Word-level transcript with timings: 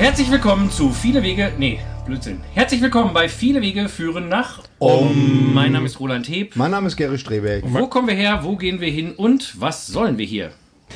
Herzlich 0.00 0.30
willkommen 0.30 0.70
zu 0.70 0.88
Viele 0.88 1.22
Wege. 1.22 1.52
Nee, 1.58 1.78
Blödsinn. 2.06 2.40
Herzlich 2.54 2.80
willkommen 2.80 3.12
bei 3.12 3.28
Viele 3.28 3.60
Wege 3.60 3.86
führen 3.86 4.30
nach 4.30 4.62
Um. 4.78 5.52
Mein 5.52 5.72
Name 5.72 5.84
ist 5.84 6.00
Roland 6.00 6.26
Heb. 6.26 6.56
Mein 6.56 6.70
Name 6.70 6.86
ist 6.86 6.96
Gary 6.96 7.18
Strebeck. 7.18 7.64
Wo 7.66 7.86
kommen 7.86 8.08
wir 8.08 8.14
her? 8.14 8.40
Wo 8.42 8.56
gehen 8.56 8.80
wir 8.80 8.90
hin? 8.90 9.12
Und 9.12 9.60
was 9.60 9.86
sollen 9.86 10.16
wir 10.16 10.24
hier? 10.24 10.52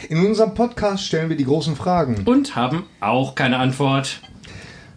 In 0.09 0.25
unserem 0.25 0.55
Podcast 0.55 1.05
stellen 1.05 1.29
wir 1.29 1.37
die 1.37 1.45
großen 1.45 1.77
Fragen. 1.77 2.23
Und 2.25 2.57
haben 2.57 2.85
auch 3.01 3.35
keine 3.35 3.59
Antwort. 3.59 4.21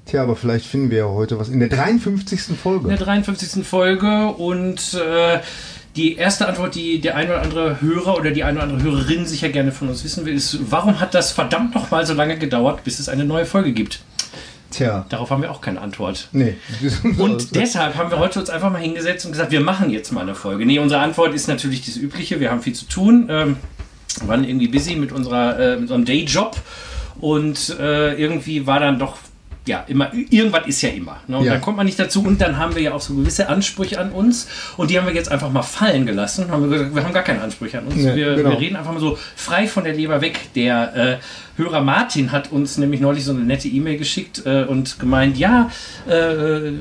Tja, 0.06 0.24
aber 0.24 0.38
vielleicht 0.38 0.68
finden 0.68 0.90
wir 0.90 1.00
ja 1.00 1.10
heute 1.10 1.38
was 1.38 1.50
in 1.50 1.60
der 1.60 1.68
53. 1.68 2.58
Folge. 2.58 2.84
In 2.84 2.96
der 2.96 3.06
53. 3.06 3.68
Folge 3.68 4.28
und 4.28 4.94
äh, 4.94 5.40
die 5.98 6.16
erste 6.16 6.48
Antwort, 6.48 6.76
die 6.76 7.02
der 7.02 7.16
ein 7.16 7.28
oder 7.28 7.42
andere 7.42 7.82
Hörer 7.82 8.18
oder 8.18 8.32
die 8.32 8.44
eine 8.44 8.60
oder 8.60 8.68
andere 8.68 8.84
Hörerin 8.84 9.26
sicher 9.26 9.50
gerne 9.50 9.72
von 9.72 9.90
uns 9.90 10.04
wissen 10.04 10.26
will, 10.26 10.36
ist, 10.36 10.72
warum 10.72 11.00
hat 11.00 11.14
das 11.14 11.32
verdammt 11.32 11.74
noch 11.74 11.90
mal 11.92 12.06
so 12.06 12.14
lange 12.14 12.38
gedauert, 12.38 12.84
bis 12.84 13.00
es 13.00 13.10
eine 13.10 13.26
neue 13.26 13.46
Folge 13.46 13.72
gibt? 13.72 14.02
Tja. 14.70 15.06
Darauf 15.10 15.32
haben 15.32 15.42
wir 15.42 15.50
auch 15.50 15.62
keine 15.62 15.82
Antwort. 15.82 16.30
Nee. 16.34 16.56
Und 17.18 17.56
deshalb 17.56 17.96
haben 17.96 18.12
wir 18.12 18.20
heute 18.20 18.40
uns 18.40 18.50
einfach 18.50 18.72
mal 18.72 18.82
hingesetzt 18.82 19.26
und 19.26 19.32
gesagt, 19.32 19.52
wir 19.52 19.62
machen 19.62 19.90
jetzt 19.90 20.12
mal 20.12 20.22
eine 20.22 20.36
Folge. 20.36 20.66
Nee, 20.66 20.80
unsere 20.80 21.02
Antwort 21.02 21.34
ist 21.34 21.48
natürlich 21.48 21.86
das 21.86 21.96
Übliche. 21.96 22.40
Wir 22.40 22.52
haben 22.52 22.62
viel 22.62 22.74
zu 22.74 22.86
tun. 22.86 23.28
Ähm, 23.30 23.56
waren 24.26 24.44
irgendwie 24.44 24.68
busy 24.68 24.96
mit, 24.96 25.12
unserer, 25.12 25.58
äh, 25.58 25.72
mit 25.74 25.84
unserem 25.84 26.06
Dayjob. 26.06 26.58
Und 27.20 27.76
äh, 27.80 28.14
irgendwie 28.22 28.68
war 28.68 28.80
dann 28.80 29.00
doch 29.00 29.18
ja, 29.68 29.84
immer, 29.88 30.12
irgendwas 30.14 30.68
ist 30.68 30.82
ja 30.82 30.90
immer. 30.90 31.18
Ne? 31.28 31.38
Und 31.38 31.46
Ja. 31.46 31.54
dann 31.54 31.62
kommt 31.62 31.78
man 31.78 31.86
nicht 31.86 32.00
dazu. 32.00 32.24
Und 32.24 32.42
dann 32.42 32.58
haben 32.58 32.76
wir 32.76 32.82
ja 32.82 32.94
auch 32.94 33.02
so 33.02 33.14
gewisse 33.14 33.50
Ansprüche 33.50 34.00
an 34.00 34.12
uns. 34.12 34.48
Und 34.78 34.90
die 34.90 34.98
haben 34.98 35.06
wir 35.08 35.14
jetzt 35.14 35.32
einfach 35.32 35.52
mal 35.52 35.62
fallen 35.62 36.06
gelassen. 36.06 36.50
Haben 36.50 36.70
wir, 36.70 36.78
gesagt, 36.78 36.96
wir 36.96 37.04
haben 37.04 37.14
gar 37.14 37.24
keine 37.24 37.42
Ansprüche 37.42 37.80
an 37.80 37.86
uns. 37.86 37.96
Nee, 37.96 38.16
wir, 38.16 38.36
genau. 38.36 38.52
wir 38.52 38.60
reden 38.60 38.76
einfach 38.76 38.94
mal 38.94 39.00
so 39.00 39.18
frei 39.36 39.68
von 39.68 39.84
der 39.84 39.94
Leber 39.94 40.22
weg. 40.22 40.54
Der 40.56 40.96
äh, 40.96 41.18
Hörer 41.58 41.82
Martin 41.82 42.32
hat 42.32 42.52
uns 42.52 42.78
nämlich 42.78 43.02
neulich 43.02 43.24
so 43.26 43.32
eine 43.32 43.42
nette 43.42 43.68
E-Mail 43.68 43.98
geschickt 43.98 44.44
äh, 44.46 44.64
und 44.64 45.00
gemeint, 45.00 45.38
ja, 45.38 45.70
äh, 46.08 46.72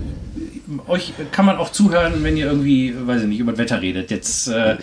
euch 0.86 1.12
kann 1.32 1.46
man 1.46 1.56
auch 1.56 1.70
zuhören, 1.72 2.22
wenn 2.22 2.36
ihr 2.36 2.46
irgendwie, 2.46 2.94
weiß 3.06 3.22
ich 3.22 3.28
nicht, 3.28 3.38
über 3.40 3.52
das 3.52 3.58
Wetter 3.58 3.80
redet. 3.80 4.10
Jetzt 4.10 4.48
äh, 4.48 4.76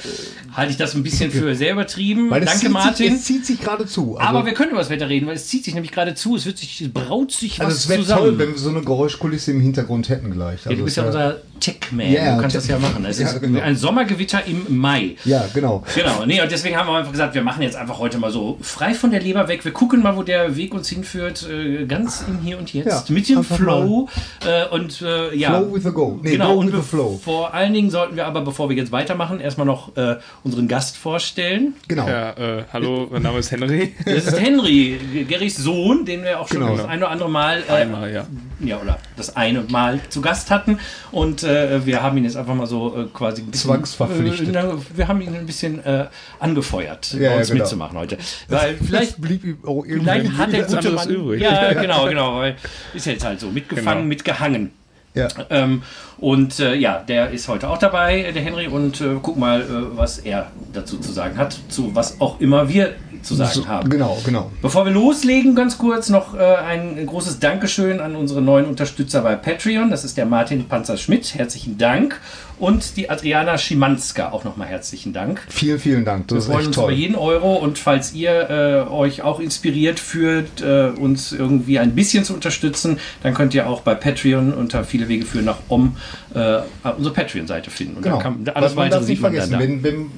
halte 0.55 0.71
ich 0.71 0.77
das 0.77 0.95
ein 0.95 1.03
bisschen 1.03 1.29
für 1.29 1.53
sehr 1.55 1.73
übertrieben. 1.73 2.29
Weil 2.31 2.43
es 2.43 2.49
Danke, 2.51 2.69
Martin. 2.69 3.07
Sich, 3.09 3.11
es 3.19 3.25
zieht 3.25 3.45
sich 3.45 3.59
gerade 3.61 3.85
zu. 3.85 4.17
Also, 4.17 4.29
aber 4.29 4.45
wir 4.45 4.53
können 4.53 4.71
über 4.71 4.79
das 4.79 4.89
Wetter 4.89 5.09
reden, 5.09 5.27
weil 5.27 5.35
es 5.35 5.47
zieht 5.47 5.65
sich 5.65 5.73
nämlich 5.73 5.91
gerade 5.91 6.15
zu. 6.15 6.35
Es 6.35 6.45
wird 6.45 6.57
sich, 6.57 6.81
es 6.81 6.89
braut 6.91 7.31
sich 7.31 7.59
also 7.59 7.71
was 7.71 7.83
es 7.83 7.89
wäre 7.89 8.01
zusammen. 8.01 8.21
toll, 8.21 8.39
wenn 8.39 8.51
wir 8.51 8.57
so 8.57 8.69
eine 8.69 8.81
Geräuschkulisse 8.81 9.51
im 9.51 9.59
Hintergrund 9.59 10.09
hätten 10.09 10.31
gleich. 10.31 10.59
Also 10.65 10.71
ja, 10.71 10.75
du 10.77 10.83
bist 10.85 10.97
ja 10.97 11.03
es 11.03 11.07
unser 11.07 11.35
Tech-Man. 11.59 12.11
Ja, 12.11 12.35
du 12.35 12.41
kannst 12.41 12.55
Tech- 12.55 12.61
das 12.63 12.67
ja 12.69 12.79
machen. 12.79 13.05
Es 13.05 13.19
Ja, 13.23 13.27
ist 13.29 13.41
genau. 13.41 13.59
ein 13.61 13.75
Sommergewitter 13.75 14.45
im 14.47 14.77
Mai. 14.77 15.15
Ja, 15.25 15.45
genau. 15.53 15.83
Genau, 15.93 16.25
nee, 16.25 16.41
und 16.41 16.51
deswegen 16.51 16.75
haben 16.77 16.87
wir 16.87 16.95
einfach 16.97 17.11
gesagt, 17.11 17.35
wir 17.35 17.43
machen 17.43 17.61
jetzt 17.61 17.75
einfach 17.75 17.99
heute 17.99 18.17
mal 18.17 18.31
so 18.31 18.57
frei 18.61 18.93
von 18.93 19.11
der 19.11 19.21
Leber 19.21 19.47
weg. 19.49 19.63
Wir 19.65 19.71
gucken 19.73 19.82
mal, 19.91 20.15
wo 20.15 20.23
der 20.23 20.55
Weg 20.55 20.73
uns 20.73 20.89
hinführt, 20.89 21.47
äh, 21.49 21.85
ganz 21.85 22.23
im 22.27 22.39
Hier 22.39 22.57
und 22.57 22.73
Jetzt, 22.73 23.09
Ja, 23.09 23.13
mit 23.15 23.27
dem 23.29 23.43
Flow. 23.43 24.07
Äh, 24.45 24.67
und 24.73 25.01
äh, 25.01 25.35
ja. 25.35 25.49
Flow 25.59 25.73
with 25.75 25.83
the 25.83 25.91
go. 25.91 26.19
Nee, 26.21 26.31
genau, 26.31 26.53
go 26.53 26.59
und 26.61 26.67
with 26.73 26.81
the 26.81 26.87
flow. 26.87 27.19
vor 27.23 27.53
allen 27.53 27.73
Dingen 27.73 27.89
sollten 27.89 28.15
wir 28.15 28.25
aber, 28.25 28.41
bevor 28.41 28.69
wir 28.69 28.75
jetzt 28.75 28.91
weitermachen, 28.91 29.39
erstmal 29.39 29.67
noch 29.67 29.95
äh, 29.97 30.17
unseren 30.43 30.67
Gast 30.67 30.97
vorstellen. 30.97 31.75
Genau. 31.87 32.07
Ja, 32.07 32.31
äh, 32.31 32.63
hallo, 32.73 33.07
mein 33.11 33.21
Name 33.23 33.39
ist 33.39 33.51
Henry. 33.51 33.93
Das 34.05 34.25
ist 34.27 34.39
Henry, 34.39 35.25
Gerrys 35.27 35.57
Sohn, 35.57 36.05
den 36.05 36.23
wir 36.23 36.39
auch 36.39 36.47
schon 36.47 36.59
Genau. 36.59 36.75
das 36.77 36.85
ein 36.85 36.99
oder 36.99 37.11
andere 37.11 37.29
Mal, 37.29 37.63
äh, 37.67 37.71
Einmal, 37.73 38.13
ja. 38.13 38.25
ja, 38.59 38.79
oder 38.81 38.97
das 39.17 39.35
eine 39.35 39.61
Mal 39.69 39.99
zu 40.09 40.21
Gast 40.21 40.49
hatten. 40.51 40.79
Und 41.11 41.43
äh, 41.43 41.85
wir 41.85 42.01
haben 42.01 42.17
ihn 42.17 42.23
jetzt 42.23 42.37
einfach 42.37 42.55
mal 42.55 42.67
so 42.67 42.95
äh, 42.97 43.05
quasi 43.13 43.41
ein 43.41 43.51
bisschen. 43.51 43.69
Zwangsverpflichtet. 43.69 44.55
Äh, 44.55 44.63
wir 44.95 45.07
haben 45.07 45.21
ihn 45.21 45.35
ein 45.35 45.45
bisschen 45.45 45.83
äh, 45.85 46.05
angefeuert, 46.39 47.13
Ja, 47.13 47.19
bei 47.19 47.25
ja, 47.25 47.37
uns 47.37 47.47
genau. 47.49 47.63
mitzumachen 47.63 47.97
heute. 47.97 48.17
Weil 48.47 48.75
vielleicht. 48.77 49.19
blieb 49.21 49.43
ihm 49.43 49.57
irgendwie 49.83 49.99
Vielleicht 50.11 50.37
hat 50.37 50.53
der 50.53 50.63
gute 50.63 50.77
anderes 50.77 51.05
Mann, 51.07 51.15
übrig. 51.15 51.41
Ja, 51.41 51.73
genau, 51.81 52.05
genau. 52.07 52.35
Weil 52.39 52.55
ist 52.93 53.05
jetzt 53.05 53.25
halt 53.25 53.39
so 53.39 53.47
mitgefangen, 53.49 53.99
Genau. 53.99 54.07
mitgehangen. 54.07 54.71
Ja. 55.15 55.27
Ähm, 55.51 55.83
und 56.17 56.59
äh, 56.59 56.73
ja, 56.75 57.03
der 57.07 57.29
ist 57.29 57.47
heute 57.47 57.69
auch 57.69 57.77
dabei, 57.77 58.31
der 58.33 58.41
Henry, 58.41 58.67
und 58.67 58.99
äh, 58.99 59.15
guck 59.21 59.37
mal, 59.37 59.61
äh, 59.61 59.65
was 59.97 60.17
er 60.19 60.51
dazu 60.73 60.97
zu 60.97 61.11
sagen 61.11 61.37
hat, 61.37 61.55
zu 61.69 61.93
was 61.95 62.19
auch 62.19 62.39
immer 62.41 62.67
wir 62.69 62.95
zu 63.23 63.35
sagen 63.35 63.51
So, 63.53 63.67
haben. 63.67 63.89
Genau, 63.89 64.17
genau. 64.25 64.51
Bevor 64.61 64.85
wir 64.85 64.91
loslegen, 64.91 65.55
ganz 65.55 65.77
kurz 65.77 66.09
noch 66.09 66.35
äh, 66.35 66.39
ein 66.39 67.05
großes 67.05 67.39
Dankeschön 67.39 67.99
an 67.99 68.15
unsere 68.15 68.41
neuen 68.41 68.65
Unterstützer 68.65 69.21
bei 69.21 69.35
Patreon. 69.35 69.89
Das 69.89 70.03
ist 70.03 70.17
der 70.17 70.25
Martin 70.25 70.65
Panzer-Schmidt, 70.67 71.35
herzlichen 71.35 71.77
Dank. 71.77 72.19
Und 72.59 72.97
die 72.97 73.09
Adriana 73.09 73.57
Schimanska, 73.57 74.31
auch 74.31 74.43
nochmal 74.43 74.67
herzlichen 74.67 75.11
Dank. 75.11 75.41
Vielen, 75.49 75.79
vielen 75.79 76.05
Dank. 76.05 76.27
Das 76.27 76.35
Wir 76.35 76.39
ist 76.39 76.45
freuen 76.47 76.67
uns 76.67 76.77
über 76.77 76.85
toll. 76.85 76.93
jeden 76.93 77.15
Euro 77.15 77.55
und 77.55 77.79
falls 77.79 78.13
ihr 78.13 78.49
äh, 78.87 78.89
euch 78.91 79.21
auch 79.23 79.39
inspiriert 79.39 79.99
fühlt, 79.99 80.61
äh, 80.61 80.89
uns 80.97 81.31
irgendwie 81.33 81.79
ein 81.79 81.95
bisschen 81.95 82.23
zu 82.23 82.33
unterstützen, 82.33 82.99
dann 83.23 83.33
könnt 83.33 83.53
ihr 83.53 83.67
auch 83.67 83.81
bei 83.81 83.95
Patreon 83.95 84.53
unter 84.53 84.83
viele 84.83 85.07
Wege 85.09 85.25
führen 85.25 85.45
nach 85.45 85.57
Om 85.67 85.97
äh, 86.35 86.59
unsere 86.95 87.13
Patreon-Seite 87.13 87.69
finden. 87.71 87.97
Und 87.97 88.03
Genau. 88.03 88.21
dann 88.21 88.45
kann, 88.45 88.55
alles 88.55 88.75
weitere 88.75 88.99
sieht 89.01 89.09
nicht 89.09 89.21
man 89.21 89.33
dann 89.35 89.49
vergessen, 89.49 89.81
da. 89.81 89.83
wenn, 89.83 89.83
wenn, 89.83 90.11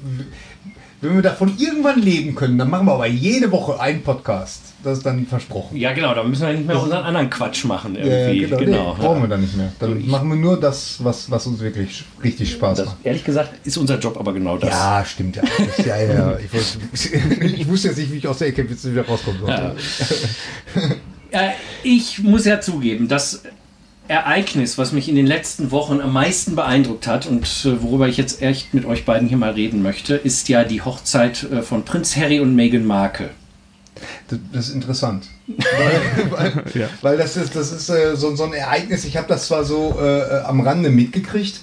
wenn 1.05 1.15
wir 1.15 1.21
davon 1.21 1.53
irgendwann 1.57 2.01
leben 2.01 2.35
können, 2.35 2.57
dann 2.57 2.69
machen 2.69 2.85
wir 2.87 2.93
aber 2.93 3.07
jede 3.07 3.51
Woche 3.51 3.79
einen 3.79 4.01
Podcast. 4.03 4.61
Das 4.83 4.99
ist 4.99 5.05
dann 5.05 5.25
versprochen. 5.25 5.77
Ja, 5.77 5.93
genau, 5.93 6.13
da 6.13 6.23
müssen 6.23 6.45
wir 6.45 6.53
nicht 6.53 6.67
mehr 6.67 6.79
unseren 6.79 7.03
anderen 7.03 7.29
Quatsch 7.29 7.65
machen. 7.65 7.95
Ja, 7.95 8.05
ja, 8.05 8.27
Irgendwie. 8.29 8.39
genau. 8.45 8.57
genau. 8.57 8.93
Nee, 8.93 9.03
brauchen 9.03 9.21
wir 9.23 9.27
dann 9.29 9.41
nicht 9.41 9.57
mehr. 9.57 9.71
Dann 9.79 9.99
Ich- 9.99 10.05
machen 10.07 10.29
wir 10.29 10.35
nur 10.35 10.59
das, 10.59 10.97
was, 11.03 11.31
was 11.31 11.47
uns 11.47 11.59
wirklich 11.59 12.03
richtig 12.23 12.51
Spaß 12.51 12.77
Das, 12.77 12.85
macht. 12.87 12.97
ehrlich 13.03 13.23
gesagt 13.23 13.51
ist 13.65 13.77
unser 13.77 13.97
Job 13.97 14.17
aber 14.19 14.33
genau 14.33 14.57
das. 14.57 14.69
Ja, 14.69 15.03
stimmt 15.05 15.37
ja. 15.37 15.43
Ja, 15.85 15.97
ja. 16.01 16.37
Ich, 16.37 16.53
wusste, 16.53 16.79
ich 17.45 17.67
wusste 17.67 17.87
jetzt 17.87 17.97
nicht, 17.97 18.11
wie 18.11 18.17
ich 18.17 18.27
aus 18.27 18.37
der 18.37 18.49
Ecke 18.49 18.69
wieder 18.69 19.05
rauskommen 19.07 19.39
sollte. 19.41 19.75
Äh, 21.31 21.49
ich 21.83 22.19
muss 22.19 22.45
ja 22.45 22.61
zugeben, 22.61 23.07
das 23.07 23.41
Ereignis, 24.07 24.77
was 24.77 24.91
mich 24.91 25.09
in 25.09 25.15
den 25.15 25.25
letzten 25.25 25.71
Wochen 25.71 25.99
am 25.99 26.13
meisten 26.13 26.55
beeindruckt 26.55 27.07
hat 27.07 27.25
und 27.25 27.43
äh, 27.65 27.81
worüber 27.81 28.07
ich 28.07 28.17
jetzt 28.17 28.41
echt 28.41 28.73
mit 28.73 28.85
euch 28.85 29.05
beiden 29.05 29.27
hier 29.27 29.37
mal 29.37 29.51
reden 29.51 29.81
möchte, 29.81 30.15
ist 30.15 30.47
ja 30.49 30.63
die 30.63 30.81
Hochzeit 30.81 31.43
äh, 31.51 31.61
von 31.61 31.83
Prinz 31.83 32.15
Harry 32.15 32.39
und 32.39 32.55
Meghan 32.55 32.85
Markle. 32.85 33.29
Das, 34.27 34.39
das 34.51 34.67
ist 34.69 34.75
interessant. 34.75 35.27
Weil, 35.47 36.31
weil, 36.31 36.63
Ja. 36.73 36.87
weil 37.01 37.17
das 37.17 37.37
ist, 37.37 37.55
das 37.55 37.71
ist 37.71 37.89
äh, 37.89 38.15
so, 38.15 38.35
so 38.35 38.43
ein 38.43 38.53
Ereignis, 38.53 39.05
ich 39.05 39.15
habe 39.17 39.27
das 39.27 39.47
zwar 39.47 39.63
so 39.63 39.95
äh, 39.99 40.39
am 40.43 40.59
Rande 40.61 40.89
mitgekriegt 40.89 41.61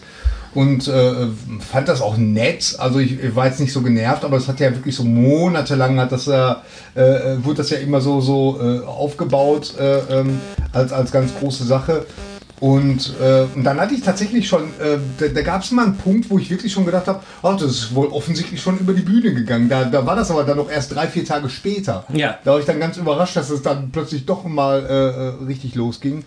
und 0.55 0.87
äh, 0.89 1.27
fand 1.61 1.89
das 1.89 2.01
auch 2.01 2.17
nett. 2.17 2.77
Also 2.79 2.99
ich, 3.01 3.23
ich 3.23 3.35
war 3.35 3.47
jetzt 3.47 3.59
nicht 3.61 3.73
so 3.73 3.83
genervt, 3.83 4.25
aber 4.25 4.37
es 4.37 4.49
hat 4.49 4.61
ja 4.61 4.71
wirklich 4.71 4.95
so 4.95 5.05
monatelang 5.05 5.99
hat 5.99 6.13
das 6.13 6.27
ja, 6.27 6.63
äh, 6.95 7.37
wurde 7.43 7.59
das 7.59 7.71
ja 7.71 7.79
immer 7.79 8.01
so, 8.01 8.21
so 8.21 8.61
äh, 8.61 8.85
aufgebaut 8.87 9.75
äh, 9.79 9.99
ähm, 10.21 10.41
als, 10.73 10.93
als 10.93 11.11
ganz 11.13 11.33
große 11.39 11.65
Sache. 11.65 12.07
Und, 12.63 13.15
äh, 13.21 13.47
und 13.57 13.65
dann 13.65 13.81
hatte 13.81 13.93
ich 13.93 14.03
tatsächlich 14.03 14.47
schon, 14.47 14.69
äh, 14.79 14.97
da, 15.19 15.27
da 15.27 15.43
gab 15.43 15.65
es 15.65 15.73
mal 15.73 15.85
einen 15.85 15.97
Punkt, 15.97 16.31
wo 16.31 16.39
ich 16.39 16.49
wirklich 16.49 16.73
schon 16.73 16.87
gedacht 16.87 17.09
habe, 17.09 17.21
ach, 17.43 17.57
das 17.57 17.73
ist 17.73 17.95
wohl 17.97 18.07
offensichtlich 18.07 18.63
schon 18.63 18.79
über 18.79 18.93
die 18.93 19.03
Bühne 19.03 19.35
gegangen. 19.35 19.69
Da, 19.69 19.83
da 19.83 20.07
war 20.07 20.15
das 20.15 20.31
aber 20.31 20.45
dann 20.45 20.59
noch 20.59 20.71
erst 20.71 20.95
drei, 20.95 21.09
vier 21.09 21.25
Tage 21.25 21.49
später. 21.49 22.05
Ja. 22.13 22.39
Da 22.45 22.53
war 22.53 22.61
ich 22.61 22.65
dann 22.65 22.79
ganz 22.79 22.99
überrascht, 22.99 23.35
dass 23.35 23.51
es 23.51 23.63
dann 23.63 23.91
plötzlich 23.91 24.27
doch 24.27 24.45
mal 24.45 24.79
äh, 24.79 25.43
äh, 25.43 25.45
richtig 25.45 25.75
losging. 25.75 26.25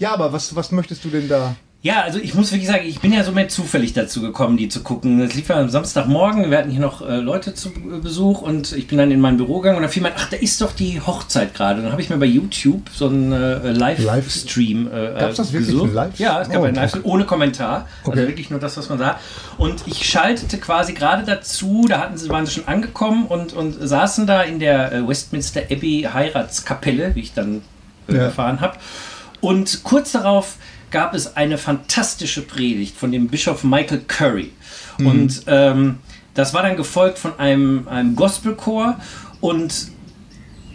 Ja, 0.00 0.12
aber 0.14 0.32
was, 0.32 0.56
was 0.56 0.72
möchtest 0.72 1.04
du 1.04 1.10
denn 1.10 1.28
da? 1.28 1.54
Ja, 1.80 2.02
also 2.02 2.18
ich 2.18 2.34
muss 2.34 2.50
wirklich 2.50 2.66
sagen, 2.68 2.84
ich 2.84 2.98
bin 2.98 3.12
ja 3.12 3.22
so 3.22 3.30
mehr 3.30 3.48
zufällig 3.48 3.92
dazu 3.92 4.20
gekommen, 4.20 4.56
die 4.56 4.68
zu 4.68 4.82
gucken. 4.82 5.20
Es 5.20 5.34
lief 5.34 5.48
ja 5.48 5.60
am 5.60 5.68
Samstagmorgen, 5.68 6.50
wir 6.50 6.58
hatten 6.58 6.70
hier 6.70 6.80
noch 6.80 7.08
äh, 7.08 7.18
Leute 7.18 7.54
zu 7.54 7.68
äh, 7.68 8.00
Besuch 8.02 8.42
und 8.42 8.72
ich 8.72 8.88
bin 8.88 8.98
dann 8.98 9.12
in 9.12 9.20
mein 9.20 9.36
Büro 9.36 9.58
gegangen 9.60 9.76
und 9.76 9.84
da 9.84 9.88
fiel 9.88 10.02
mir, 10.02 10.10
ach, 10.16 10.28
da 10.28 10.36
ist 10.38 10.60
doch 10.60 10.72
die 10.72 11.00
Hochzeit 11.00 11.54
gerade. 11.54 11.80
Dann 11.80 11.92
habe 11.92 12.02
ich 12.02 12.10
mir 12.10 12.16
bei 12.16 12.26
YouTube 12.26 12.90
so 12.92 13.06
einen 13.06 13.30
äh, 13.30 13.70
Livestream 13.70 14.88
äh, 14.88 15.20
Gab's 15.20 15.36
das 15.36 15.52
wirklich, 15.52 15.70
gesucht. 15.70 15.94
Live- 15.94 16.18
Ja, 16.18 16.40
es 16.42 16.48
gab 16.48 16.62
Oh, 16.62 16.64
einen 16.64 16.74
Livestream 16.74 17.04
ohne 17.04 17.24
Kommentar. 17.26 17.86
Also 18.00 18.10
Okay. 18.10 18.26
wirklich 18.26 18.50
nur 18.50 18.58
das, 18.58 18.76
was 18.76 18.88
man 18.88 18.98
sah. 18.98 19.20
Und 19.56 19.84
ich 19.86 20.04
schaltete 20.04 20.58
quasi 20.58 20.94
gerade 20.94 21.22
dazu, 21.22 21.86
da 21.88 22.00
hatten 22.00 22.16
sie, 22.18 22.28
waren 22.28 22.44
sie 22.44 22.54
schon 22.54 22.66
angekommen 22.66 23.26
und, 23.26 23.52
und 23.52 23.76
saßen 23.80 24.26
da 24.26 24.42
in 24.42 24.58
der 24.58 24.90
äh, 24.92 25.06
Westminster 25.08 25.60
Abbey 25.70 26.08
Heiratskapelle, 26.12 27.14
wie 27.14 27.20
ich 27.20 27.34
dann 27.34 27.62
äh, 28.08 28.14
Ja. 28.16 28.22
erfahren 28.24 28.60
habe. 28.60 28.76
Und 29.40 29.84
kurz 29.84 30.10
darauf 30.10 30.56
gab 30.90 31.14
es 31.14 31.36
eine 31.36 31.58
fantastische 31.58 32.42
Predigt 32.42 32.96
von 32.96 33.12
dem 33.12 33.28
Bischof 33.28 33.64
Michael 33.64 34.02
Curry. 34.06 34.52
Und 34.98 35.42
ähm, 35.46 35.98
das 36.34 36.54
war 36.54 36.62
dann 36.62 36.76
gefolgt 36.76 37.18
von 37.18 37.38
einem, 37.38 37.88
einem 37.88 38.16
Gospelchor 38.16 38.96
und 39.40 39.88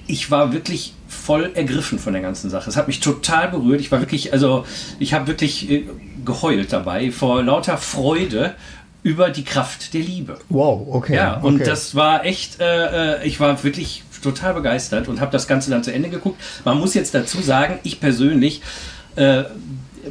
ich 0.08 0.32
war 0.32 0.54
wirklich 0.54 0.94
voll 1.08 1.52
ergriffen 1.54 2.00
von 2.00 2.14
der 2.14 2.22
ganzen 2.22 2.50
Sache. 2.50 2.70
Es 2.70 2.76
hat 2.76 2.88
mich 2.88 3.00
total 3.00 3.50
berührt. 3.50 3.80
Ich 3.80 3.92
war 3.92 4.00
wirklich, 4.00 4.34
also 4.34 4.66
ich 5.00 5.14
habe 5.14 5.28
wirklich 5.28 5.70
äh, 5.70 5.86
geheult 6.26 6.74
dabei 6.74 7.12
vor 7.12 7.44
lauter 7.44 7.78
Freude 7.78 8.56
über 9.04 9.30
die 9.30 9.44
Kraft 9.44 9.94
der 9.94 10.02
Liebe. 10.02 10.40
Wow, 10.50 10.88
okay. 10.90 11.16
Ja, 11.16 11.36
und 11.36 11.56
okay. 11.56 11.66
das 11.66 11.96
war 11.96 12.26
echt, 12.26 12.60
äh, 12.60 13.22
äh, 13.22 13.28
ich 13.28 13.40
war 13.40 13.64
wirklich 13.64 14.04
total 14.22 14.54
begeistert 14.54 15.08
und 15.08 15.20
habe 15.20 15.32
das 15.32 15.48
Ganze 15.48 15.70
dann 15.70 15.84
zu 15.84 15.94
Ende 15.94 16.10
geguckt. 16.10 16.42
Man 16.64 16.80
muss 16.80 16.94
jetzt 16.94 17.14
dazu 17.14 17.42
sagen, 17.42 17.80
ich 17.84 18.00
persönlich 18.00 18.62
äh, 19.16 19.44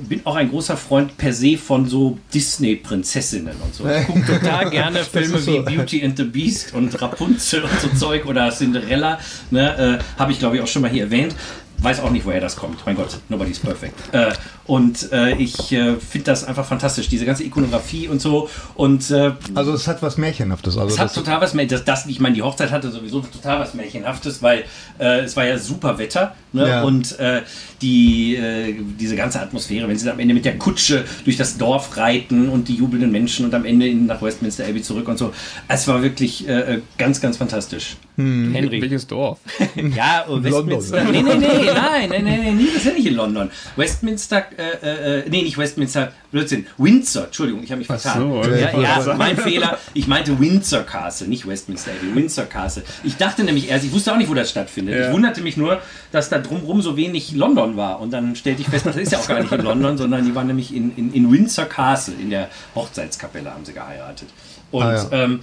bin 0.08 0.20
auch 0.24 0.36
ein 0.36 0.50
großer 0.50 0.76
Freund 0.76 1.16
per 1.16 1.32
se 1.32 1.56
von 1.56 1.86
so 1.86 2.18
Disney-Prinzessinnen 2.32 3.54
und 3.62 3.74
so. 3.74 3.88
Ich 3.88 4.06
gucke 4.06 4.24
total 4.24 4.70
gerne 4.70 5.04
Filme 5.04 5.38
so. 5.38 5.52
wie 5.52 5.60
Beauty 5.60 6.04
and 6.04 6.16
the 6.16 6.24
Beast 6.24 6.74
und 6.74 7.00
Rapunzel 7.00 7.62
und 7.62 7.80
so 7.80 7.88
Zeug 7.88 8.26
oder 8.26 8.50
Cinderella. 8.50 9.18
Ne, 9.50 9.98
äh, 10.00 10.18
Habe 10.18 10.32
ich, 10.32 10.38
glaube 10.38 10.56
ich, 10.56 10.62
auch 10.62 10.66
schon 10.66 10.82
mal 10.82 10.90
hier 10.90 11.04
erwähnt. 11.04 11.34
Weiß 11.82 12.00
auch 12.00 12.10
nicht, 12.10 12.24
woher 12.24 12.40
das 12.40 12.56
kommt. 12.56 12.84
Mein 12.86 12.96
Gott, 12.96 13.18
nobody's 13.28 13.58
perfect. 13.58 13.94
Äh, 14.12 14.32
und 14.64 15.10
äh, 15.12 15.34
ich 15.34 15.72
äh, 15.72 15.96
finde 15.96 16.26
das 16.26 16.44
einfach 16.44 16.64
fantastisch, 16.64 17.08
diese 17.08 17.24
ganze 17.24 17.44
Ikonografie 17.44 18.08
und 18.08 18.20
so. 18.20 18.48
Und 18.74 19.10
äh, 19.10 19.32
Also 19.54 19.72
es 19.72 19.88
hat 19.88 20.02
was 20.02 20.18
Märchenhaftes. 20.18 20.78
Also 20.78 20.94
es 20.94 20.98
hat 20.98 21.06
das, 21.06 21.14
total 21.14 21.40
was 21.40 21.54
Märchenhaftes. 21.54 21.84
Das, 21.84 22.04
das, 22.04 22.10
ich 22.10 22.20
meine, 22.20 22.34
die 22.34 22.42
Hochzeit 22.42 22.70
hatte 22.70 22.90
sowieso 22.90 23.20
total 23.20 23.60
was 23.60 23.74
Märchenhaftes, 23.74 24.42
weil 24.42 24.64
äh, 24.98 25.20
es 25.20 25.36
war 25.36 25.46
ja 25.46 25.58
super 25.58 25.98
Wetter. 25.98 26.34
Ne? 26.52 26.68
Ja. 26.68 26.82
Und 26.82 27.18
äh, 27.18 27.42
die, 27.80 28.36
äh, 28.36 28.74
diese 29.00 29.16
ganze 29.16 29.40
Atmosphäre, 29.40 29.88
wenn 29.88 29.96
sie 29.98 30.04
dann 30.04 30.14
am 30.14 30.20
Ende 30.20 30.34
mit 30.34 30.44
der 30.44 30.58
Kutsche 30.58 31.04
durch 31.24 31.36
das 31.36 31.58
Dorf 31.58 31.96
reiten 31.96 32.48
und 32.48 32.68
die 32.68 32.74
jubelnden 32.76 33.10
Menschen 33.10 33.44
und 33.44 33.54
am 33.54 33.64
Ende 33.64 33.88
in, 33.88 34.06
nach 34.06 34.22
Westminster 34.22 34.64
Abbey 34.64 34.82
zurück 34.82 35.08
und 35.08 35.18
so. 35.18 35.32
Es 35.68 35.88
war 35.88 36.02
wirklich 36.02 36.48
äh, 36.48 36.80
ganz, 36.98 37.20
ganz 37.20 37.36
fantastisch. 37.36 37.96
Henry. 38.16 38.80
Welches 38.80 39.06
Dorf? 39.06 39.38
Ja, 39.96 40.24
Westminster. 40.28 41.02
Nee, 41.04 41.22
nee, 41.22 41.34
nee, 41.34 41.70
nein, 41.74 42.08
nein, 42.10 42.24
nein, 42.24 42.40
nein, 42.44 42.66
das 42.66 42.76
ist 42.76 42.86
ja 42.86 42.92
nicht 42.92 43.06
in 43.06 43.14
London. 43.14 43.50
Westminster, 43.76 44.44
äh, 44.58 45.18
äh, 45.20 45.28
nee, 45.28 45.42
nicht 45.42 45.58
Westminster, 45.58 46.12
Blödsinn, 46.30 46.66
Windsor, 46.78 47.24
Entschuldigung, 47.26 47.62
ich 47.62 47.70
habe 47.70 47.78
mich 47.80 47.86
vertan. 47.86 48.20
so, 48.20 48.42
ja, 48.54 48.78
ja, 48.78 49.14
mein 49.16 49.36
Fehler, 49.36 49.78
ich 49.94 50.06
meinte 50.06 50.38
Windsor 50.40 50.82
Castle, 50.82 51.28
nicht 51.28 51.46
Westminster 51.46 51.90
Abbey, 51.92 52.14
Windsor 52.14 52.44
Castle. 52.44 52.82
Ich 53.04 53.16
dachte 53.16 53.44
nämlich 53.44 53.68
erst, 53.70 53.84
ich 53.84 53.92
wusste 53.92 54.12
auch 54.12 54.16
nicht, 54.16 54.30
wo 54.30 54.34
das 54.34 54.50
stattfindet. 54.50 54.98
Ja. 54.98 55.06
Ich 55.08 55.12
wunderte 55.12 55.40
mich 55.42 55.56
nur, 55.56 55.80
dass 56.10 56.28
da 56.30 56.38
drumherum 56.38 56.80
so 56.82 56.96
wenig 56.96 57.32
London 57.32 57.76
war. 57.76 58.00
Und 58.00 58.12
dann 58.12 58.34
stellte 58.36 58.62
ich 58.62 58.68
fest, 58.68 58.86
das 58.86 58.96
ist 58.96 59.12
ja 59.12 59.18
auch 59.18 59.28
gar 59.28 59.40
nicht 59.40 59.52
in 59.52 59.60
London, 59.62 59.98
sondern 59.98 60.24
die 60.24 60.34
waren 60.34 60.46
nämlich 60.46 60.74
in, 60.74 60.96
in, 60.96 61.12
in 61.12 61.30
Windsor 61.30 61.66
Castle, 61.66 62.14
in 62.20 62.30
der 62.30 62.48
Hochzeitskapelle 62.74 63.52
haben 63.52 63.64
sie 63.64 63.72
geheiratet. 63.74 64.28
Und 64.70 64.82
Ah, 64.82 64.94
ja. 64.94 65.08
ähm, 65.24 65.40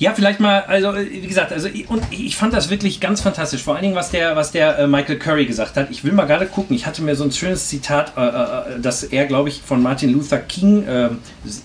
ja, 0.00 0.14
vielleicht 0.14 0.40
mal, 0.40 0.62
also 0.62 0.94
äh, 0.94 1.22
wie 1.22 1.26
gesagt, 1.26 1.52
also 1.52 1.68
und 1.88 2.02
ich 2.10 2.34
fand 2.34 2.54
das 2.54 2.70
wirklich 2.70 3.00
ganz 3.00 3.20
fantastisch. 3.20 3.62
Vor 3.62 3.74
allen 3.74 3.82
Dingen, 3.82 3.94
was 3.94 4.10
der, 4.10 4.34
was 4.34 4.50
der 4.50 4.78
äh, 4.78 4.86
Michael 4.86 5.18
Curry 5.18 5.44
gesagt 5.44 5.76
hat. 5.76 5.90
Ich 5.90 6.04
will 6.04 6.12
mal 6.12 6.24
gerade 6.24 6.46
gucken. 6.46 6.74
Ich 6.74 6.86
hatte 6.86 7.02
mir 7.02 7.14
so 7.14 7.24
ein 7.24 7.30
schönes 7.30 7.68
Zitat, 7.68 8.14
äh, 8.16 8.26
äh, 8.26 8.80
das 8.80 9.04
er, 9.04 9.26
glaube 9.26 9.50
ich, 9.50 9.60
von 9.60 9.82
Martin 9.82 10.10
Luther 10.10 10.38
King 10.38 10.86
äh, 10.86 11.10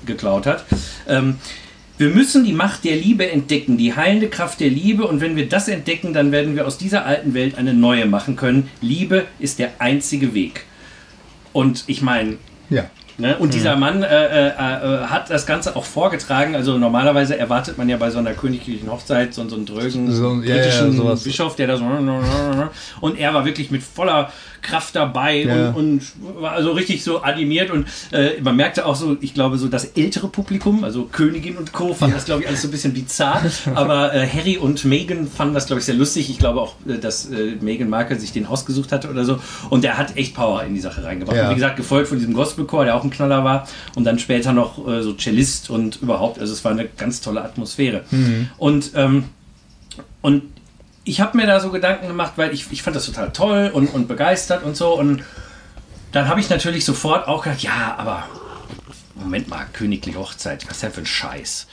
geklaut 0.06 0.48
hat. 0.48 0.66
Ähm, 1.08 1.38
wir 1.98 2.10
müssen 2.10 2.44
die 2.44 2.52
Macht 2.52 2.84
der 2.84 2.98
Liebe 2.98 3.32
entdecken, 3.32 3.78
die 3.78 3.96
heilende 3.96 4.28
Kraft 4.28 4.60
der 4.60 4.70
Liebe. 4.70 5.08
Und 5.08 5.22
wenn 5.22 5.38
wir 5.38 5.48
das 5.48 5.70
entdecken, 5.70 6.12
dann 6.12 6.34
werden 6.34 6.58
wir 6.58 6.68
aus 6.68 6.78
dieser 6.78 7.06
alten 7.06 7.34
Welt 7.34 7.58
eine 7.58 7.74
neue 7.74 8.06
machen 8.06 8.36
können. 8.36 8.70
Liebe 8.82 9.28
ist 9.40 9.60
der 9.60 9.80
einzige 9.80 10.34
Weg. 10.34 10.66
Und 11.54 11.86
ich 11.88 12.02
meine, 12.02 12.36
ja. 12.70 12.90
Ne? 13.18 13.38
Und 13.38 13.54
dieser 13.54 13.78
Mann 13.78 14.04
äh, 14.04 14.08
äh, 14.08 14.50
äh, 14.50 15.06
hat 15.06 15.30
das 15.30 15.46
Ganze 15.46 15.76
auch 15.76 15.86
vorgetragen. 15.86 16.54
Also 16.56 16.78
normalerweise 16.78 17.38
erwartet 17.38 17.78
man 17.78 17.88
ja 17.88 17.96
bei 17.96 18.10
so 18.10 18.20
einer 18.20 18.34
königlichen 18.34 18.92
Hochzeit 18.92 19.34
so, 19.34 19.48
so 19.48 19.56
einen 19.56 19.66
drögen 19.66 20.12
So, 20.12 20.42
ja, 20.42 20.56
britischen 20.56 20.92
ja, 20.92 20.98
sowas. 20.98 21.24
Bischof, 21.24 21.56
der 21.56 21.68
da 21.68 21.78
so 21.78 21.86
und 23.02 23.18
er 23.18 23.34
war 23.34 23.46
wirklich 23.46 23.72
mit 23.72 23.84
voller 23.84 24.32
Kraft 24.66 24.96
dabei 24.96 25.44
Ja. 25.44 25.70
und, 25.70 25.76
und 25.76 26.42
war 26.42 26.52
also 26.54 26.72
richtig 26.72 27.04
so 27.04 27.22
animiert 27.22 27.72
und 27.72 27.88
äh, 28.12 28.42
man 28.42 28.56
merkte 28.56 28.86
auch 28.86 28.96
so, 28.96 29.16
ich 29.22 29.34
glaube 29.34 29.58
so 29.58 29.68
das 29.68 29.86
ältere 29.86 30.28
Publikum, 30.28 30.84
also 30.84 31.04
Königin 31.12 31.58
und 31.58 31.72
Co. 31.72 31.94
fand 31.94 32.14
das 32.16 32.26
glaube 32.26 32.42
ich 32.42 32.48
alles 32.48 32.62
so 32.64 32.68
ein 32.68 32.72
bisschen 32.72 32.94
bizarr, 32.94 33.42
aber 33.76 34.14
äh, 34.14 34.28
Harry 34.28 34.58
und 34.58 34.84
Meghan 34.86 35.28
fanden 35.28 35.54
das 35.54 35.68
glaube 35.68 35.80
ich 35.80 35.86
sehr 35.86 35.96
lustig. 35.96 36.30
Ich 36.30 36.40
glaube 36.40 36.60
auch, 36.62 36.76
äh, 36.88 36.98
dass 36.98 37.30
äh, 37.32 37.56
Meghan 37.62 37.90
Markle 37.90 38.20
sich 38.20 38.32
den 38.32 38.46
ausgesucht 38.46 38.92
hatte 38.92 39.10
oder 39.10 39.24
so 39.26 39.40
und 39.70 39.84
der 39.84 39.98
hat 39.98 40.18
echt 40.18 40.36
Power 40.36 40.64
in 40.64 40.74
die 40.74 40.82
Sache 40.82 41.04
reingebracht. 41.04 41.38
Ja. 41.38 41.44
Und 41.46 41.52
wie 41.52 41.56
gesagt, 41.56 41.78
gefolgt 41.78 42.10
von 42.10 42.18
diesem 42.18 42.34
Gospelchor, 42.34 42.86
der 42.86 42.96
auch 42.96 43.04
ein 43.04 43.10
Knaller 43.12 43.44
war 43.44 43.68
und 43.96 44.04
dann 44.04 44.20
später 44.20 44.52
noch 44.54 44.88
äh, 44.88 45.02
so 45.04 45.14
Cellist 45.14 45.70
und 45.70 46.02
überhaupt, 46.02 46.40
also 46.40 46.52
es 46.54 46.64
war 46.66 46.72
eine 46.72 46.86
ganz 46.98 47.22
tolle 47.22 47.44
Atmosphäre. 47.44 48.04
Und 48.58 48.92
ähm, 48.96 49.26
und 50.22 50.42
ich 51.06 51.22
habe 51.22 51.38
mir 51.38 51.46
da 51.48 51.60
so 51.60 51.70
Gedanken 51.72 52.08
gemacht, 52.08 52.34
weil 52.36 52.54
ich, 52.54 52.72
ich 52.72 52.82
fand 52.82 52.96
das 52.96 53.06
total 53.06 53.32
toll 53.32 53.72
und, 53.74 53.94
und 53.94 54.08
begeistert 54.08 54.64
und 54.64 54.76
so. 54.76 54.94
Und 54.98 55.24
dann 56.12 56.28
habe 56.28 56.40
ich 56.40 56.50
natürlich 56.50 56.84
sofort 56.84 57.28
auch 57.28 57.44
gedacht, 57.44 57.62
ja, 57.62 57.96
aber 57.98 58.28
Moment 59.18 59.48
mal, 59.48 59.66
königliche 59.72 60.20
Hochzeit, 60.20 60.66
was 60.68 60.74
ist 60.76 60.84
denn 60.84 60.92
für 60.92 61.02
ein 61.02 61.06
Scheiß? 61.06 61.68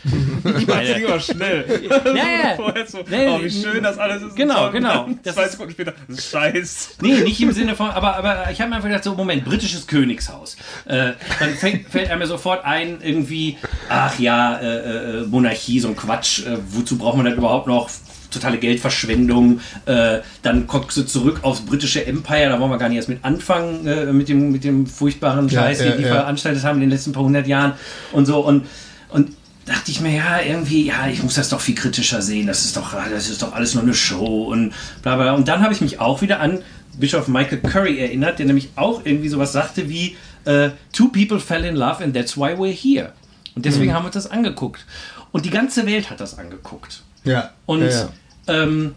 Ich 0.59 0.67
meine, 0.67 0.95
ging 0.95 1.07
aber 1.07 1.19
schnell. 1.21 1.83
Ja, 2.05 2.15
ja. 2.15 2.57
Vorher 2.57 2.87
so, 2.87 3.05
Nee, 3.09 3.29
oh, 3.29 3.43
wie 3.43 3.51
schön 3.51 3.83
das 3.83 3.99
alles 3.99 4.23
ist. 4.23 4.37
Genau, 4.37 4.67
Und 4.67 4.73
genau. 4.73 5.09
Das 5.25 5.35
Zwei 5.35 5.49
Sekunden 5.49 5.73
später, 5.73 5.93
Scheiß. 6.09 6.97
Nee, 7.01 7.21
nicht 7.23 7.41
im 7.41 7.53
Sinne 7.53 7.75
von, 7.75 7.91
aber, 7.91 8.17
aber 8.17 8.51
ich 8.51 8.61
habe 8.61 8.71
mir 8.71 8.77
einfach 8.77 8.89
gedacht, 8.89 9.05
so, 9.05 9.15
Moment, 9.15 9.45
britisches 9.45 9.87
Königshaus. 9.87 10.57
Äh, 10.85 11.13
dann 11.41 11.55
fängt, 11.55 11.89
fällt 11.89 12.11
einem 12.11 12.27
sofort 12.27 12.65
ein, 12.65 13.01
irgendwie, 13.03 13.59
ach 13.89 14.19
ja, 14.19 14.57
äh, 14.59 15.21
äh, 15.21 15.27
Monarchie, 15.27 15.81
so 15.81 15.89
ein 15.89 15.97
Quatsch, 15.97 16.47
äh, 16.47 16.59
wozu 16.69 16.97
braucht 16.97 17.17
man 17.17 17.27
das 17.27 17.35
überhaupt 17.35 17.67
noch? 17.67 17.91
Totale 18.33 18.59
Geldverschwendung. 18.59 19.61
Äh, 19.87 20.19
dann 20.43 20.67
guckst 20.67 20.97
du 20.97 21.03
zurück 21.03 21.41
aufs 21.43 21.61
britische 21.61 22.05
Empire, 22.07 22.49
da 22.49 22.61
wollen 22.61 22.71
wir 22.71 22.79
gar 22.79 22.89
nicht 22.89 22.97
erst 22.97 23.09
mit 23.09 23.25
anfangen, 23.25 23.87
äh, 23.87 24.13
mit, 24.13 24.29
dem, 24.29 24.53
mit 24.53 24.65
dem 24.65 24.87
furchtbaren 24.87 25.49
Ja, 25.49 25.63
Scheiß, 25.63 25.81
ja, 25.81 25.91
den 25.91 25.99
die 25.99 26.05
ja. 26.05 26.15
veranstaltet 26.15 26.65
haben 26.65 26.77
in 26.77 26.83
den 26.83 26.91
letzten 26.91 27.13
paar 27.13 27.23
hundert 27.23 27.47
Jahren 27.47 27.75
und 28.13 28.27
so. 28.27 28.41
Und, 28.41 28.67
und 29.11 29.31
dachte 29.67 29.91
ich 29.91 30.01
mir, 30.01 30.15
ja, 30.15 30.41
irgendwie, 30.41 30.87
ja, 30.87 31.07
ich 31.07 31.23
muss 31.23 31.35
das 31.35 31.49
doch 31.49 31.61
viel 31.61 31.75
kritischer 31.75 32.23
sehen. 32.23 32.47
Das 32.47 32.65
ist 32.65 32.77
doch, 32.77 32.95
das 33.11 33.29
ist 33.29 33.43
doch 33.43 33.53
alles 33.53 33.75
nur 33.75 33.83
eine 33.83 33.95
Show 33.95 34.45
und 34.51 34.73
bla 35.03 35.17
bla. 35.17 35.35
Und 35.35 35.49
dann 35.49 35.63
habe 35.63 35.73
ich 35.73 35.81
mich 35.81 36.01
auch 36.01 36.23
wieder 36.23 36.41
an 36.41 36.59
Bischof 36.99 37.29
Michael 37.29 37.59
Curry 37.59 37.99
erinnert, 37.99 38.39
der 38.39 38.47
nämlich 38.47 38.71
auch 38.77 39.03
irgendwie 39.05 39.29
sowas 39.29 39.53
sagte 39.53 39.89
wie 39.89 40.17
äh, 40.45 40.71
Two 40.93 41.09
people 41.09 41.41
fell 41.41 41.65
in 41.65 41.77
love 41.77 42.03
and 42.03 42.15
that's 42.15 42.37
why 42.37 42.53
we're 42.53 42.73
here. 42.73 43.13
Und 43.55 43.65
deswegen 43.65 43.93
haben 43.93 44.03
wir 44.03 44.07
uns 44.07 44.15
das 44.15 44.31
angeguckt. 44.31 44.85
Und 45.31 45.45
die 45.45 45.51
ganze 45.51 45.87
Welt 45.87 46.11
hat 46.11 46.21
das 46.21 46.39
angeguckt. 46.39 47.03
Ja. 47.25 47.51
Und 47.67 47.83
ja, 47.83 47.89
ja. 47.89 48.09
Ähm, 48.49 48.95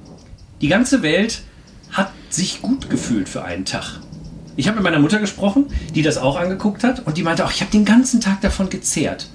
die 0.61 0.67
ganze 0.67 1.01
Welt 1.01 1.41
hat 1.91 2.11
sich 2.29 2.61
gut 2.61 2.89
gefühlt 2.89 3.29
für 3.29 3.43
einen 3.43 3.65
Tag. 3.65 3.99
Ich 4.57 4.67
habe 4.67 4.75
mit 4.75 4.83
meiner 4.83 4.99
Mutter 4.99 5.19
gesprochen, 5.19 5.65
die 5.93 6.01
das 6.01 6.17
auch 6.17 6.37
angeguckt 6.37 6.83
hat 6.83 7.05
und 7.05 7.17
die 7.17 7.23
meinte 7.23 7.45
auch, 7.45 7.51
ich 7.51 7.61
habe 7.61 7.71
den 7.71 7.85
ganzen 7.85 8.21
Tag 8.21 8.41
davon 8.41 8.69
gezehrt. 8.69 9.27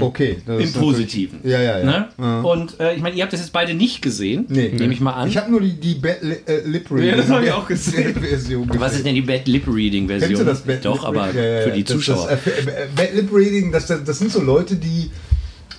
Okay. 0.00 0.42
das 0.44 0.62
Im 0.62 0.72
Positiven. 0.74 1.38
Ja, 1.44 1.62
ja, 1.62 1.78
ja. 1.78 1.84
Ne? 1.84 2.08
Ja. 2.18 2.40
Und 2.42 2.78
äh, 2.78 2.94
ich 2.94 3.00
meine, 3.00 3.16
ihr 3.16 3.22
habt 3.22 3.32
das 3.32 3.40
jetzt 3.40 3.52
beide 3.54 3.72
nicht 3.72 4.02
gesehen, 4.02 4.44
Nee. 4.48 4.68
nehme 4.78 4.92
ich 4.92 5.00
mal 5.00 5.12
an. 5.14 5.28
Ich 5.28 5.38
habe 5.38 5.50
nur 5.50 5.62
die, 5.62 5.80
die 5.80 5.94
Bad 5.94 6.18
Li 6.22 6.36
äh, 6.46 6.60
Lip 6.66 6.90
Reading 6.90 7.08
Ja, 7.08 7.16
das 7.16 7.30
hab 7.30 7.42
ich 7.42 7.52
auch 7.52 7.66
gesehen. 7.66 8.14
Version 8.20 8.68
Was 8.74 8.94
ist 8.96 9.06
denn 9.06 9.14
die 9.14 9.22
Bad 9.22 9.48
Lip 9.48 9.66
Reading 9.66 10.06
Version? 10.06 10.28
Kennst 10.28 10.42
du 10.42 10.46
das 10.46 10.60
Bad 10.60 10.84
Doch, 10.84 10.96
Lip 10.96 11.04
aber 11.04 11.26
Reading? 11.28 11.42
Ja, 11.42 11.48
ja, 11.60 11.62
für 11.62 11.70
die 11.70 11.84
das- 11.84 11.94
Zuschauer. 11.96 12.28
Das, 12.28 12.46
äh, 12.46 12.60
äh, 12.60 12.86
Bad 12.94 13.14
Lip 13.14 13.32
Reading, 13.32 13.72
das, 13.72 13.86
das, 13.86 14.04
das 14.04 14.18
sind 14.18 14.30
so 14.30 14.42
Leute, 14.42 14.76
die, 14.76 15.10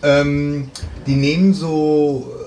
ähm, 0.01 0.71
die 1.06 1.15
nehmen 1.15 1.54
so 1.54 2.33
äh, 2.35 2.38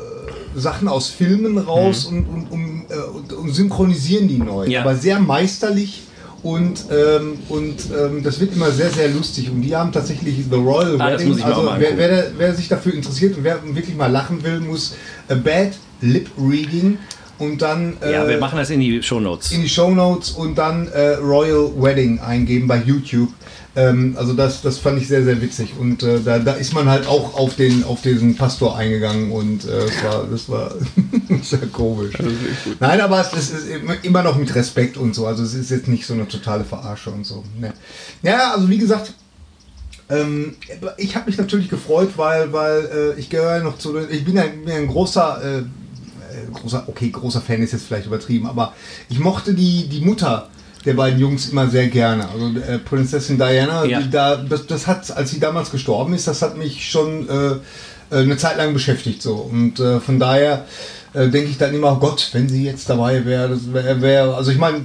Sachen 0.54 0.88
aus 0.88 1.08
Filmen 1.08 1.58
raus 1.58 2.06
und, 2.06 2.24
und, 2.24 2.46
um, 2.50 2.84
äh, 2.88 2.94
und, 2.94 3.32
und 3.32 3.54
synchronisieren 3.54 4.28
die 4.28 4.38
neu. 4.38 4.66
Ja. 4.66 4.80
Aber 4.82 4.94
sehr 4.94 5.18
meisterlich. 5.18 6.02
Und, 6.42 6.86
ähm, 6.90 7.38
und 7.48 7.76
ähm, 7.96 8.24
das 8.24 8.40
wird 8.40 8.52
immer 8.54 8.72
sehr, 8.72 8.90
sehr 8.90 9.08
lustig. 9.08 9.48
Und 9.48 9.62
die 9.62 9.76
haben 9.76 9.92
tatsächlich 9.92 10.38
The 10.50 10.56
Royal 10.56 11.00
Ah, 11.00 11.12
Wedding. 11.12 11.40
Also 11.40 11.70
wer, 11.78 11.96
wer, 11.96 12.32
wer 12.36 12.54
sich 12.54 12.68
dafür 12.68 12.94
interessiert 12.94 13.36
und 13.36 13.44
wer 13.44 13.60
wirklich 13.64 13.94
mal 13.96 14.10
lachen 14.10 14.42
will, 14.42 14.58
muss 14.58 14.96
A 15.28 15.34
Bad 15.34 15.74
Lip 16.00 16.28
Reading 16.36 16.98
und 17.38 17.62
dann 17.62 17.96
ja, 18.00 18.24
äh, 18.24 18.28
wir 18.28 18.38
machen 18.38 18.58
das 18.58 18.70
in 18.70 18.80
die 18.80 19.02
Shownotes. 19.02 19.52
in 19.52 19.62
die 19.62 19.68
Show 19.68 19.90
Notes 19.90 20.30
und 20.30 20.56
dann 20.56 20.88
äh, 20.88 21.14
Royal 21.14 21.70
Wedding 21.76 22.20
eingeben 22.20 22.66
bei 22.68 22.76
YouTube. 22.84 23.30
Ähm, 23.74 24.14
also 24.18 24.34
das, 24.34 24.60
das 24.60 24.78
fand 24.78 25.00
ich 25.00 25.08
sehr, 25.08 25.24
sehr 25.24 25.40
witzig. 25.40 25.74
Und 25.78 26.02
äh, 26.02 26.20
da, 26.20 26.38
da 26.38 26.52
ist 26.52 26.74
man 26.74 26.88
halt 26.88 27.06
auch 27.06 27.34
auf 27.34 27.56
den 27.56 27.84
auf 27.84 28.02
diesen 28.02 28.36
Pastor 28.36 28.76
eingegangen 28.76 29.32
und 29.32 29.64
äh, 29.64 29.86
das 29.86 30.04
war, 30.04 30.26
das 30.30 30.48
war 30.48 30.74
sehr 31.42 31.66
komisch. 31.68 32.14
Nein, 32.80 33.00
aber 33.00 33.20
es, 33.20 33.32
es 33.32 33.50
ist 33.50 33.68
immer- 34.02 34.22
noch 34.22 34.36
mit 34.36 34.54
Respekt 34.54 34.96
und 34.98 35.14
so. 35.14 35.26
Also 35.26 35.42
es 35.42 35.54
ist 35.54 35.70
jetzt 35.70 35.88
nicht 35.88 36.06
so 36.06 36.12
eine 36.14 36.28
totale 36.28 36.64
Verarsche 36.64 37.10
und 37.10 37.24
so. 37.24 37.44
Ne. 37.58 37.72
Ja, 38.22 38.52
also 38.54 38.68
wie 38.68 38.78
gesagt, 38.78 39.14
ähm, 40.10 40.54
ich 40.98 41.16
habe 41.16 41.26
mich 41.30 41.38
natürlich 41.38 41.70
gefreut, 41.70 42.10
weil, 42.16 42.52
weil 42.52 43.14
äh, 43.16 43.20
ich 43.20 43.30
gehöre 43.30 43.60
noch 43.60 43.78
zu 43.78 43.96
ich 44.10 44.24
bin 44.24 44.38
ein, 44.38 44.64
bin 44.64 44.74
ein 44.74 44.86
großer, 44.86 45.40
äh, 45.42 45.58
äh, 45.58 45.64
großer, 46.52 46.84
okay, 46.88 47.08
großer 47.08 47.40
Fan 47.40 47.62
ist 47.62 47.72
jetzt 47.72 47.86
vielleicht 47.86 48.06
übertrieben, 48.06 48.46
aber 48.46 48.74
ich 49.08 49.18
mochte 49.18 49.54
die, 49.54 49.88
die 49.88 50.02
Mutter 50.02 50.50
der 50.84 50.94
beiden 50.94 51.18
Jungs 51.20 51.48
immer 51.48 51.68
sehr 51.68 51.88
gerne. 51.88 52.28
Also 52.28 52.48
äh, 52.58 52.78
Prinzessin 52.78 53.38
Diana, 53.38 53.84
Ja. 53.84 54.00
die 54.00 54.10
da, 54.10 54.36
das, 54.36 54.66
das 54.66 54.86
hat, 54.86 55.16
als 55.16 55.30
sie 55.30 55.40
damals 55.40 55.70
gestorben 55.70 56.14
ist, 56.14 56.26
das 56.26 56.42
hat 56.42 56.56
mich 56.56 56.90
schon 56.90 57.28
äh, 57.28 57.52
äh, 58.14 58.20
eine 58.22 58.36
Zeit 58.36 58.56
lang 58.56 58.72
beschäftigt 58.72 59.22
so. 59.22 59.34
Und 59.34 59.78
äh, 59.80 60.00
von 60.00 60.18
daher 60.18 60.66
äh, 61.14 61.28
denke 61.28 61.50
ich 61.50 61.58
dann 61.58 61.74
immer, 61.74 61.92
oh 61.92 61.96
Gott, 61.96 62.30
wenn 62.32 62.48
sie 62.48 62.64
jetzt 62.64 62.88
dabei 62.90 63.24
wäre, 63.24 63.48
das 63.50 63.72
wäre, 63.72 64.00
wär, 64.02 64.24
also 64.36 64.50
ich 64.50 64.58
meine, 64.58 64.80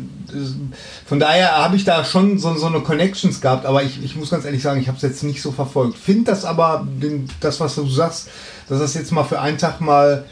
von 1.06 1.20
daher 1.20 1.58
habe 1.58 1.78
ich 1.78 1.86
da 1.86 2.04
schon 2.04 2.38
so, 2.38 2.54
so 2.56 2.66
eine 2.68 2.82
Connections 2.82 3.40
gehabt, 3.40 3.66
aber 3.66 3.84
ich, 3.84 4.04
ich 4.04 4.16
muss 4.18 4.30
ganz 4.30 4.44
ehrlich 4.44 4.62
sagen, 4.62 4.80
ich 4.82 4.88
habe 4.90 4.98
es 4.98 5.02
jetzt 5.04 5.24
nicht 5.24 5.42
so 5.42 5.52
verfolgt. 5.54 5.98
Finde 5.98 6.32
das 6.32 6.44
aber, 6.44 6.86
den, 7.02 7.30
das 7.40 7.60
was 7.62 7.76
du 7.76 7.88
sagst, 7.88 8.28
dass 8.68 8.80
das 8.80 8.94
jetzt 8.94 9.12
mal 9.14 9.24
für 9.24 9.40
einen 9.40 9.58
Tag 9.58 9.80
mal, 9.80 10.26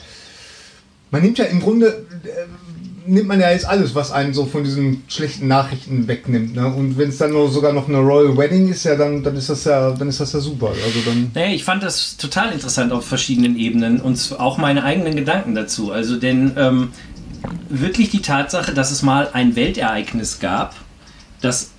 man 1.12 1.22
nimmt 1.22 1.38
ja 1.38 1.46
im 1.46 1.62
Grunde, 1.62 2.06
äh, 2.26 2.65
nimmt 3.08 3.28
man 3.28 3.40
ja 3.40 3.52
jetzt 3.52 3.66
alles, 3.66 3.96
was 3.96 4.12
einen 4.12 4.34
so 4.34 4.46
von 4.46 4.64
diesen 4.64 5.04
schlechten 5.08 5.48
Nachrichten 5.48 6.08
wegnimmt. 6.08 6.56
Ne? 6.56 6.68
Und 6.68 6.98
wenn 6.98 7.10
es 7.10 7.18
dann 7.18 7.32
nur 7.32 7.50
sogar 7.50 7.74
noch 7.74 7.88
eine 7.88 8.00
Royal 8.00 8.38
Wedding 8.38 8.70
ist, 8.70 8.84
ja, 8.86 8.96
dann, 8.96 9.24
dann 9.24 9.36
ist 9.36 9.50
das 9.50 9.64
ja, 9.66 9.92
dann 9.92 10.10
ist 10.10 10.20
das 10.20 10.34
ja 10.34 10.40
super. 10.40 10.70
Also 10.70 11.00
dann. 11.06 11.32
Naja, 11.34 11.54
ich 11.54 11.64
fand 11.64 11.84
das 11.84 12.18
total 12.18 12.52
interessant 12.52 12.92
auf 12.92 13.06
verschiedenen 13.06 13.58
Ebenen 13.58 14.00
und 14.02 14.36
auch 14.38 14.58
meine 14.58 14.84
eigenen 14.84 15.16
Gedanken 15.16 15.56
dazu. 15.56 15.92
Also, 15.92 16.18
denn 16.18 16.54
ähm, 16.58 16.90
wirklich 17.70 18.10
die 18.10 18.22
Tatsache, 18.22 18.74
dass 18.74 18.92
es 18.92 19.02
mal 19.02 19.30
ein 19.34 19.56
Weltereignis 19.56 20.40
gab, 20.40 20.76
das 21.42 21.72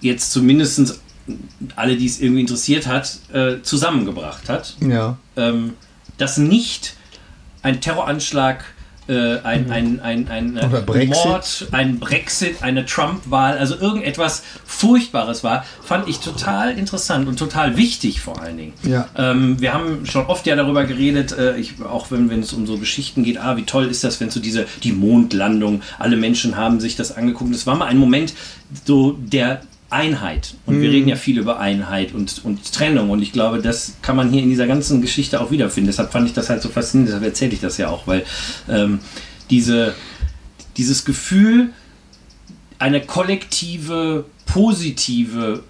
jetzt 0.00 0.32
zumindest 0.32 1.00
alle, 1.76 1.96
die 1.96 2.06
es 2.06 2.20
irgendwie 2.20 2.40
interessiert 2.40 2.86
hat, 2.86 3.18
äh, 3.32 3.62
zusammengebracht 3.62 4.48
hat. 4.48 4.76
Ja. 4.80 5.18
Ähm, 5.36 5.74
das 6.18 6.38
nicht 6.38 6.94
ein 7.62 7.80
Terroranschlag, 7.80 8.64
äh, 9.10 9.40
ein, 9.42 9.70
ein, 9.70 10.00
ein, 10.00 10.28
ein 10.28 10.56
äh, 10.56 10.64
Oder 10.64 10.82
Brexit. 10.82 11.24
Mord, 11.24 11.68
ein 11.72 11.98
Brexit, 11.98 12.62
eine 12.62 12.86
Trump-Wahl, 12.86 13.58
also 13.58 13.76
irgendetwas 13.76 14.44
Furchtbares 14.64 15.42
war, 15.42 15.64
fand 15.82 16.08
ich 16.08 16.20
total 16.20 16.78
interessant 16.78 17.26
und 17.26 17.38
total 17.38 17.76
wichtig 17.76 18.20
vor 18.20 18.40
allen 18.40 18.56
Dingen. 18.56 18.72
Ja. 18.84 19.08
Ähm, 19.16 19.60
wir 19.60 19.74
haben 19.74 20.06
schon 20.06 20.26
oft 20.26 20.46
ja 20.46 20.54
darüber 20.54 20.84
geredet, 20.84 21.36
äh, 21.36 21.56
ich, 21.56 21.82
auch 21.82 22.10
wenn, 22.10 22.30
wenn 22.30 22.40
es 22.40 22.52
um 22.52 22.66
so 22.66 22.78
Geschichten 22.78 23.24
geht, 23.24 23.38
ah, 23.38 23.56
wie 23.56 23.64
toll 23.64 23.86
ist 23.86 24.04
das, 24.04 24.20
wenn 24.20 24.30
so 24.30 24.38
diese, 24.38 24.66
die 24.84 24.92
Mondlandung, 24.92 25.82
alle 25.98 26.16
Menschen 26.16 26.56
haben 26.56 26.78
sich 26.78 26.94
das 26.94 27.16
angeguckt. 27.16 27.52
Das 27.52 27.66
war 27.66 27.76
mal 27.76 27.86
ein 27.86 27.98
Moment 27.98 28.34
so 28.84 29.12
der 29.18 29.62
Einheit. 29.90 30.54
Und 30.66 30.80
wir 30.80 30.90
reden 30.90 31.08
ja 31.08 31.16
viel 31.16 31.38
über 31.38 31.58
Einheit 31.58 32.14
und, 32.14 32.44
und 32.44 32.72
Trennung. 32.72 33.10
Und 33.10 33.22
ich 33.22 33.32
glaube, 33.32 33.60
das 33.60 33.96
kann 34.02 34.16
man 34.16 34.30
hier 34.30 34.42
in 34.42 34.48
dieser 34.48 34.66
ganzen 34.66 35.02
Geschichte 35.02 35.40
auch 35.40 35.50
wiederfinden. 35.50 35.88
Deshalb 35.88 36.12
fand 36.12 36.28
ich 36.28 36.32
das 36.32 36.48
halt 36.48 36.62
so 36.62 36.68
faszinierend, 36.68 37.08
deshalb 37.08 37.24
erzähle 37.24 37.52
ich 37.52 37.60
das 37.60 37.76
ja 37.76 37.88
auch, 37.88 38.06
weil 38.06 38.24
ähm, 38.68 39.00
diese, 39.50 39.94
dieses 40.76 41.04
Gefühl, 41.04 41.70
eine 42.78 43.00
kollektive, 43.00 44.24
positive 44.46 45.64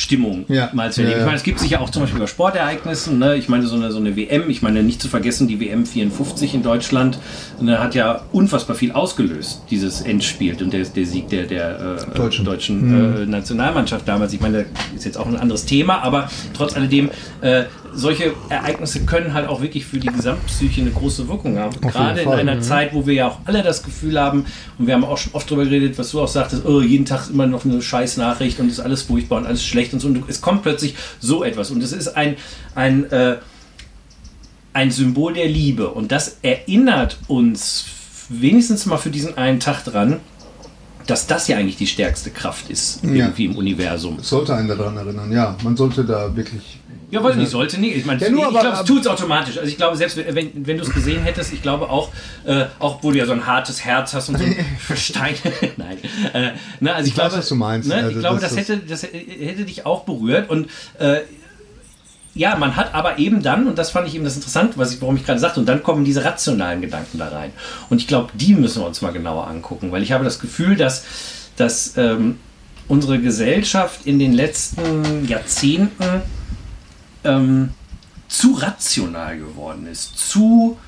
Stimmung 0.00 0.44
Ja. 0.48 0.70
mal 0.72 0.90
zu 0.92 1.02
erleben. 1.02 1.12
Ja, 1.12 1.16
ja. 1.18 1.22
Ich 1.22 1.26
meine, 1.26 1.36
es 1.36 1.42
gibt 1.42 1.60
sicher 1.60 1.80
auch 1.80 1.90
zum 1.90 2.02
Beispiel 2.02 2.20
bei 2.20 2.26
Sportereignissen, 2.26 3.18
ne? 3.18 3.36
ich 3.36 3.48
meine 3.48 3.66
so 3.66 3.76
eine, 3.76 3.90
so 3.92 3.98
eine 3.98 4.16
WM, 4.16 4.48
ich 4.50 4.62
meine 4.62 4.82
nicht 4.82 5.00
zu 5.00 5.08
vergessen 5.08 5.46
die 5.46 5.60
WM 5.60 5.86
54 5.86 6.54
in 6.54 6.62
Deutschland, 6.62 7.18
ne, 7.60 7.78
hat 7.78 7.94
ja 7.94 8.22
unfassbar 8.32 8.76
viel 8.76 8.92
ausgelöst, 8.92 9.62
dieses 9.70 10.00
Endspiel 10.00 10.56
und 10.62 10.72
der, 10.72 10.84
der 10.84 11.06
Sieg 11.06 11.28
der, 11.28 11.44
der 11.46 11.98
äh, 12.10 12.16
Deutschen. 12.16 12.44
deutschen 12.44 13.22
äh, 13.22 13.26
Nationalmannschaft 13.26 14.06
damals. 14.08 14.32
Ich 14.32 14.40
meine, 14.40 14.64
das 14.64 14.96
ist 14.96 15.04
jetzt 15.04 15.16
auch 15.18 15.26
ein 15.26 15.36
anderes 15.36 15.64
Thema, 15.66 16.02
aber 16.02 16.30
trotz 16.54 16.74
alledem, 16.76 17.10
äh, 17.40 17.64
solche 17.92 18.32
Ereignisse 18.48 19.04
können 19.04 19.34
halt 19.34 19.48
auch 19.48 19.60
wirklich 19.62 19.84
für 19.84 19.98
die 19.98 20.08
Gesamtpsyche 20.08 20.80
eine 20.80 20.90
große 20.90 21.28
Wirkung 21.28 21.58
haben. 21.58 21.72
jeden 21.72 21.90
Gerade 21.90 22.20
in 22.20 22.28
einer 22.28 22.56
mhm. 22.56 22.62
Zeit, 22.62 22.94
wo 22.94 23.06
wir 23.06 23.14
ja 23.14 23.28
auch 23.28 23.38
alle 23.44 23.62
das 23.62 23.82
Gefühl 23.82 24.20
haben, 24.20 24.46
und 24.78 24.86
wir 24.86 24.94
haben 24.94 25.04
auch 25.04 25.18
schon 25.18 25.32
oft 25.34 25.50
darüber 25.50 25.64
geredet, 25.64 25.98
was 25.98 26.10
du 26.10 26.20
auch 26.20 26.28
sagtest, 26.28 26.64
oh, 26.64 26.80
jeden 26.80 27.04
Tag 27.04 27.30
immer 27.30 27.46
noch 27.46 27.64
eine 27.64 27.80
scheiß 27.80 28.16
Nachricht 28.16 28.58
und 28.60 28.68
ist 28.68 28.80
alles 28.80 29.02
furchtbar 29.02 29.38
und 29.38 29.46
alles 29.46 29.64
schlecht 29.64 29.92
und 29.92 30.00
so. 30.00 30.08
Und 30.08 30.28
es 30.28 30.40
kommt 30.40 30.62
plötzlich 30.62 30.94
so 31.20 31.44
etwas. 31.44 31.70
Und 31.70 31.82
es 31.82 31.92
ist 31.92 32.08
ein, 32.16 32.36
ein, 32.74 33.10
äh, 33.10 33.36
ein 34.72 34.90
Symbol 34.90 35.34
der 35.34 35.48
Liebe. 35.48 35.88
Und 35.88 36.12
das 36.12 36.38
erinnert 36.42 37.18
uns 37.28 37.86
wenigstens 38.28 38.86
mal 38.86 38.98
für 38.98 39.10
diesen 39.10 39.36
einen 39.36 39.60
Tag 39.60 39.84
dran, 39.84 40.20
dass 41.06 41.26
das 41.26 41.48
ja 41.48 41.56
eigentlich 41.56 41.76
die 41.76 41.86
stärkste 41.86 42.30
Kraft 42.30 42.70
ist, 42.70 43.02
Ja. 43.02 43.10
irgendwie 43.10 43.46
im 43.46 43.56
Universum. 43.56 44.18
Es 44.20 44.28
sollte 44.28 44.54
einen 44.54 44.68
daran 44.68 44.96
erinnern, 44.96 45.32
ja. 45.32 45.56
Man 45.64 45.76
sollte 45.76 46.04
da 46.04 46.34
wirklich. 46.36 46.79
Ja, 47.10 47.24
weiß 47.24 47.36
nicht, 47.36 47.50
sollte 47.50 47.80
nicht. 47.80 47.96
Ich 47.96 48.04
meine, 48.04 48.20
Ja, 48.20 48.28
ich 48.28 48.32
glaube, 48.50 48.68
es 48.68 48.84
tut 48.84 49.00
es 49.00 49.06
automatisch. 49.06 49.58
Also 49.58 49.68
ich 49.68 49.76
glaube, 49.76 49.96
selbst 49.96 50.16
wenn, 50.16 50.66
wenn 50.66 50.76
du 50.76 50.84
es 50.84 50.90
gesehen 50.90 51.22
hättest, 51.22 51.52
ich 51.52 51.62
glaube 51.62 51.90
auch, 51.90 52.10
äh, 52.44 52.66
auch 52.78 52.96
obwohl 52.96 53.14
du 53.14 53.18
ja 53.18 53.26
so 53.26 53.32
ein 53.32 53.46
hartes 53.46 53.84
Herz 53.84 54.14
hast 54.14 54.28
und 54.28 54.38
so 54.38 54.44
ein 54.44 54.56
Verstein. 54.78 55.34
Nein. 55.76 55.98
Äh, 56.32 56.50
ne, 56.80 56.94
also 56.94 57.06
ich, 57.06 57.12
Ich 57.14 57.18
weiß, 57.18 57.28
glaube, 57.30 57.38
was 57.38 57.48
du 57.48 57.54
meinst. 57.56 57.88
Ne, 57.88 57.96
Also 57.96 58.10
ich 58.10 58.18
glaube, 58.18 58.40
das 58.40 58.50
das, 58.54 58.58
hätte, 58.58 58.78
das 58.78 59.02
hätte 59.02 59.64
dich 59.64 59.86
auch 59.86 60.04
berührt. 60.04 60.50
Und 60.50 60.68
äh, 60.98 61.20
ja, 62.34 62.56
man 62.56 62.76
hat 62.76 62.94
aber 62.94 63.18
eben 63.18 63.42
dann, 63.42 63.66
und 63.66 63.76
das 63.76 63.90
fand 63.90 64.06
ich 64.06 64.14
eben 64.14 64.24
das 64.24 64.36
Interessante, 64.36 64.78
was 64.78 64.94
ich, 64.94 65.00
warum 65.00 65.16
ich 65.16 65.26
gerade 65.26 65.40
sagte, 65.40 65.58
und 65.58 65.66
dann 65.66 65.82
kommen 65.82 66.04
diese 66.04 66.24
rationalen 66.24 66.80
Gedanken 66.80 67.18
da 67.18 67.28
rein. 67.28 67.50
Und 67.88 68.00
ich 68.00 68.06
glaube, 68.06 68.30
die 68.34 68.54
müssen 68.54 68.82
wir 68.82 68.86
uns 68.86 69.02
mal 69.02 69.12
genauer 69.12 69.48
angucken, 69.48 69.90
weil 69.90 70.02
ich 70.02 70.12
habe 70.12 70.22
das 70.24 70.38
Gefühl, 70.38 70.76
dass, 70.76 71.04
dass 71.56 71.96
ähm, 71.96 72.38
unsere 72.86 73.18
Gesellschaft 73.18 74.06
in 74.06 74.20
den 74.20 74.32
letzten 74.32 75.26
Jahrzehnten 75.26 76.22
ähm, 77.24 77.70
zu 78.28 78.52
rational 78.54 79.38
geworden 79.38 79.86
ist, 79.86 80.18
zu 80.18 80.78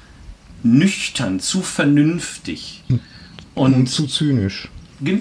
nüchtern, 0.62 1.40
zu 1.40 1.62
vernünftig. 1.62 2.84
Und 3.54 3.74
Und 3.74 3.86
zu 3.88 4.06
zynisch. 4.06 4.68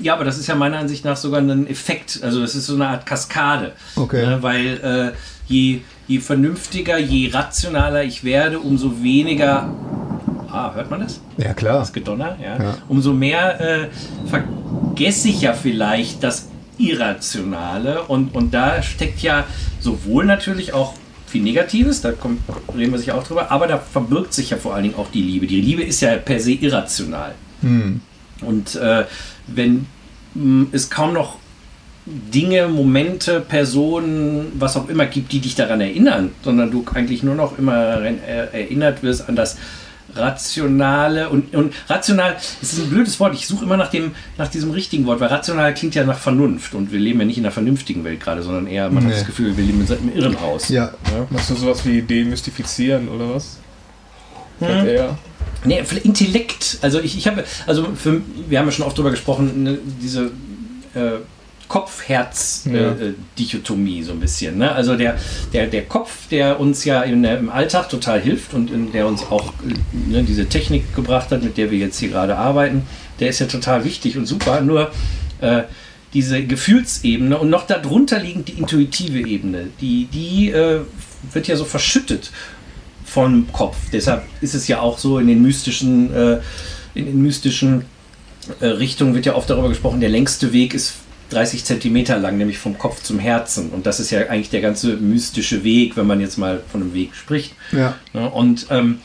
Ja, 0.04 0.14
aber 0.14 0.26
das 0.26 0.38
ist 0.38 0.48
ja 0.48 0.54
meiner 0.54 0.78
Ansicht 0.78 1.04
nach 1.04 1.18
sogar 1.18 1.42
ein 1.42 1.66
Effekt. 1.68 2.20
Also 2.22 2.40
das 2.40 2.54
ist 2.54 2.68
so 2.68 2.76
eine 2.76 2.88
Art 2.88 3.06
Kaskade. 3.06 3.72
Okay. 3.96 4.26
Ne, 4.26 4.44
weil 4.44 5.14
äh, 5.16 5.18
je, 5.48 5.80
je 6.08 6.20
vernünftiger, 6.20 7.00
je 7.00 7.32
rationaler 7.32 8.04
ich 8.04 8.24
werde, 8.24 8.60
umso 8.60 9.02
weniger. 9.02 9.74
Ah, 10.52 10.76
hört 10.76 10.92
man 10.92 11.00
das? 11.00 11.20
Ja, 11.38 11.54
klar. 11.54 11.80
Das 11.80 11.94
Gedonner, 11.94 12.38
ja. 12.40 12.62
Ja. 12.62 12.78
Umso 12.90 13.14
mehr 13.14 13.60
äh, 13.60 13.88
vergesse 14.28 15.30
ich 15.30 15.42
ja 15.42 15.54
vielleicht 15.54 16.24
das 16.24 16.51
Irrationale. 16.82 18.04
Und, 18.04 18.34
und 18.36 18.54
da 18.54 18.82
steckt 18.82 19.22
ja 19.22 19.46
sowohl 19.80 20.26
natürlich 20.26 20.74
auch 20.74 20.94
viel 21.28 21.44
Negatives, 21.44 22.02
da 22.02 22.12
kommt, 22.12 22.42
reden 22.76 22.92
wir 22.92 23.00
sicher 23.00 23.16
auch 23.16 23.24
drüber, 23.24 23.52
aber 23.52 23.66
da 23.66 23.78
verbirgt 23.78 24.34
sich 24.34 24.50
ja 24.50 24.58
vor 24.58 24.74
allen 24.74 24.84
Dingen 24.84 24.96
auch 24.96 25.10
die 25.12 25.22
Liebe. 25.22 25.48
Die 25.48 25.62
Liebe 25.62 25.82
ist 25.82 26.02
ja 26.02 26.18
per 26.18 26.40
se 26.42 26.52
irrational. 26.52 27.34
Hm. 27.62 28.02
Und 28.42 28.76
äh, 28.76 29.06
wenn 29.48 29.86
mh, 30.34 30.68
es 30.74 30.90
kaum 30.90 31.14
noch 31.14 31.38
Dinge, 32.06 32.68
Momente, 32.68 33.40
Personen, 33.40 34.52
was 34.56 34.76
auch 34.76 34.90
immer 34.90 35.06
gibt, 35.06 35.32
die 35.32 35.40
dich 35.40 35.56
daran 35.56 35.82
erinnern, 35.82 36.32
sondern 36.44 36.72
du 36.72 36.84
eigentlich 36.94 37.24
nur 37.24 37.36
noch 37.36 37.58
immer 37.58 38.02
äh, 38.02 38.48
erinnert 38.52 39.04
wirst 39.04 39.30
an 39.30 39.36
das 39.36 39.58
Rationale 40.16 41.30
und, 41.30 41.54
und 41.56 41.74
rational, 41.88 42.34
das 42.34 42.74
ist 42.74 42.80
ein 42.80 42.90
blödes 42.90 43.20
Wort, 43.20 43.34
ich 43.34 43.48
suche 43.48 43.66
immer 43.66 43.78
nach, 43.78 43.90
dem, 43.90 44.12
nach 44.38 44.48
diesem 44.48 44.72
richtigen 44.72 45.06
Wort, 45.06 45.20
weil 45.20 45.30
rational 45.30 45.74
klingt 45.74 45.96
ja 45.96 46.04
nach 46.04 46.18
Vernunft 46.18 46.74
und 46.74 46.92
wir 46.92 47.00
leben 47.00 47.20
ja 47.20 47.26
nicht 47.26 47.38
in 47.38 47.46
einer 47.46 47.52
vernünftigen 47.52 48.04
Welt 48.04 48.20
gerade, 48.20 48.44
sondern 48.44 48.68
eher, 48.68 48.90
man 48.90 49.04
hat 49.04 49.10
Nee. 49.12 49.18
das 49.18 49.26
Gefühl, 49.26 49.56
wir 49.58 49.64
leben 49.64 49.86
im 49.88 50.16
Irrenhaus. 50.16 50.70
Ja. 50.70 50.94
Machst 51.30 51.50
du 51.50 51.56
sowas 51.56 51.86
wie 51.86 52.02
demystifizieren 52.02 53.10
oder 53.10 53.36
was? 53.36 53.58
Vielleicht 54.60 54.88
eher. 54.88 55.18
Nee, 55.64 55.84
vielleicht 55.84 56.06
Intellekt. 56.06 56.78
Also 56.82 57.00
ich, 57.00 57.18
ich 57.18 57.28
habe, 57.28 57.44
also 57.68 57.88
für, 57.96 58.22
wir 58.48 58.60
haben 58.60 58.66
ja 58.66 58.72
schon 58.72 58.86
oft 58.86 58.98
darüber 58.98 59.12
gesprochen, 59.12 59.64
ne, 59.64 59.78
diese 60.02 60.32
äh, 60.96 61.20
Ja. 61.72 62.90
Kopf-Herz-Dichotomie 62.92 64.04
so 64.04 64.12
ein 64.14 64.20
bisschen. 64.20 64.58
Ne? 64.58 64.72
Also 64.72 64.96
der, 64.96 65.18
der, 65.54 65.68
der 65.68 65.84
Kopf, 65.84 66.28
der 66.30 66.60
uns 66.60 66.84
ja 66.86 67.06
der- 67.06 67.40
im 67.40 67.50
Alltag 67.50 67.90
total 67.90 68.20
hilft 68.22 68.54
und 68.54 68.72
in, 68.72 68.92
der 68.92 69.08
uns 69.08 69.24
auch 69.24 69.54
äh, 69.68 69.74
ne, 70.12 70.24
diese 70.24 70.48
Technik 70.48 70.96
gebracht 70.96 71.32
hat, 71.32 71.44
mit 71.44 71.58
der 71.58 71.72
wir 71.72 71.78
jetzt 71.80 72.00
hier 72.00 72.10
gerade 72.10 72.38
arbeiten, 72.38 72.84
der 73.20 73.30
ist 73.30 73.40
ja 73.40 73.46
total 73.48 73.84
wichtig 73.86 74.18
und 74.18 74.26
super. 74.26 74.62
Nur 74.62 74.92
äh, 75.42 75.64
diese 76.14 76.44
Gefühlsebene 76.44 77.38
und 77.38 77.50
noch 77.50 77.66
darunter 77.68 78.20
liegend 78.20 78.50
die 78.50 78.54
intuitive 78.54 79.20
Ebene, 79.28 79.68
die, 79.80 80.06
die 80.12 80.50
äh, 80.52 80.82
wird 81.32 81.48
ja 81.48 81.56
so 81.56 81.64
verschüttet 81.66 82.32
vom 83.06 83.52
Kopf. 83.54 83.78
Deshalb 83.94 84.24
ist 84.42 84.54
es 84.56 84.68
ja 84.68 84.80
auch 84.82 84.98
so 84.98 85.20
in 85.20 85.28
den 85.28 85.42
mystischen, 85.42 86.14
äh, 86.14 86.40
in 86.96 87.06
den 87.06 87.22
mystischen 87.22 87.86
äh, 88.60 88.66
Richtungen 88.66 89.14
wird 89.14 89.26
ja 89.26 89.36
oft 89.36 89.50
darüber 89.50 89.70
gesprochen, 89.70 90.00
der 90.02 90.10
längste 90.10 90.52
Weg 90.52 90.74
ist 90.74 90.96
30 91.32 91.66
Zentimeter 91.66 92.18
lang, 92.18 92.38
nämlich 92.38 92.58
vom 92.58 92.78
Kopf 92.78 93.02
zum 93.02 93.20
Herzen. 93.20 93.70
Und 93.70 93.86
das 93.86 94.00
ist 94.00 94.12
ja 94.12 94.28
eigentlich 94.28 94.50
der 94.50 94.62
ganze 94.62 94.98
mystische 94.98 95.64
Weg, 95.64 95.98
wenn 95.98 96.08
man 96.08 96.22
jetzt 96.22 96.38
mal 96.38 96.62
von 96.72 96.82
einem 96.82 96.94
Weg 96.94 97.16
spricht. 97.16 97.54
Ja. 97.72 97.96
Ja, 98.14 98.26
und, 98.28 98.68
ähm, 98.70 99.00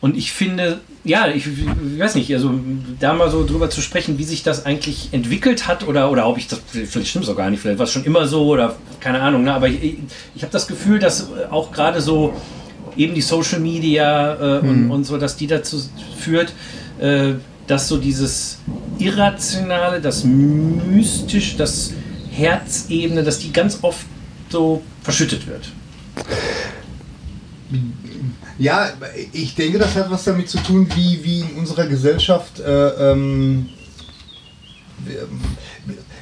und 0.00 0.16
ich 0.16 0.32
finde, 0.32 0.80
ja, 1.04 1.28
ich, 1.28 1.46
ich 1.46 1.98
weiß 1.98 2.16
nicht, 2.16 2.32
also 2.34 2.58
da 2.98 3.14
mal 3.14 3.30
so 3.30 3.46
drüber 3.46 3.70
zu 3.70 3.80
sprechen, 3.80 4.18
wie 4.18 4.24
sich 4.24 4.42
das 4.42 4.66
eigentlich 4.66 5.10
entwickelt 5.12 5.68
hat 5.68 5.86
oder, 5.86 6.10
oder 6.10 6.26
ob 6.26 6.38
ich 6.38 6.48
das, 6.48 6.60
vielleicht 6.70 7.08
stimmt 7.08 7.24
es 7.24 7.30
auch 7.30 7.36
gar 7.36 7.50
nicht, 7.50 7.60
vielleicht 7.60 7.78
war 7.78 7.84
es 7.84 7.92
schon 7.92 8.04
immer 8.04 8.26
so 8.26 8.46
oder 8.46 8.76
keine 9.00 9.20
Ahnung, 9.20 9.44
ne? 9.44 9.54
aber 9.54 9.68
ich, 9.68 9.82
ich, 9.82 9.96
ich 10.34 10.42
habe 10.42 10.52
das 10.52 10.66
Gefühl, 10.66 10.98
dass 10.98 11.28
auch 11.50 11.70
gerade 11.70 12.00
so 12.00 12.34
eben 12.96 13.14
die 13.14 13.20
Social 13.20 13.60
Media 13.60 14.58
äh, 14.58 14.60
und, 14.60 14.90
und 14.90 15.04
so, 15.04 15.16
dass 15.18 15.36
die 15.36 15.46
dazu 15.46 15.80
führt, 16.18 16.52
äh, 16.98 17.34
dass 17.66 17.88
so 17.88 17.98
dieses 17.98 18.58
Irrationale, 18.98 20.00
das 20.00 20.24
Mystisch, 20.24 21.56
das 21.56 21.92
Herzebene, 22.30 23.22
dass 23.22 23.38
die 23.38 23.52
ganz 23.52 23.78
oft 23.82 24.06
so 24.50 24.82
verschüttet 25.02 25.46
wird. 25.46 25.70
Ja, 28.58 28.90
ich 29.32 29.54
denke, 29.54 29.78
das 29.78 29.94
hat 29.96 30.10
was 30.10 30.24
damit 30.24 30.48
zu 30.48 30.58
tun, 30.58 30.88
wie, 30.94 31.22
wie 31.22 31.40
in 31.40 31.56
unserer 31.58 31.86
Gesellschaft, 31.86 32.60
äh, 32.60 33.12
ähm, 33.12 33.68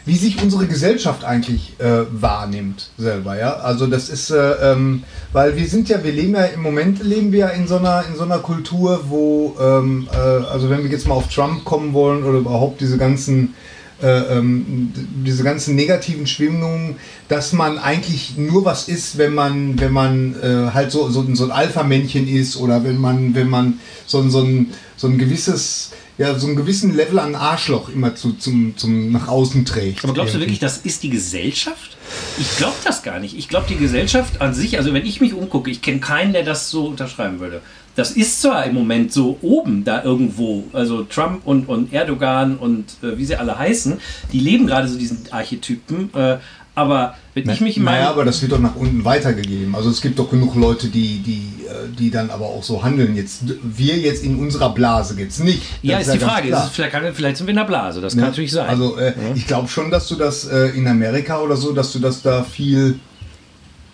wie 0.06 0.16
sich 0.16 0.42
unsere 0.42 0.66
Gesellschaft 0.66 1.24
eigentlich 1.24 1.74
äh, 1.78 2.02
wahrnimmt 2.10 2.90
selber, 2.98 3.38
ja. 3.38 3.54
Also 3.54 3.86
das 3.86 4.08
ist, 4.08 4.30
äh, 4.30 4.72
ähm, 4.72 5.02
weil 5.32 5.56
wir 5.56 5.66
sind 5.66 5.88
ja, 5.88 6.04
wir 6.04 6.12
leben 6.12 6.34
ja 6.34 6.44
im 6.44 6.62
Moment 6.62 7.02
leben 7.02 7.32
wir 7.32 7.38
ja 7.40 7.48
in 7.48 7.66
so 7.66 7.76
einer 7.76 8.04
in 8.08 8.16
so 8.16 8.24
einer 8.24 8.38
Kultur, 8.38 9.04
wo, 9.08 9.56
ähm, 9.60 10.08
äh, 10.12 10.16
also 10.16 10.68
wenn 10.68 10.82
wir 10.84 10.90
jetzt 10.90 11.08
mal 11.08 11.14
auf 11.14 11.28
Trump 11.28 11.64
kommen 11.64 11.92
wollen 11.94 12.24
oder 12.24 12.38
überhaupt 12.38 12.80
diese 12.80 12.98
ganzen 12.98 13.54
äh, 14.02 14.38
ähm, 14.38 14.92
diese 15.24 15.44
ganzen 15.44 15.76
negativen 15.76 16.26
Schwingungen, 16.26 16.96
dass 17.28 17.52
man 17.52 17.78
eigentlich 17.78 18.36
nur 18.36 18.64
was 18.64 18.88
ist, 18.88 19.18
wenn 19.18 19.34
man, 19.34 19.80
wenn 19.80 19.92
man 19.92 20.34
äh, 20.42 20.72
halt 20.74 20.90
so, 20.90 21.08
so, 21.10 21.24
so 21.32 21.44
ein 21.44 21.50
Alpha-Männchen 21.50 22.28
ist 22.28 22.56
oder 22.56 22.84
wenn 22.84 22.98
man, 22.98 23.34
wenn 23.34 23.48
man 23.48 23.80
so, 24.04 24.28
so, 24.28 24.42
ein, 24.42 24.72
so 24.96 25.06
ein 25.06 25.16
gewisses 25.16 25.92
ja, 26.16 26.38
so 26.38 26.46
einen 26.46 26.56
gewissen 26.56 26.94
Level 26.94 27.18
an 27.18 27.34
Arschloch 27.34 27.88
immer 27.88 28.14
zu, 28.14 28.34
zum, 28.34 28.76
zum 28.76 29.10
nach 29.10 29.28
außen 29.28 29.64
trägt. 29.64 30.04
Aber 30.04 30.14
glaubst 30.14 30.34
du 30.34 30.38
wirklich, 30.38 30.60
das 30.60 30.78
ist 30.78 31.02
die 31.02 31.10
Gesellschaft? 31.10 31.96
Ich 32.38 32.56
glaube 32.56 32.76
das 32.84 33.02
gar 33.02 33.18
nicht. 33.18 33.36
Ich 33.36 33.48
glaube, 33.48 33.66
die 33.68 33.76
Gesellschaft 33.76 34.40
an 34.40 34.54
sich, 34.54 34.78
also 34.78 34.94
wenn 34.94 35.06
ich 35.06 35.20
mich 35.20 35.34
umgucke, 35.34 35.70
ich 35.70 35.82
kenne 35.82 35.98
keinen, 35.98 36.32
der 36.32 36.44
das 36.44 36.70
so 36.70 36.86
unterschreiben 36.86 37.40
würde. 37.40 37.62
Das 37.96 38.12
ist 38.12 38.42
zwar 38.42 38.64
im 38.64 38.74
Moment 38.74 39.12
so 39.12 39.38
oben 39.40 39.84
da 39.84 40.02
irgendwo, 40.02 40.64
also 40.72 41.04
Trump 41.04 41.46
und, 41.46 41.68
und 41.68 41.92
Erdogan 41.92 42.56
und 42.56 42.86
äh, 43.02 43.16
wie 43.18 43.24
sie 43.24 43.36
alle 43.36 43.56
heißen, 43.56 44.00
die 44.32 44.40
leben 44.40 44.66
gerade 44.66 44.88
so 44.88 44.98
diesen 44.98 45.20
Archetypen, 45.30 46.12
äh, 46.14 46.38
aber 46.76 47.14
wenn 47.34 47.48
ich 47.48 47.60
mich 47.60 47.76
in 47.76 47.84
Naja, 47.84 48.10
aber 48.10 48.24
das 48.24 48.42
wird 48.42 48.52
doch 48.52 48.58
nach 48.58 48.74
unten 48.76 49.04
weitergegeben. 49.04 49.74
Also 49.74 49.90
es 49.90 50.00
gibt 50.00 50.18
doch 50.18 50.30
genug 50.30 50.54
Leute, 50.56 50.88
die, 50.88 51.18
die, 51.18 51.64
äh, 51.66 51.88
die 51.98 52.10
dann 52.10 52.30
aber 52.30 52.46
auch 52.46 52.62
so 52.64 52.82
handeln. 52.82 53.14
Jetzt 53.16 53.42
wir 53.62 53.96
jetzt 53.98 54.22
in 54.24 54.36
unserer 54.38 54.70
Blase 54.74 55.14
jetzt 55.18 55.40
nicht. 55.42 55.62
ja, 55.82 55.98
Das 55.98 56.08
ist 56.08 56.14
die 56.14 56.18
Frage. 56.20 56.48
Ist, 56.48 56.68
vielleicht, 56.72 56.92
kann- 56.92 57.14
vielleicht 57.14 57.36
sind 57.36 57.46
wir 57.46 57.50
in 57.52 57.56
der 57.58 57.64
Blase. 57.64 58.00
Das 58.00 58.14
kann 58.14 58.22
Ja. 58.24 58.28
natürlich 58.30 58.52
sein. 58.52 58.68
Also 58.68 58.96
äh, 58.96 59.12
ich 59.34 59.46
glaube 59.46 59.68
schon, 59.68 59.90
dass 59.90 60.08
du 60.08 60.16
das 60.16 60.46
äh, 60.46 60.68
in 60.76 60.86
Amerika 60.88 61.40
oder 61.40 61.56
so, 61.56 61.72
dass 61.72 61.92
du 61.92 61.98
das 62.00 62.22
da 62.22 62.42
viel 62.44 62.98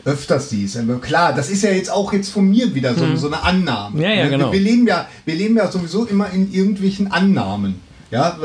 öfters 0.05 0.49
siehst. 0.51 0.79
Aber 0.79 0.99
klar, 0.99 1.35
das 1.35 1.51
ist 1.51 1.63
ja 1.63 1.71
jetzt 1.71 1.91
auch 1.93 2.13
jetzt 2.15 2.31
von 2.33 2.49
mir 2.49 2.75
wieder 2.75 2.95
so, 2.95 3.17
so 3.17 3.27
eine 3.27 3.43
Annahme. 3.43 3.97
Hm. 3.97 4.03
Ja, 4.03 4.09
ja, 4.11 4.23
wir, 4.25 4.31
genau. 4.31 4.53
wir, 4.53 4.61
leben 4.61 4.87
ja, 4.87 5.07
wir 5.27 5.35
leben 5.35 5.57
ja 5.57 5.71
sowieso 5.71 6.07
immer 6.07 6.31
in 6.31 6.51
irgendwelchen 6.53 7.13
Annahmen. 7.13 7.75
Ja, 8.11 8.37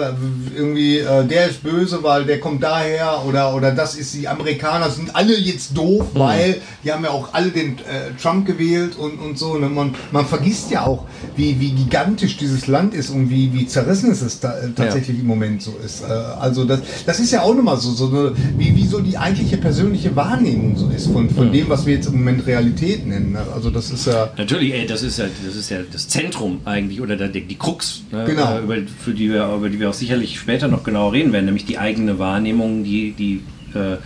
irgendwie, 0.56 1.00
äh, 1.00 1.26
der 1.26 1.48
ist 1.50 1.64
böse, 1.64 2.04
weil 2.04 2.26
der 2.26 2.40
kommt 2.40 2.62
daher 2.62 3.24
oder, 3.26 3.56
oder 3.56 3.72
das 3.72 3.96
ist, 3.96 4.14
die 4.14 4.28
Amerikaner 4.28 4.90
sind 4.92 5.16
alle 5.16 5.36
jetzt 5.38 5.76
doof, 5.76 6.06
Hm. 6.14 6.20
weil 6.22 6.62
die 6.84 6.92
haben 6.92 7.04
ja 7.04 7.10
auch 7.10 7.34
alle 7.34 7.50
den 7.50 7.80
äh, 7.80 8.12
Trump 8.22 8.46
gewählt 8.46 8.96
und, 8.96 9.18
und 9.20 9.40
so. 9.40 9.58
Ne? 9.58 9.68
Man, 9.68 9.96
man 10.12 10.26
vergisst 10.26 10.70
ja 10.70 10.86
auch, 10.86 11.06
wie, 11.36 11.60
wie 11.60 11.72
gigantisch 11.72 12.38
dieses 12.38 12.68
Land 12.68 12.94
ist 12.94 13.10
und 13.10 13.30
wie, 13.32 13.52
wie 13.54 13.66
zerrissen 13.66 14.12
es 14.12 14.22
ist, 14.22 14.44
äh, 14.44 14.50
tatsächlich 14.76 15.20
im 15.20 15.26
Moment 15.28 15.64
so 15.64 15.76
ist. 15.84 16.04
Äh, 16.04 16.12
also 16.14 16.66
das, 16.66 16.82
das 17.06 17.20
ist 17.20 17.32
ja 17.32 17.42
auch 17.42 17.56
nochmal 17.56 17.78
so, 17.78 17.92
so 17.92 18.08
eine, 18.10 18.34
wie, 18.58 18.76
wie 18.76 18.86
so 18.86 19.00
die 19.00 19.18
eigentliche 19.18 19.58
persönliche 19.58 20.16
Wahrnehmung 20.16 20.78
so 20.78 20.90
ist 20.90 21.08
von, 21.08 21.30
von 21.30 21.52
dem, 21.52 21.70
was 21.70 21.86
wir 21.88 21.96
jetzt 21.96 22.06
im 22.08 22.18
Moment 22.18 22.46
Realität 22.46 23.08
nennen. 23.08 23.32
Ne? 23.32 23.40
Also 23.54 23.72
das 23.72 23.90
ist 23.90 24.06
ja... 24.06 24.30
Natürlich, 24.38 24.74
ey, 24.74 24.86
das 24.86 25.02
ist 25.02 25.18
ja 25.18 25.26
das, 25.46 25.56
ist 25.56 25.70
ja 25.72 25.80
das 25.92 26.08
Zentrum 26.08 26.62
eigentlich 26.66 27.02
oder 27.02 27.16
der, 27.16 27.30
die 27.30 27.58
Krux, 27.58 28.04
ne, 28.12 28.26
Genau. 28.26 28.58
äh, 28.58 28.62
über, 28.62 28.76
für 29.04 29.14
die 29.14 29.32
wir, 29.32 29.55
über 29.58 29.70
die 29.70 29.80
wir 29.80 29.90
auch 29.90 29.94
sicherlich 29.94 30.40
später 30.40 30.68
noch 30.68 30.84
genau 30.84 31.10
reden 31.10 31.32
werden, 31.34 31.46
nämlich 31.46 31.66
die 31.66 31.78
eigene 31.78 32.20
Wahrnehmung, 32.20 32.84
die, 32.84 33.12
die, 33.12 33.42
äh, 33.78 33.98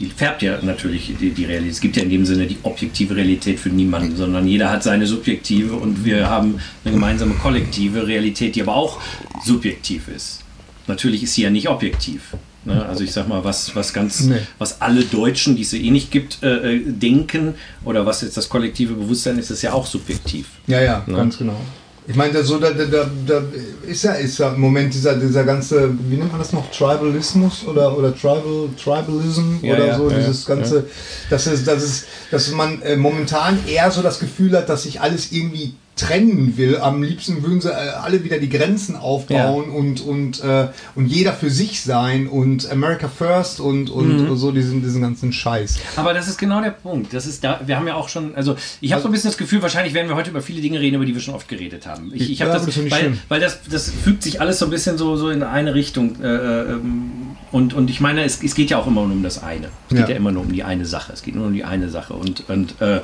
die 0.00 0.06
färbt 0.06 0.42
ja 0.42 0.58
natürlich 0.62 1.12
die, 1.20 1.30
die 1.30 1.44
Realität. 1.44 1.72
Es 1.72 1.80
gibt 1.80 1.96
ja 1.96 2.02
in 2.02 2.10
dem 2.10 2.24
Sinne 2.26 2.46
die 2.46 2.56
objektive 2.62 3.14
Realität 3.16 3.60
für 3.60 3.68
niemanden, 3.68 4.16
sondern 4.16 4.46
jeder 4.48 4.70
hat 4.70 4.82
seine 4.82 5.06
subjektive 5.06 5.74
und 5.74 6.04
wir 6.04 6.28
haben 6.28 6.58
eine 6.84 6.94
gemeinsame 6.94 7.34
kollektive 7.34 8.06
Realität, 8.06 8.56
die 8.56 8.62
aber 8.62 8.74
auch 8.74 9.00
subjektiv 9.44 10.08
ist. 10.08 10.40
Natürlich 10.88 11.22
ist 11.22 11.34
sie 11.34 11.42
ja 11.42 11.50
nicht 11.50 11.68
objektiv. 11.68 12.34
Ne? 12.64 12.84
Also 12.86 13.02
ich 13.04 13.12
sag 13.12 13.28
mal, 13.28 13.44
was, 13.44 13.74
was 13.76 13.92
ganz, 13.92 14.20
Nee. 14.24 14.36
was 14.58 14.80
alle 14.80 15.02
Deutschen, 15.02 15.56
die 15.56 15.62
es 15.62 15.72
eh 15.72 15.90
nicht 15.90 16.10
gibt, 16.10 16.42
äh, 16.42 16.74
äh, 16.76 16.82
denken 16.86 17.54
oder 17.84 18.06
was 18.06 18.22
jetzt 18.22 18.36
das 18.36 18.48
kollektive 18.48 18.94
Bewusstsein 18.94 19.38
ist, 19.38 19.50
ist 19.50 19.62
ja 19.62 19.72
auch 19.72 19.86
subjektiv. 19.86 20.46
Ja, 20.66 20.80
ja, 20.80 21.02
Ne? 21.06 21.14
ganz 21.16 21.38
genau. 21.38 21.60
Ich 22.06 22.16
meine, 22.16 22.32
da, 22.32 22.42
so, 22.42 22.58
da, 22.58 22.70
da, 22.72 23.08
da, 23.26 23.42
ist 23.86 24.02
ja, 24.02 24.12
ist 24.14 24.38
ja 24.38 24.52
im 24.52 24.60
Moment 24.60 24.92
dieser, 24.92 25.14
dieser 25.14 25.44
ganze, 25.44 25.90
wie 26.08 26.16
nennt 26.16 26.32
man 26.32 26.40
das 26.40 26.52
noch, 26.52 26.68
Tribalismus 26.70 27.64
oder, 27.64 27.96
oder 27.96 28.12
Tribal, 28.14 28.68
Tribalism 28.82 29.58
Ja, 29.62 29.74
oder 29.74 29.86
ja, 29.86 29.96
so, 29.96 30.10
ja, 30.10 30.18
dieses 30.18 30.44
ganze, 30.44 30.84
dass, 31.30 31.46
es, 31.46 31.64
dass, 31.64 31.82
es, 31.82 32.04
dass 32.30 32.50
man 32.50 32.82
äh, 32.82 32.96
momentan 32.96 33.58
eher 33.68 33.90
so 33.90 34.02
das 34.02 34.18
Gefühl 34.18 34.56
hat, 34.56 34.68
dass 34.68 34.82
sich 34.82 35.00
alles 35.00 35.30
irgendwie 35.30 35.74
trennen 35.94 36.56
will. 36.56 36.78
Am 36.78 37.02
liebsten 37.02 37.42
würden 37.42 37.60
sie 37.60 37.68
äh, 37.70 37.74
alle 37.74 38.24
wieder 38.24 38.38
die 38.38 38.48
Grenzen 38.48 38.96
aufbauen 38.96 39.68
und, 39.70 40.00
und, 40.00 40.42
äh, 40.42 40.68
und 40.94 41.06
jeder 41.06 41.34
für 41.34 41.50
sich 41.50 41.82
sein 41.82 42.28
und 42.28 42.70
America 42.70 43.08
First 43.08 43.60
und, 43.60 43.90
und 43.90 44.22
Mhm. 44.30 44.36
so 44.36 44.52
diesen, 44.52 44.82
diesen 44.82 45.02
ganzen 45.02 45.32
Scheiß. 45.34 45.78
Aber 45.96 46.14
das 46.14 46.28
ist 46.28 46.38
genau 46.38 46.62
der 46.62 46.70
Punkt. 46.70 47.12
Das 47.12 47.26
ist 47.26 47.44
da, 47.44 47.60
wir 47.66 47.76
haben 47.76 47.86
ja 47.86 47.94
auch 47.94 48.08
schon, 48.08 48.34
also 48.34 48.56
ich 48.80 48.92
habe 48.92 49.02
so 49.02 49.08
ein 49.08 49.12
bisschen 49.12 49.28
das 49.30 49.36
Gefühl, 49.36 49.60
wahrscheinlich 49.60 49.92
werden 49.92 50.08
wir 50.08 50.16
heute 50.16 50.30
über 50.30 50.40
viele 50.40 50.62
Dinge 50.62 50.80
reden, 50.80 50.96
über 50.96 51.04
die 51.04 51.12
wir 51.14 51.20
schon 51.20 51.34
oft 51.34 51.46
geredet 51.48 51.86
haben. 51.86 52.10
Ich, 52.14 52.30
ich 52.30 52.40
habe 52.40 52.50
Ja, 52.52 52.56
das, 52.58 52.64
das 52.66 52.90
weil, 52.90 53.18
weil 53.28 53.40
das, 53.40 53.60
das 53.70 53.90
fügt 53.90 54.22
sich 54.22 54.40
alles 54.40 54.58
so 54.58 54.64
ein 54.64 54.70
bisschen 54.70 54.96
so, 54.96 55.16
so 55.16 55.28
in 55.28 55.42
eine 55.42 55.74
Richtung. 55.74 56.20
Äh, 56.22 56.26
ähm, 56.26 57.10
und, 57.52 57.74
und 57.74 57.90
ich 57.90 58.00
meine, 58.00 58.24
es, 58.24 58.42
es 58.42 58.54
geht 58.54 58.70
ja 58.70 58.78
auch 58.78 58.86
immer 58.86 59.02
nur 59.02 59.12
um 59.12 59.22
das 59.22 59.42
eine. 59.42 59.66
Es 59.90 59.96
geht 59.96 59.98
Ja. 60.00 60.08
ja 60.08 60.16
immer 60.16 60.32
nur 60.32 60.42
um 60.42 60.52
die 60.52 60.64
eine 60.64 60.86
Sache. 60.86 61.12
Es 61.12 61.22
geht 61.22 61.34
nur 61.34 61.46
um 61.48 61.52
die 61.52 61.64
eine 61.64 61.90
Sache. 61.90 62.14
Und, 62.14 62.48
und 62.48 62.80
äh, 62.80 63.00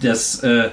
das, 0.00 0.40
äh, 0.40 0.70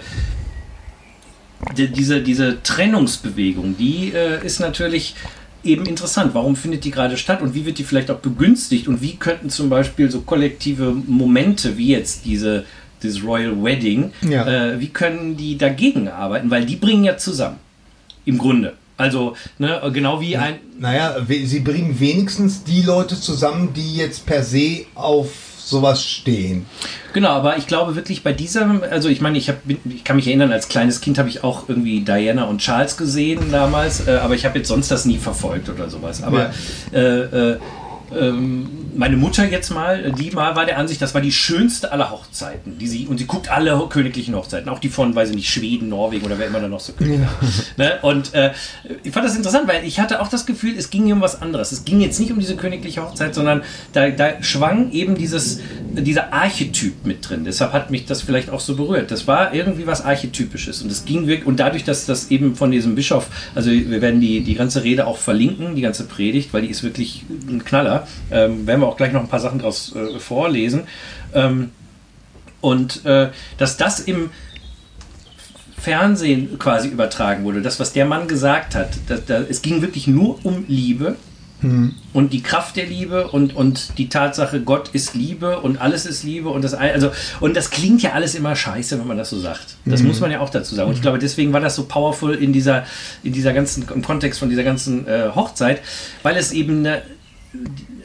die, 1.77 1.87
diese, 1.87 2.21
diese 2.21 2.61
Trennungsbewegung, 2.63 3.75
die 3.77 4.11
äh, 4.13 4.45
ist 4.45 4.59
natürlich 4.59 5.15
eben 5.63 5.85
interessant. 5.85 6.33
Warum 6.33 6.55
findet 6.55 6.83
die 6.83 6.91
gerade 6.91 7.17
statt 7.17 7.41
und 7.41 7.53
wie 7.55 7.65
wird 7.65 7.77
die 7.77 7.83
vielleicht 7.83 8.11
auch 8.11 8.19
begünstigt 8.19 8.87
und 8.87 9.01
wie 9.01 9.15
könnten 9.15 9.49
zum 9.49 9.69
Beispiel 9.69 10.11
so 10.11 10.21
kollektive 10.21 10.93
Momente 11.07 11.77
wie 11.77 11.87
jetzt 11.89 12.25
diese 12.25 12.65
dieses 13.01 13.21
Royal 13.23 13.61
Wedding, 13.61 14.11
Ja. 14.29 14.47
äh, 14.47 14.79
wie 14.79 14.87
können 14.87 15.35
die 15.35 15.57
dagegen 15.57 16.07
arbeiten? 16.07 16.49
Weil 16.49 16.65
die 16.65 16.77
bringen 16.77 17.03
ja 17.03 17.17
zusammen. 17.17 17.57
Im 18.23 18.37
Grunde. 18.37 18.73
Also, 18.95 19.35
ne, 19.57 19.81
genau 19.93 20.21
wie 20.21 20.37
ein. 20.37 20.55
Naja, 20.79 21.17
sie 21.27 21.59
bringen 21.59 21.99
wenigstens 21.99 22.63
die 22.63 22.81
Leute 22.81 23.19
zusammen, 23.19 23.73
die 23.75 23.97
jetzt 23.97 24.25
per 24.25 24.41
se 24.43 24.85
auf 24.95 25.29
sowas 25.69 26.03
stehen. 26.03 26.65
Genau, 27.13 27.29
aber 27.29 27.57
ich 27.57 27.67
glaube 27.67 27.95
wirklich 27.95 28.23
bei 28.23 28.33
diesem, 28.33 28.83
also 28.83 29.09
ich 29.09 29.21
meine, 29.21 29.37
ich, 29.37 29.49
hab, 29.49 29.57
ich 29.67 30.03
kann 30.03 30.15
mich 30.15 30.27
erinnern, 30.27 30.51
als 30.51 30.67
kleines 30.67 31.01
Kind 31.01 31.17
habe 31.17 31.29
ich 31.29 31.43
auch 31.43 31.69
irgendwie 31.69 32.01
Diana 32.01 32.45
und 32.45 32.59
Charles 32.59 32.97
gesehen 32.97 33.51
damals, 33.51 34.07
äh, 34.07 34.19
aber 34.21 34.35
ich 34.35 34.45
habe 34.45 34.57
jetzt 34.57 34.67
sonst 34.67 34.89
das 34.91 35.05
nie 35.05 35.17
verfolgt 35.17 35.69
oder 35.69 35.89
sowas. 35.89 36.23
Aber 36.23 36.51
äh, 36.93 36.99
äh, 36.99 37.59
ähm, 38.17 38.67
meine 38.95 39.17
Mutter 39.17 39.45
jetzt 39.45 39.71
mal, 39.71 40.11
die 40.11 40.31
mal 40.31 40.55
war 40.55 40.65
der 40.65 40.77
Ansicht, 40.77 41.01
das 41.01 41.13
war 41.13 41.21
die 41.21 41.31
schönste 41.31 41.91
aller 41.91 42.11
Hochzeiten. 42.11 42.77
Die 42.77 42.87
sie, 42.87 43.07
und 43.07 43.17
sie 43.17 43.25
guckt 43.25 43.49
alle 43.49 43.87
königlichen 43.89 44.35
Hochzeiten, 44.35 44.69
auch 44.69 44.79
die 44.79 44.89
von, 44.89 45.15
weiß 45.15 45.29
ich 45.29 45.35
nicht, 45.35 45.49
Schweden, 45.49 45.89
Norwegen 45.89 46.25
oder 46.25 46.37
wer 46.37 46.47
immer 46.47 46.59
da 46.59 46.67
noch 46.67 46.79
so 46.79 46.93
König 46.93 47.21
war. 47.21 47.29
ne? 47.77 47.99
Und 48.01 48.33
äh, 48.33 48.51
ich 49.03 49.11
fand 49.11 49.25
das 49.25 49.35
interessant, 49.35 49.67
weil 49.67 49.85
ich 49.85 49.99
hatte 49.99 50.21
auch 50.21 50.27
das 50.27 50.45
Gefühl, 50.45 50.75
es 50.77 50.89
ging 50.89 51.05
hier 51.05 51.15
um 51.15 51.21
was 51.21 51.41
anderes. 51.41 51.71
Es 51.71 51.85
ging 51.85 52.01
jetzt 52.01 52.19
nicht 52.19 52.31
um 52.31 52.39
diese 52.39 52.55
königliche 52.55 53.01
Hochzeit, 53.01 53.33
sondern 53.33 53.63
da, 53.93 54.09
da 54.09 54.41
schwang 54.41 54.91
eben 54.91 55.15
dieses, 55.15 55.59
dieser 55.91 56.33
Archetyp 56.33 57.05
mit 57.05 57.27
drin. 57.27 57.45
Deshalb 57.45 57.73
hat 57.73 57.91
mich 57.91 58.05
das 58.05 58.21
vielleicht 58.21 58.49
auch 58.49 58.59
so 58.59 58.75
berührt. 58.75 59.11
Das 59.11 59.27
war 59.27 59.53
irgendwie 59.53 59.87
was 59.87 60.03
Archetypisches. 60.03 60.81
Und 60.81 60.91
es 60.91 61.05
ging 61.05 61.27
wirklich, 61.27 61.47
und 61.47 61.59
dadurch, 61.59 61.83
dass 61.83 62.05
das 62.05 62.31
eben 62.31 62.55
von 62.55 62.71
diesem 62.71 62.95
Bischof, 62.95 63.27
also 63.55 63.71
wir 63.71 64.01
werden 64.01 64.21
die, 64.21 64.41
die 64.41 64.55
ganze 64.55 64.83
Rede 64.83 65.07
auch 65.07 65.17
verlinken, 65.17 65.75
die 65.75 65.81
ganze 65.81 66.05
Predigt, 66.05 66.53
weil 66.53 66.61
die 66.61 66.69
ist 66.69 66.83
wirklich 66.83 67.23
ein 67.47 67.63
Knaller. 67.63 68.02
Ähm, 68.31 68.67
werden 68.67 68.81
wir 68.81 68.87
auch 68.87 68.97
gleich 68.97 69.11
noch 69.11 69.21
ein 69.21 69.27
paar 69.27 69.39
Sachen 69.39 69.59
draus 69.59 69.95
äh, 69.95 70.19
vorlesen. 70.19 70.83
Ähm, 71.33 71.71
und 72.61 73.05
äh, 73.05 73.29
dass 73.57 73.77
das 73.77 73.99
im 73.99 74.29
Fernsehen 75.77 76.57
quasi 76.59 76.87
übertragen 76.87 77.43
wurde, 77.43 77.61
das, 77.61 77.79
was 77.79 77.91
der 77.91 78.05
Mann 78.05 78.27
gesagt 78.27 78.73
hat, 78.73 78.91
da, 79.07 79.17
da, 79.17 79.41
es 79.41 79.61
ging 79.61 79.81
wirklich 79.81 80.07
nur 80.07 80.43
um 80.45 80.63
Liebe 80.67 81.17
und 82.13 82.33
die 82.33 82.43
Kraft 82.43 82.75
der 82.75 82.85
Liebe 82.85 83.29
und, 83.29 83.55
und 83.55 83.97
die 83.97 84.09
Tatsache, 84.09 84.61
Gott 84.61 84.89
ist 84.89 85.13
Liebe 85.13 85.59
und 85.59 85.79
alles 85.79 86.05
ist 86.05 86.23
Liebe 86.23 86.49
und 86.49 86.61
das 86.61 86.73
also 86.73 87.11
und 87.39 87.55
das 87.55 87.69
klingt 87.69 88.01
ja 88.01 88.11
alles 88.11 88.35
immer 88.35 88.55
scheiße, 88.55 88.99
wenn 88.99 89.07
man 89.07 89.17
das 89.17 89.29
so 89.29 89.39
sagt. 89.39 89.77
Das 89.85 90.03
muss 90.03 90.19
man 90.19 90.29
ja 90.29 90.41
auch 90.41 90.49
dazu 90.49 90.75
sagen. 90.75 90.89
Und 90.89 90.95
ich 90.95 91.01
glaube, 91.01 91.19
deswegen 91.19 91.53
war 91.53 91.61
das 91.61 91.75
so 91.75 91.85
powerful 91.85 92.33
in 92.33 92.51
dieser, 92.51 92.83
in 93.23 93.31
dieser 93.31 93.53
ganzen, 93.53 93.85
im 93.93 94.01
Kontext 94.01 94.39
von 94.39 94.49
dieser 94.49 94.63
ganzen 94.63 95.07
äh, 95.07 95.29
Hochzeit, 95.33 95.81
weil 96.21 96.35
es 96.35 96.51
eben 96.51 96.79
eine, 96.79 97.01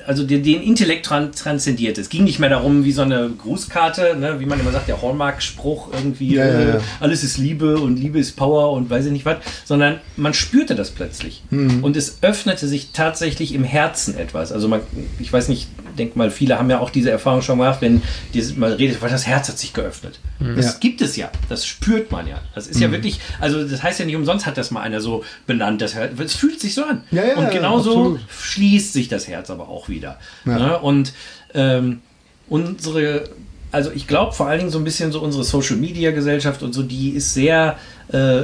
also 0.07 0.25
den, 0.25 0.43
den 0.43 0.63
Intellekt 0.63 1.05
tran 1.07 1.33
transzendiert. 1.33 1.99
Es 1.99 2.09
ging 2.09 2.25
nicht 2.25 2.39
mehr 2.39 2.49
darum, 2.49 2.85
wie 2.85 2.93
so 2.93 3.03
eine 3.03 3.29
Grußkarte, 3.31 4.17
ne, 4.19 4.41
wie 4.41 4.47
man 4.47 4.59
immer 4.59 4.73
sagt, 4.73 4.89
der 4.89 5.01
Hallmark-Spruch 5.03 5.93
irgendwie, 5.93 6.35
Ja, 6.35 6.47
ja, 6.47 6.61
äh, 6.61 6.69
ja. 6.75 6.81
alles 7.01 7.25
ist 7.25 7.37
Liebe 7.39 7.79
und 7.79 7.97
Liebe 7.99 8.19
ist 8.19 8.37
Power 8.37 8.73
und 8.73 8.89
weiß 8.89 9.07
ich 9.07 9.13
nicht 9.13 9.27
was, 9.27 9.37
sondern 9.65 10.01
man 10.17 10.33
spürte 10.35 10.75
das 10.75 10.91
plötzlich. 10.93 11.43
Hm. 11.51 11.85
Und 11.85 11.97
es 11.97 12.19
öffnete 12.23 12.67
sich 12.69 12.91
tatsächlich 12.93 13.55
im 13.55 13.65
Herzen 13.65 14.17
etwas. 14.17 14.51
Also 14.53 14.69
man, 14.69 14.81
ich 15.19 15.33
weiß 15.33 15.49
nicht, 15.49 15.69
denk 15.99 16.15
mal, 16.15 16.31
viele 16.31 16.59
haben 16.59 16.71
ja 16.71 16.79
auch 16.79 16.91
diese 16.91 17.11
Erfahrung 17.11 17.43
schon 17.43 17.59
gemacht, 17.59 17.79
wenn 17.81 18.03
dieses, 18.33 18.57
man 18.57 18.73
redet, 18.73 19.03
weil 19.03 19.11
das 19.11 19.27
Herz 19.27 19.49
hat 19.49 19.59
sich 19.59 19.73
geöffnet. 19.75 20.21
Das 20.57 20.65
Ja. 20.67 20.73
gibt 20.79 21.01
es 21.01 21.17
ja, 21.17 21.31
das 21.49 21.67
spürt 21.67 22.13
man 22.13 22.27
ja. 22.29 22.41
Das 22.55 22.67
ist 22.69 22.77
Hm. 22.77 22.83
ja 22.83 22.93
wirklich, 22.93 23.19
also 23.41 23.65
das 23.67 23.83
heißt 23.83 23.99
ja 23.99 24.07
nicht 24.07 24.15
umsonst 24.17 24.47
hat 24.47 24.57
das 24.57 24.71
mal 24.71 24.81
einer 24.83 25.01
so 25.01 25.25
benannt, 25.47 25.83
das 25.83 25.95
Herz, 25.95 26.13
es 26.19 26.35
fühlt 26.35 26.61
sich 26.61 26.75
so 26.75 26.85
an. 26.85 27.03
Und 27.37 27.51
genauso 27.51 28.19
schließt 28.41 28.93
sich 28.93 29.09
das 29.09 29.27
Herz 29.29 29.38
aber 29.51 29.69
auch 29.69 29.89
wieder. 29.89 30.19
Ja. 30.45 30.59
Ne? 30.59 30.79
Und 30.79 31.13
ähm, 31.55 32.01
unsere, 32.49 33.25
also 33.73 33.91
ich 33.93 34.07
glaube 34.07 34.33
vor 34.33 34.47
allen 34.49 34.59
Dingen 34.59 34.71
so 34.71 34.79
ein 34.79 34.85
bisschen 34.85 35.13
so 35.13 35.21
unsere 35.21 35.45
Social 35.45 35.77
Media 35.77 36.11
Gesellschaft 36.11 36.63
und 36.63 36.73
so, 36.73 36.83
die 36.83 37.11
ist 37.11 37.35
sehr 37.35 37.77
äh, 38.13 38.43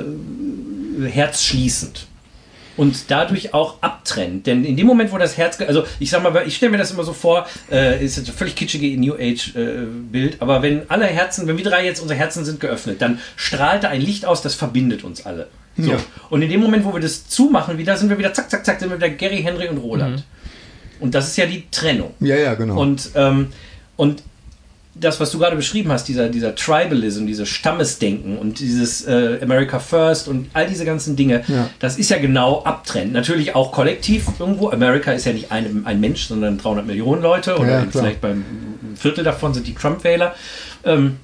herzschließend. 1.09 2.07
und 2.77 3.11
dadurch 3.11 3.55
auch 3.55 3.83
abtrennt. 3.83 4.47
Denn 4.47 4.65
in 4.65 4.77
dem 4.77 4.87
Moment, 4.87 5.13
wo 5.13 5.19
das 5.19 5.37
Herz, 5.37 5.61
also 5.61 5.85
ich 6.01 6.11
sag 6.11 6.23
mal, 6.23 6.45
ich 6.47 6.57
stelle 6.57 6.73
mir 6.73 6.79
das 6.79 6.91
immer 6.91 7.05
so 7.05 7.13
vor, 7.13 7.47
äh, 7.71 8.05
ist 8.05 8.17
jetzt 8.17 8.29
ein 8.29 8.35
völlig 8.35 8.57
kitschige 8.57 8.99
New 8.99 9.15
Age 9.15 9.55
äh, 9.57 9.87
Bild, 9.87 10.43
aber 10.43 10.63
wenn 10.63 10.91
alle 10.91 11.07
Herzen, 11.07 11.47
wenn 11.47 11.57
wir 11.57 11.65
drei 11.65 11.85
jetzt 11.85 12.01
unsere 12.01 12.19
Herzen 12.19 12.45
sind 12.45 12.61
geöffnet, 12.61 13.01
dann 13.01 13.21
strahlt 13.37 13.85
da 13.85 13.89
ein 13.89 14.01
Licht 14.01 14.27
aus, 14.27 14.43
das 14.43 14.55
verbindet 14.55 15.05
uns 15.05 15.25
alle. 15.25 15.49
So. 15.77 15.93
Ja. 15.93 15.99
Und 16.31 16.43
in 16.43 16.51
dem 16.51 16.61
Moment, 16.61 16.85
wo 16.85 16.93
wir 16.93 17.01
das 17.01 17.29
zumachen, 17.29 17.79
wieder 17.79 17.97
sind 17.97 18.09
wir 18.09 18.19
wieder 18.19 18.33
zack, 18.33 18.51
zack, 18.51 18.65
zack, 18.65 18.79
sind 18.81 18.91
wir 18.91 18.97
wieder 18.97 19.11
Gary, 19.11 19.43
Henry 19.43 19.69
und 19.69 19.79
Roland. 19.79 20.25
Und 21.01 21.15
das 21.15 21.29
ist 21.29 21.37
ja 21.37 21.47
die 21.47 21.65
Trennung. 21.71 22.13
Ja, 22.21 22.37
ja, 22.37 22.55
genau. 22.55 22.81
Und, 22.81 23.11
ähm, 23.15 23.49
und 23.97 24.23
das, 24.97 25.19
was 25.19 25.33
du 25.33 25.39
gerade 25.41 25.57
beschrieben 25.57 25.91
hast, 25.91 26.07
dieser, 26.07 26.29
dieser 26.29 26.55
Tribalism, 26.55 27.27
dieses 27.27 27.49
Stammesdenken 27.49 28.39
und 28.39 28.61
dieses 28.61 29.05
äh, 29.07 29.39
America 29.43 29.81
First 29.81 30.29
und 30.29 30.49
all 30.55 30.69
diese 30.69 30.85
ganzen 30.85 31.17
Dinge, 31.17 31.43
Ja. 31.49 31.69
das 31.81 31.99
ist 31.99 32.11
ja 32.11 32.19
genau 32.19 32.63
abtrennen. 32.63 33.13
Natürlich 33.13 33.57
auch 33.57 33.73
kollektiv 33.73 34.27
irgendwo. 34.39 34.71
Amerika 34.71 35.11
ist 35.13 35.25
ja 35.27 35.33
nicht 35.33 35.51
ein, 35.51 35.83
ein 35.85 35.99
Mensch, 36.01 36.27
sondern 36.27 36.59
300 36.59 36.87
Millionen 36.87 37.23
Leute 37.23 37.57
oder 37.59 37.71
Ja, 37.83 37.87
vielleicht 37.91 38.21
beim 38.21 38.45
Viertel 38.95 39.25
davon 39.25 39.53
sind 39.53 39.67
die 39.67 39.75
Trump-Wähler. 39.75 40.35
Ähm, 40.85 41.17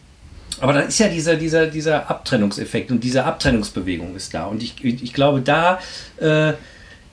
aber 0.61 0.73
da 0.73 0.81
ist 0.81 0.99
ja 0.99 1.07
dieser, 1.09 1.37
dieser, 1.37 1.69
dieser 1.69 2.11
Abtrennungseffekt 2.11 2.91
und 2.91 3.05
diese 3.05 3.25
Abtrennungsbewegung 3.25 4.17
ist 4.17 4.35
da. 4.35 4.47
Und 4.47 4.63
ich, 4.65 4.83
ich 4.85 5.15
glaube, 5.15 5.43
da, 5.43 5.79
äh, 6.19 6.55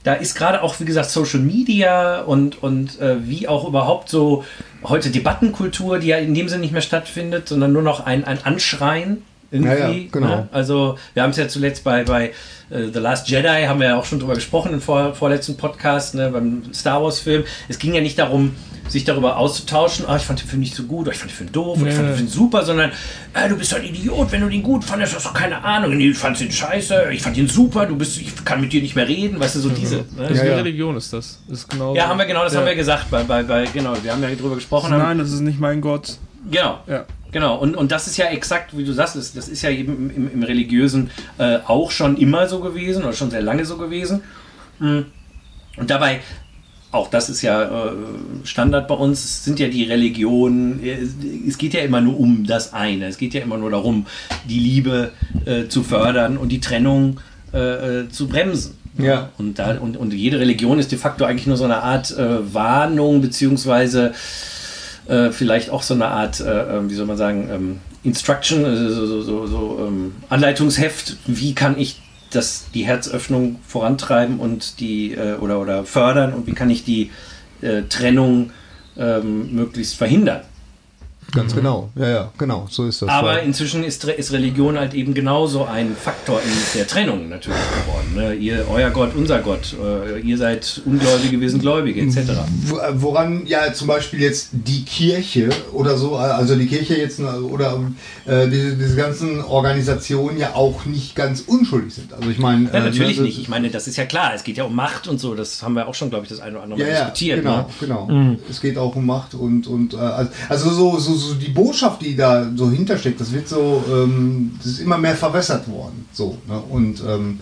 da 0.08 0.14
ist 0.14 0.36
gerade 0.36 0.64
auch, 0.64 0.80
wie 0.80 0.86
gesagt, 0.86 1.10
Social 1.10 1.42
Media 1.42 2.22
und, 2.22 2.64
und 2.64 2.98
äh, 3.02 3.28
wie 3.28 3.50
auch 3.50 3.68
überhaupt 3.68 4.08
so 4.08 4.46
heute 4.82 5.10
Debattenkultur, 5.10 6.00
die 6.00 6.08
ja 6.08 6.18
in 6.18 6.34
dem 6.34 6.48
Sinne 6.48 6.62
nicht 6.62 6.72
mehr 6.72 6.82
stattfindet, 6.82 7.50
sondern 7.50 7.74
nur 7.74 7.82
noch 7.82 8.06
ein, 8.06 8.24
ein 8.24 8.40
Anschreien. 8.42 9.24
Irgendwie, 9.52 9.70
Ja, 9.70 9.90
ja, 9.90 9.96
genau. 10.12 10.28
ne? 10.28 10.50
Also 10.52 10.98
wir 11.14 11.24
haben 11.24 11.30
es 11.30 11.38
ja 11.38 11.48
zuletzt 11.48 11.84
bei, 11.84 12.04
bei 12.04 12.28
äh, 12.70 12.88
The 12.94 13.00
Last 13.00 13.30
Jedi, 13.30 13.66
haben 13.66 13.80
wir 13.80 13.88
ja 13.88 13.98
auch 13.98 14.06
schon 14.06 14.20
drüber 14.20 14.34
gesprochen 14.36 14.74
im 14.74 14.82
vor, 14.82 15.14
vorletzten 15.16 15.56
Podcast, 15.58 16.16
ne, 16.16 16.30
beim 16.32 16.64
Star 16.74 17.02
Wars 17.04 17.20
Film. 17.20 17.44
Es 17.70 17.80
ging 17.80 17.94
ja 17.94 18.02
nicht 18.02 18.20
darum, 18.20 18.56
sich 18.90 19.04
darüber 19.06 19.38
auszutauschen, 19.38 20.06
ah, 20.08 20.16
ich 20.16 20.24
fand 20.24 20.42
den 20.42 20.48
Film 20.48 20.62
nicht 20.62 20.74
so 20.76 20.84
gut, 20.84 21.02
oder 21.08 21.12
ich 21.12 21.18
fand 21.18 21.32
den 21.32 21.36
Film 21.36 21.52
doof, 21.52 21.78
oder 21.82 21.90
ich 21.90 21.96
fand 21.96 22.08
den 22.10 22.16
Film 22.16 22.28
super, 22.30 22.64
sondern 22.64 22.92
äh, 23.34 23.50
du 23.50 23.58
bist 23.58 23.72
doch 23.74 23.78
ein 23.78 23.84
Idiot, 23.86 24.32
wenn 24.32 24.42
du 24.42 24.50
den 24.50 24.64
gut 24.64 24.84
fandest, 24.86 25.14
hast 25.16 25.26
doch 25.26 25.34
keine 25.34 25.62
Ahnung, 25.64 25.96
nee, 25.98 26.10
ich 26.10 26.18
fand 26.18 26.40
den 26.40 26.52
scheiße, 26.52 27.08
ich 27.12 27.22
fand 27.22 27.36
den 27.36 27.48
super, 27.50 27.86
du 27.86 27.98
bist, 27.98 28.18
ich 28.20 28.34
kann 28.46 28.62
mit 28.62 28.72
dir 28.72 28.82
nicht 28.82 28.96
mehr 28.96 29.08
reden, 29.08 29.40
weißt 29.40 29.56
du, 29.56 29.60
so 29.60 29.70
diese. 29.70 29.98
Ne? 29.98 30.04
Das 30.20 30.32
ist 30.32 30.38
Ja, 30.38 30.42
eine 30.44 30.52
ja. 30.52 30.58
Religion, 30.58 30.96
ist 30.96 31.12
das. 31.12 31.40
das 31.50 31.60
ist 31.60 31.70
genau 31.70 31.96
Ja, 31.96 32.08
haben 32.08 32.18
wir 32.18 32.26
genau, 32.26 32.44
das 32.44 32.54
ja. 32.54 32.60
haben 32.60 32.66
wir 32.66 32.76
gesagt, 32.76 33.10
bei, 33.12 33.24
bei, 33.24 33.44
bei, 33.44 33.66
genau, 33.74 33.94
wir 34.02 34.12
haben 34.14 34.24
ja 34.24 34.30
drüber 34.36 34.56
gesprochen. 34.56 34.92
haben- 34.94 35.02
Nein, 35.02 35.18
das 35.20 35.32
ist 35.32 35.42
nicht 35.42 35.60
mein 35.60 35.82
Gott. 35.82 36.18
Genau. 36.50 36.80
Ja. 36.88 37.04
Genau, 37.32 37.58
und, 37.58 37.76
und 37.76 37.92
das 37.92 38.08
ist 38.08 38.18
ja 38.18 38.28
exakt, 38.28 38.78
wie 38.78 38.86
du 38.86 38.94
sagst, 38.94 39.16
das, 39.16 39.34
das 39.34 39.50
ist 39.50 39.62
ja 39.62 39.70
eben 39.70 40.12
im, 40.16 40.32
im 40.34 40.44
Religiösen 40.44 41.10
äh, 41.38 41.60
auch 41.66 41.92
schon 41.92 42.18
immer 42.18 42.48
so 42.48 42.60
gewesen 42.62 43.04
oder 43.04 43.14
schon 43.14 43.32
sehr 43.32 43.42
lange 43.42 43.66
so 43.66 43.78
gewesen. 43.78 44.22
Mm. 44.80 45.02
Und 45.78 45.90
dabei, 45.90 46.22
auch 46.92 47.10
das 47.10 47.30
ist 47.30 47.42
ja 47.42 47.64
äh, 47.64 47.92
Standard 48.44 48.88
bei 48.88 48.96
uns, 48.96 49.24
es 49.24 49.44
sind 49.44 49.60
ja 49.60 49.68
die 49.68 49.84
Religionen, 49.84 50.82
äh, 50.84 50.98
es 51.48 51.58
geht 51.58 51.74
ja 51.74 51.82
immer 51.82 52.02
nur 52.02 52.20
um 52.20 52.46
das 52.46 52.74
eine, 52.74 53.08
es 53.08 53.18
geht 53.18 53.34
ja 53.34 53.42
immer 53.42 53.58
nur 53.58 53.72
darum, 53.72 54.06
die 54.48 54.60
Liebe 54.60 55.12
äh, 55.46 55.68
zu 55.68 55.84
fördern 55.84 56.38
und 56.38 56.50
die 56.50 56.62
Trennung 56.62 57.20
äh, 57.54 58.02
äh, 58.02 58.10
zu 58.10 58.28
bremsen. 58.28 58.76
Ja. 58.98 59.30
Und, 59.38 59.60
da, 59.60 59.78
und, 59.78 59.96
und 59.96 60.12
jede 60.14 60.40
Religion 60.40 60.80
ist 60.80 60.92
de 60.92 60.98
facto 60.98 61.24
eigentlich 61.26 61.46
nur 61.46 61.58
so 61.58 61.66
eine 61.66 61.84
Art 61.84 62.16
Warnung, 62.18 63.22
beziehungsweise 63.22 64.16
äh, 65.08 65.32
vielleicht 65.32 65.70
auch 65.70 65.82
so 65.82 65.94
eine 65.94 66.08
Art, 66.08 66.40
äh, 66.40 66.78
äh, 66.78 66.90
wie 66.90 66.94
soll 66.96 67.06
man 67.06 67.18
sagen, 67.18 67.50
ähm, 67.52 67.80
Instruction, 68.04 68.66
also 68.66 68.90
so, 68.90 69.06
so, 69.06 69.22
so, 69.22 69.48
so 69.48 69.86
ähm, 69.88 70.16
Anleitungsheft, 70.30 71.18
wie 71.26 71.54
kann 71.56 71.78
ich 71.78 72.02
das, 72.32 72.66
die 72.74 72.86
Herzöffnung 72.86 73.60
vorantreiben 73.66 74.40
und 74.40 74.80
die 74.80 75.14
äh, 75.14 75.36
oder, 75.36 75.60
oder 75.60 75.86
fördern 75.86 76.34
und 76.34 76.48
wie 76.48 76.54
kann 76.54 76.70
ich 76.70 76.84
die 76.84 77.12
äh, 77.62 77.84
Trennung 77.84 78.52
ähm, 78.98 79.54
möglichst 79.54 79.96
verhindern. 79.96 80.42
Ganz 81.34 81.54
genau. 81.54 81.90
Ja, 81.96 82.08
ja, 82.10 82.32
genau. 82.38 82.68
So 82.70 82.86
ist 82.86 83.02
das. 83.02 83.10
Aber 83.10 83.30
Weil- 83.30 83.46
inzwischen 83.46 83.84
ist, 83.84 84.04
ist 84.06 84.32
Religion 84.32 84.78
halt 84.80 84.94
eben 84.94 85.14
genauso 85.14 85.66
ein 85.66 85.96
Faktor 85.96 86.40
in 86.42 86.50
der 86.80 86.88
Trennung 86.88 87.28
natürlich 87.30 87.60
geworden. 87.86 88.16
Ne? 88.16 88.34
Ihr, 88.36 88.66
euer 88.72 88.90
Gott, 88.92 89.12
unser 89.16 89.40
Gott, 89.40 89.76
äh, 89.84 90.20
ihr 90.22 90.38
seid 90.38 90.82
Ungläubige, 90.86 91.40
wir 91.42 91.50
sind 91.50 91.62
Gläubige, 91.62 92.02
etc. 92.02 92.32
Wo- 92.68 92.80
Woran 92.94 93.46
ja 93.46 93.74
zum 93.74 93.88
Beispiel 93.88 94.22
jetzt 94.22 94.50
die 94.54 94.84
Kirche 94.86 95.50
oder 95.74 95.98
so, 95.98 96.16
also 96.16 96.56
die 96.56 96.66
Kirche 96.68 96.96
jetzt 96.96 97.20
oder 97.20 97.80
äh, 98.26 98.48
diese, 98.48 98.76
diese 98.78 98.96
ganzen 98.96 99.44
Organisationen 99.44 100.38
ja 100.40 100.56
auch 100.56 100.86
nicht 100.86 101.16
ganz 101.16 101.42
unschuldig 101.42 101.94
sind. 101.94 102.14
Also 102.14 102.30
ich 102.30 102.40
meine. 102.40 102.66
Ja, 102.66 102.76
äh, 102.76 102.80
natürlich 102.80 103.18
ne, 103.18 103.24
nicht. 103.24 103.40
Ich 103.40 103.50
meine, 103.50 103.70
das 103.70 103.88
ist 103.88 103.98
ja 103.98 104.06
klar. 104.06 104.32
Es 104.34 104.44
geht 104.44 104.58
ja 104.58 104.64
um 104.64 104.76
Macht 104.76 105.08
und 105.08 105.20
so. 105.20 105.36
Das 105.36 105.62
haben 105.62 105.74
wir 105.74 105.88
auch 105.88 105.94
schon, 105.96 106.10
glaube 106.10 106.24
ich, 106.24 106.30
das 106.30 106.40
eine 106.40 106.56
oder 106.56 106.64
andere 106.64 106.80
Mal 106.80 106.88
Ja, 106.88 106.94
ja, 106.94 107.00
diskutiert. 107.02 107.42
genau, 107.42 107.58
Ne? 107.58 107.66
genau. 107.82 108.36
Es 108.50 108.62
geht 108.62 108.78
auch 108.78 108.96
um 108.96 109.06
Macht 109.06 109.34
und 109.34 109.68
und 109.68 109.94
äh, 109.94 109.98
also 110.50 110.70
so, 110.72 110.98
so 110.98 111.17
so 111.18 111.34
die 111.36 111.50
Botschaft, 111.50 112.02
die 112.02 112.16
da 112.16 112.50
so 112.56 112.70
hintersteckt, 112.70 113.20
das 113.20 113.32
wird 113.32 113.48
so, 113.48 113.84
ähm, 113.90 114.54
das 114.58 114.74
ist 114.74 114.80
immer 114.80 114.98
mehr 114.98 115.16
verwässert 115.16 115.68
worden, 115.70 116.06
so 116.14 116.38
ne? 116.48 116.60
und 116.70 117.02
ähm, 117.08 117.40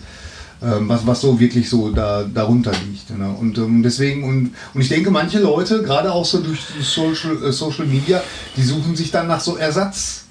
ähm, 0.62 0.88
was 0.88 1.06
was 1.06 1.20
so 1.20 1.38
wirklich 1.38 1.68
so 1.68 1.90
da 1.90 2.24
darunter 2.24 2.72
liegt. 2.72 3.10
Ne? 3.16 3.28
Und 3.28 3.58
ähm, 3.58 3.82
deswegen 3.82 4.24
und 4.24 4.52
und 4.74 4.80
ich 4.80 4.88
denke, 4.88 5.10
manche 5.10 5.38
Leute, 5.38 5.82
gerade 5.82 6.12
auch 6.12 6.24
so 6.24 6.40
durch 6.40 6.60
Social 6.80 7.42
äh, 7.44 7.52
Social 7.52 7.86
Media, 7.86 8.22
die 8.56 8.62
suchen 8.62 8.96
sich 8.96 9.10
dann 9.10 9.26
nach 9.26 9.40
so 9.40 9.56
Ersatz. 9.56 10.25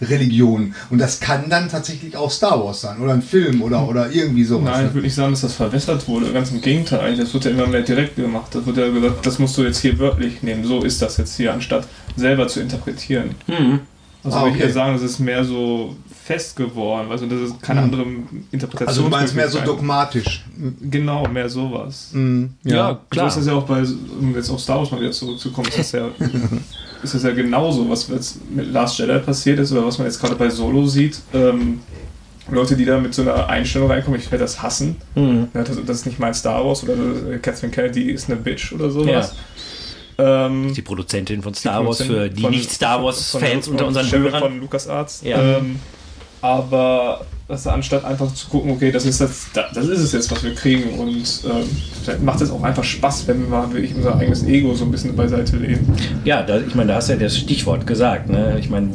Religion. 0.00 0.74
Und 0.90 0.98
das 0.98 1.20
kann 1.20 1.48
dann 1.48 1.68
tatsächlich 1.68 2.16
auch 2.16 2.30
Star 2.30 2.64
Wars 2.64 2.80
sein 2.80 3.00
oder 3.00 3.12
ein 3.12 3.22
Film 3.22 3.62
oder, 3.62 3.88
oder 3.88 4.10
irgendwie 4.10 4.44
sowas. 4.44 4.64
Nein, 4.64 4.80
ich 4.80 4.88
ne? 4.88 4.94
würde 4.94 5.06
nicht 5.06 5.14
sagen, 5.14 5.32
dass 5.32 5.40
das 5.40 5.54
verwässert 5.54 6.06
wurde. 6.08 6.32
Ganz 6.32 6.50
im 6.50 6.60
Gegenteil, 6.60 7.16
das 7.16 7.34
wird 7.34 7.44
ja 7.44 7.50
immer 7.50 7.66
mehr 7.66 7.82
direkt 7.82 8.16
gemacht. 8.16 8.54
Das 8.54 8.66
wird 8.66 8.76
ja 8.76 8.88
gesagt, 8.88 9.26
das 9.26 9.38
musst 9.38 9.56
du 9.56 9.62
jetzt 9.62 9.78
hier 9.78 9.98
wörtlich 9.98 10.42
nehmen. 10.42 10.64
So 10.64 10.82
ist 10.82 11.02
das 11.02 11.16
jetzt 11.16 11.36
hier, 11.36 11.52
anstatt 11.52 11.86
selber 12.16 12.48
zu 12.48 12.60
interpretieren. 12.60 13.34
Mhm. 13.46 13.80
Also 14.24 14.36
Ah, 14.36 14.44
würde 14.44 14.56
ich 14.56 14.62
eher 14.62 14.72
sagen, 14.72 14.94
das 14.94 15.02
ist 15.02 15.18
mehr 15.20 15.44
so 15.44 15.96
fest 16.28 16.56
geworden. 16.56 17.10
Also 17.10 17.26
das 17.26 17.40
ist 17.40 17.62
keine 17.62 17.80
Hm. 17.80 17.84
andere 17.86 18.06
Interpretation. 18.52 18.88
Also 18.88 19.02
du 19.04 19.08
meinst 19.08 19.34
mehr 19.34 19.48
so 19.48 19.60
dogmatisch. 19.60 20.44
Genau, 20.80 21.26
mehr 21.26 21.48
sowas. 21.48 22.10
Mhm, 22.12 22.50
Ja, 22.64 23.00
klar. 23.10 23.30
So 23.30 23.40
ist 23.40 23.46
das 23.46 23.52
ja 23.52 23.58
auch 23.58 23.64
bei, 23.64 23.82
um 24.20 24.34
jetzt 24.34 24.50
auf 24.50 24.60
Star 24.60 24.78
Wars 24.78 24.90
mal 24.90 25.00
wieder 25.00 25.10
zurückzukommen, 25.12 25.68
ist 25.68 25.78
das 25.78 25.92
ja, 25.92 26.08
ist 27.02 27.14
das 27.14 27.22
ja 27.22 27.30
genauso, 27.30 27.88
was 27.88 28.08
jetzt 28.08 28.38
mit 28.50 28.70
Last 28.72 28.98
Jedi 28.98 29.18
passiert 29.20 29.58
ist 29.58 29.72
oder 29.72 29.86
was 29.86 29.96
man 29.98 30.06
jetzt 30.06 30.20
gerade 30.20 30.34
bei 30.36 30.50
Solo 30.50 30.86
sieht. 30.86 31.18
Ähm, 31.32 31.80
Leute, 32.50 32.76
die 32.76 32.84
da 32.84 32.98
mit 32.98 33.14
so 33.14 33.22
einer 33.22 33.48
Einstellung 33.48 33.90
reinkommen, 33.90 34.20
ich 34.20 34.30
werde 34.30 34.44
das 34.44 34.62
hassen. 34.62 34.96
Mhm. 35.14 35.48
Ja, 35.54 35.62
das, 35.64 35.76
das 35.86 35.96
ist 36.00 36.06
nicht 36.06 36.18
mein 36.18 36.34
Star 36.34 36.64
Wars 36.64 36.82
oder 36.82 36.92
äh, 37.32 37.38
Catherine 37.38 37.72
Kennedy 37.72 38.10
ist 38.10 38.28
eine 38.30 38.38
Bitch 38.40 38.72
oder 38.72 38.90
sowas. 38.90 39.34
Ähm, 40.20 40.74
Die 40.74 40.82
Produzentin 40.82 41.42
von 41.42 41.54
Star 41.54 41.86
Wars 41.86 42.02
für 42.02 42.28
die 42.28 42.42
von- 42.42 42.50
nicht 42.50 42.70
Star 42.70 42.96
von- 42.96 43.04
Wars-Fans 43.04 43.68
unter 43.68 43.86
unseren 43.86 44.04
Chefin 44.04 44.22
Hörern. 44.24 44.40
Von 44.42 44.60
LucasArts. 44.60 45.20
Ja. 45.24 45.58
Ähm, 45.58 45.76
aber 46.40 47.24
dass 47.48 47.64
er 47.64 47.72
anstatt 47.72 48.04
einfach 48.04 48.32
zu 48.34 48.46
gucken, 48.48 48.70
okay, 48.70 48.92
das 48.92 49.06
ist, 49.06 49.22
das, 49.22 49.46
das 49.54 49.86
ist 49.86 50.00
es 50.00 50.12
jetzt, 50.12 50.30
was 50.30 50.44
wir 50.44 50.54
kriegen 50.54 50.98
und 50.98 51.16
ähm, 51.16 51.64
vielleicht 52.02 52.22
macht 52.22 52.42
es 52.42 52.50
auch 52.50 52.62
einfach 52.62 52.84
Spaß, 52.84 53.26
wenn 53.26 53.40
wir 53.40 53.48
mal 53.48 53.72
wirklich 53.72 53.94
unser 53.94 54.16
eigenes 54.16 54.44
Ego 54.44 54.74
so 54.74 54.84
ein 54.84 54.90
bisschen 54.90 55.16
beiseite 55.16 55.56
legen. 55.56 55.90
Ja, 56.24 56.42
da, 56.42 56.60
ich 56.60 56.74
meine, 56.74 56.88
da 56.88 56.96
hast 56.96 57.08
du 57.08 57.14
ja 57.14 57.18
das 57.18 57.38
Stichwort 57.38 57.86
gesagt. 57.86 58.28
Ne? 58.28 58.58
Ich 58.60 58.68
meine, 58.68 58.90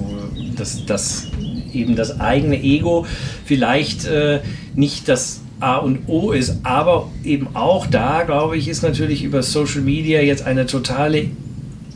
dass 0.55 0.85
das 0.85 1.27
eben 1.73 1.95
das 1.95 2.19
eigene 2.19 2.61
Ego 2.61 3.07
vielleicht 3.43 4.05
äh, 4.05 4.41
nicht 4.75 5.09
das 5.09 5.41
A 5.59 5.77
und 5.77 6.07
O 6.07 6.31
ist, 6.31 6.57
aber 6.63 7.09
eben 7.23 7.55
auch 7.55 7.87
da, 7.87 8.23
glaube 8.23 8.57
ich, 8.57 8.67
ist 8.67 8.83
natürlich 8.83 9.23
über 9.23 9.41
Social 9.41 9.81
Media 9.81 10.21
jetzt 10.21 10.45
eine 10.45 10.67
totale 10.67 11.27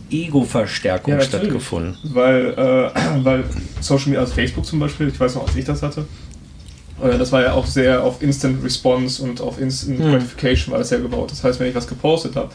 Ego-Verstärkung 0.09 1.13
Ja, 1.13 1.21
stattgefunden. 1.21 1.97
Weil, 2.03 2.53
äh, 2.57 2.91
weil 3.23 3.43
Social 3.79 4.07
Media, 4.07 4.19
also 4.21 4.33
Facebook 4.33 4.65
zum 4.65 4.79
Beispiel, 4.79 5.07
ich 5.09 5.19
weiß 5.19 5.35
noch, 5.35 5.47
als 5.47 5.55
ich 5.55 5.65
das 5.65 5.81
hatte, 5.83 6.05
äh, 7.01 7.17
das 7.17 7.31
war 7.31 7.41
ja 7.41 7.53
auch 7.53 7.65
sehr 7.65 8.03
auf 8.03 8.21
Instant 8.21 8.63
Response 8.63 9.21
und 9.23 9.41
auf 9.41 9.59
Instant 9.59 9.99
Hm. 9.99 10.11
Gratification 10.11 10.71
war 10.71 10.79
das 10.79 10.89
ja 10.89 10.97
gebaut. 10.97 11.31
Das 11.31 11.43
heißt, 11.43 11.59
wenn 11.59 11.69
ich 11.69 11.75
was 11.75 11.87
gepostet 11.87 12.35
habe, 12.35 12.49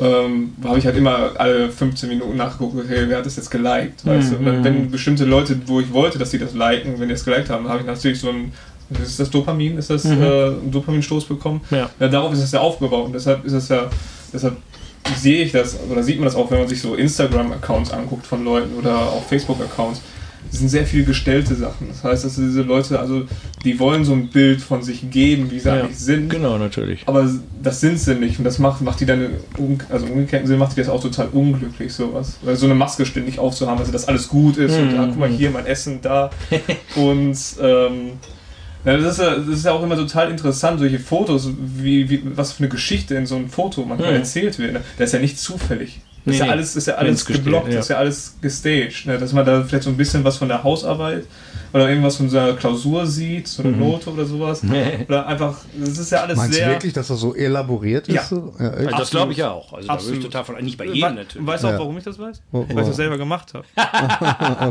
ähm, 0.00 0.54
habe 0.64 0.78
ich 0.78 0.86
halt 0.86 0.96
immer 0.96 1.32
alle 1.38 1.70
15 1.70 2.08
Minuten 2.08 2.36
nachgeguckt, 2.36 2.76
okay, 2.76 3.04
wer 3.06 3.18
hat 3.18 3.26
das 3.26 3.36
jetzt 3.36 3.50
geliked, 3.50 4.04
weißt 4.04 4.32
du? 4.32 4.36
Und 4.36 4.44
Mhm. 4.60 4.64
wenn 4.64 4.90
bestimmte 4.90 5.24
Leute, 5.24 5.60
wo 5.66 5.80
ich 5.80 5.92
wollte, 5.92 6.18
dass 6.18 6.30
die 6.30 6.38
das 6.38 6.54
liken, 6.54 6.98
wenn 6.98 7.08
die 7.08 7.14
das 7.14 7.24
geliked 7.24 7.50
haben, 7.50 7.68
habe 7.68 7.80
ich 7.80 7.86
natürlich 7.86 8.18
so 8.18 8.30
ein, 8.30 8.52
ist 9.00 9.20
das 9.20 9.30
Dopamin, 9.30 9.78
ist 9.78 9.90
das 9.90 10.04
Mhm. 10.04 10.22
äh, 10.22 10.46
ein 10.48 10.70
Dopaminstoß 10.72 11.24
bekommen? 11.26 11.60
Ja. 11.70 11.88
Ja, 12.00 12.08
darauf 12.08 12.32
ist 12.32 12.40
es 12.42 12.50
ja 12.52 12.60
aufgebaut 12.60 13.06
und 13.06 13.12
deshalb 13.12 13.44
ist 13.44 13.52
es 13.52 13.68
ja, 13.68 13.88
deshalb 14.32 14.56
sehe 15.16 15.44
ich 15.44 15.52
das, 15.52 15.78
oder 15.90 16.02
sieht 16.02 16.16
man 16.16 16.24
das 16.26 16.34
auch, 16.36 16.50
wenn 16.50 16.58
man 16.60 16.68
sich 16.68 16.80
so 16.80 16.94
Instagram-Accounts 16.94 17.90
anguckt 17.92 18.26
von 18.26 18.44
Leuten 18.44 18.74
oder 18.78 18.96
auch 18.98 19.24
Facebook-Accounts. 19.24 20.00
Das 20.50 20.58
sind 20.58 20.68
sehr 20.68 20.84
viele 20.84 21.04
gestellte 21.04 21.54
Sachen. 21.54 21.88
Das 21.88 22.04
heißt, 22.04 22.24
dass 22.24 22.34
diese 22.34 22.60
Leute, 22.62 22.98
also 22.98 23.22
die 23.64 23.78
wollen 23.78 24.04
so 24.04 24.12
ein 24.12 24.28
Bild 24.28 24.60
von 24.60 24.82
sich 24.82 25.08
geben, 25.10 25.50
wie 25.50 25.58
sie 25.60 25.68
Ja, 25.68 25.80
eigentlich 25.82 25.98
sind. 25.98 26.28
Genau, 26.28 26.58
natürlich. 26.58 27.04
Aber 27.06 27.26
das 27.62 27.80
sind 27.80 27.98
sie 27.98 28.14
nicht 28.16 28.38
und 28.38 28.44
das 28.44 28.58
macht, 28.58 28.82
macht 28.82 29.00
die 29.00 29.06
dann, 29.06 29.28
also 29.88 30.04
im 30.06 30.12
umgekehrten 30.12 30.46
Sinne 30.46 30.58
macht 30.58 30.72
die 30.76 30.80
das 30.80 30.90
auch 30.90 31.00
total 31.00 31.28
unglücklich, 31.32 31.94
sowas. 31.94 32.36
Weil 32.42 32.56
so 32.56 32.66
eine 32.66 32.74
Maske 32.74 33.06
ständig 33.06 33.38
aufzuhaben, 33.38 33.78
also 33.78 33.92
dass 33.92 34.08
alles 34.08 34.28
gut 34.28 34.58
ist 34.58 34.76
und 34.76 34.92
Mhm. 34.92 34.98
ah, 35.00 35.06
guck 35.06 35.18
mal 35.18 35.28
hier, 35.28 35.50
mein 35.50 35.64
Essen 35.64 36.00
da. 36.02 36.28
und 36.96 37.38
ähm, 37.62 38.10
Ja, 38.84 38.96
das, 38.96 39.12
ist 39.12 39.18
ja, 39.20 39.36
das 39.36 39.48
ist 39.48 39.64
ja 39.64 39.72
auch 39.72 39.82
immer 39.82 39.96
total 39.96 40.30
interessant, 40.30 40.80
solche 40.80 40.98
Fotos, 40.98 41.48
wie, 41.76 42.08
wie, 42.10 42.22
was 42.36 42.52
für 42.52 42.60
eine 42.60 42.68
Geschichte 42.68 43.14
in 43.14 43.26
so 43.26 43.36
einem 43.36 43.48
Foto 43.48 43.84
manchmal 43.84 44.10
Mhm. 44.10 44.16
erzählt 44.18 44.58
wird. 44.58 44.72
Ne? 44.72 44.80
Das 44.98 45.08
ist 45.10 45.12
ja 45.12 45.18
nicht 45.20 45.38
zufällig. 45.38 46.00
Das 46.24 46.26
Nee, 46.26 46.32
ist 46.34 46.38
ja 46.46 46.50
alles, 46.52 46.76
ist 46.76 46.86
ja 46.86 46.94
alles 46.94 47.24
geblockt, 47.26 47.68
ja. 47.68 47.76
das 47.76 47.86
ist 47.86 47.88
ja 47.90 47.96
alles 47.98 48.36
gestaged. 48.40 49.06
Ne? 49.06 49.18
Dass 49.18 49.32
man 49.32 49.44
da 49.46 49.62
vielleicht 49.64 49.84
so 49.84 49.90
ein 49.90 49.96
bisschen 49.96 50.22
was 50.24 50.36
von 50.36 50.48
der 50.48 50.62
Hausarbeit 50.64 51.24
oder 51.72 51.88
irgendwas 51.88 52.16
von 52.16 52.28
so 52.28 52.38
einer 52.38 52.52
Klausur 52.54 53.06
sieht, 53.06 53.48
so 53.48 53.62
eine 53.62 53.72
Mhm. 53.72 53.78
Note 53.80 54.10
oder 54.10 54.24
sowas. 54.24 54.62
Oder 55.08 55.26
einfach, 55.26 55.56
das 55.78 55.98
ist 55.98 56.10
ja 56.12 56.20
alles 56.22 56.36
Meinst 56.36 56.54
du 56.54 56.58
sehr. 56.58 56.68
wirklich, 56.70 56.92
dass 56.92 57.08
das 57.08 57.20
so 57.20 57.34
elaboriert 57.34 58.08
ist? 58.08 58.14
Ja. 58.14 58.22
So? 58.24 58.52
ja? 58.58 58.70
Also 58.70 58.90
das 58.90 59.10
glaube 59.10 59.32
ich 59.32 59.38
ja 59.38 59.50
auch. 59.50 59.72
Also 59.72 59.86
da 59.88 59.92
würde 59.92 59.92
Absolut. 59.92 60.18
ich 60.18 60.24
total 60.24 60.44
von, 60.44 60.64
nicht 60.64 60.76
bei 60.78 60.86
jedem 60.86 61.14
natürlich. 61.14 61.46
Weißt 61.46 61.64
du 61.64 61.68
auch, 61.68 61.72
Ja. 61.72 61.78
warum 61.78 61.98
ich 61.98 62.04
das 62.04 62.18
weiß? 62.18 62.42
Wo- 62.50 62.66
Weil 62.72 62.82
ich 62.82 62.88
das 62.88 62.96
selber 62.96 63.18
gemacht 63.18 63.52
habe. 63.54 63.64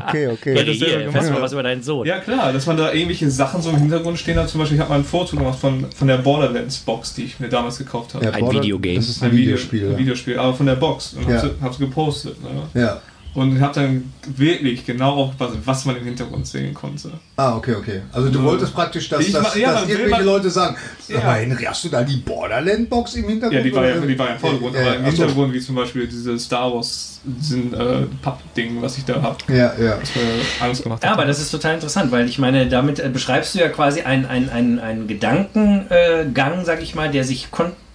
okay, 0.07 0.27
okay. 0.27 0.55
Ja, 0.57 0.63
das 0.63 0.77
selber 0.77 0.85
hier, 0.85 0.97
gemacht 0.99 1.11
fährst 1.13 1.29
du 1.29 1.33
mal 1.33 1.41
was 1.41 1.51
über 1.53 1.63
deinen 1.63 1.83
Sohn. 1.83 2.05
Ja 2.07 2.19
klar, 2.19 2.53
dass 2.53 2.65
man 2.65 2.77
da 2.77 2.91
irgendwelche 2.93 3.29
Sachen 3.29 3.61
so 3.61 3.69
im 3.71 3.77
Hintergrund 3.77 4.19
stehen 4.19 4.37
hat. 4.37 4.49
Zum 4.49 4.59
Beispiel, 4.59 4.75
ich 4.77 4.81
habe 4.81 4.89
mal 4.91 4.99
ein 4.99 5.05
Foto 5.05 5.35
gemacht 5.35 5.59
von, 5.59 5.85
von 5.91 6.07
der 6.07 6.17
Borderlands-Box, 6.17 7.13
die 7.15 7.23
ich 7.25 7.39
mir 7.39 7.49
damals 7.49 7.77
gekauft 7.77 8.13
habe. 8.13 8.25
Ja, 8.25 8.31
Ein 8.31 8.51
Videogame. 8.51 8.95
Das 8.95 9.09
ist 9.09 9.23
ein, 9.23 9.31
Video- 9.31 9.41
Videospiel. 9.51 9.85
Ein 9.87 9.91
ja. 9.93 9.97
Videospiel, 9.97 10.37
aber 10.39 10.53
von 10.53 10.65
der 10.65 10.75
Box. 10.75 11.13
Und 11.13 11.27
Ja. 11.29 11.37
hab's, 11.41 11.49
hab's 11.61 11.77
gepostet. 11.79 12.37
Ne? 12.43 12.81
ja. 12.81 13.01
Und 13.33 13.61
hab 13.61 13.71
dann 13.71 14.11
wirklich 14.35 14.85
genau 14.85 15.11
aufgepasst, 15.15 15.55
was 15.63 15.85
man 15.85 15.95
im 15.95 16.03
Hintergrund 16.03 16.45
sehen 16.45 16.73
konnte. 16.73 17.11
Ah, 17.37 17.55
okay, 17.55 17.75
okay. 17.75 18.01
Also 18.11 18.27
du 18.29 18.43
wolltest 18.43 18.73
praktisch, 18.73 19.07
dass, 19.07 19.25
Ich 19.25 19.31
dass, 19.31 19.55
ja, 19.55 19.71
dass 19.71 19.79
man 19.81 19.89
will 19.89 19.95
irgendwelche 19.99 20.25
mal- 20.25 20.31
Leute 20.33 20.49
sagen, 20.49 20.75
sag 21.07 21.17
Ja. 21.17 21.23
mal, 21.25 21.39
Henry, 21.39 21.63
hast 21.63 21.83
du 21.85 21.89
da 21.89 22.03
die 22.03 22.17
Borderland-Box 22.17 23.15
im 23.15 23.29
Hintergrund? 23.29 23.53
Ja, 23.53 23.61
die 23.63 23.73
war 23.73 23.87
ja, 23.87 23.95
die 24.01 24.19
war 24.19 24.27
ja 24.27 24.33
im 24.33 24.39
Vordergrund, 24.39 24.75
Ja, 24.75 24.81
aber 24.81 24.89
ja, 24.89 24.95
im 24.97 25.05
ach 25.05 25.11
so. 25.11 25.17
Hintergrund, 25.17 25.53
wie 25.53 25.59
zum 25.61 25.75
Beispiel 25.75 26.07
diese 26.07 26.37
Star 26.37 26.73
Wars 26.73 27.21
sind, 27.39 27.73
äh, 27.73 28.01
Papp-Ding, 28.21 28.81
was 28.81 28.97
ich 28.97 29.05
da 29.05 29.21
hab, 29.21 29.49
Ja, 29.49 29.55
ja. 29.79 29.97
was 30.01 30.13
mir 30.13 30.21
Angst 30.59 30.83
gemacht 30.83 31.01
hat. 31.01 31.09
Ja, 31.09 31.13
aber 31.13 31.23
das 31.25 31.39
ist 31.39 31.51
total 31.51 31.75
interessant, 31.75 32.11
weil 32.11 32.27
ich 32.27 32.37
meine, 32.37 32.67
damit 32.67 32.99
äh, 32.99 33.07
beschreibst 33.07 33.55
du 33.55 33.59
ja 33.59 33.69
quasi 33.69 34.01
einen 34.01 34.25
ein, 34.25 34.49
ein, 34.49 34.77
ein 34.79 35.07
Gedankengang, 35.07 35.85
äh, 35.89 36.25
Gang, 36.33 36.65
sag 36.65 36.81
ich 36.81 36.95
mal, 36.95 37.09
der 37.09 37.23
sich 37.23 37.49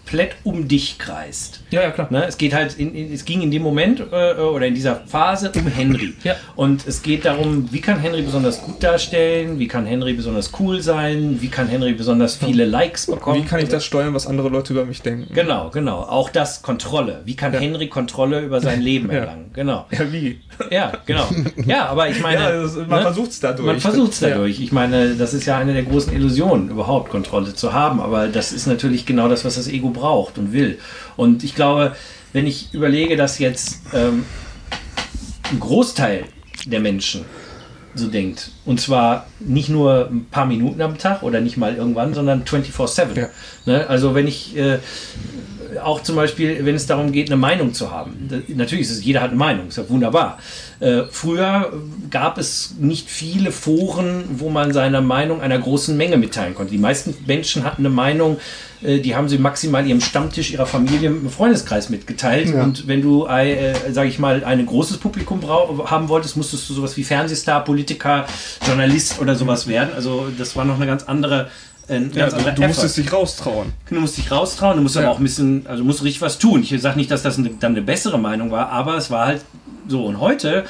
komplett 0.06 0.36
um 0.44 0.68
dich 0.68 0.98
kreist. 0.98 1.60
ja, 1.70 1.82
ja, 1.82 1.90
klar. 1.90 2.06
Ne? 2.10 2.24
Es 2.26 2.38
geht 2.38 2.54
halt, 2.54 2.78
in, 2.78 2.94
in, 2.94 3.12
es 3.12 3.24
ging 3.24 3.42
in 3.42 3.50
dem 3.50 3.62
Moment 3.62 4.00
äh, 4.12 4.34
oder 4.40 4.66
in 4.66 4.74
dieser 4.74 4.94
Phase 4.94 5.50
um 5.56 5.66
Henry. 5.66 6.14
Ja. 6.22 6.36
Und 6.54 6.86
es 6.86 7.02
geht 7.02 7.24
darum, 7.24 7.68
wie 7.72 7.80
kann 7.80 7.98
Henry 7.98 8.22
besonders 8.22 8.62
gut 8.62 8.82
darstellen, 8.82 9.58
wie 9.58 9.66
kann 9.66 9.84
Henry 9.84 10.12
besonders 10.12 10.52
cool 10.60 10.80
sein, 10.80 11.38
wie 11.40 11.48
kann 11.48 11.66
Henry 11.66 11.92
besonders 11.92 12.36
viele 12.36 12.66
Likes 12.66 13.06
bekommen. 13.06 13.42
Wie 13.42 13.46
kann 13.46 13.58
ich 13.60 13.68
das 13.68 13.84
steuern, 13.84 14.14
was 14.14 14.28
andere 14.28 14.48
Leute 14.48 14.74
über 14.74 14.84
mich 14.84 15.02
denken? 15.02 15.34
Genau, 15.34 15.70
genau. 15.70 16.02
Auch 16.02 16.30
das 16.30 16.62
Kontrolle. 16.62 17.22
Wie 17.24 17.34
kann 17.34 17.52
Ja. 17.52 17.58
Henry 17.58 17.88
Kontrolle 17.88 18.42
über 18.42 18.60
sein 18.60 18.80
Leben 18.80 19.10
Ja. 19.10 19.18
erlangen? 19.18 19.50
Genau. 19.54 19.86
Ja, 19.90 20.12
wie? 20.12 20.40
Ja, 20.70 20.92
genau. 21.04 21.26
Ja, 21.66 21.86
aber 21.86 22.08
ich 22.08 22.20
meine. 22.22 22.36
Ja, 22.46 22.62
das, 22.62 22.76
man 22.76 22.88
ne? 22.88 23.02
versucht 23.02 23.30
es 23.30 23.40
dadurch. 23.40 23.66
Man 23.66 23.80
versucht 23.80 24.12
es 24.12 24.20
dadurch. 24.20 24.60
Ich 24.60 24.70
meine, 24.70 25.14
das 25.14 25.32
ist 25.34 25.46
ja 25.46 25.56
eine 25.58 25.72
der 25.72 25.82
großen 25.84 26.12
Illusionen, 26.12 26.68
überhaupt 26.68 27.10
Kontrolle 27.10 27.54
zu 27.54 27.72
haben. 27.72 27.98
Aber 28.00 28.28
das 28.28 28.52
ist 28.52 28.66
natürlich 28.66 29.06
genau 29.06 29.28
das, 29.28 29.44
was 29.44 29.54
das 29.56 29.68
Ego 29.68 29.88
braucht 29.96 30.38
und 30.38 30.52
will. 30.52 30.78
Und 31.16 31.42
ich 31.42 31.54
glaube, 31.54 31.96
wenn 32.32 32.46
ich 32.46 32.72
überlege, 32.72 33.16
dass 33.16 33.38
jetzt 33.38 33.80
ähm, 33.92 34.24
ein 35.50 35.60
Großteil 35.60 36.24
der 36.66 36.80
Menschen 36.80 37.24
so 37.94 38.08
denkt, 38.08 38.50
und 38.66 38.78
zwar 38.80 39.26
nicht 39.40 39.68
nur 39.70 40.08
ein 40.10 40.26
paar 40.30 40.44
Minuten 40.46 40.82
am 40.82 40.98
Tag 40.98 41.22
oder 41.22 41.40
nicht 41.40 41.56
mal 41.56 41.74
irgendwann, 41.76 42.12
sondern 42.14 42.42
24-7. 42.44 43.16
Ja. 43.18 43.28
Ne? 43.64 43.86
Also 43.88 44.14
wenn 44.14 44.26
ich 44.26 44.54
äh, 44.56 44.78
auch 45.82 46.02
zum 46.02 46.16
Beispiel, 46.16 46.64
wenn 46.64 46.74
es 46.74 46.86
darum 46.86 47.10
geht, 47.10 47.28
eine 47.28 47.36
Meinung 47.38 47.72
zu 47.74 47.90
haben. 47.90 48.28
Da- 48.30 48.36
Natürlich 48.54 48.86
ist 48.86 48.90
es, 48.98 49.04
jeder 49.04 49.20
hat 49.22 49.30
eine 49.30 49.38
Meinung, 49.38 49.68
ist 49.68 49.78
ja 49.78 49.88
wunderbar. 49.88 50.38
Äh, 50.80 51.02
früher 51.10 51.72
gab 52.10 52.36
es 52.38 52.74
nicht 52.78 53.08
viele 53.08 53.50
Foren, 53.50 54.24
wo 54.38 54.50
man 54.50 54.72
seine 54.72 55.00
Meinung 55.00 55.40
einer 55.40 55.58
großen 55.58 55.96
Menge 55.96 56.18
mitteilen 56.18 56.54
konnte. 56.54 56.72
Die 56.72 56.78
meisten 56.78 57.14
Menschen 57.26 57.64
hatten 57.64 57.82
eine 57.82 57.94
Meinung, 57.94 58.36
die 58.82 59.14
haben 59.16 59.28
sie 59.28 59.38
maximal 59.38 59.86
ihrem 59.86 60.00
Stammtisch, 60.00 60.52
ihrer 60.52 60.66
Familie, 60.66 61.08
im 61.08 61.30
Freundeskreis 61.30 61.88
mitgeteilt. 61.88 62.50
Ja. 62.54 62.62
Und 62.62 62.86
wenn 62.86 63.00
du, 63.02 63.26
äh, 63.26 63.74
sage 63.92 64.08
ich 64.08 64.18
mal, 64.18 64.44
ein 64.44 64.64
großes 64.66 64.98
Publikum 64.98 65.40
haben 65.48 66.08
wolltest, 66.08 66.36
musstest 66.36 66.68
du 66.68 66.74
sowas 66.74 66.96
wie 66.96 67.04
Fernsehstar, 67.04 67.64
Politiker, 67.64 68.26
Journalist 68.66 69.20
oder 69.20 69.34
sowas 69.34 69.66
werden. 69.66 69.90
Also 69.94 70.26
das 70.36 70.54
war 70.56 70.64
noch 70.64 70.76
eine 70.76 70.86
ganz 70.86 71.04
andere. 71.04 71.48
äh, 71.88 72.00
Ja, 72.12 72.28
ganz 72.28 72.34
du, 72.34 72.38
Effort. 72.50 72.66
musstest 72.66 72.96
dich 72.98 73.12
raustrauen. 73.12 73.72
Du 73.88 73.94
musst 74.00 74.16
dich 74.18 74.30
raustrauen, 74.30 74.76
du 74.76 74.82
musst 74.82 74.96
aber 74.96 75.06
Ja. 75.06 75.12
auch 75.12 75.18
ein 75.18 75.22
bisschen, 75.22 75.66
also 75.66 75.82
du 75.82 75.86
musst 75.86 76.02
richtig 76.02 76.20
was 76.20 76.38
tun. 76.38 76.62
Ich 76.68 76.80
sage 76.82 76.98
nicht, 76.98 77.10
dass 77.10 77.22
das 77.22 77.38
eine, 77.38 77.50
dann 77.60 77.72
eine 77.72 77.82
bessere 77.82 78.18
Meinung 78.18 78.50
war, 78.50 78.70
aber 78.70 78.96
es 78.96 79.10
war 79.10 79.26
halt 79.26 79.42
so. 79.88 80.04
Und 80.04 80.20
heute 80.20 80.64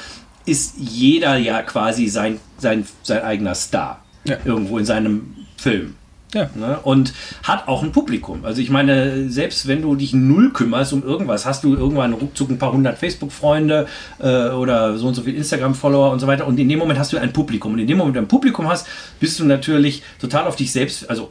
ist 0.45 0.75
jeder 0.77 1.35
ja 1.37 1.61
quasi 1.63 2.07
sein, 2.07 2.39
sein, 2.57 2.85
sein 3.03 3.21
eigener 3.23 3.53
Star. 3.55 4.03
Ja. 4.25 4.37
Irgendwo 4.45 4.77
in 4.77 4.85
seinem 4.85 5.35
Film. 5.57 5.95
Ja. 6.33 6.49
Ne? 6.55 6.79
Und 6.83 7.13
hat 7.43 7.67
auch 7.67 7.83
ein 7.83 7.91
Publikum. 7.91 8.43
Also 8.43 8.61
ich 8.61 8.69
meine, 8.69 9.29
selbst 9.29 9.67
wenn 9.67 9.81
du 9.81 9.95
dich 9.95 10.13
null 10.13 10.51
kümmerst 10.51 10.93
um 10.93 11.03
irgendwas, 11.03 11.45
hast 11.45 11.63
du 11.63 11.75
irgendwann 11.75 12.13
ruckzuck 12.13 12.49
ein 12.49 12.59
paar 12.59 12.73
hundert 12.73 12.97
Facebook-Freunde 12.97 13.87
äh, 14.19 14.49
oder 14.49 14.97
so 14.97 15.07
und 15.07 15.13
so 15.13 15.21
viel 15.21 15.35
Instagram-Follower 15.35 16.11
und 16.11 16.19
so 16.19 16.27
weiter. 16.27 16.45
Und 16.45 16.59
in 16.59 16.67
dem 16.67 16.79
Moment 16.79 16.99
hast 16.99 17.13
du 17.13 17.17
ein 17.17 17.31
Publikum. 17.31 17.73
Und 17.73 17.79
in 17.79 17.87
dem 17.87 17.97
Moment, 17.97 18.15
wenn 18.15 18.23
du 18.23 18.25
ein 18.25 18.29
Publikum 18.29 18.67
hast, 18.67 18.87
bist 19.19 19.39
du 19.39 19.45
natürlich 19.45 20.03
total 20.19 20.47
auf 20.47 20.55
dich 20.55 20.71
selbst, 20.71 21.09
also 21.09 21.29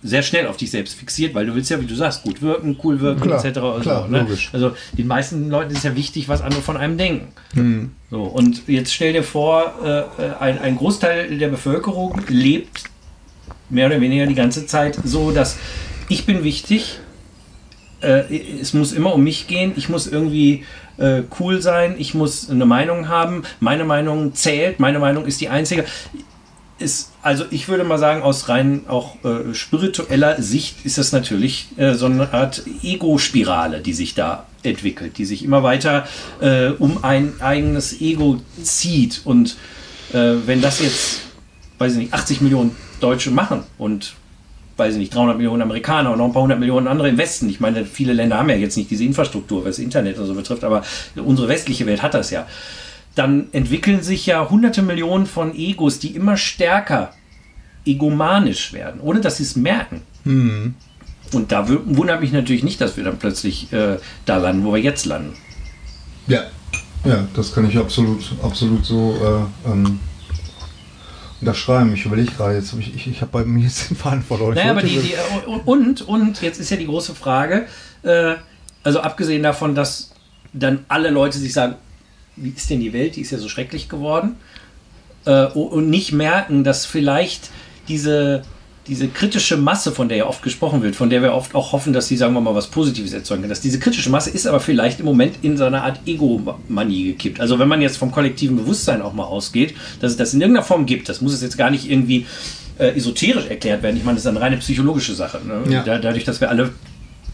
sehr 0.00 0.22
schnell 0.22 0.46
auf 0.46 0.56
dich 0.56 0.70
selbst 0.70 0.94
fixiert, 0.94 1.34
weil 1.34 1.46
du 1.46 1.56
willst 1.56 1.70
ja, 1.70 1.80
wie 1.80 1.86
du 1.86 1.94
sagst, 1.96 2.22
gut 2.22 2.40
wirken, 2.40 2.78
cool 2.84 3.00
wirken, 3.00 3.22
Klar, 3.22 3.44
etc. 3.44 3.58
und 3.58 3.82
klar, 3.82 4.04
so, 4.04 4.12
ne? 4.12 4.26
Also 4.52 4.72
den 4.92 5.08
meisten 5.08 5.50
Leuten 5.50 5.72
ist 5.74 5.82
ja 5.82 5.96
wichtig, 5.96 6.28
was 6.28 6.40
andere 6.40 6.62
von 6.62 6.76
einem 6.76 6.96
denken. 6.96 7.32
So, 8.08 8.22
und 8.22 8.68
jetzt 8.68 8.94
stell 8.94 9.12
dir 9.12 9.24
vor, 9.24 9.74
äh, 9.84 10.22
ein, 10.38 10.60
ein 10.60 10.76
Großteil 10.76 11.36
der 11.38 11.48
Bevölkerung 11.48 12.20
lebt 12.28 12.84
mehr 13.70 13.86
oder 13.86 14.00
weniger 14.00 14.26
die 14.26 14.34
ganze 14.34 14.66
Zeit 14.66 14.98
so, 15.04 15.30
dass 15.30 15.56
ich 16.08 16.26
bin 16.26 16.44
wichtig, 16.44 17.00
äh, 18.00 18.24
es 18.60 18.74
muss 18.74 18.92
immer 18.92 19.14
um 19.14 19.24
mich 19.24 19.46
gehen, 19.46 19.72
ich 19.76 19.88
muss 19.88 20.06
irgendwie 20.06 20.64
äh, 20.98 21.22
cool 21.38 21.60
sein, 21.60 21.96
ich 21.98 22.14
muss 22.14 22.50
eine 22.50 22.66
Meinung 22.66 23.08
haben, 23.08 23.42
meine 23.60 23.84
Meinung 23.84 24.34
zählt, 24.34 24.80
meine 24.80 24.98
Meinung 24.98 25.26
ist 25.26 25.40
die 25.40 25.48
einzige. 25.48 25.84
Ist, 26.78 27.10
also 27.22 27.44
ich 27.50 27.66
würde 27.66 27.82
mal 27.82 27.98
sagen, 27.98 28.22
aus 28.22 28.48
rein 28.48 28.82
auch 28.86 29.16
äh, 29.24 29.52
spiritueller 29.52 30.40
Sicht 30.40 30.84
ist 30.84 30.96
das 30.96 31.10
natürlich 31.10 31.66
äh, 31.76 31.94
so 31.94 32.06
eine 32.06 32.32
Art 32.32 32.62
Ego-Spirale, 32.84 33.80
die 33.80 33.92
sich 33.94 34.14
da 34.14 34.46
entwickelt, 34.62 35.18
die 35.18 35.24
sich 35.24 35.44
immer 35.44 35.64
weiter 35.64 36.06
äh, 36.40 36.68
um 36.68 37.02
ein 37.02 37.32
eigenes 37.40 38.00
Ego 38.00 38.40
zieht. 38.62 39.22
Und 39.24 39.56
äh, 40.12 40.34
wenn 40.46 40.62
das 40.62 40.80
jetzt, 40.80 41.22
weiß 41.78 41.94
ich 41.94 41.98
nicht, 41.98 42.14
80 42.14 42.42
Millionen 42.42 42.76
Deutsche 43.00 43.30
machen 43.30 43.64
und 43.78 44.14
weiß 44.76 44.94
ich 44.94 45.00
nicht, 45.00 45.14
300 45.14 45.36
Millionen 45.36 45.62
Amerikaner 45.62 46.12
und 46.12 46.18
noch 46.18 46.26
ein 46.26 46.32
paar 46.32 46.42
hundert 46.42 46.60
Millionen 46.60 46.86
andere 46.86 47.08
im 47.08 47.18
Westen. 47.18 47.48
Ich 47.48 47.58
meine, 47.58 47.84
viele 47.84 48.12
Länder 48.12 48.38
haben 48.38 48.48
ja 48.48 48.56
jetzt 48.56 48.76
nicht 48.76 48.90
diese 48.90 49.04
Infrastruktur, 49.04 49.64
was 49.64 49.78
Internet 49.78 50.18
und 50.18 50.26
so 50.26 50.34
betrifft, 50.34 50.62
aber 50.62 50.84
unsere 51.16 51.48
westliche 51.48 51.84
Welt 51.86 52.02
hat 52.02 52.14
das 52.14 52.30
ja. 52.30 52.46
Dann 53.16 53.48
entwickeln 53.50 54.02
sich 54.02 54.26
ja 54.26 54.48
hunderte 54.48 54.82
Millionen 54.82 55.26
von 55.26 55.54
Egos, 55.54 55.98
die 55.98 56.14
immer 56.14 56.36
stärker 56.36 57.12
egomanisch 57.84 58.72
werden, 58.72 59.00
ohne 59.00 59.20
dass 59.20 59.38
sie 59.38 59.42
es 59.42 59.56
merken. 59.56 60.02
Und 61.32 61.52
da 61.52 61.68
wundert 61.68 62.20
mich 62.20 62.32
natürlich 62.32 62.62
nicht, 62.62 62.80
dass 62.80 62.96
wir 62.96 63.04
dann 63.04 63.18
plötzlich 63.18 63.72
äh, 63.72 63.96
da 64.26 64.36
landen, 64.36 64.64
wo 64.64 64.72
wir 64.72 64.80
jetzt 64.80 65.06
landen. 65.06 65.34
Ja, 66.28 66.44
ja, 67.04 67.26
das 67.34 67.54
kann 67.54 67.68
ich 67.68 67.76
absolut, 67.76 68.32
absolut 68.42 68.84
so 68.84 69.48
äh, 69.66 69.70
ähm, 69.70 69.98
unterschreiben. 71.40 71.92
Ich 71.94 72.04
überlege 72.04 72.30
gerade, 72.32 72.56
jetzt 72.56 72.72
habe 72.72 72.82
ich, 72.82 72.94
ich, 72.94 73.06
ich 73.06 73.20
habe 73.20 73.30
bei 73.32 73.44
mir 73.44 73.64
jetzt 73.64 73.90
den 73.90 73.96
Faden 73.96 74.22
verloren. 74.22 74.54
Naja, 74.54 74.72
aber 74.72 74.82
die, 74.82 74.98
die, 74.98 75.14
und, 75.64 76.02
und 76.02 76.42
jetzt 76.42 76.60
ist 76.60 76.70
ja 76.70 76.76
die 76.76 76.86
große 76.86 77.14
Frage, 77.14 77.66
äh, 78.02 78.34
also 78.82 79.00
abgesehen 79.00 79.42
davon, 79.42 79.74
dass 79.74 80.12
dann 80.52 80.84
alle 80.88 81.10
Leute 81.10 81.38
sich 81.38 81.52
sagen, 81.52 81.74
wie 82.36 82.50
ist 82.50 82.70
denn 82.70 82.80
die 82.80 82.92
Welt, 82.92 83.16
die 83.16 83.22
ist 83.22 83.30
ja 83.30 83.38
so 83.38 83.48
schrecklich 83.48 83.88
geworden, 83.88 84.36
äh, 85.24 85.46
und 85.46 85.90
nicht 85.90 86.12
merken, 86.12 86.64
dass 86.64 86.86
vielleicht 86.86 87.50
diese, 87.88 88.42
diese 88.88 89.08
kritische 89.08 89.56
Masse, 89.56 89.92
von 89.92 90.08
der 90.08 90.18
ja 90.18 90.26
oft 90.26 90.42
gesprochen 90.42 90.82
wird, 90.82 90.96
von 90.96 91.10
der 91.10 91.22
wir 91.22 91.34
oft 91.34 91.54
auch 91.54 91.72
hoffen, 91.72 91.92
dass 91.92 92.08
sie, 92.08 92.16
sagen 92.16 92.34
wir 92.34 92.40
mal, 92.40 92.54
was 92.54 92.68
Positives 92.68 93.12
erzeugen 93.12 93.42
kann, 93.42 93.50
dass 93.50 93.60
diese 93.60 93.78
kritische 93.78 94.10
Masse 94.10 94.30
ist 94.30 94.46
aber 94.46 94.60
vielleicht 94.60 95.00
im 95.00 95.06
Moment 95.06 95.36
in 95.42 95.56
so 95.56 95.64
eine 95.64 95.82
Art 95.82 96.00
Ego-Manie 96.06 97.04
gekippt. 97.04 97.40
Also 97.40 97.58
wenn 97.58 97.68
man 97.68 97.82
jetzt 97.82 97.98
vom 97.98 98.10
kollektiven 98.10 98.56
Bewusstsein 98.56 99.02
auch 99.02 99.12
mal 99.12 99.24
ausgeht, 99.24 99.74
dass 100.00 100.12
es 100.12 100.16
das 100.16 100.34
in 100.34 100.40
irgendeiner 100.40 100.66
Form 100.66 100.86
gibt, 100.86 101.08
das 101.08 101.20
muss 101.20 101.34
es 101.34 101.42
jetzt 101.42 101.58
gar 101.58 101.70
nicht 101.70 101.90
irgendwie 101.90 102.26
äh, 102.78 102.96
esoterisch 102.96 103.46
erklärt 103.46 103.82
werden. 103.82 103.96
Ich 103.96 104.04
meine, 104.04 104.16
das 104.16 104.24
ist 104.24 104.28
eine 104.28 104.40
reine 104.40 104.56
psychologische 104.56 105.14
Sache. 105.14 105.40
Ne? 105.46 105.72
Ja. 105.72 105.82
Da, 105.82 105.98
dadurch, 105.98 106.24
dass 106.24 106.40
wir 106.40 106.48
alle 106.48 106.70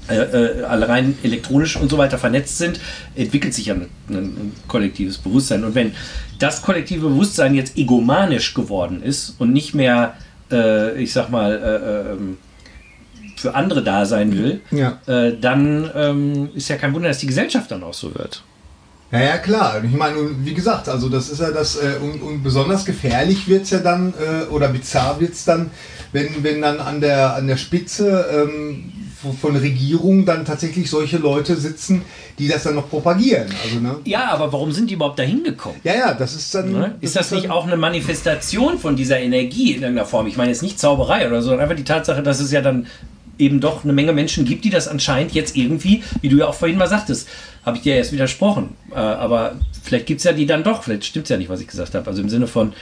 äh, 0.06 0.16
äh, 0.16 0.62
alle 0.64 0.86
rein 0.86 1.16
elektronisch 1.22 1.76
und 1.76 1.90
so 1.90 1.96
weiter 1.96 2.18
vernetzt 2.18 2.58
sind, 2.58 2.78
entwickelt 3.14 3.54
sich 3.54 3.66
ja 3.66 3.74
ein, 3.74 3.88
ein 4.10 4.52
kollektives 4.68 5.16
Bewusstsein. 5.16 5.64
Und 5.64 5.74
wenn 5.74 5.92
das 6.38 6.60
kollektive 6.60 7.08
Bewusstsein 7.08 7.54
jetzt 7.54 7.78
egomanisch 7.78 8.52
geworden 8.52 9.02
ist 9.02 9.36
und 9.38 9.54
nicht 9.54 9.74
mehr, 9.74 10.14
äh, 10.50 11.00
ich 11.00 11.12
sag 11.12 11.30
mal, 11.30 11.52
äh, 11.52 12.12
ähm, 12.12 12.38
für 13.36 13.54
andere 13.54 13.82
da 13.82 14.06
sein 14.06 14.32
will, 14.32 14.60
Ja. 14.70 14.98
äh, 15.06 15.36
dann 15.38 15.90
ähm, 15.94 16.48
ist 16.54 16.68
ja 16.68 16.76
kein 16.76 16.94
Wunder, 16.94 17.08
dass 17.08 17.18
die 17.18 17.26
Gesellschaft 17.26 17.70
dann 17.70 17.82
auch 17.82 17.92
so 17.94 18.14
wird. 18.14 18.42
Ja, 19.10 19.20
ja, 19.20 19.38
klar. 19.38 19.82
Ich 19.84 19.92
meine, 19.92 20.16
wie 20.44 20.54
gesagt, 20.54 20.88
also 20.88 21.08
das 21.08 21.28
ist 21.28 21.40
ja 21.40 21.50
das, 21.50 21.76
äh, 21.76 21.96
und, 22.00 22.20
und, 22.22 22.42
besonders 22.42 22.84
gefährlich 22.84 23.46
wird 23.46 23.62
es 23.64 23.70
ja 23.70 23.78
dann, 23.78 24.12
äh, 24.14 24.46
oder 24.50 24.68
bizarr 24.68 25.20
wird 25.20 25.34
es 25.34 25.44
dann, 25.44 25.70
wenn, 26.12 26.42
wenn 26.42 26.62
dann 26.62 26.80
an 26.80 27.00
der, 27.00 27.34
an 27.34 27.46
der 27.46 27.56
Spitze 27.56 28.26
ähm, 28.32 28.92
von 29.32 29.56
Regierungen 29.56 30.24
dann 30.24 30.44
tatsächlich 30.44 30.90
solche 30.90 31.18
Leute 31.18 31.56
sitzen, 31.56 32.02
die 32.38 32.48
das 32.48 32.64
dann 32.64 32.74
noch 32.74 32.88
propagieren. 32.88 33.48
Also, 33.62 33.80
ne? 33.80 33.96
Ja, 34.04 34.30
aber 34.32 34.52
warum 34.52 34.72
sind 34.72 34.90
die 34.90 34.94
überhaupt 34.94 35.18
dahin 35.18 35.44
gekommen? 35.44 35.76
Ja, 35.84 35.94
ja, 35.94 36.14
das 36.14 36.34
ist 36.34 36.54
dann. 36.54 36.72
Ne? 36.72 36.94
Ist 37.00 37.16
das, 37.16 37.30
das 37.30 37.38
nicht 37.38 37.50
auch 37.50 37.66
eine 37.66 37.76
Manifestation 37.76 38.78
von 38.78 38.96
dieser 38.96 39.18
Energie 39.20 39.72
in 39.72 39.82
irgendeiner 39.82 40.06
Form? 40.06 40.26
Ich 40.26 40.36
meine, 40.36 40.50
es 40.50 40.58
ist 40.58 40.62
nicht 40.62 40.78
Zauberei 40.78 41.26
oder 41.26 41.40
so, 41.40 41.48
sondern 41.48 41.64
einfach 41.64 41.76
die 41.76 41.84
Tatsache, 41.84 42.22
dass 42.22 42.40
es 42.40 42.50
ja 42.52 42.60
dann 42.60 42.86
eben 43.38 43.60
doch 43.60 43.84
eine 43.84 43.92
Menge 43.92 44.12
Menschen 44.12 44.44
gibt, 44.44 44.64
die 44.64 44.70
das 44.70 44.88
anscheinend 44.88 45.32
jetzt 45.32 45.56
irgendwie, 45.56 46.02
wie 46.20 46.28
du 46.28 46.36
ja 46.36 46.46
auch 46.46 46.54
vorhin 46.54 46.78
mal 46.78 46.88
sagtest, 46.88 47.28
habe 47.64 47.76
ich 47.76 47.82
dir 47.82 47.96
erst 47.96 48.12
widersprochen. 48.12 48.76
Äh, 48.92 48.96
aber 48.96 49.56
vielleicht 49.82 50.06
gibt 50.06 50.18
es 50.18 50.24
ja 50.24 50.32
die 50.32 50.46
dann 50.46 50.62
doch, 50.62 50.82
vielleicht 50.82 51.04
stimmt 51.04 51.24
es 51.24 51.30
ja 51.30 51.36
nicht, 51.36 51.48
was 51.48 51.60
ich 51.60 51.66
gesagt 51.66 51.94
habe. 51.94 52.06
Also 52.06 52.22
im 52.22 52.28
Sinne 52.28 52.46
von, 52.46 52.72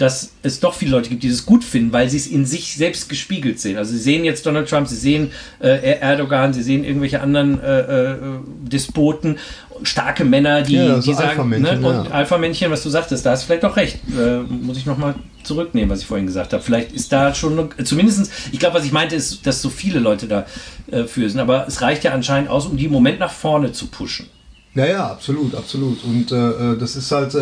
dass 0.00 0.32
es 0.42 0.60
doch 0.60 0.72
viele 0.72 0.92
Leute 0.92 1.10
gibt, 1.10 1.22
die 1.22 1.28
es 1.28 1.44
gut 1.44 1.62
finden, 1.62 1.92
weil 1.92 2.08
sie 2.08 2.16
es 2.16 2.26
in 2.26 2.46
sich 2.46 2.74
selbst 2.74 3.10
gespiegelt 3.10 3.60
sehen. 3.60 3.76
Also 3.76 3.92
sie 3.92 3.98
sehen 3.98 4.24
jetzt 4.24 4.46
Donald 4.46 4.66
Trump, 4.66 4.88
sie 4.88 4.96
sehen 4.96 5.30
äh, 5.60 5.98
Erdogan, 6.00 6.54
sie 6.54 6.62
sehen 6.62 6.84
irgendwelche 6.84 7.20
anderen 7.20 7.62
äh, 7.62 7.80
äh, 7.80 8.16
Despoten, 8.62 9.36
starke 9.82 10.24
Männer, 10.24 10.62
die, 10.62 10.76
ja, 10.76 10.98
die 10.98 11.12
sagen, 11.12 11.50
ne? 11.50 11.78
und 11.82 12.06
ja. 12.06 12.10
Alpha-Männchen, 12.12 12.70
was 12.70 12.82
du 12.82 12.88
sagtest, 12.88 13.26
da 13.26 13.32
hast 13.32 13.42
du 13.42 13.46
vielleicht 13.48 13.64
doch 13.64 13.76
recht. 13.76 13.98
Äh, 14.18 14.38
muss 14.38 14.78
ich 14.78 14.86
nochmal 14.86 15.16
zurücknehmen, 15.42 15.90
was 15.90 16.00
ich 16.00 16.06
vorhin 16.06 16.26
gesagt 16.26 16.54
habe. 16.54 16.62
Vielleicht 16.62 16.92
ist 16.92 17.12
da 17.12 17.34
schon, 17.34 17.58
eine, 17.58 17.84
zumindest, 17.84 18.32
ich 18.52 18.58
glaube, 18.58 18.78
was 18.78 18.86
ich 18.86 18.92
meinte, 18.92 19.16
ist, 19.16 19.46
dass 19.46 19.60
so 19.60 19.68
viele 19.68 19.98
Leute 19.98 20.28
da 20.28 20.46
äh, 20.90 21.04
sind, 21.04 21.40
aber 21.40 21.66
es 21.68 21.82
reicht 21.82 22.04
ja 22.04 22.12
anscheinend 22.12 22.48
aus, 22.48 22.64
um 22.64 22.78
die 22.78 22.86
im 22.86 22.92
Moment 22.92 23.18
nach 23.18 23.32
vorne 23.32 23.72
zu 23.72 23.88
pushen. 23.88 24.26
Ja, 24.74 24.86
ja, 24.86 25.06
absolut, 25.08 25.54
absolut. 25.54 26.04
Und 26.04 26.30
äh, 26.30 26.78
das 26.78 26.94
ist 26.96 27.10
halt, 27.10 27.36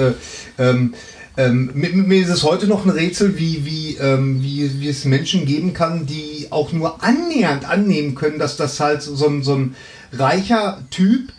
ähm, 0.58 0.94
ähm, 1.38 1.70
mir, 1.72 1.90
mir, 1.90 2.20
ist 2.20 2.30
es 2.30 2.42
heute 2.42 2.66
noch 2.66 2.84
ein 2.84 2.90
Rätsel, 2.90 3.38
wie, 3.38 3.64
wie, 3.64 3.96
ähm, 3.96 4.42
wie, 4.42 4.80
wie 4.80 4.88
es 4.88 5.04
Menschen 5.04 5.46
geben 5.46 5.72
kann, 5.72 6.04
die 6.04 6.48
auch 6.50 6.72
nur 6.72 7.02
annähernd 7.04 7.64
annehmen 7.64 8.16
können, 8.16 8.40
dass 8.40 8.56
das 8.56 8.80
halt 8.80 9.02
so 9.02 9.26
ein, 9.26 9.44
so 9.44 9.54
ein 9.54 9.76
reicher 10.12 10.82
Typ, 10.90 11.32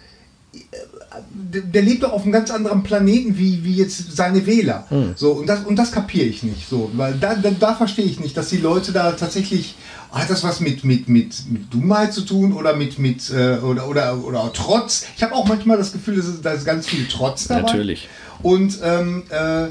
der, 1.32 1.82
lebt 1.82 2.04
doch 2.04 2.14
auf 2.14 2.24
einem 2.24 2.32
ganz 2.32 2.52
anderen 2.52 2.84
Planeten 2.84 3.38
wie, 3.38 3.64
wie 3.64 3.76
jetzt 3.76 4.16
seine 4.16 4.46
Wähler. 4.46 4.86
Hm. 4.90 5.14
So, 5.16 5.32
und 5.32 5.48
das, 5.48 5.66
und 5.66 5.76
das 5.76 5.92
kapiere 5.92 6.26
ich 6.26 6.44
nicht. 6.44 6.70
So, 6.70 6.92
weil 6.94 7.16
da, 7.16 7.36
da, 7.36 7.50
da 7.52 7.76
verstehe 7.76 8.06
ich 8.06 8.20
nicht, 8.20 8.38
dass 8.38 8.50
die 8.50 8.58
Leute 8.58 8.92
da 8.92 9.12
tatsächlich 9.14 9.76
hat 10.12 10.30
das 10.30 10.44
was 10.44 10.60
mit, 10.60 10.84
mit, 10.84 11.08
mit, 11.08 11.50
mit 11.50 11.74
Dummheit 11.74 12.14
zu 12.14 12.22
tun 12.22 12.54
oder 12.54 12.76
mit, 12.76 12.98
mit 13.00 13.30
äh, 13.30 13.58
oder, 13.58 13.88
oder, 13.88 14.24
oder 14.24 14.52
Trotz? 14.54 15.06
Ich 15.16 15.24
habe 15.24 15.36
auch 15.36 15.48
manchmal 15.48 15.78
das 15.78 15.92
Gefühl, 15.92 16.16
dass 16.16 16.42
da 16.42 16.52
ist 16.52 16.66
ganz 16.66 16.88
viel 16.88 17.08
Trotz 17.08 17.48
dabei. 17.48 17.62
Natürlich. 17.62 18.10
Und 18.42 18.80
ähm, 18.84 19.24
äh, 19.30 19.68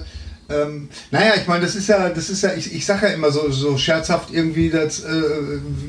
ähm, 0.50 0.88
naja, 1.10 1.32
ich 1.36 1.46
meine, 1.46 1.64
das 1.64 1.74
ist 1.74 1.88
ja, 1.88 2.08
das 2.08 2.30
ist 2.30 2.42
ja, 2.42 2.54
ich, 2.54 2.74
ich 2.74 2.86
sage 2.86 3.06
ja 3.06 3.12
immer 3.12 3.30
so, 3.30 3.50
so 3.50 3.76
scherzhaft 3.76 4.30
irgendwie, 4.32 4.70
dass 4.70 5.00
äh, 5.00 5.20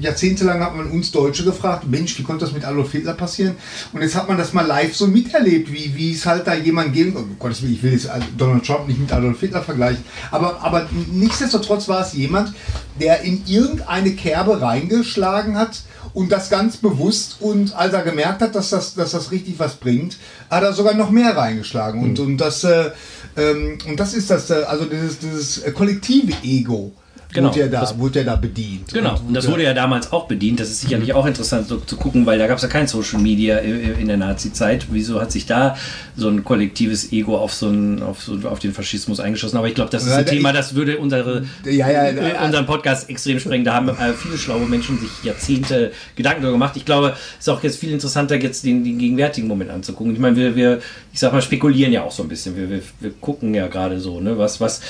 jahrzehntelang 0.01 0.61
hat 0.61 0.75
man 0.75 0.91
uns 0.91 1.11
Deutsche 1.11 1.45
gefragt, 1.45 1.85
Mensch, 1.89 2.19
wie 2.19 2.23
konnte 2.23 2.43
das 2.43 2.53
mit 2.53 2.65
Adolf 2.65 2.91
Hitler 2.91 3.13
passieren? 3.13 3.55
Und 3.93 4.01
jetzt 4.01 4.15
hat 4.15 4.27
man 4.27 4.37
das 4.37 4.51
mal 4.51 4.65
live 4.65 4.93
so 4.93 5.07
miterlebt, 5.07 5.71
wie, 5.71 5.95
wie 5.95 6.11
es 6.11 6.25
halt 6.25 6.45
da 6.45 6.53
jemand 6.53 6.93
gegen, 6.93 7.15
oh 7.15 7.23
Gott, 7.39 7.51
ich 7.51 7.81
will 7.83 7.93
jetzt 7.93 8.09
Donald 8.37 8.65
Trump 8.65 8.87
nicht 8.89 8.99
mit 8.99 9.13
Adolf 9.13 9.39
Hitler 9.39 9.61
vergleichen, 9.61 10.03
aber, 10.29 10.61
aber 10.61 10.89
nichtsdestotrotz 11.09 11.87
war 11.87 12.01
es 12.01 12.13
jemand, 12.13 12.53
der 12.99 13.21
in 13.21 13.43
irgendeine 13.45 14.11
Kerbe 14.11 14.61
reingeschlagen 14.61 15.57
hat, 15.57 15.83
und 16.13 16.31
das 16.31 16.49
ganz 16.49 16.77
bewusst 16.77 17.37
und 17.39 17.75
als 17.75 17.93
er 17.93 18.01
gemerkt 18.01 18.41
hat, 18.41 18.55
dass 18.55 18.69
das, 18.69 18.95
dass 18.95 19.11
das 19.11 19.31
richtig 19.31 19.59
was 19.59 19.75
bringt, 19.75 20.17
hat 20.49 20.63
er 20.63 20.73
sogar 20.73 20.93
noch 20.93 21.11
mehr 21.11 21.37
reingeschlagen. 21.37 22.01
Und, 22.01 22.19
mhm. 22.19 22.25
und 22.25 22.37
das 22.37 22.63
äh, 22.63 22.91
und 23.35 23.99
das 23.99 24.13
ist 24.13 24.29
das, 24.29 24.49
äh, 24.49 24.63
also 24.67 24.85
dieses, 24.85 25.19
dieses 25.19 25.73
kollektive 25.73 26.33
Ego 26.43 26.91
genau, 27.33 27.49
wurde, 27.49 27.59
ja 27.59 27.67
da, 27.67 27.81
das, 27.81 27.97
wurde 27.97 28.19
ja 28.19 28.25
da 28.25 28.35
bedient. 28.35 28.93
Genau, 28.93 29.11
und, 29.11 29.27
und 29.27 29.33
das 29.33 29.47
wurde 29.49 29.63
ja 29.63 29.73
damals 29.73 30.11
auch 30.11 30.27
bedient. 30.27 30.59
Das 30.59 30.69
ist 30.69 30.81
sicherlich 30.81 31.13
auch 31.13 31.25
interessant 31.25 31.67
so, 31.67 31.77
zu 31.77 31.95
gucken, 31.95 32.25
weil 32.25 32.39
da 32.39 32.47
gab 32.47 32.57
es 32.57 32.63
ja 32.63 32.69
kein 32.69 32.87
Social 32.87 33.19
Media 33.19 33.57
in 33.57 34.07
der 34.07 34.17
Nazi-Zeit. 34.17 34.87
Wieso 34.91 35.21
hat 35.21 35.31
sich 35.31 35.45
da 35.45 35.75
so 36.15 36.29
ein 36.29 36.43
kollektives 36.43 37.11
Ego 37.11 37.37
auf, 37.37 37.53
so 37.53 37.67
einen, 37.67 38.01
auf, 38.01 38.21
so, 38.23 38.39
auf 38.47 38.59
den 38.59 38.73
Faschismus 38.73 39.19
eingeschossen? 39.19 39.57
Aber 39.57 39.67
ich 39.67 39.75
glaube, 39.75 39.91
das 39.91 40.05
ist 40.05 40.11
ein 40.11 40.25
ja, 40.25 40.31
Thema, 40.31 40.53
das 40.53 40.75
würde 40.75 40.97
unsere, 40.97 41.45
ja, 41.65 41.89
ja, 41.89 42.09
äh, 42.09 42.43
unseren 42.43 42.65
Podcast 42.65 43.09
extrem 43.09 43.39
sprengen. 43.39 43.65
Da 43.65 43.75
haben 43.75 43.89
äh, 43.89 44.13
viele 44.13 44.37
schlaue 44.37 44.65
Menschen 44.65 44.99
sich 44.99 45.09
Jahrzehnte 45.23 45.91
Gedanken 46.15 46.41
darüber 46.41 46.55
gemacht. 46.57 46.77
Ich 46.77 46.85
glaube, 46.85 47.13
es 47.33 47.47
ist 47.47 47.49
auch 47.49 47.61
jetzt 47.63 47.79
viel 47.79 47.91
interessanter, 47.91 48.35
jetzt 48.35 48.65
den, 48.65 48.83
den 48.83 48.97
gegenwärtigen 48.97 49.47
Moment 49.47 49.69
anzugucken. 49.69 50.13
Ich 50.13 50.19
meine, 50.19 50.35
wir, 50.35 50.55
wir, 50.55 50.79
ich 51.13 51.19
sag 51.19 51.31
mal, 51.31 51.41
spekulieren 51.41 51.93
ja 51.93 52.03
auch 52.03 52.11
so 52.11 52.23
ein 52.23 52.29
bisschen. 52.29 52.55
Wir, 52.55 52.69
wir, 52.69 52.81
wir 52.99 53.11
gucken 53.21 53.53
ja 53.53 53.67
gerade 53.67 53.99
so, 53.99 54.19
ne, 54.19 54.37
was, 54.37 54.59
was 54.59 54.81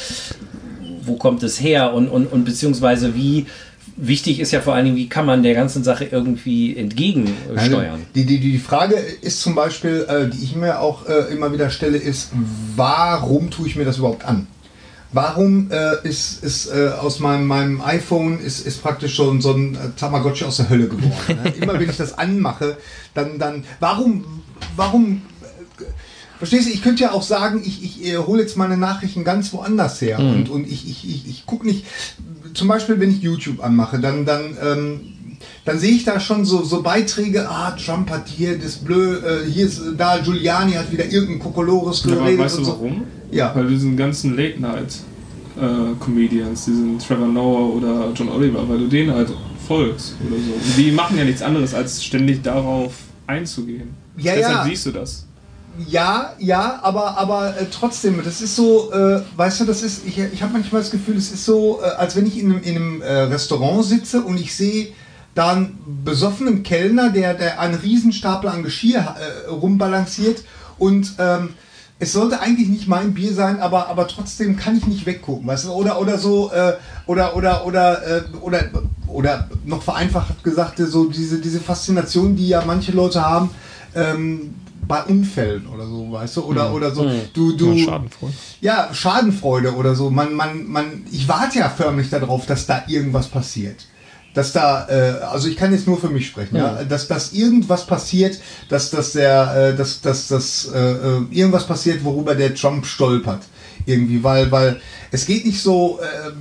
wo 1.10 1.16
kommt 1.16 1.44
es 1.44 1.60
her 1.60 1.94
und, 1.94 2.08
und, 2.08 2.28
und 2.28 2.46
beziehungsweise 2.46 3.16
wie 3.16 3.48
wichtig 3.98 4.40
ist 4.40 4.52
ja 4.52 4.62
vor 4.62 4.76
allen 4.76 4.86
Dingen, 4.86 4.98
wie 4.98 5.10
kann 5.10 5.26
man 5.26 5.44
der 5.44 5.54
ganzen 5.54 5.84
Sache 5.84 6.06
irgendwie 6.06 6.78
entgegensteuern? 6.78 8.06
Die, 8.16 8.26
die, 8.26 8.40
die 8.40 8.58
Frage 8.58 8.96
ist 8.96 9.42
zum 9.42 9.56
Beispiel, 9.56 10.06
äh, 10.08 10.30
die 10.30 10.44
ich 10.44 10.56
mir 10.56 10.80
auch 10.80 11.08
äh, 11.08 11.34
immer 11.34 11.52
wieder 11.52 11.70
stelle, 11.70 11.98
ist, 11.98 12.32
warum 12.76 13.50
tue 13.52 13.68
ich 13.68 13.76
mir 13.76 13.86
das 13.86 13.98
überhaupt 13.98 14.26
an? 14.26 14.48
Warum 15.12 15.72
äh, 15.72 16.08
ist, 16.08 16.44
ist 16.44 16.68
äh, 16.68 16.90
aus 16.90 17.20
meinem, 17.20 17.48
meinem 17.48 17.82
iPhone 17.82 18.40
ist, 18.40 18.66
ist 18.66 18.84
praktisch 18.84 19.16
schon 19.16 19.42
so 19.42 19.54
ein 19.54 19.76
Tamagotchi 19.98 20.46
aus 20.46 20.58
der 20.58 20.70
Hölle 20.70 20.88
geworden? 20.88 21.40
Ne? 21.44 21.54
Immer 21.62 21.80
wenn 21.80 21.90
ich 21.90 21.98
das 21.98 22.16
anmache, 22.18 22.78
dann, 23.16 23.40
dann 23.40 23.64
warum, 23.80 24.44
warum 24.76 25.24
Verstehst 26.40 26.68
du, 26.68 26.72
ich 26.72 26.82
könnte 26.82 27.04
ja 27.04 27.12
auch 27.12 27.22
sagen, 27.22 27.62
ich, 27.64 27.84
ich 27.84 28.08
äh, 28.08 28.18
hole 28.18 28.42
jetzt 28.42 28.56
meine 28.56 28.78
Nachrichten 28.78 29.26
ganz 29.26 29.52
woanders 29.52 30.00
her 30.00 30.20
mhm. 30.20 30.32
und, 30.32 30.50
und 30.50 30.68
ich, 30.68 30.90
ich, 30.90 31.08
ich, 31.08 31.30
ich 31.30 31.46
gucke 31.46 31.68
nicht, 31.68 31.86
zum 32.54 32.70
Beispiel 32.70 32.98
wenn 33.00 33.12
ich 33.12 33.22
YouTube 33.22 33.62
anmache, 33.62 34.00
dann, 34.00 34.26
dann, 34.26 34.58
ähm, 34.64 35.02
dann 35.66 35.80
sehe 35.80 35.92
ich 35.92 36.06
da 36.06 36.20
schon 36.22 36.46
so, 36.46 36.64
so 36.64 36.82
Beiträge, 36.82 37.50
ah, 37.50 37.72
Trump 37.72 38.10
hat 38.10 38.30
hier 38.30 38.58
das 38.58 38.78
Blö, 38.78 39.18
äh, 39.18 39.50
hier 39.52 39.66
ist 39.66 39.82
da, 39.98 40.18
Giuliani 40.20 40.74
hat 40.74 40.92
wieder 40.94 41.06
irgendein 41.06 41.40
Kokolores 41.40 42.04
geredet. 42.04 42.38
Ja, 42.40 42.46
weißt 42.46 42.60
du 42.60 42.64
so. 42.64 42.72
warum? 42.72 43.04
Ja. 43.32 43.54
Weil 43.54 43.68
diesen 43.68 43.98
ganzen 43.98 44.38
Late 44.38 44.62
Night 44.62 44.96
äh, 45.58 45.94
Comedians, 46.00 46.66
diesen 46.66 46.98
Trevor 47.00 47.28
Noah 47.28 47.76
oder 47.76 48.12
John 48.16 48.30
Oliver, 48.30 48.68
weil 48.68 48.80
du 48.80 48.88
denen 48.88 49.14
halt 49.14 49.30
folgst 49.68 50.16
oder 50.26 50.38
so. 50.38 50.54
Und 50.54 50.78
die 50.78 50.92
machen 50.92 51.18
ja 51.18 51.26
nichts 51.26 51.42
anderes, 51.42 51.74
als 51.74 52.04
ständig 52.04 52.42
darauf 52.42 52.94
einzugehen. 53.28 53.90
Ja, 54.18 54.36
Deshalb 54.36 54.56
ja. 54.56 54.66
siehst 54.66 54.86
du 54.86 54.92
das. 54.92 55.28
Ja, 55.88 56.34
ja, 56.40 56.80
aber, 56.82 57.18
aber 57.18 57.58
äh, 57.58 57.66
trotzdem, 57.72 58.22
das 58.24 58.42
ist 58.42 58.56
so, 58.56 58.92
äh, 58.92 59.22
weißt 59.36 59.62
du, 59.62 59.66
das 59.66 59.84
ist, 59.84 60.06
ich, 60.06 60.18
ich 60.18 60.42
habe 60.42 60.54
manchmal 60.54 60.82
das 60.82 60.92
Gefühl, 60.92 61.16
es 61.16 61.32
ist 61.32 61.46
so, 61.46 61.80
äh, 61.82 61.86
als 61.86 62.16
wenn 62.16 62.26
ich 62.26 62.38
in 62.38 62.52
einem, 62.52 62.64
in 62.64 62.76
einem 62.76 63.02
äh, 63.02 63.12
Restaurant 63.24 63.86
sitze 63.86 64.22
und 64.22 64.40
ich 64.40 64.56
sehe 64.56 64.90
da 65.36 65.52
einen 65.54 66.02
besoffenen 66.04 66.64
Kellner, 66.64 67.12
der, 67.12 67.34
der 67.34 67.60
einen 67.60 67.76
Riesenstapel 67.76 68.50
an 68.50 68.64
Geschirr 68.64 69.00
äh, 69.00 69.50
rumbalanciert 69.50 70.44
und 70.78 71.14
ähm, 71.20 71.50
es 72.00 72.14
sollte 72.14 72.40
eigentlich 72.40 72.70
nicht 72.70 72.88
mein 72.88 73.14
Bier 73.14 73.34
sein, 73.34 73.60
aber, 73.60 73.90
aber 73.90 74.08
trotzdem 74.08 74.56
kann 74.56 74.78
ich 74.78 74.88
nicht 74.88 75.06
weggucken, 75.06 75.46
weißt 75.48 75.66
du, 75.66 75.72
oder, 75.72 76.00
oder 76.00 76.18
so, 76.18 76.52
äh, 76.52 76.74
oder, 77.06 77.36
oder, 77.36 77.66
oder, 77.66 78.08
äh, 78.08 78.22
oder, 78.42 78.64
oder 79.08 79.50
noch 79.66 79.84
vereinfacht 79.84 80.44
gesagt, 80.44 80.80
so 80.80 81.10
diese, 81.10 81.40
diese 81.40 81.60
Faszination, 81.60 82.36
die 82.36 82.48
ja 82.48 82.64
manche 82.66 82.94
Leute 82.94 83.22
haben, 83.22 83.50
ähm, 83.96 84.56
bei 84.90 85.04
Unfällen 85.04 85.68
oder 85.68 85.86
so, 85.86 86.12
weißt 86.12 86.38
du, 86.38 86.46
oder, 86.46 86.70
mhm. 86.70 86.76
oder 86.76 86.94
so. 86.94 87.04
Mhm. 87.04 87.22
Du, 87.34 87.56
du, 87.56 87.74
ja, 87.74 87.86
Schadenfreude. 87.86 88.34
Ja, 88.60 88.90
Schadenfreude 88.92 89.76
oder 89.76 89.96
so. 89.96 90.10
Man, 90.10 90.34
man, 90.34 90.66
man, 90.66 91.04
ich 91.12 91.28
warte 91.28 91.60
ja 91.60 91.70
förmlich 91.70 92.10
darauf, 92.10 92.48
dass 92.48 92.66
da 92.66 92.84
irgendwas 92.88 93.28
passiert. 93.28 93.86
Dass 94.34 94.52
da, 94.52 94.88
äh, 94.90 95.22
also 95.22 95.48
ich 95.48 95.58
kann 95.58 95.72
jetzt 95.72 95.86
nur 95.86 96.00
für 96.00 96.10
mich 96.10 96.28
sprechen, 96.28 96.56
ja, 96.56 96.80
ja 96.80 96.84
dass, 96.84 97.08
dass 97.08 97.34
irgendwas 97.34 97.86
passiert, 97.86 98.40
dass, 98.70 98.90
dass 98.90 99.12
der, 99.14 99.74
äh, 99.74 99.76
dass, 99.76 100.02
dass, 100.02 100.28
dass 100.28 100.72
äh, 100.74 100.80
äh, 100.80 101.22
irgendwas 101.30 101.68
passiert, 101.68 102.04
worüber 102.04 102.34
der 102.34 102.56
Trump 102.56 102.86
stolpert. 102.86 103.44
Irgendwie, 103.86 104.24
weil, 104.24 104.52
weil 104.52 104.82
es 105.12 105.28
geht 105.28 105.46
nicht 105.46 105.62
so, 105.62 106.00
äh, 106.02 106.32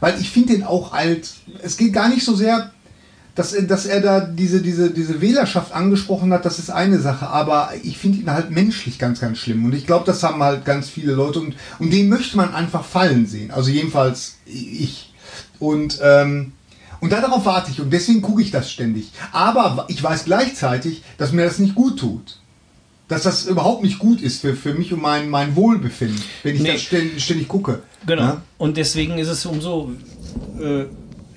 weil 0.00 0.18
ich 0.18 0.30
finde 0.30 0.54
den 0.54 0.64
auch 0.64 0.92
alt, 0.92 1.28
es 1.62 1.76
geht 1.76 1.92
gar 1.92 2.08
nicht 2.08 2.24
so 2.24 2.34
sehr 2.34 2.72
dass, 3.38 3.54
dass 3.68 3.86
er 3.86 4.00
da 4.00 4.20
diese, 4.20 4.60
diese, 4.60 4.90
diese 4.90 5.20
Wählerschaft 5.20 5.72
angesprochen 5.72 6.32
hat, 6.32 6.44
das 6.44 6.58
ist 6.58 6.70
eine 6.70 6.98
Sache, 6.98 7.28
aber 7.28 7.70
ich 7.84 7.96
finde 7.96 8.18
ihn 8.18 8.32
halt 8.32 8.50
menschlich 8.50 8.98
ganz, 8.98 9.20
ganz 9.20 9.38
schlimm. 9.38 9.64
Und 9.64 9.76
ich 9.76 9.86
glaube, 9.86 10.04
das 10.04 10.24
haben 10.24 10.42
halt 10.42 10.64
ganz 10.64 10.88
viele 10.88 11.12
Leute 11.12 11.38
und, 11.38 11.54
und 11.78 11.92
den 11.92 12.08
möchte 12.08 12.36
man 12.36 12.52
einfach 12.52 12.84
fallen 12.84 13.26
sehen. 13.26 13.52
Also 13.52 13.70
jedenfalls 13.70 14.38
ich. 14.44 15.12
Und, 15.60 16.00
ähm, 16.02 16.52
und 16.98 17.12
darauf 17.12 17.46
warte 17.46 17.70
ich 17.70 17.80
und 17.80 17.92
deswegen 17.92 18.22
gucke 18.22 18.42
ich 18.42 18.50
das 18.50 18.72
ständig. 18.72 19.12
Aber 19.30 19.86
ich 19.86 20.02
weiß 20.02 20.24
gleichzeitig, 20.24 21.04
dass 21.16 21.30
mir 21.30 21.44
das 21.44 21.60
nicht 21.60 21.76
gut 21.76 22.00
tut. 22.00 22.40
Dass 23.06 23.22
das 23.22 23.46
überhaupt 23.46 23.84
nicht 23.84 24.00
gut 24.00 24.20
ist 24.20 24.40
für, 24.40 24.56
für 24.56 24.74
mich 24.74 24.92
und 24.92 25.00
mein, 25.00 25.30
mein 25.30 25.54
Wohlbefinden, 25.54 26.20
wenn 26.42 26.56
ich 26.56 26.60
nee. 26.60 26.72
das 26.72 26.82
ständig, 26.82 27.24
ständig 27.24 27.46
gucke. 27.46 27.84
Genau. 28.04 28.22
Ja? 28.22 28.42
Und 28.58 28.76
deswegen 28.76 29.16
ist 29.16 29.28
es 29.28 29.46
umso. 29.46 29.92
Äh 30.60 30.86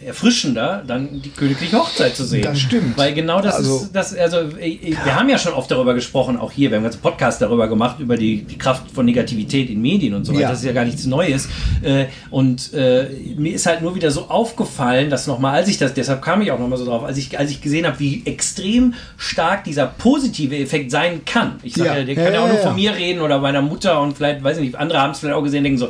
erfrischender, 0.05 0.83
dann 0.85 1.21
die 1.21 1.29
königliche 1.29 1.77
Hochzeit 1.77 2.15
zu 2.15 2.25
sehen. 2.25 2.43
Das 2.43 2.59
stimmt. 2.59 2.97
Weil 2.97 3.13
genau 3.13 3.41
das 3.41 3.55
Also- 3.55 3.77
ist, 3.83 3.91
das, 3.95 4.15
also 4.15 4.37
wir 4.57 5.15
haben 5.15 5.29
ja 5.29 5.37
schon 5.37 5.53
oft 5.53 5.69
darüber 5.71 5.93
gesprochen, 5.93 6.37
auch 6.37 6.51
hier, 6.51 6.69
wir 6.69 6.77
haben 6.77 6.83
einen 6.83 6.91
ganzen 6.91 7.01
Podcast 7.01 7.41
darüber 7.41 7.67
gemacht, 7.67 7.99
über 7.99 8.17
die, 8.17 8.43
die 8.43 8.57
Kraft 8.57 8.89
von 8.91 9.05
Negativität 9.05 9.69
in 9.69 9.81
Medien 9.81 10.13
und 10.13 10.25
so 10.25 10.31
weiter. 10.33 10.41
Ja. 10.43 10.49
Das 10.49 10.59
ist 10.59 10.65
ja 10.65 10.73
gar 10.73 10.85
nichts 10.85 11.05
Neues. 11.05 11.47
Äh, 11.81 12.05
und 12.29 12.73
äh, 12.73 13.07
mir 13.37 13.53
ist 13.53 13.65
halt 13.65 13.81
nur 13.81 13.95
wieder 13.95 14.11
so 14.11 14.27
aufgefallen, 14.29 15.09
dass 15.09 15.27
nochmal, 15.27 15.55
als 15.55 15.67
ich 15.69 15.77
das, 15.77 15.93
deshalb 15.93 16.21
kam 16.21 16.41
ich 16.41 16.51
auch 16.51 16.59
nochmal 16.59 16.77
so 16.77 16.85
drauf, 16.85 17.03
als 17.03 17.17
ich, 17.17 17.37
als 17.37 17.51
ich 17.51 17.61
gesehen 17.61 17.85
habe, 17.85 17.99
wie 17.99 18.23
extrem 18.25 18.93
stark 19.17 19.63
dieser 19.63 19.85
positive 19.87 20.57
Effekt 20.57 20.91
sein 20.91 21.21
kann. 21.25 21.55
Ich 21.63 21.75
sage 21.75 21.99
Ja. 21.99 22.03
der 22.03 22.15
kann 22.15 22.25
ja, 22.25 22.31
ja, 22.33 22.41
auch 22.43 22.47
nur 22.47 22.57
von 22.57 22.75
mir 22.75 22.95
reden 22.95 23.21
oder 23.21 23.39
meiner 23.39 23.61
Mutter 23.61 24.01
und 24.01 24.17
vielleicht, 24.17 24.43
weiß 24.43 24.57
ich 24.57 24.63
nicht, 24.63 24.75
andere 24.75 24.99
haben 24.99 25.11
es 25.11 25.19
vielleicht 25.19 25.35
auch 25.35 25.43
gesehen, 25.43 25.63
denken 25.63 25.77
so, 25.79 25.89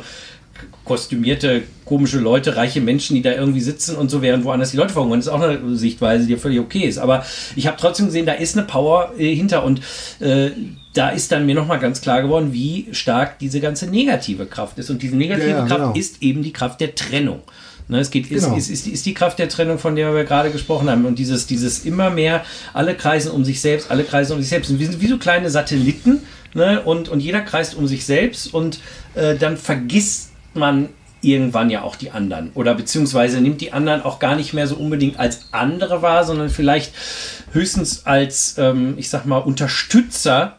kostümierte, 0.92 1.62
komische 1.86 2.18
Leute, 2.18 2.54
reiche 2.56 2.82
Menschen, 2.82 3.16
die 3.16 3.22
da 3.22 3.32
irgendwie 3.32 3.62
sitzen 3.62 3.96
und 3.96 4.10
so, 4.10 4.20
während 4.20 4.44
woanders 4.44 4.72
die 4.72 4.76
Leute 4.76 4.92
verhungern. 4.92 5.20
Das 5.20 5.26
ist 5.26 5.32
auch 5.32 5.40
eine 5.40 5.74
Sichtweise, 5.74 6.26
die 6.26 6.36
völlig 6.36 6.60
okay 6.60 6.80
ist. 6.80 6.98
Aber 6.98 7.24
ich 7.56 7.66
habe 7.66 7.78
trotzdem 7.80 8.06
gesehen, 8.06 8.26
da 8.26 8.32
ist 8.32 8.58
eine 8.58 8.66
Power 8.66 9.12
äh, 9.18 9.34
hinter 9.34 9.64
und 9.64 9.80
äh, 10.20 10.50
da 10.92 11.08
ist 11.08 11.32
dann 11.32 11.46
mir 11.46 11.54
nochmal 11.54 11.78
ganz 11.78 12.02
klar 12.02 12.20
geworden, 12.20 12.52
wie 12.52 12.88
stark 12.92 13.38
diese 13.38 13.60
ganze 13.60 13.86
negative 13.86 14.44
Kraft 14.44 14.78
ist. 14.78 14.90
Und 14.90 15.00
diese 15.00 15.16
negative 15.16 15.48
Ja, 15.48 15.58
ja, 15.60 15.66
Kraft 15.66 15.80
genau. 15.80 15.94
ist 15.94 16.22
eben 16.22 16.42
die 16.42 16.52
Kraft 16.52 16.82
der 16.82 16.94
Trennung. 16.94 17.40
Ne, 17.88 18.00
es 18.00 18.10
geht, 18.10 18.28
Genau. 18.28 18.54
ist, 18.54 18.68
ist, 18.68 18.86
ist, 18.86 18.92
ist 18.92 19.06
die 19.06 19.14
Kraft 19.14 19.38
der 19.38 19.48
Trennung, 19.48 19.78
von 19.78 19.96
der 19.96 20.14
wir 20.14 20.24
gerade 20.24 20.50
gesprochen 20.50 20.90
haben. 20.90 21.06
Und 21.06 21.18
dieses, 21.18 21.46
dieses 21.46 21.86
immer 21.86 22.10
mehr, 22.10 22.44
alle 22.74 22.94
kreisen 22.94 23.30
um 23.32 23.46
sich 23.46 23.62
selbst, 23.62 23.90
alle 23.90 24.04
kreisen 24.04 24.34
um 24.34 24.40
sich 24.40 24.50
selbst. 24.50 24.70
Und 24.70 24.78
wir 24.78 24.86
sind 24.88 25.00
wie 25.00 25.08
so 25.08 25.16
kleine 25.16 25.48
Satelliten 25.48 26.20
ne? 26.52 26.82
und, 26.82 27.08
und 27.08 27.20
jeder 27.20 27.40
kreist 27.40 27.74
um 27.76 27.86
sich 27.86 28.04
selbst 28.04 28.52
und 28.52 28.78
äh, 29.14 29.36
dann 29.36 29.56
vergisst 29.56 30.31
man 30.56 30.88
irgendwann 31.22 31.70
ja 31.70 31.82
auch 31.82 31.96
die 31.96 32.10
anderen. 32.10 32.50
Oder 32.54 32.74
beziehungsweise 32.74 33.40
nimmt 33.40 33.60
die 33.60 33.72
anderen 33.72 34.02
auch 34.02 34.18
gar 34.18 34.34
nicht 34.36 34.52
mehr 34.52 34.66
so 34.66 34.76
unbedingt 34.76 35.18
als 35.18 35.48
andere 35.52 36.02
wahr, 36.02 36.24
sondern 36.24 36.50
vielleicht 36.50 36.92
höchstens 37.52 38.06
als, 38.06 38.56
ähm, 38.58 38.94
ich 38.96 39.08
sag 39.08 39.24
mal, 39.24 39.38
Unterstützer 39.38 40.58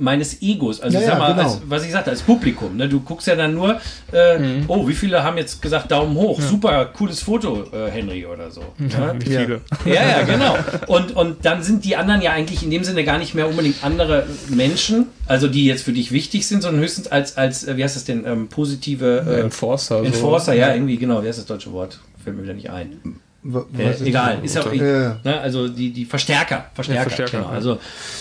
meines 0.00 0.42
Egos. 0.42 0.80
Also 0.80 0.94
Ja, 0.96 1.00
ich 1.02 1.06
sag 1.08 1.14
ja, 1.14 1.18
mal, 1.20 1.34
genau. 1.34 1.42
als, 1.48 1.60
was 1.66 1.84
ich 1.84 1.92
sagte, 1.92 2.10
als 2.10 2.22
Publikum. 2.22 2.76
Ne? 2.76 2.88
Du 2.88 3.00
guckst 3.00 3.26
ja 3.26 3.36
dann 3.36 3.54
nur, 3.54 3.80
äh, 4.12 4.38
oh, 4.68 4.88
wie 4.88 4.94
viele 4.94 5.22
haben 5.22 5.36
jetzt 5.36 5.62
gesagt, 5.62 5.90
Daumen 5.90 6.16
hoch, 6.16 6.40
super, 6.40 6.86
cooles 6.86 7.22
Foto, 7.22 7.64
äh, 7.72 7.90
Henry 7.90 8.26
oder 8.26 8.50
so. 8.50 8.62
Ja, 8.78 9.12
Ne? 9.12 9.14
nicht 9.14 9.28
Ja. 9.28 9.40
viele. 9.40 9.60
Ja, 9.84 10.08
ja, 10.08 10.22
genau. 10.26 10.56
Und, 10.86 11.14
und 11.16 11.44
dann 11.44 11.62
sind 11.62 11.84
die 11.84 11.96
anderen 11.96 12.22
ja 12.22 12.32
eigentlich 12.32 12.62
in 12.62 12.70
dem 12.70 12.82
Sinne 12.84 13.04
gar 13.04 13.18
nicht 13.18 13.34
mehr 13.34 13.48
unbedingt 13.48 13.84
andere 13.84 14.26
Menschen, 14.48 15.06
also 15.26 15.46
die 15.48 15.66
jetzt 15.66 15.82
für 15.84 15.92
dich 15.92 16.12
wichtig 16.12 16.46
sind, 16.46 16.62
sondern 16.62 16.82
höchstens 16.82 17.08
als, 17.08 17.36
als 17.36 17.64
äh, 17.66 17.76
wie 17.76 17.84
heißt 17.84 17.96
das 17.96 18.04
denn, 18.04 18.24
ähm, 18.26 18.48
positive 18.48 19.24
äh, 19.28 19.40
Enforcer. 19.40 19.98
so. 19.98 20.04
Enforcer, 20.04 20.54
ja, 20.54 20.72
irgendwie, 20.74 20.96
genau, 20.96 21.22
wie 21.22 21.28
heißt 21.28 21.38
das 21.38 21.46
deutsche 21.46 21.72
Wort? 21.72 22.00
Fällt 22.22 22.36
mir 22.36 22.42
wieder 22.42 22.54
nicht 22.54 22.70
ein. 22.70 23.00
Äh, 23.42 23.94
egal, 24.06 24.40
ist 24.42 24.54
ja, 24.54 24.70
Ja. 24.70 25.16
ne, 25.24 25.40
also 25.40 25.66
die, 25.68 25.92
die 25.92 26.04
Verstärker, 26.04 26.66
Verstärker, 26.74 27.04
Verstärker, 27.04 27.38
genau. 27.38 27.48
ja. 27.50 27.54
Also 27.56 27.78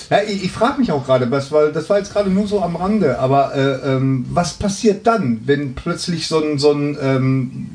Ja, 0.10 0.20
ich 0.26 0.46
ich 0.46 0.52
frage 0.52 0.80
mich 0.80 0.92
auch 0.94 1.06
gerade, 1.06 1.30
was, 1.30 1.52
weil 1.52 1.74
das 1.74 1.90
war 1.90 1.98
jetzt 1.98 2.14
gerade 2.14 2.30
nur 2.30 2.48
so 2.48 2.62
am 2.62 2.78
Rande, 2.78 3.20
aber 3.20 3.54
äh, 3.54 3.96
ähm, 3.96 4.26
was 4.32 4.54
passiert 4.54 5.06
dann, 5.06 5.42
wenn 5.46 5.76
plötzlich 5.76 6.28
so 6.28 6.42
ein, 6.42 6.58
so 6.58 6.72
ein, 6.72 6.98
ähm, 7.02 7.68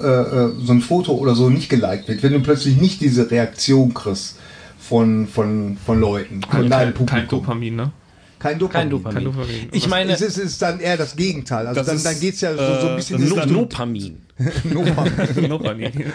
äh, 0.00 0.06
äh, 0.06 0.52
so 0.62 0.72
ein 0.72 0.80
Foto 0.80 1.12
oder 1.14 1.34
so 1.34 1.50
nicht 1.50 1.68
geliked 1.68 2.06
wird, 2.06 2.22
wenn 2.22 2.34
du 2.34 2.40
plötzlich 2.40 2.76
nicht 2.76 3.00
diese 3.00 3.28
Reaktion 3.28 3.92
kriegst 3.94 4.36
von, 4.78 5.26
von, 5.26 5.76
von 5.84 5.98
Leuten, 6.00 6.40
von 6.42 6.68
deinem 6.70 6.70
Kein, 6.70 6.70
kein 6.70 6.94
Publikum? 6.94 7.28
Dopamin, 7.40 7.76
ne? 7.76 7.92
Kein 8.38 8.58
Dopamin. 8.58 8.72
kein 8.82 8.90
Dopamin. 8.90 9.14
Kein 9.14 9.24
Dopamin. 9.24 9.68
Ich 9.70 9.88
meine, 9.88 10.12
Es 10.12 10.20
ist, 10.20 10.36
ist 10.38 10.60
dann 10.62 10.80
eher 10.80 10.96
das 10.96 11.14
Gegenteil. 11.14 11.66
Also 11.66 11.78
Das 11.80 11.86
dann, 11.86 11.96
ist, 11.96 12.06
dann 12.06 12.18
geht 12.18 12.34
es 12.34 12.40
ja 12.40 12.52
so, 12.52 12.58
so 12.58 12.86
ein 12.88 12.92
äh, 12.92 12.96
bisschen 12.96 13.16
das 13.18 13.26
ist 13.26 13.30
in 13.32 13.36
dann 13.38 13.48
Richtung 13.48 13.68
Dopamin. 13.68 14.16
Dopamin. 14.64 15.48
Dopamin. 15.48 16.12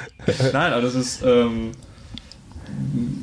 Nein, 0.54 0.74
aber 0.74 0.82
das 0.82 0.96
ist 0.96 1.24
ähm, 1.24 1.72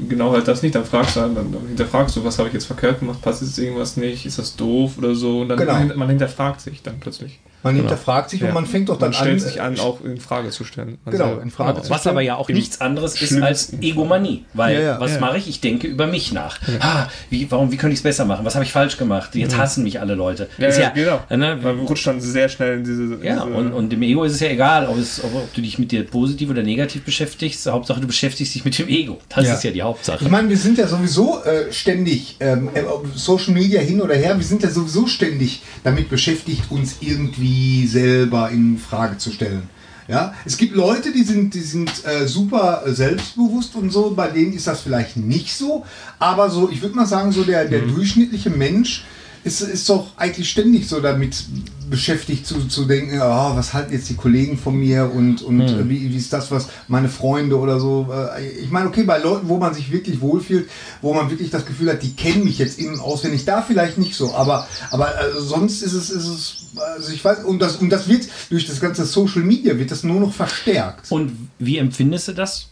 genau 0.08 0.32
halt 0.32 0.48
das 0.48 0.62
nicht. 0.62 0.74
Dann 0.74 0.84
fragst 0.84 1.16
du, 1.16 1.20
dann, 1.20 1.34
dann 1.34 1.66
hinterfragst 1.68 2.16
du, 2.16 2.24
was 2.24 2.38
habe 2.38 2.48
ich 2.48 2.54
jetzt 2.54 2.66
verkehrt 2.66 3.00
gemacht, 3.00 3.20
passt 3.22 3.42
jetzt 3.42 3.58
irgendwas 3.58 3.96
nicht, 3.96 4.26
ist 4.26 4.38
das 4.38 4.56
doof 4.56 4.98
oder 4.98 5.14
so. 5.14 5.40
Und 5.42 5.48
dann 5.48 5.58
Genau. 5.58 5.96
man 5.96 6.08
hinterfragt 6.08 6.60
sich 6.60 6.82
dann 6.82 7.00
plötzlich. 7.00 7.40
Man 7.64 7.74
hinterfragt 7.76 8.30
sich 8.30 8.40
Ja. 8.40 8.48
und 8.48 8.54
man 8.54 8.66
fängt 8.66 8.88
doch 8.88 8.98
dann 8.98 9.10
man 9.10 9.14
stellt 9.20 9.32
an. 9.42 9.48
sich 9.48 9.60
an, 9.60 9.80
auch 9.80 10.00
in 10.04 10.18
Frage 10.20 10.50
zu 10.50 10.62
stellen. 10.64 10.98
Man 11.04 11.12
Genau, 11.12 11.26
selber. 11.28 11.42
in 11.42 11.50
Frage 11.50 11.82
zu 11.82 11.90
Was 11.90 12.06
aber 12.06 12.20
ja 12.20 12.36
auch 12.36 12.48
nichts 12.48 12.80
anderes 12.80 13.20
ist 13.20 13.40
als. 13.42 13.72
Egomanie. 13.80 14.44
Weil 14.54 14.74
Ja, 14.76 14.80
ja. 14.80 15.00
was 15.00 15.14
Ja. 15.14 15.20
mache 15.20 15.38
ich? 15.38 15.48
Ich 15.48 15.60
denke 15.60 15.86
über 15.88 16.06
mich 16.06 16.32
nach. 16.32 16.58
Ah, 16.80 17.08
wie, 17.30 17.50
warum, 17.50 17.72
wie 17.72 17.76
könnte 17.76 17.94
ich 17.94 17.98
es 18.00 18.02
besser 18.04 18.24
machen? 18.24 18.44
Was 18.44 18.54
habe 18.54 18.64
ich 18.64 18.72
falsch 18.72 18.96
gemacht? 18.98 19.34
Jetzt 19.34 19.56
hassen 19.56 19.82
mich 19.82 20.00
alle 20.00 20.14
Leute. 20.14 20.48
Ja, 20.58 20.68
ist 20.68 20.78
ja, 20.78 20.90
genau. 20.90 21.20
Ne, 21.30 21.56
Man 21.60 21.80
rutscht 21.80 22.06
dann 22.06 22.20
sehr 22.20 22.48
schnell 22.48 22.78
in 22.78 22.84
diese. 22.84 23.24
ja, 23.24 23.34
diese 23.34 23.42
und, 23.56 23.72
und 23.72 23.90
dem 23.90 24.02
Ego 24.02 24.24
ist 24.24 24.34
es 24.34 24.40
ja 24.40 24.48
egal, 24.48 24.86
ob, 24.86 24.98
es, 24.98 25.22
ob, 25.24 25.34
ob 25.34 25.52
du 25.54 25.60
dich 25.62 25.78
mit 25.78 25.90
dir 25.90 26.04
positiv 26.04 26.50
oder 26.50 26.62
negativ 26.62 27.02
beschäftigst. 27.04 27.66
Hauptsache, 27.66 28.00
du 28.00 28.06
beschäftigst 28.06 28.54
dich 28.54 28.64
mit 28.64 28.78
dem 28.78 28.88
Ego. 28.88 29.18
Das 29.34 29.46
Ja. 29.46 29.54
ist 29.54 29.64
ja 29.64 29.70
die 29.70 29.82
Hauptsache. 29.82 30.22
Ich 30.24 30.30
meine, 30.30 30.48
wir 30.48 30.58
sind 30.58 30.76
ja 30.78 30.86
sowieso 30.86 31.42
äh, 31.44 31.72
ständig, 31.72 32.36
ähm, 32.40 32.68
äh, 32.74 32.82
ob 32.82 33.06
Social 33.14 33.54
Media 33.54 33.80
hin 33.80 34.00
oder 34.02 34.14
her, 34.14 34.36
wir 34.36 34.44
sind 34.44 34.62
ja 34.62 34.68
sowieso 34.70 35.06
ständig 35.06 35.62
damit 35.82 36.08
beschäftigt, 36.10 36.64
uns 36.70 36.96
irgendwie 37.00 37.53
selber 37.86 38.50
in 38.50 38.78
Frage 38.78 39.18
zu 39.18 39.30
stellen. 39.30 39.68
Ja, 40.06 40.34
es 40.44 40.58
gibt 40.58 40.74
Leute, 40.74 41.12
die 41.12 41.22
sind, 41.22 41.54
die 41.54 41.60
sind 41.60 41.90
äh, 42.04 42.26
super 42.26 42.82
selbstbewusst 42.86 43.74
und 43.74 43.90
so, 43.90 44.10
bei 44.10 44.28
denen 44.28 44.52
ist 44.52 44.66
das 44.66 44.82
vielleicht 44.82 45.16
nicht 45.16 45.56
so, 45.56 45.86
aber 46.18 46.50
so, 46.50 46.68
ich 46.70 46.82
würde 46.82 46.94
mal 46.94 47.06
sagen, 47.06 47.32
so 47.32 47.42
der, 47.42 47.64
der 47.64 47.80
durchschnittliche 47.80 48.50
Mensch 48.50 49.06
ist, 49.44 49.60
ist 49.60 49.88
doch 49.88 50.08
eigentlich 50.16 50.48
ständig 50.50 50.88
so 50.88 51.00
damit 51.00 51.44
beschäftigt 51.90 52.46
zu, 52.46 52.66
zu 52.66 52.86
denken, 52.86 53.20
ah, 53.20 53.54
was 53.54 53.74
halten 53.74 53.92
jetzt 53.92 54.08
die 54.08 54.14
Kollegen 54.16 54.56
von 54.56 54.74
mir 54.74 55.10
und, 55.12 55.42
und 55.42 55.60
äh, 55.60 55.88
wie, 55.88 56.10
wie 56.10 56.16
ist 56.16 56.32
das, 56.32 56.50
was 56.50 56.68
meine 56.88 57.10
Freunde 57.10 57.58
oder 57.58 57.78
so. 57.78 58.08
Äh, 58.10 58.48
ich 58.48 58.70
meine, 58.70 58.88
okay, 58.88 59.02
bei 59.04 59.18
Leuten, 59.18 59.48
wo 59.48 59.58
man 59.58 59.74
sich 59.74 59.92
wirklich 59.92 60.20
wohlfühlt, 60.22 60.68
wo 61.02 61.12
man 61.12 61.30
wirklich 61.30 61.50
das 61.50 61.66
Gefühl 61.66 61.90
hat, 61.90 62.02
die 62.02 62.14
kennen 62.14 62.44
mich 62.44 62.58
jetzt 62.58 62.78
innen 62.78 62.94
und 62.94 63.00
auswendig, 63.00 63.44
da 63.44 63.60
vielleicht 63.60 63.98
nicht 63.98 64.14
so, 64.14 64.34
aber, 64.34 64.66
aber 64.90 65.08
äh, 65.20 65.38
sonst 65.38 65.82
ist 65.82 65.92
es, 65.92 66.08
ist 66.08 66.26
es, 66.26 66.56
also 66.96 67.12
ich 67.12 67.22
weiß, 67.22 67.44
und 67.44 67.60
das, 67.60 67.76
und 67.76 67.90
das 67.90 68.08
wird 68.08 68.26
durch 68.48 68.66
das 68.66 68.80
ganze 68.80 69.04
Social 69.04 69.42
Media 69.42 69.78
wird 69.78 69.90
das 69.90 70.04
nur 70.04 70.20
noch 70.20 70.32
verstärkt, 70.32 71.12
Und 71.12 71.32
wie 71.58 71.76
empfindest 71.78 72.28
du 72.28 72.32
das? 72.32 72.68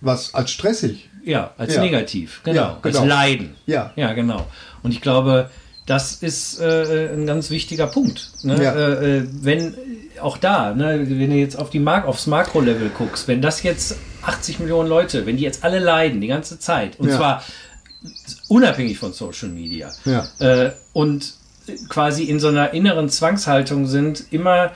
was 0.00 0.32
als 0.34 0.50
stressig. 0.52 1.08
Ja, 1.24 1.52
als 1.58 1.74
Ja. 1.74 1.82
negativ. 1.82 2.40
Genau. 2.44 2.60
Ja, 2.60 2.78
genau. 2.82 3.00
Als 3.00 3.08
Leiden. 3.08 3.50
Ja. 3.66 3.92
Ja, 3.96 4.12
genau. 4.12 4.46
Und 4.82 4.92
ich 4.92 5.00
glaube, 5.00 5.50
das 5.88 6.16
ist 6.22 6.60
äh, 6.60 7.08
ein 7.14 7.26
ganz 7.26 7.50
wichtiger 7.50 7.86
Punkt. 7.86 8.30
Ne? 8.42 8.62
Ja. 8.62 8.74
Äh, 8.74 9.18
äh, 9.18 9.28
wenn 9.40 9.74
auch 10.20 10.36
da, 10.36 10.74
ne, 10.74 11.06
wenn 11.08 11.30
du 11.30 11.36
jetzt 11.36 11.58
auf 11.58 11.70
die 11.70 11.78
Mark 11.78 12.06
aufs 12.06 12.26
Makro-Level 12.26 12.90
guckst, 12.90 13.26
wenn 13.26 13.40
das 13.40 13.62
jetzt 13.62 13.96
80 14.22 14.58
Millionen 14.60 14.88
Leute, 14.88 15.24
wenn 15.26 15.36
die 15.36 15.44
jetzt 15.44 15.64
alle 15.64 15.78
leiden 15.78 16.20
die 16.20 16.26
ganze 16.26 16.58
Zeit, 16.58 16.98
und 17.00 17.08
Ja. 17.08 17.16
zwar 17.16 17.44
unabhängig 18.48 18.98
von 18.98 19.12
Social 19.12 19.48
Media, 19.48 19.90
Ja. 20.04 20.26
äh, 20.40 20.72
und 20.92 21.34
quasi 21.88 22.24
in 22.24 22.40
so 22.40 22.48
einer 22.48 22.72
inneren 22.74 23.08
Zwangshaltung 23.08 23.86
sind, 23.86 24.24
immer 24.30 24.72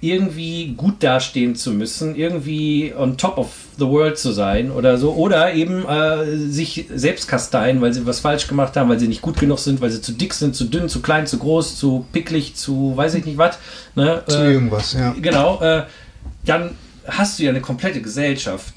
irgendwie 0.00 0.74
gut 0.76 1.02
dastehen 1.02 1.56
zu 1.56 1.72
müssen, 1.72 2.16
irgendwie 2.16 2.92
on 2.96 3.16
top 3.16 3.38
of 3.38 3.48
the 3.78 3.86
world 3.86 4.18
zu 4.18 4.32
sein 4.32 4.70
oder 4.70 4.98
so, 4.98 5.14
oder 5.14 5.54
eben 5.54 5.86
äh, 5.86 6.36
sich 6.36 6.86
selbst 6.94 7.28
kasteien, 7.28 7.80
weil 7.80 7.94
sie 7.94 8.04
was 8.06 8.20
falsch 8.20 8.46
gemacht 8.46 8.76
haben, 8.76 8.90
weil 8.90 8.98
sie 8.98 9.08
nicht 9.08 9.22
gut 9.22 9.40
genug 9.40 9.58
sind, 9.58 9.80
weil 9.80 9.90
sie 9.90 10.02
zu 10.02 10.12
dick 10.12 10.34
sind, 10.34 10.54
zu 10.54 10.64
dünn, 10.64 10.88
zu 10.88 11.00
klein, 11.00 11.26
zu 11.26 11.38
groß, 11.38 11.78
zu 11.78 12.04
picklig, 12.12 12.54
zu 12.54 12.92
weiß 12.94 13.14
ich 13.14 13.24
nicht 13.24 13.38
was. 13.38 13.58
Ne? 13.94 14.22
Zu 14.26 14.38
Äh, 14.38 14.52
irgendwas, 14.52 14.92
ja. 14.92 15.14
genau, 15.20 15.60
äh, 15.62 15.84
dann 16.44 16.72
hast 17.06 17.38
du 17.38 17.44
ja 17.44 17.50
eine 17.50 17.60
komplette 17.62 18.02
Gesellschaft, 18.02 18.74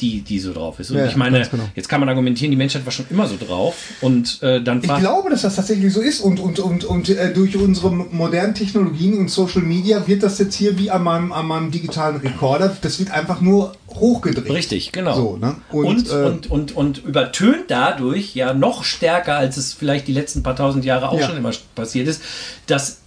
die, 0.00 0.22
die 0.22 0.38
so 0.38 0.52
drauf 0.52 0.80
ist. 0.80 0.90
Und 0.90 0.98
Ja, 0.98 1.06
ich 1.06 1.16
meine, 1.16 1.46
genau. 1.48 1.64
jetzt 1.74 1.88
kann 1.88 2.00
man 2.00 2.08
argumentieren, 2.08 2.50
die 2.50 2.56
Menschheit 2.56 2.84
war 2.84 2.92
schon 2.92 3.06
immer 3.10 3.26
so 3.26 3.36
drauf 3.36 3.74
und 4.00 4.42
äh, 4.42 4.62
dann 4.62 4.82
Ich 4.82 4.94
glaube, 4.96 5.30
dass 5.30 5.42
das 5.42 5.56
tatsächlich 5.56 5.92
so 5.92 6.00
ist 6.00 6.20
und, 6.20 6.40
und, 6.40 6.58
und, 6.58 6.84
und 6.84 7.08
äh, 7.08 7.32
durch 7.32 7.56
unsere 7.56 7.90
modernen 7.90 8.54
Technologien 8.54 9.18
und 9.18 9.30
Social 9.30 9.62
Media 9.62 10.06
wird 10.06 10.22
das 10.22 10.38
jetzt 10.38 10.54
hier 10.54 10.78
wie 10.78 10.90
an 10.90 11.02
meinem, 11.02 11.32
an 11.32 11.46
meinem 11.46 11.70
digitalen 11.70 12.16
Rekorder, 12.16 12.76
das 12.80 12.98
wird 12.98 13.10
einfach 13.10 13.40
nur 13.40 13.72
hochgedreht. 13.88 14.50
Richtig, 14.52 14.92
genau. 14.92 15.14
So, 15.14 15.36
ne? 15.36 15.56
Und, 15.70 15.84
Und, 15.84 16.08
und, 16.08 16.10
äh, 16.10 16.24
und, 16.26 16.50
und, 16.50 16.76
und 16.76 17.04
übertönt 17.04 17.64
dadurch 17.68 18.34
ja 18.34 18.54
noch 18.54 18.84
stärker, 18.84 19.36
als 19.36 19.56
es 19.56 19.72
vielleicht 19.72 20.06
die 20.08 20.12
letzten 20.12 20.42
paar 20.42 20.56
tausend 20.56 20.84
Jahre 20.84 21.08
auch 21.10 21.18
Ja. 21.20 21.26
schon 21.26 21.36
immer 21.36 21.50
passiert 21.74 22.08
ist, 22.08 22.22
dass 22.66 22.98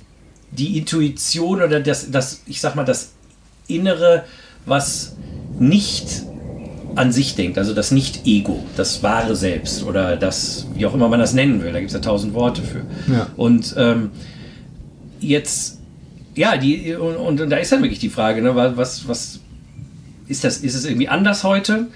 die 0.51 0.77
Intuition 0.77 1.61
oder 1.63 1.79
das, 1.79 2.11
das, 2.11 2.41
ich 2.45 2.61
sag 2.61 2.75
mal, 2.75 2.83
das 2.83 3.13
Innere, 3.67 4.25
was 4.65 5.15
nicht 5.57 6.23
an 6.95 7.11
sich 7.11 7.35
denkt, 7.35 7.57
also 7.57 7.73
das 7.73 7.91
Nicht-Ego, 7.91 8.63
das 8.77 9.03
wahre 9.03 9.35
Selbst 9.35 9.83
oder 9.83 10.15
das, 10.17 10.67
wie 10.75 10.85
auch 10.85 10.93
immer 10.93 11.09
man 11.09 11.19
das 11.19 11.33
nennen 11.33 11.63
will, 11.63 11.71
da 11.71 11.79
gibt 11.79 11.89
es 11.89 11.95
ja 11.95 12.01
tausend 12.01 12.33
Worte 12.33 12.61
für. 12.61 12.81
Ja. 13.11 13.27
Und 13.35 13.73
ähm, 13.77 14.11
jetzt, 15.19 15.79
ja, 16.35 16.57
die, 16.57 16.95
und, 16.95 17.15
und 17.15 17.49
da 17.49 17.57
ist 17.57 17.71
dann 17.71 17.81
wirklich 17.81 17.99
die 17.99 18.09
Frage, 18.09 18.41
ne, 18.41 18.55
was, 18.55 19.07
was 19.07 19.39
ist 20.27 20.43
das, 20.43 20.57
ist 20.57 20.75
es 20.75 20.85
irgendwie 20.85 21.07
anders 21.07 21.43
heute? 21.43 21.87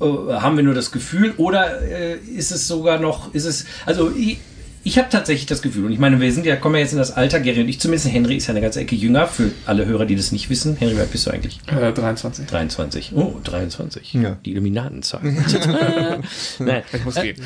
Äh, 0.00 0.04
haben 0.04 0.56
wir 0.56 0.64
nur 0.64 0.74
das 0.74 0.92
Gefühl 0.92 1.34
oder 1.36 1.82
äh, 1.82 2.16
ist 2.16 2.52
es 2.52 2.66
sogar 2.66 2.98
noch, 2.98 3.34
ist 3.34 3.44
es, 3.44 3.66
also 3.86 4.10
ich, 4.10 4.38
ich 4.82 4.96
habe 4.98 5.08
tatsächlich 5.10 5.46
das 5.46 5.60
Gefühl, 5.60 5.84
und 5.84 5.92
ich 5.92 5.98
meine, 5.98 6.18
wir 6.20 6.32
sind 6.32 6.46
ja, 6.46 6.56
kommen 6.56 6.76
ja 6.76 6.80
jetzt 6.80 6.92
in 6.92 6.98
das 6.98 7.10
Alter, 7.12 7.38
Gary 7.40 7.60
und 7.60 7.68
ich 7.68 7.80
zumindest, 7.80 8.10
Henry 8.10 8.36
ist 8.36 8.46
ja 8.46 8.52
eine 8.52 8.62
ganze 8.62 8.80
Ecke 8.80 8.96
jünger, 8.96 9.26
für 9.26 9.50
alle 9.66 9.84
Hörer, 9.84 10.06
die 10.06 10.16
das 10.16 10.32
nicht 10.32 10.48
wissen. 10.48 10.76
Henry, 10.76 10.96
wer 10.96 11.04
bist 11.04 11.26
du 11.26 11.30
eigentlich? 11.30 11.60
Äh, 11.66 11.92
23. 11.92 12.46
23. 12.46 13.12
Oh, 13.14 13.38
23. 13.44 14.14
Ja. 14.14 14.36
Die 14.44 14.52
Illuminatenzahl. 14.52 15.20
Nein. 16.58 16.82
Ich 16.92 17.04
muss 17.04 17.14
gehen. 17.16 17.36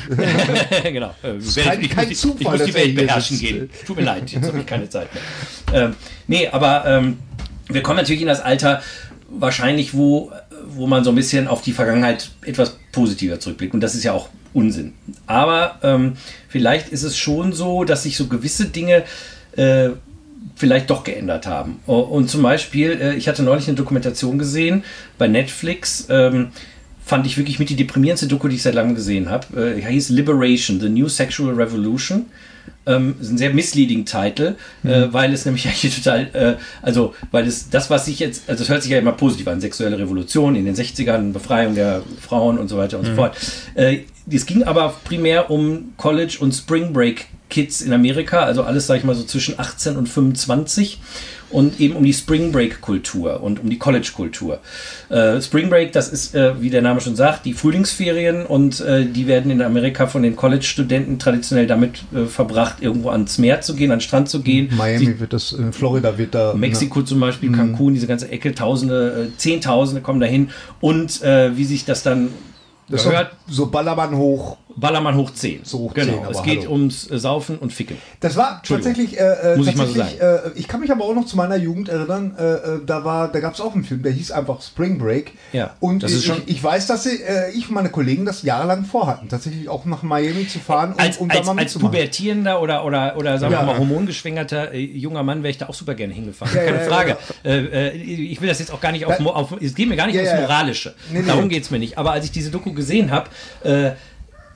genau. 0.83 1.13
Äh, 1.23 1.33
kein- 1.61 1.81
ich, 1.81 1.89
kein 1.89 2.07
muss, 2.09 2.21
Zufall, 2.21 2.37
ich 2.39 2.47
muss 2.47 2.57
dass 2.59 2.67
die 2.67 2.73
Welt 2.73 2.95
beherrschen 2.95 3.37
sitzt. 3.37 3.51
gehen. 3.51 3.69
Tut 3.85 3.97
mir 3.97 4.03
leid, 4.03 4.31
jetzt 4.31 4.47
habe 4.47 4.59
ich 4.59 4.65
keine 4.65 4.89
Zeit 4.89 5.09
mehr. 5.13 5.83
Ähm, 5.87 5.95
nee, 6.27 6.47
aber 6.47 6.85
ähm, 6.85 7.17
wir 7.67 7.81
kommen 7.83 7.97
natürlich 7.97 8.21
in 8.21 8.27
das 8.27 8.39
Alter, 8.41 8.81
wahrscheinlich, 9.29 9.93
wo, 9.93 10.31
wo 10.69 10.87
man 10.87 11.03
so 11.03 11.09
ein 11.11 11.15
bisschen 11.15 11.47
auf 11.47 11.61
die 11.61 11.73
Vergangenheit 11.73 12.29
etwas 12.45 12.77
positiver 12.91 13.39
zurückblickt. 13.39 13.73
Und 13.73 13.81
das 13.81 13.93
ist 13.95 14.03
ja 14.03 14.13
auch 14.13 14.29
Unsinn. 14.55 14.93
Aber 15.27 15.79
ähm, 15.83 16.13
vielleicht 16.47 16.89
ist 16.89 17.03
es 17.03 17.17
schon 17.17 17.53
so, 17.53 17.83
dass 17.83 18.03
sich 18.03 18.15
so 18.15 18.27
gewisse 18.27 18.65
Dinge 18.65 19.03
äh, 19.57 19.89
vielleicht 20.55 20.89
doch 20.89 21.03
geändert 21.03 21.45
haben. 21.45 21.79
Und 21.85 22.29
zum 22.29 22.41
Beispiel, 22.41 22.91
äh, 22.91 23.15
ich 23.15 23.27
hatte 23.27 23.43
neulich 23.43 23.67
eine 23.67 23.75
Dokumentation 23.75 24.39
gesehen 24.39 24.83
bei 25.17 25.27
Netflix. 25.27 26.07
Ähm, 26.09 26.49
fand 27.03 27.27
ich 27.27 27.37
wirklich 27.37 27.59
mit 27.59 27.69
die 27.69 27.75
deprimierendste 27.75 28.27
Doku, 28.27 28.47
die 28.47 28.55
ich 28.55 28.63
seit 28.63 28.73
langem 28.73 28.95
gesehen 28.95 29.29
habe. 29.29 29.75
Äh, 29.77 29.81
hieß 29.81 30.09
Liberation, 30.09 30.79
The 30.79 30.89
New 30.89 31.09
Sexual 31.09 31.53
Revolution. 31.53 32.27
Ähm, 32.87 33.15
ist 33.19 33.31
ein 33.31 33.37
sehr 33.37 33.51
misleading 33.53 34.05
Titel, 34.05 34.55
äh, 34.83 35.07
weil 35.11 35.33
es 35.33 35.45
nämlich 35.45 35.67
eigentlich 35.67 35.95
total, 35.95 36.29
äh, 36.33 36.53
also, 36.81 37.13
weil 37.31 37.45
es 37.47 37.69
das, 37.69 37.89
was 37.89 38.05
sich 38.05 38.19
jetzt, 38.19 38.49
also 38.49 38.63
es 38.63 38.69
hört 38.69 38.83
sich 38.83 38.91
ja 38.91 38.99
immer 38.99 39.11
positiv 39.11 39.47
an, 39.47 39.59
sexuelle 39.59 39.99
Revolution 39.99 40.55
in 40.55 40.65
den 40.65 40.75
60ern, 40.75 41.33
Befreiung 41.33 41.75
der 41.75 42.03
Frauen 42.21 42.57
und 42.57 42.67
so 42.67 42.77
weiter 42.77 42.97
und 42.99 43.05
so 43.05 43.15
fort. 43.15 43.35
Äh, 43.75 43.99
es 44.31 44.45
ging 44.45 44.63
aber 44.63 44.95
primär 45.03 45.51
um 45.51 45.93
College 45.97 46.37
und 46.39 46.53
Spring 46.53 46.93
Break 46.93 47.27
Kids 47.49 47.81
in 47.81 47.93
Amerika, 47.93 48.39
also 48.39 48.63
alles, 48.63 48.87
sag 48.87 48.97
ich 48.97 49.03
mal, 49.03 49.15
so 49.15 49.23
zwischen 49.23 49.59
18 49.59 49.97
und 49.97 50.09
25 50.09 50.99
und 51.51 51.79
eben 51.79 51.95
um 51.95 52.03
die 52.03 52.13
Spring 52.13 52.51
Break 52.51 52.81
Kultur 52.81 53.41
und 53.41 53.59
um 53.61 53.69
die 53.69 53.77
College 53.77 54.11
Kultur. 54.15 54.59
Äh, 55.09 55.39
Spring 55.41 55.69
Break, 55.69 55.91
das 55.91 56.09
ist, 56.09 56.33
äh, 56.33 56.59
wie 56.59 56.71
der 56.71 56.81
Name 56.81 57.01
schon 57.01 57.15
sagt, 57.15 57.45
die 57.45 57.53
Frühlingsferien 57.53 58.45
und 58.47 58.81
äh, 58.81 59.05
die 59.05 59.27
werden 59.27 59.51
in 59.51 59.61
Amerika 59.61 60.07
von 60.07 60.23
den 60.23 60.35
College-Studenten 60.35 61.19
traditionell 61.19 61.67
damit 61.67 62.03
äh, 62.13 62.25
verbracht, 62.25 62.81
irgendwo 62.81 63.09
ans 63.09 63.37
Meer 63.37 63.61
zu 63.61 63.75
gehen, 63.75 63.91
an 63.91 63.99
den 63.99 64.01
Strand 64.03 64.27
zu 64.27 64.41
gehen. 64.41 64.69
Miami 64.75 65.19
wird 65.19 65.31
das, 65.31 65.51
in 65.51 65.71
Florida 65.71 66.17
wird 66.17 66.33
da. 66.33 66.55
Mexiko 66.55 67.03
zum 67.03 67.19
Beispiel, 67.19 67.51
Cancun, 67.51 67.93
diese 67.93 68.07
ganze 68.07 68.29
Ecke, 68.29 68.55
Tausende, 68.55 69.29
äh, 69.29 69.37
Zehntausende 69.37 70.01
kommen 70.01 70.19
dahin 70.19 70.49
und 70.81 71.21
äh, 71.21 71.55
wie 71.55 71.65
sich 71.65 71.85
das 71.85 72.01
dann 72.01 72.29
Das 72.87 73.03
gehört, 73.03 73.31
so, 73.47 73.65
Ballermann 73.67 74.15
hoch. 74.15 74.57
Ballermann 74.77 75.15
hoch 75.15 75.31
10. 75.31 75.61
So 75.63 75.79
hoch 75.79 75.93
genau. 75.93 76.13
10, 76.13 76.21
aber 76.23 76.31
es 76.31 76.43
geht 76.43 76.61
hallo. 76.63 76.71
ums 76.73 77.09
äh, 77.09 77.17
Saufen 77.17 77.57
und 77.59 77.71
Ficken. 77.71 77.97
Das 78.19 78.35
war 78.35 78.61
tatsächlich, 78.61 79.17
äh, 79.17 79.53
äh, 79.53 79.57
Muss 79.57 79.67
ich 79.67 79.75
mal 79.77 79.87
so 79.87 79.93
tatsächlich 79.93 80.21
äh, 80.21 80.51
ich 80.55 80.67
kann 80.67 80.81
mich 80.81 80.91
aber 80.91 81.05
auch 81.05 81.15
noch 81.15 81.25
zu 81.25 81.37
meiner 81.37 81.55
Jugend 81.55 81.87
erinnern, 81.87 82.35
äh, 82.37 82.43
äh, 82.43 82.79
da 82.85 83.05
war, 83.05 83.31
da 83.31 83.39
gab 83.39 83.53
es 83.53 83.61
auch 83.61 83.73
einen 83.73 83.85
Film, 83.85 84.03
der 84.03 84.11
hieß 84.11 84.31
einfach 84.31 84.61
Spring 84.61 84.97
Break. 84.99 85.31
Ja, 85.53 85.75
Und 85.79 86.03
das 86.03 86.11
ist 86.11 86.19
ich, 86.19 86.25
schon- 86.25 86.41
ich 86.45 86.61
weiß, 86.61 86.87
dass 86.87 87.03
sie, 87.03 87.17
ich 87.53 87.69
und 87.69 87.73
meine 87.75 87.89
Kollegen 87.89 88.25
das 88.25 88.43
jahrelang 88.43 88.83
vorhatten, 88.83 89.29
tatsächlich 89.29 89.69
auch 89.69 89.85
nach 89.85 90.03
Miami 90.03 90.45
zu 90.47 90.59
fahren 90.59 90.91
und 90.91 90.99
Als, 90.99 91.17
um 91.19 91.29
da 91.29 91.37
als, 91.37 91.47
mal 91.47 91.57
als 91.57 91.77
pubertierender 91.77 92.61
oder, 92.61 92.83
oder, 92.85 93.15
oder 93.17 93.37
sagen 93.39 93.53
Ja. 93.53 93.61
wir 93.61 93.65
mal 93.67 93.77
hormongeschwängerter 93.77 94.75
junger 94.75 95.23
Mann 95.23 95.41
wäre 95.41 95.51
ich 95.51 95.57
da 95.57 95.69
auch 95.69 95.73
super 95.73 95.95
gerne 95.95 96.13
hingefahren. 96.13 96.53
Ja, 96.53 96.63
Keine 96.65 96.83
ja, 96.83 96.89
Frage. 96.89 97.17
Ich 98.03 98.41
will 98.41 98.49
das 98.49 98.59
jetzt 98.59 98.71
auch 98.71 98.81
gar 98.81 98.91
nicht 98.91 99.05
auf, 99.05 99.19
auf 99.25 99.53
es 99.61 99.73
geht 99.73 99.87
mir 99.87 99.95
gar 99.95 100.07
nicht 100.07 100.15
Ja, 100.17 100.23
ums. 100.23 100.41
Moralische. 100.41 100.95
Nee, 101.11 101.19
nee. 101.21 101.27
Darum 101.27 101.47
geht 101.47 101.63
es 101.63 101.71
mir 101.71 101.79
nicht. 101.79 101.97
Aber 101.97 102.11
als 102.11 102.25
ich 102.25 102.31
diese 102.31 102.51
Doku 102.51 102.73
gesehen 102.75 103.11
habe, 103.11 103.29
äh, 103.63 103.91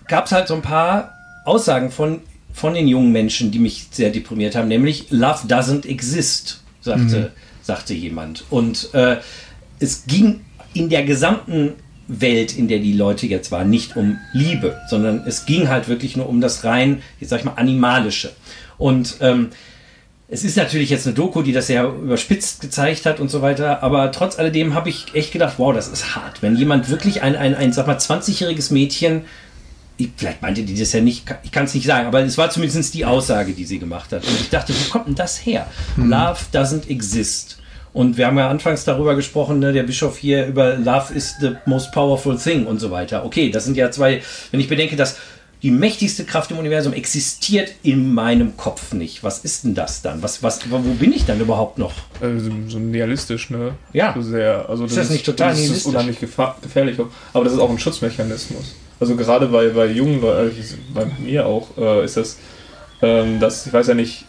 gab 0.08 0.26
es 0.26 0.32
halt 0.32 0.48
so 0.48 0.56
ein 0.56 0.62
paar 0.62 1.16
Aussagen 1.46 1.92
von, 1.92 2.22
von 2.54 2.74
den 2.74 2.88
jungen 2.88 3.12
Menschen, 3.12 3.52
die 3.52 3.60
mich 3.60 3.88
sehr 3.92 4.10
deprimiert 4.10 4.56
haben, 4.56 4.68
nämlich 4.68 5.08
Love 5.10 5.48
doesn't 5.48 5.88
exist, 5.88 6.62
sagte, 6.82 7.32
sagte 7.62 7.94
jemand. 7.94 8.44
Und 8.50 8.94
äh, 8.94 9.18
es 9.80 10.06
ging 10.06 10.42
in 10.74 10.90
der 10.90 11.04
gesamten 11.04 11.74
Welt, 12.08 12.58
in 12.58 12.68
der 12.68 12.80
die 12.80 12.94
Leute 12.94 13.28
jetzt 13.28 13.52
waren, 13.52 13.70
nicht 13.70 13.96
um 13.96 14.18
Liebe, 14.34 14.80
sondern 14.90 15.24
es 15.28 15.46
ging 15.46 15.70
halt 15.70 15.88
wirklich 15.88 16.18
nur 16.18 16.28
um 16.28 16.42
das 16.42 16.64
rein, 16.64 17.02
jetzt 17.20 17.30
sag 17.30 17.40
ich 17.40 17.46
mal, 17.46 17.54
animalische. 17.54 18.32
Und 18.78 19.18
ähm, 19.22 19.50
es 20.32 20.44
ist 20.44 20.58
natürlich 20.58 20.90
jetzt 20.90 21.08
eine 21.08 21.16
Doku, 21.16 21.42
die 21.42 21.54
das 21.54 21.68
sehr 21.68 21.86
überspitzt 21.86 22.62
gezeigt 22.62 23.06
hat 23.06 23.20
und 23.20 23.30
so 23.30 23.42
weiter, 23.42 23.82
aber 23.82 24.12
trotz 24.12 24.38
alledem 24.38 24.76
habe 24.76 24.90
ich 24.90 25.08
echt 25.14 25.34
gedacht, 25.34 25.56
wow, 25.58 25.74
das 25.74 25.88
ist 25.88 26.16
hart. 26.16 26.44
Wenn 26.44 26.56
jemand 26.56 26.90
wirklich 26.90 27.24
ein, 27.24 27.36
ein, 27.36 27.56
ein 27.56 27.74
sag 27.74 27.88
mal, 27.88 27.98
20-jähriges 27.98 28.72
Mädchen, 28.72 29.24
ich, 29.98 30.12
vielleicht 30.16 30.42
meinte 30.42 30.62
die 30.64 30.78
das 30.80 30.94
ja 30.94 31.02
nicht, 31.02 31.26
ich 31.44 31.52
kann 31.52 31.66
es 31.66 31.74
nicht 31.74 31.88
sagen, 31.88 32.08
aber 32.08 32.22
es 32.22 32.38
war 32.38 32.52
zumindest 32.52 32.94
die 32.94 33.06
Aussage, 33.06 33.54
die 33.54 33.66
sie 33.66 33.80
gemacht 33.80 34.12
hat. 34.12 34.24
Und 34.24 34.40
ich 34.40 34.50
dachte, 34.50 34.74
wo 34.74 34.92
kommt 34.92 35.08
denn 35.08 35.16
das 35.16 35.46
her? 35.46 35.66
Love 35.98 36.40
doesn't 36.54 36.88
exist. 36.88 37.58
Und 37.92 38.18
wir 38.18 38.28
haben 38.28 38.38
ja 38.38 38.50
anfangs 38.50 38.86
darüber 38.86 39.16
gesprochen, 39.16 39.58
ne, 39.58 39.74
der 39.74 39.84
Bischof 39.84 40.20
hier 40.20 40.46
über 40.46 40.76
Love 40.76 41.12
is 41.14 41.36
the 41.42 41.56
most 41.66 41.92
powerful 41.92 42.38
thing 42.38 42.68
und 42.68 42.80
so 42.80 42.92
weiter. 42.92 43.26
Okay, 43.26 43.50
das 43.50 43.66
sind 43.66 43.76
ja 43.76 43.90
zwei, 43.90 44.22
wenn 44.52 44.60
ich 44.60 44.70
bedenke, 44.70 44.96
dass 44.96 45.18
die 45.62 45.72
mächtigste 45.72 46.24
Kraft 46.24 46.52
im 46.52 46.58
Universum 46.58 46.94
existiert 46.94 47.72
in 47.84 48.14
meinem 48.14 48.56
Kopf 48.56 48.94
nicht. 48.94 49.24
Was 49.24 49.40
ist 49.40 49.66
denn 49.66 49.76
das 49.76 50.02
dann? 50.02 50.24
Was, 50.24 50.42
was, 50.42 50.62
wo 50.72 50.78
bin 50.80 51.12
ich 51.12 51.26
dann 51.26 51.40
überhaupt 51.42 51.78
noch? 51.78 51.92
Äh, 52.22 52.40
so, 52.68 52.80
nihilistisch, 52.80 53.50
ne? 53.50 53.74
Ja. 53.92 54.14
So 54.16 54.22
sehr. 54.22 54.70
Also 54.70 54.86
Ist 54.86 54.96
das 54.96 55.10
nicht 55.10 55.26
total 55.26 55.50
das 55.50 55.58
ist 55.58 55.64
nihilistisch? 55.64 55.94
unheimlich 55.94 56.20
gefahr, 56.20 56.58
gefährlich. 56.62 57.00
auch. 57.00 57.08
Aber 57.34 57.44
das 57.44 57.54
ist 57.54 57.60
auch 57.60 57.70
ein 57.70 57.80
Schutzmechanismus. 57.80 58.76
Also 59.02 59.16
gerade 59.16 59.48
bei, 59.48 59.70
bei 59.70 59.88
jungen 59.88 60.22
Leuten, 60.22 60.58
äh, 60.58 60.64
bei 60.94 61.06
mir 61.20 61.46
auch, 61.46 61.78
äh, 61.78 62.06
ist 62.06 62.16
das, 62.18 62.38
ähm, 63.02 63.40
dass, 63.40 63.68
ich 63.68 63.74
weiß 63.74 63.88
ja 63.88 63.94
nicht, 63.94 64.26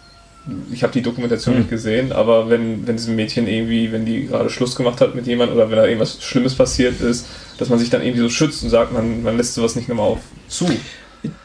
ich 0.73 0.83
habe 0.83 0.93
die 0.93 1.03
Dokumentation 1.03 1.55
Hm. 1.55 1.61
nicht 1.63 1.71
gesehen, 1.71 2.13
aber 2.13 2.49
wenn, 2.49 2.87
wenn 2.87 2.97
diesem 2.97 3.15
Mädchen 3.15 3.47
irgendwie, 3.47 3.93
wenn 3.93 4.07
die 4.07 4.27
gerade 4.27 4.49
Schluss 4.49 4.75
gemacht 4.75 5.01
hat 5.01 5.15
mit 5.15 5.27
jemandem 5.27 5.57
oder 5.57 5.71
wenn 5.71 5.77
da 5.77 5.85
irgendwas 5.85 6.23
Schlimmes 6.23 6.55
passiert 6.55 7.01
ist, 7.01 7.27
dass 7.59 7.69
man 7.69 7.79
sich 7.79 7.91
dann 7.91 8.03
irgendwie 8.03 8.23
so 8.23 8.31
schützt 8.31 8.63
und 8.63 8.71
sagt, 8.71 8.93
man, 8.93 9.23
man 9.23 9.37
lässt 9.37 9.55
sowas 9.55 9.77
nicht 9.77 9.89
nochmal 9.89 10.07
auf 10.07 10.21
zu. 10.49 10.67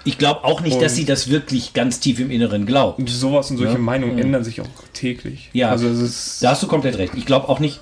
Ich 0.06 0.18
glaube 0.18 0.44
auch 0.44 0.62
nicht, 0.62 0.82
dass 0.82 0.94
Und- 0.94 0.98
sie 0.98 1.06
das 1.06 1.30
wirklich 1.30 1.74
ganz 1.74 2.00
tief 2.00 2.20
im 2.20 2.32
Inneren 2.32 2.66
glaubt. 2.66 3.00
Und 3.00 3.10
sowas 3.10 3.52
und 3.52 3.58
solche 3.58 3.74
Ja. 3.74 3.80
Meinungen 3.80 4.18
ändern 4.18 4.44
sich 4.44 4.62
auch 4.62 4.68
täglich. 4.94 5.50
Ja. 5.54 5.70
Also 5.70 5.88
es 5.90 6.00
ist. 6.00 6.44
Da 6.44 6.52
hast 6.52 6.64
du 6.64 6.68
komplett 6.68 6.98
recht. 6.98 7.14
Ich 7.16 7.26
glaube 7.26 7.50
auch 7.50 7.60
nicht 7.60 7.82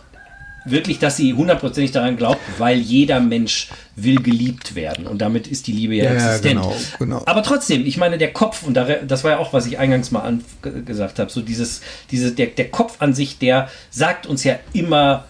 wirklich, 0.65 0.97
dass 0.97 1.17
sie 1.17 1.33
hundertprozentig 1.33 1.91
daran 1.91 2.15
glaubt, 2.15 2.39
weil 2.57 2.77
jeder 2.79 3.19
Mensch 3.19 3.67
will 3.97 4.15
geliebt 4.21 4.75
werden. 4.75 5.07
Und 5.07 5.21
damit 5.21 5.45
ist 5.45 5.67
die 5.67 5.73
Liebe 5.73 5.93
ja, 5.95 6.05
Ja, 6.05 6.13
ja, 6.13 6.25
existent. 6.35 6.61
genau, 6.61 6.75
genau. 6.99 7.21
Aber 7.25 7.43
trotzdem, 7.43 7.85
ich 7.85 7.97
meine, 7.97 8.17
der 8.17 8.31
Kopf, 8.31 8.63
und 8.63 8.73
da- 8.75 8.85
das 9.05 9.23
war 9.25 9.31
ja 9.31 9.37
auch, 9.39 9.51
was 9.51 9.65
ich 9.65 9.77
eingangs 9.77 10.11
mal 10.11 10.39
gesagt 10.85 11.19
habe, 11.19 11.29
so 11.29 11.41
dieses, 11.41 11.81
diese, 12.11 12.31
der, 12.31 12.47
der 12.47 12.69
Kopf 12.71 12.95
an 12.99 13.13
sich, 13.13 13.39
der 13.39 13.67
sagt 13.91 14.25
uns 14.25 14.45
ja 14.45 14.55
immer, 14.71 15.25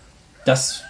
dass, 0.46 0.84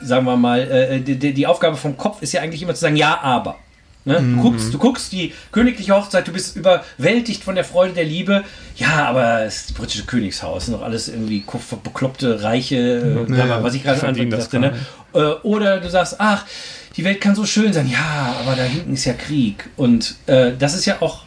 sagen 0.00 0.24
wir 0.24 0.36
mal, 0.36 0.60
äh, 0.62 1.00
die, 1.00 1.16
die 1.18 1.34
die 1.34 1.46
Aufgabe 1.46 1.76
vom 1.76 1.96
Kopf 1.98 2.22
ist 2.22 2.32
ja 2.32 2.40
eigentlich 2.40 2.62
immer 2.62 2.74
zu 2.74 2.80
sagen, 2.80 2.96
ja, 2.96 3.20
aber. 3.20 3.56
Ne? 4.04 4.20
Mhm. 4.20 4.36
Du, 4.36 4.42
guckst, 4.42 4.74
du 4.74 4.78
guckst 4.78 5.12
die 5.12 5.32
königliche 5.52 5.94
Hochzeit, 5.94 6.26
du 6.26 6.32
bist 6.32 6.56
überwältigt 6.56 7.44
von 7.44 7.54
der 7.54 7.64
Freude 7.64 7.92
der 7.94 8.04
Liebe. 8.04 8.42
Ja, 8.76 9.06
aber 9.08 9.42
es 9.42 9.56
ist 9.56 9.70
das 9.70 9.76
britische 9.76 10.04
Königshaus, 10.04 10.68
noch 10.68 10.82
alles 10.82 11.08
irgendwie 11.08 11.44
bekloppte, 11.84 12.42
reiche, 12.42 12.76
äh, 12.76 13.32
Ja, 13.32 13.46
ja. 13.46 13.62
was 13.62 13.74
ich 13.74 13.84
gerade 13.84 14.00
sagte. 14.00 14.58
Ne? 14.58 14.72
Äh, 15.14 15.18
Oder 15.42 15.78
du 15.78 15.88
sagst, 15.88 16.16
ach, 16.18 16.44
die 16.96 17.04
Welt 17.04 17.20
kann 17.20 17.34
so 17.34 17.46
schön 17.46 17.72
sein. 17.72 17.88
Ja, 17.88 18.36
aber 18.40 18.56
da 18.56 18.64
hinten 18.64 18.94
ist 18.94 19.04
ja 19.04 19.12
Krieg. 19.14 19.68
Und 19.76 20.16
äh, 20.26 20.52
das 20.58 20.74
ist 20.74 20.84
ja 20.84 20.96
auch, 21.00 21.22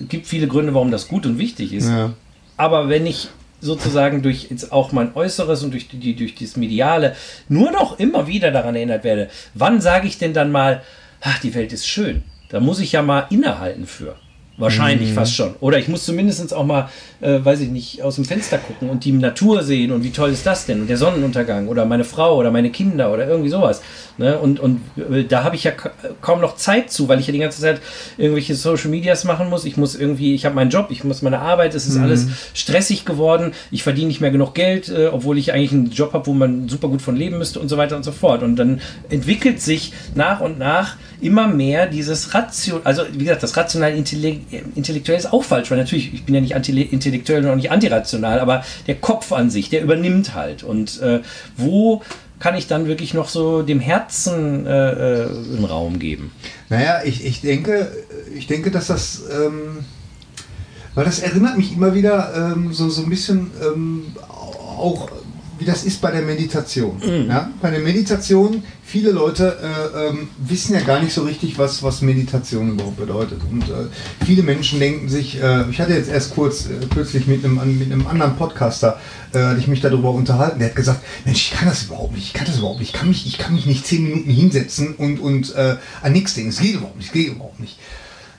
es 0.00 0.08
gibt 0.08 0.26
viele 0.26 0.46
Gründe, 0.46 0.74
warum 0.74 0.90
das 0.90 1.08
gut 1.08 1.26
und 1.26 1.38
wichtig 1.38 1.72
ist. 1.72 1.88
Ja. 1.88 2.14
Aber 2.56 2.88
wenn 2.88 3.06
ich 3.06 3.28
sozusagen 3.60 4.22
durch 4.22 4.48
jetzt 4.50 4.72
auch 4.72 4.92
mein 4.92 5.14
Äußeres 5.14 5.62
und 5.62 5.72
durch, 5.72 5.88
die, 5.88 6.14
durch 6.14 6.34
das 6.34 6.56
Mediale 6.56 7.14
nur 7.48 7.70
noch 7.70 7.98
immer 7.98 8.26
wieder 8.26 8.50
daran 8.50 8.74
erinnert 8.74 9.04
werde, 9.04 9.28
wann 9.54 9.80
sage 9.80 10.06
ich 10.06 10.18
denn 10.18 10.32
dann 10.34 10.50
mal, 10.50 10.82
ach, 11.26 11.40
die 11.40 11.54
Welt 11.54 11.72
ist 11.72 11.86
schön. 11.86 12.22
Da 12.48 12.60
muss 12.60 12.78
ich 12.78 12.92
ja 12.92 13.02
mal 13.02 13.26
innehalten 13.30 13.86
für. 13.86 14.16
Wahrscheinlich 14.58 15.12
fast 15.12 15.34
schon. 15.34 15.54
Oder 15.60 15.78
ich 15.78 15.88
muss 15.88 16.04
zumindest 16.04 16.54
auch 16.54 16.64
mal, 16.64 16.88
äh, 17.20 17.44
weiß 17.44 17.60
ich 17.60 17.68
nicht, 17.68 18.02
aus 18.02 18.14
dem 18.14 18.24
Fenster 18.24 18.56
gucken 18.56 18.88
und 18.88 19.04
die 19.04 19.12
Natur 19.12 19.62
sehen 19.62 19.92
und 19.92 20.02
wie 20.02 20.10
toll 20.10 20.30
ist 20.30 20.46
das 20.46 20.64
denn? 20.64 20.80
Und 20.80 20.88
der 20.88 20.96
Sonnenuntergang 20.96 21.68
oder 21.68 21.84
meine 21.84 22.04
Frau 22.04 22.36
oder 22.36 22.50
meine 22.50 22.70
Kinder 22.70 23.12
oder 23.12 23.28
irgendwie 23.28 23.50
sowas. 23.50 23.82
Ne? 24.16 24.38
Und, 24.38 24.58
und 24.60 24.80
äh, 24.96 25.24
da 25.24 25.44
habe 25.44 25.56
ich 25.56 25.64
ja 25.64 25.72
ka- 25.72 25.92
kaum 26.22 26.40
noch 26.40 26.56
Zeit 26.56 26.90
zu, 26.90 27.06
weil 27.08 27.20
ich 27.20 27.26
ja 27.26 27.32
die 27.32 27.38
ganze 27.38 27.60
Zeit 27.60 27.82
irgendwelche 28.16 28.54
Social 28.54 28.88
Medias 28.88 29.24
machen 29.24 29.50
muss. 29.50 29.66
Ich 29.66 29.76
muss 29.76 29.94
irgendwie, 29.94 30.34
ich 30.34 30.46
habe 30.46 30.54
meinen 30.54 30.70
Job, 30.70 30.86
ich 30.90 31.04
muss 31.04 31.20
meine 31.20 31.40
Arbeit, 31.40 31.74
es 31.74 31.86
ist 31.86 31.98
alles 31.98 32.26
stressig 32.54 33.04
geworden. 33.04 33.52
Ich 33.70 33.82
verdiene 33.82 34.08
nicht 34.08 34.22
mehr 34.22 34.30
genug 34.30 34.54
Geld, 34.54 34.88
äh, 34.88 35.08
obwohl 35.08 35.36
ich 35.36 35.52
eigentlich 35.52 35.72
einen 35.72 35.90
Job 35.90 36.14
habe, 36.14 36.26
wo 36.26 36.32
man 36.32 36.70
super 36.70 36.88
gut 36.88 37.02
von 37.02 37.14
leben 37.14 37.36
müsste 37.36 37.60
und 37.60 37.68
so 37.68 37.76
weiter 37.76 37.96
und 37.96 38.04
so 38.04 38.12
fort. 38.12 38.42
Und 38.42 38.56
dann 38.56 38.80
entwickelt 39.10 39.60
sich 39.60 39.92
nach 40.14 40.40
und 40.40 40.58
nach 40.58 40.96
immer 41.20 41.46
mehr 41.46 41.86
dieses 41.86 42.34
Ration, 42.34 42.80
also 42.84 43.02
wie 43.12 43.24
gesagt, 43.24 43.42
das 43.42 43.56
rational 43.56 43.94
Intellekt, 43.94 44.45
intellektuell 44.50 45.18
ist 45.18 45.32
auch 45.32 45.44
falsch, 45.44 45.70
weil 45.70 45.78
natürlich, 45.78 46.12
ich 46.14 46.24
bin 46.24 46.34
ja 46.34 46.40
nicht 46.40 46.52
intellektuell 46.52 47.44
und 47.44 47.50
auch 47.50 47.56
nicht 47.56 47.70
antirational, 47.70 48.40
aber 48.40 48.64
der 48.86 48.96
Kopf 48.96 49.32
an 49.32 49.50
sich, 49.50 49.70
der 49.70 49.82
übernimmt 49.82 50.34
halt. 50.34 50.62
Und 50.62 51.00
äh, 51.00 51.20
wo 51.56 52.02
kann 52.38 52.54
ich 52.54 52.66
dann 52.66 52.86
wirklich 52.86 53.14
noch 53.14 53.28
so 53.28 53.62
dem 53.62 53.80
Herzen 53.80 54.66
äh, 54.66 55.22
äh, 55.22 55.28
einen 55.28 55.64
Raum 55.64 55.98
geben? 55.98 56.32
Naja, 56.68 57.00
ich, 57.04 57.24
ich 57.24 57.40
denke, 57.40 57.90
ich 58.34 58.46
denke, 58.46 58.70
dass 58.70 58.88
das, 58.88 59.22
ähm, 59.32 59.78
weil 60.94 61.04
das 61.04 61.20
erinnert 61.20 61.56
mich 61.56 61.72
immer 61.72 61.94
wieder 61.94 62.52
ähm, 62.54 62.72
so, 62.72 62.88
so 62.88 63.02
ein 63.02 63.10
bisschen 63.10 63.50
ähm, 63.62 64.06
auch 64.78 65.10
wie 65.58 65.64
das 65.64 65.84
ist 65.84 66.00
bei 66.00 66.10
der 66.10 66.22
Meditation. 66.22 67.00
Mhm. 67.04 67.28
Ja? 67.28 67.50
Bei 67.62 67.70
der 67.70 67.80
Meditation, 67.80 68.62
viele 68.84 69.10
Leute 69.10 69.56
äh, 69.62 70.08
ähm, 70.08 70.28
wissen 70.38 70.74
ja 70.74 70.80
gar 70.80 71.00
nicht 71.00 71.12
so 71.12 71.22
richtig, 71.22 71.58
was, 71.58 71.82
was 71.82 72.02
Meditation 72.02 72.72
überhaupt 72.72 72.96
bedeutet. 72.96 73.40
Und 73.50 73.62
äh, 73.62 74.24
viele 74.24 74.42
Menschen 74.42 74.78
denken 74.78 75.08
sich, 75.08 75.40
äh, 75.40 75.68
ich 75.70 75.80
hatte 75.80 75.94
jetzt 75.94 76.10
erst 76.10 76.34
kurz 76.34 76.66
äh, 76.66 76.86
kürzlich 76.92 77.26
mit 77.26 77.44
einem, 77.44 77.78
mit 77.78 77.90
einem 77.90 78.06
anderen 78.06 78.36
Podcaster, 78.36 79.00
äh, 79.32 79.38
hatte 79.38 79.60
ich 79.60 79.68
mich 79.68 79.80
darüber 79.80 80.10
unterhalten, 80.10 80.58
der 80.58 80.68
hat 80.68 80.76
gesagt, 80.76 81.00
Mensch, 81.24 81.50
ich 81.50 81.58
kann 81.58 81.68
das 81.68 81.84
überhaupt 81.84 82.14
nicht, 82.14 82.26
ich 82.26 82.32
kann 82.34 82.46
das 82.46 82.58
überhaupt 82.58 82.80
nicht, 82.80 82.94
ich 82.94 82.98
kann 82.98 83.08
mich, 83.08 83.26
ich 83.26 83.38
kann 83.38 83.54
mich 83.54 83.66
nicht 83.66 83.86
zehn 83.86 84.04
Minuten 84.04 84.30
hinsetzen 84.30 84.94
und, 84.96 85.20
und 85.20 85.54
äh, 85.54 85.76
an 86.02 86.12
nichts 86.12 86.34
denken. 86.34 86.50
Es 86.50 86.60
geht 86.60 86.74
überhaupt 86.74 86.96
nicht, 86.96 87.06
es 87.06 87.12
geht 87.12 87.28
überhaupt 87.28 87.60
nicht. 87.60 87.78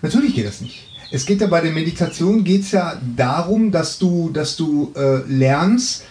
Natürlich 0.01 0.35
geht 0.35 0.47
das 0.47 0.61
nicht. 0.61 0.87
Es 1.09 1.25
geht 1.25 1.41
ja 1.41 1.47
bei 1.47 1.61
der 1.61 1.71
Meditation 1.71 2.43
geht's 2.43 2.71
ja 2.71 2.99
darum, 3.15 3.71
dass 3.71 3.97
du, 3.97 4.29
dass 4.29 4.57
du 4.57 4.91
äh, 4.95 5.19
lernst, 5.27 6.03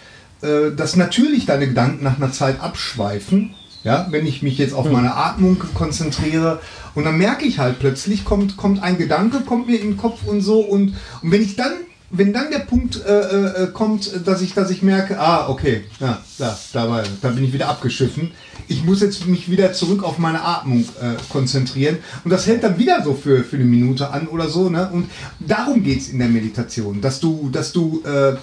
äh, 0.43 0.73
dass 0.77 0.97
natürlich 0.97 1.47
deine 1.47 1.69
Gedanken 1.69 2.05
nach 2.05 2.17
einer 2.17 2.33
Zeit 2.33 2.61
abschweifen. 2.61 3.55
Ja, 3.85 4.09
wenn 4.11 4.27
ich 4.27 4.43
mich 4.43 4.59
jetzt 4.59 4.75
auf 4.75 4.91
meine 4.91 5.15
Atmung 5.15 5.63
konzentriere 5.75 6.61
und 6.97 7.05
dann 7.05 7.19
merke 7.19 7.47
ich 7.47 7.61
halt 7.61 7.79
plötzlich 7.79 8.25
kommt 8.25 8.57
kommt 8.57 8.83
ein 8.83 8.99
Gedanke 8.99 9.43
kommt 9.43 9.69
mir 9.69 9.81
in 9.81 9.91
den 9.91 9.97
Kopf 9.97 10.27
und 10.27 10.41
so 10.41 10.59
und, 10.59 10.97
und 11.23 11.31
wenn 11.31 11.41
ich 11.41 11.55
dann 11.55 11.73
wenn 12.11 12.33
dann 12.33 12.51
der 12.51 12.61
Punkt 12.61 13.05
äh, 13.05 13.65
äh, 13.65 13.67
kommt, 13.73 14.27
dass 14.27 14.43
ich 14.43 14.55
dass 14.55 14.71
ich 14.71 14.83
merke, 14.83 15.21
ah 15.21 15.49
okay, 15.49 15.85
ja, 16.01 16.21
da 16.39 16.59
da, 16.73 16.89
war, 16.89 17.03
da 17.23 17.29
bin 17.29 17.45
ich 17.45 17.53
wieder 17.53 17.69
abgeschiffen. 17.69 18.33
Ich 18.69 18.85
muss 18.85 19.01
jetzt 19.01 19.27
mich 19.27 19.51
wieder 19.51 19.73
zurück 19.73 20.03
auf 20.03 20.19
meine 20.19 20.43
Atmung 20.43 20.83
äh, 21.01 21.15
konzentrieren 21.29 21.99
und 22.25 22.31
das 22.31 22.47
hält 22.47 22.65
dann 22.65 22.79
wieder 22.79 23.03
so 23.05 23.15
für 23.15 23.45
für 23.45 23.57
eine 23.57 23.65
Minute 23.65 24.11
an 24.11 24.27
oder 24.29 24.49
so 24.49 24.69
ne 24.69 24.91
und 24.93 25.11
darum 25.41 25.83
geht's 25.83 26.09
in 26.09 26.19
der 26.19 26.29
Meditation, 26.29 27.01
dass 27.01 27.21
du 27.21 27.51
dass 27.51 27.73
du 27.73 28.03
äh, 28.05 28.35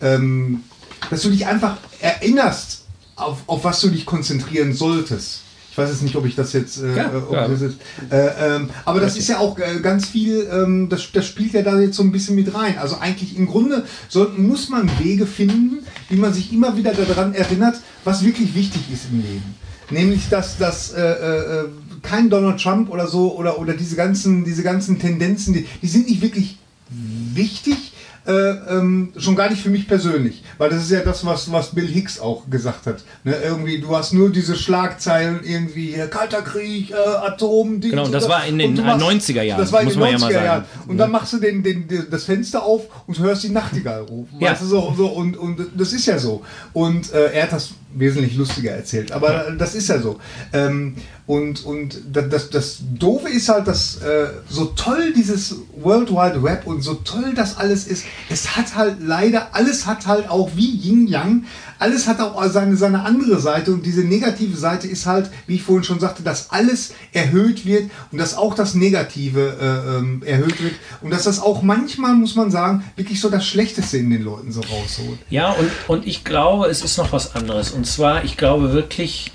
ähm, 0.00 0.62
dass 1.10 1.22
du 1.22 1.30
dich 1.30 1.46
einfach 1.46 1.78
erinnerst, 2.00 2.84
auf, 3.16 3.38
auf 3.46 3.64
was 3.64 3.80
du 3.80 3.88
dich 3.88 4.06
konzentrieren 4.06 4.72
solltest. 4.72 5.40
Ich 5.70 5.78
weiß 5.78 5.90
jetzt 5.90 6.02
nicht, 6.02 6.16
ob 6.16 6.26
ich 6.26 6.34
das 6.34 6.52
jetzt. 6.52 6.82
Äh, 6.82 6.96
Ja, 6.96 7.04
äh, 7.04 7.32
ja. 7.32 7.48
Das 7.48 7.60
jetzt 7.60 7.76
äh, 8.10 8.56
ähm, 8.56 8.70
aber 8.84 9.00
das 9.00 9.16
ist 9.16 9.28
ja 9.28 9.38
auch 9.38 9.56
äh, 9.58 9.78
ganz 9.80 10.08
viel, 10.08 10.48
ähm, 10.52 10.88
das, 10.88 11.12
das 11.12 11.24
spielt 11.26 11.52
ja 11.52 11.62
da 11.62 11.78
jetzt 11.78 11.96
so 11.96 12.02
ein 12.02 12.10
bisschen 12.10 12.34
mit 12.34 12.52
rein. 12.52 12.78
Also 12.78 12.96
eigentlich 12.98 13.36
im 13.36 13.46
Grunde 13.46 13.84
soll, 14.08 14.30
muss 14.36 14.70
man 14.70 14.90
Wege 14.98 15.24
finden, 15.24 15.78
wie 16.08 16.16
man 16.16 16.32
sich 16.32 16.52
immer 16.52 16.76
wieder 16.76 16.92
daran 16.94 17.32
erinnert, 17.32 17.76
was 18.02 18.24
wirklich 18.24 18.56
wichtig 18.56 18.82
ist 18.92 19.04
im 19.12 19.20
Leben. 19.20 19.54
Nämlich, 19.90 20.28
dass, 20.28 20.58
dass 20.58 20.92
äh, 20.92 21.00
äh, 21.00 21.64
kein 22.02 22.28
Donald 22.28 22.60
Trump 22.60 22.90
oder 22.90 23.06
so 23.06 23.36
oder, 23.36 23.58
oder 23.58 23.74
diese, 23.74 23.94
ganzen, 23.96 24.44
diese 24.44 24.62
ganzen 24.62 24.98
Tendenzen, 24.98 25.54
die, 25.54 25.66
die 25.80 25.88
sind 25.88 26.08
nicht 26.08 26.22
wirklich 26.22 26.58
wichtig, 26.90 27.92
äh, 28.26 28.32
ähm, 28.32 29.12
schon 29.16 29.36
gar 29.36 29.48
nicht 29.50 29.62
für 29.62 29.70
mich 29.70 29.88
persönlich, 29.88 30.42
weil 30.58 30.70
das 30.70 30.82
ist 30.82 30.90
ja 30.90 31.00
das, 31.00 31.24
was, 31.24 31.50
was 31.52 31.74
Bill 31.74 31.86
Hicks 31.86 32.20
auch 32.20 32.48
gesagt 32.50 32.86
hat. 32.86 33.02
Ne? 33.24 33.34
Irgendwie, 33.44 33.80
du 33.80 33.96
hast 33.96 34.12
nur 34.12 34.30
diese 34.30 34.56
Schlagzeilen 34.56 35.40
irgendwie, 35.44 35.94
äh, 35.94 36.06
Kalter 36.08 36.42
Krieg, 36.42 36.90
äh, 36.90 36.94
Atom, 36.94 37.80
die, 37.80 37.90
Genau, 37.90 38.04
und 38.04 38.12
das 38.12 38.28
war 38.28 38.44
in 38.46 38.58
den 38.58 38.74
machst- 38.74 39.04
90er 39.04 39.42
Jahren, 39.42 39.60
Das 39.60 39.72
war 39.72 39.80
in 39.80 39.86
muss 39.86 39.94
den 39.94 40.00
man 40.00 40.10
ja 40.10 40.16
90er 40.16 40.20
mal 40.20 40.32
sagen. 40.32 40.44
Jahren. 40.44 40.64
Und 40.86 40.98
dann 40.98 41.10
machst 41.10 41.32
du 41.32 41.38
den, 41.38 41.62
den, 41.62 41.88
den, 41.88 42.06
das 42.10 42.24
Fenster 42.24 42.62
auf 42.62 42.82
und 43.06 43.18
hörst 43.18 43.42
die 43.44 43.50
Nachtigall 43.50 44.02
rufen. 44.02 44.36
Ja. 44.40 44.50
Weißt 44.50 44.62
du, 44.62 44.66
so, 44.66 44.94
so, 44.96 45.06
und, 45.08 45.36
und 45.36 45.60
das 45.76 45.92
ist 45.92 46.06
ja 46.06 46.18
so. 46.18 46.42
Und 46.72 47.12
äh, 47.12 47.32
er 47.32 47.44
hat 47.44 47.52
das 47.52 47.70
wesentlich 47.98 48.36
lustiger 48.36 48.72
erzählt, 48.72 49.12
aber 49.12 49.52
das 49.58 49.74
ist 49.74 49.88
ja 49.88 50.00
so. 50.00 50.18
Ähm, 50.52 50.96
und 51.26 51.64
und 51.66 52.00
das, 52.10 52.48
das, 52.48 52.78
Doofe 52.98 53.28
ist 53.28 53.50
halt, 53.50 53.68
dass 53.68 54.00
äh, 54.00 54.28
so 54.48 54.64
toll 54.64 55.12
dieses 55.14 55.56
World 55.76 56.10
Wide 56.10 56.42
Web 56.42 56.66
und 56.66 56.80
so 56.80 56.94
toll 56.94 57.34
das 57.34 57.58
alles 57.58 57.86
ist, 57.86 58.04
es 58.30 58.56
hat 58.56 58.74
halt 58.74 58.96
leider, 59.00 59.54
alles 59.54 59.84
hat 59.84 60.06
halt 60.06 60.30
auch 60.30 60.50
wie 60.54 60.70
Yin 60.70 61.06
Yang, 61.06 61.44
alles 61.78 62.08
hat 62.08 62.20
auch 62.20 62.42
seine, 62.48 62.76
seine 62.76 63.04
andere 63.04 63.38
Seite 63.40 63.72
und 63.72 63.84
diese 63.84 64.04
negative 64.04 64.56
Seite 64.56 64.88
ist 64.88 65.04
halt, 65.04 65.30
wie 65.46 65.56
ich 65.56 65.62
vorhin 65.62 65.84
schon 65.84 66.00
sagte, 66.00 66.22
dass 66.22 66.50
alles 66.50 66.94
erhöht 67.12 67.66
wird 67.66 67.90
und 68.10 68.18
dass 68.18 68.34
auch 68.34 68.54
das 68.54 68.74
Negative 68.74 69.56
äh, 69.60 69.98
ähm, 69.98 70.22
erhöht 70.24 70.62
wird 70.62 70.74
und 71.02 71.10
dass 71.10 71.24
das 71.24 71.40
auch 71.40 71.62
manchmal, 71.62 72.14
muss 72.14 72.36
man 72.36 72.50
sagen, 72.50 72.84
wirklich 72.96 73.20
so 73.20 73.28
das 73.28 73.46
Schlechteste 73.46 73.98
in 73.98 74.10
den 74.10 74.22
Leuten 74.22 74.50
so 74.50 74.60
rausholt. 74.60 75.18
Ja, 75.30 75.52
und, 75.52 75.70
und 75.88 76.06
ich 76.06 76.24
glaube, 76.24 76.68
es 76.68 76.82
ist 76.82 76.96
noch 76.96 77.12
was 77.12 77.34
anderes. 77.34 77.70
Und 77.70 77.86
zwar, 77.94 78.24
ich 78.24 78.36
glaube 78.36 78.72
wirklich, 78.72 79.32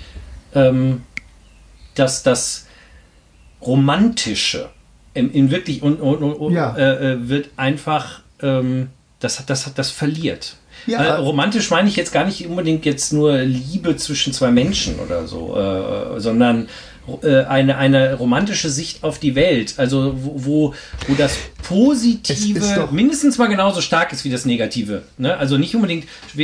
ähm, 0.54 1.02
dass 1.94 2.22
das 2.22 2.66
Romantische 3.62 4.70
in, 5.14 5.30
in 5.30 5.50
wirklich 5.50 5.82
und, 5.82 6.00
und, 6.00 6.22
und, 6.22 6.52
Ja. 6.54 6.76
äh, 6.76 7.12
äh, 7.12 7.28
wird 7.28 7.50
einfach, 7.56 8.20
ähm, 8.42 8.88
das, 9.20 9.38
hat- 9.38 9.48
das, 9.48 9.66
hat- 9.66 9.78
das 9.78 9.90
verliert. 9.90 10.56
Ja. 10.86 11.02
Äh, 11.02 11.12
romantisch 11.16 11.70
meine 11.70 11.88
ich 11.88 11.96
jetzt 11.96 12.12
gar 12.12 12.24
nicht 12.24 12.46
unbedingt 12.46 12.84
jetzt 12.84 13.12
nur 13.12 13.38
Liebe 13.38 13.96
zwischen 13.96 14.32
zwei 14.32 14.50
Menschen 14.50 14.98
oder 14.98 15.26
so, 15.26 15.56
äh, 15.56 16.20
sondern 16.20 16.68
eine, 17.48 17.76
eine 17.76 18.14
romantische 18.14 18.70
Sicht 18.70 19.04
auf 19.04 19.18
die 19.18 19.34
Welt, 19.34 19.74
also 19.76 20.14
wo, 20.16 20.74
wo, 21.08 21.14
das 21.14 21.36
Positive 21.68 22.88
mindestens 22.92 23.38
mal 23.38 23.46
genauso 23.48 23.80
stark 23.80 24.12
ist 24.12 24.24
wie 24.24 24.30
das 24.30 24.44
Negative. 24.44 25.02
Ne? 25.18 25.36
Also 25.36 25.58
nicht 25.58 25.74
unbedingt, 25.74 26.06
ich 26.34 26.38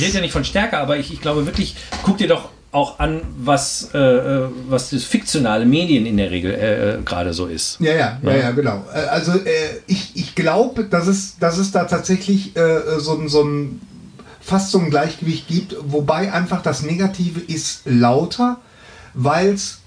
rede 0.00 0.14
ja 0.14 0.20
nicht 0.20 0.32
von 0.32 0.44
Stärke, 0.44 0.78
aber 0.78 0.96
ich, 0.98 1.12
ich 1.12 1.20
glaube 1.20 1.46
wirklich, 1.46 1.76
guck 2.02 2.18
dir 2.18 2.28
doch 2.28 2.48
auch 2.70 2.98
an, 2.98 3.22
was, 3.38 3.90
äh, 3.94 3.98
äh, 3.98 4.48
was 4.68 4.90
das 4.90 5.04
fiktionale 5.04 5.64
Medien 5.64 6.04
in 6.04 6.16
der 6.18 6.30
Regel 6.30 6.52
äh, 6.52 6.94
äh, 6.96 7.02
gerade 7.02 7.32
so 7.32 7.46
ist. 7.46 7.80
Ja, 7.80 7.92
ja, 7.94 8.18
ja, 8.22 8.36
ja, 8.36 8.50
genau. 8.50 8.84
Äh, 8.92 8.98
Also 9.08 9.32
äh, 9.32 9.38
ich, 9.86 10.10
ich 10.14 10.34
glaube, 10.34 10.84
dass 10.84 11.06
es, 11.06 11.38
dass 11.38 11.56
es 11.56 11.70
da 11.72 11.84
tatsächlich 11.84 12.54
äh, 12.56 12.98
so, 12.98 13.16
ein- 13.16 13.28
so 13.28 13.42
ein 13.42 13.80
fast 14.40 14.70
so 14.70 14.78
ein 14.80 14.90
Gleichgewicht 14.90 15.48
gibt, 15.48 15.76
wobei 15.80 16.32
einfach 16.32 16.62
das 16.62 16.82
Negative 16.82 17.40
ist 17.40 17.82
lauter, 17.86 18.58
weil 19.14 19.54
es 19.54 19.80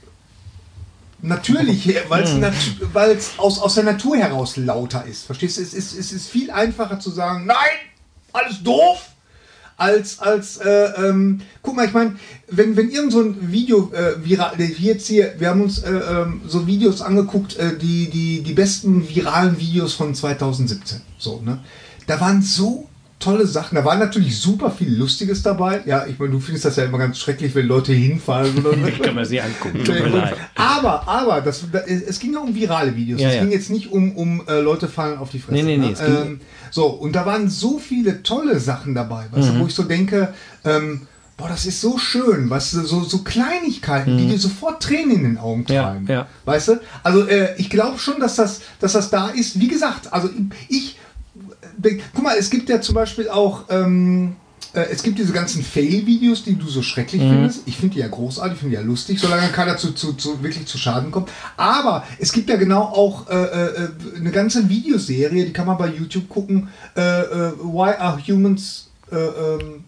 natürlich, 1.21 1.95
weil 2.09 2.23
es 2.23 2.33
nat 2.33 2.53
weil's 2.93 3.31
aus, 3.37 3.59
aus 3.59 3.75
der 3.75 3.83
Natur 3.83 4.17
heraus 4.17 4.57
lauter 4.57 5.05
ist. 5.05 5.25
Verstehst 5.25 5.57
du? 5.57 5.61
Es 5.61 5.73
ist, 5.73 5.97
es 5.97 6.11
ist 6.11 6.29
viel 6.29 6.51
einfacher 6.51 6.99
zu 6.99 7.11
sagen, 7.11 7.45
nein, 7.45 7.77
alles 8.33 8.63
doof, 8.63 9.09
als, 9.77 10.19
als 10.19 10.57
äh, 10.57 10.69
ähm, 10.69 11.41
guck 11.63 11.75
mal, 11.75 11.87
ich 11.87 11.93
meine, 11.93 12.15
wenn, 12.47 12.77
wenn 12.77 12.91
irgend 12.91 13.11
so 13.11 13.21
ein 13.21 13.51
Video 13.51 13.91
äh, 13.93 14.23
viral, 14.23 14.59
jetzt 14.59 15.07
hier, 15.07 15.33
wir 15.39 15.49
haben 15.49 15.61
uns 15.61 15.79
äh, 15.79 15.91
ähm, 15.91 16.41
so 16.47 16.67
Videos 16.67 17.01
angeguckt, 17.01 17.57
äh, 17.57 17.77
die, 17.77 18.09
die, 18.09 18.43
die 18.43 18.53
besten 18.53 19.09
viralen 19.09 19.59
Videos 19.59 19.95
von 19.95 20.13
2017. 20.13 21.01
So, 21.17 21.41
ne? 21.43 21.63
Da 22.05 22.19
waren 22.19 22.43
so 22.43 22.87
tolle 23.21 23.47
Sachen, 23.47 23.75
da 23.75 23.85
war 23.85 23.95
natürlich 23.95 24.37
super 24.41 24.69
viel 24.69 24.93
Lustiges 24.93 25.41
dabei. 25.43 25.81
Ja, 25.85 26.05
ich 26.05 26.19
meine, 26.19 26.31
du 26.31 26.39
findest 26.41 26.65
das 26.65 26.75
ja 26.75 26.83
immer 26.83 26.97
ganz 26.97 27.17
schrecklich, 27.19 27.55
wenn 27.55 27.67
Leute 27.67 27.93
hinfallen 27.93 28.57
oder 28.57 28.71
so. 28.77 28.85
Ich 28.87 29.01
kann 29.01 29.15
mir 29.15 29.25
sie 29.25 29.39
angucken. 29.39 29.79
Aber, 30.55 31.07
aber, 31.07 31.41
das, 31.41 31.63
das, 31.71 31.85
es 31.87 32.19
ging 32.19 32.33
ja 32.33 32.39
um 32.39 32.53
virale 32.53 32.93
Videos. 32.95 33.21
Ja, 33.21 33.29
es 33.29 33.35
ja. 33.35 33.41
ging 33.43 33.51
jetzt 33.51 33.69
nicht 33.69 33.91
um, 33.91 34.11
um 34.17 34.43
äh, 34.47 34.59
Leute 34.59 34.87
fallen 34.89 35.17
auf 35.17 35.29
die 35.29 35.39
Fresse. 35.39 35.63
Nee, 35.63 35.63
nee, 35.63 35.77
nee, 35.77 35.87
ne? 35.87 35.93
es 35.93 35.99
ging- 35.99 36.07
ähm, 36.15 36.41
so, 36.71 36.87
und 36.87 37.13
da 37.15 37.25
waren 37.25 37.49
so 37.49 37.79
viele 37.79 38.23
tolle 38.23 38.59
Sachen 38.59 38.95
dabei, 38.95 39.25
weißt 39.31 39.49
Mhm. 39.49 39.53
du, 39.55 39.59
wo 39.61 39.67
ich 39.67 39.75
so 39.75 39.83
denke, 39.83 40.33
ähm, 40.65 41.07
boah, 41.37 41.47
das 41.49 41.65
ist 41.65 41.81
so 41.81 41.97
schön, 41.97 42.49
weißt 42.49 42.73
du, 42.73 42.81
so, 42.85 43.03
so 43.03 43.19
Kleinigkeiten, 43.19 44.17
die 44.17 44.27
dir 44.27 44.37
sofort 44.39 44.81
Tränen 44.83 45.11
in 45.17 45.23
den 45.23 45.37
Augen 45.37 45.61
Mhm. 45.67 45.73
Ja, 45.73 45.83
treiben. 45.91 46.07
ja. 46.07 46.27
Weißt 46.45 46.67
du? 46.69 46.79
Also 47.03 47.25
äh, 47.27 47.55
ich 47.57 47.69
glaube 47.69 47.97
schon, 47.99 48.19
dass 48.19 48.35
das, 48.35 48.61
dass 48.79 48.93
das 48.93 49.09
da 49.09 49.29
ist. 49.29 49.59
Wie 49.59 49.67
gesagt, 49.67 50.13
also 50.13 50.29
ich, 50.69 50.97
guck 52.13 52.23
mal, 52.23 52.35
es 52.37 52.49
gibt 52.49 52.69
ja 52.69 52.79
zum 52.81 52.95
Beispiel 52.95 53.29
auch, 53.29 53.63
ähm, 53.69 54.35
äh, 54.73 54.85
es 54.91 55.03
gibt 55.03 55.19
diese 55.19 55.33
ganzen 55.33 55.63
Fail-Videos, 55.63 56.43
die 56.43 56.55
du 56.55 56.67
so 56.67 56.81
schrecklich 56.81 57.21
findest. 57.21 57.61
Ich 57.65 57.77
finde 57.77 57.95
die 57.95 57.99
ja 58.01 58.07
großartig, 58.07 58.57
finde 58.57 58.75
die 58.77 58.81
ja 58.81 58.87
lustig, 58.87 59.19
solange 59.19 59.47
keiner 59.49 59.77
zu, 59.77 59.91
zu, 59.93 60.13
zu, 60.13 60.41
wirklich 60.43 60.65
zu 60.65 60.77
Schaden 60.77 61.11
kommt. 61.11 61.29
Aber 61.57 62.03
es 62.19 62.31
gibt 62.31 62.49
ja 62.49 62.55
genau 62.55 62.81
auch 62.83 63.29
äh, 63.29 63.35
äh, 63.35 63.89
eine 64.17 64.31
ganze 64.31 64.69
Videoserie, 64.69 65.45
die 65.45 65.53
kann 65.53 65.67
man 65.67 65.77
bei 65.77 65.87
YouTube 65.89 66.29
gucken. 66.29 66.69
Äh, 66.95 67.01
äh, 67.01 67.51
Why 67.61 67.95
are 67.97 68.17
humans 68.25 68.89
äh, 69.11 69.15
ähm, 69.15 69.83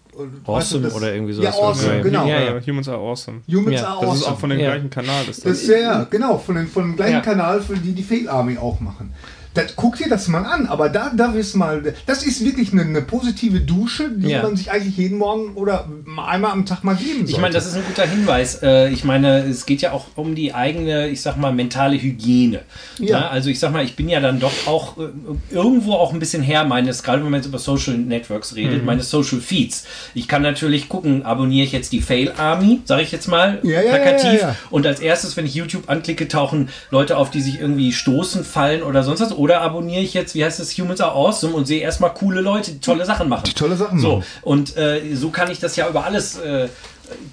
Awesome 0.45 0.83
das- 0.83 0.93
oder 0.93 1.11
irgendwie 1.11 1.33
Ja, 1.41 1.51
sowas. 1.51 1.79
awesome, 1.79 1.95
Ja, 1.97 2.03
genau. 2.03 2.27
Ja, 2.27 2.39
ja. 2.41 2.61
Humans 2.67 2.87
are 2.87 2.97
awesome. 2.99 3.39
Humans 3.47 3.81
Ja, 3.81 3.87
are 3.87 4.01
Das 4.01 4.09
awesome. 4.09 4.19
ist 4.19 4.27
auch 4.27 4.39
von 4.39 4.49
dem 4.51 4.59
Ja. 4.59 4.69
gleichen 4.71 4.89
Kanal. 4.91 5.21
Ist 5.23 5.43
Das 5.43 5.53
das. 5.53 5.61
ist 5.63 5.69
ja, 5.69 5.77
ja, 5.77 6.03
genau, 6.09 6.37
von 6.37 6.53
dem, 6.55 6.67
von 6.67 6.83
dem 6.83 6.95
gleichen 6.95 7.13
Ja. 7.13 7.19
Kanal, 7.21 7.61
für 7.61 7.75
die 7.77 7.93
die 7.93 8.03
Fail 8.03 8.29
Army 8.29 8.57
auch 8.57 8.79
machen. 8.79 9.11
Das, 9.53 9.75
guck 9.75 9.97
dir 9.97 10.09
das 10.09 10.27
mal 10.27 10.45
an, 10.45 10.65
aber 10.67 10.89
da, 10.89 11.11
da 11.15 11.31
ist 11.33 11.55
mal, 11.55 11.93
das 12.05 12.23
ist 12.25 12.43
wirklich 12.43 12.71
eine, 12.73 12.81
eine 12.81 13.01
positive 13.01 13.59
Dusche, 13.61 14.09
die 14.09 14.29
Ja. 14.29 14.41
man 14.41 14.55
sich 14.55 14.71
eigentlich 14.71 14.97
jeden 14.97 15.17
Morgen 15.19 15.53
oder 15.55 15.87
einmal 16.27 16.51
am 16.51 16.65
Tag 16.65 16.83
mal 16.83 16.95
geben 16.95 17.19
sollte. 17.19 17.31
Ich 17.31 17.37
meine, 17.39 17.53
das 17.53 17.65
ist 17.67 17.75
ein 17.75 17.83
guter 17.87 18.07
Hinweis. 18.07 18.61
Äh, 18.63 18.89
Ich 18.89 19.03
meine, 19.03 19.39
es 19.43 19.65
geht 19.65 19.81
ja 19.81 19.91
auch 19.91 20.05
um 20.15 20.33
die 20.35 20.53
eigene, 20.53 21.07
ich 21.09 21.21
sag 21.21 21.37
mal, 21.37 21.53
mentale 21.53 22.01
Hygiene. 22.01 22.61
Ja. 22.99 23.27
Also 23.29 23.49
ich 23.49 23.59
sag 23.59 23.71
mal, 23.71 23.83
ich 23.83 23.95
bin 23.95 24.09
ja 24.09 24.19
dann 24.19 24.39
doch 24.39 24.51
auch 24.67 24.97
äh, 24.97 25.03
irgendwo 25.51 25.93
auch 25.93 26.13
ein 26.13 26.19
bisschen 26.19 26.41
Herr 26.43 26.63
meines, 26.65 27.03
gerade 27.03 27.23
wenn 27.23 27.29
man 27.31 27.39
jetzt 27.39 27.47
über 27.47 27.59
Social 27.59 27.97
Networks 27.97 28.55
redet, 28.55 28.79
Mhm. 28.81 28.85
meine 28.85 29.03
Social 29.03 29.39
Feeds. 29.39 29.85
Ich 30.13 30.27
kann 30.27 30.41
natürlich 30.41 30.89
gucken, 30.89 31.23
abonniere 31.23 31.65
ich 31.65 31.71
jetzt 31.71 31.91
die 31.91 32.01
Fail 32.01 32.31
Army, 32.37 32.81
sage 32.85 33.03
ich 33.03 33.11
jetzt 33.11 33.27
mal, 33.27 33.59
Ja, 33.63 33.81
plakativ. 33.81 34.33
ja, 34.41 34.47
ja. 34.49 34.55
Und 34.69 34.87
als 34.87 34.99
erstes, 34.99 35.37
wenn 35.37 35.45
ich 35.45 35.53
YouTube 35.55 35.89
anklicke, 35.89 36.27
tauchen 36.27 36.69
Leute 36.91 37.17
auf, 37.17 37.29
die 37.31 37.41
sich 37.41 37.59
irgendwie 37.59 37.91
stoßen, 37.91 38.43
fallen 38.43 38.83
oder 38.83 39.03
sonst 39.03 39.21
was. 39.21 39.31
Oder 39.43 39.59
abonniere 39.59 40.01
ich 40.01 40.13
jetzt, 40.13 40.35
wie 40.35 40.45
heißt 40.45 40.61
es, 40.61 40.77
Humans 40.77 41.01
are 41.01 41.11
awesome 41.11 41.53
und 41.53 41.65
sehe 41.65 41.81
erstmal 41.81 42.13
coole 42.13 42.39
Leute, 42.39 42.71
die 42.71 42.79
tolle 42.79 43.03
Sachen 43.05 43.27
machen. 43.27 43.43
Die 43.45 43.53
tolle 43.53 43.75
Sachen 43.75 43.99
So, 43.99 44.15
machen. 44.17 44.25
und 44.43 44.77
äh, 44.77 45.01
so 45.15 45.31
kann 45.31 45.51
ich 45.51 45.59
das 45.59 45.75
ja 45.75 45.89
über 45.89 46.05
alles 46.05 46.37
äh, 46.39 46.69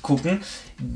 gucken. 0.03 0.41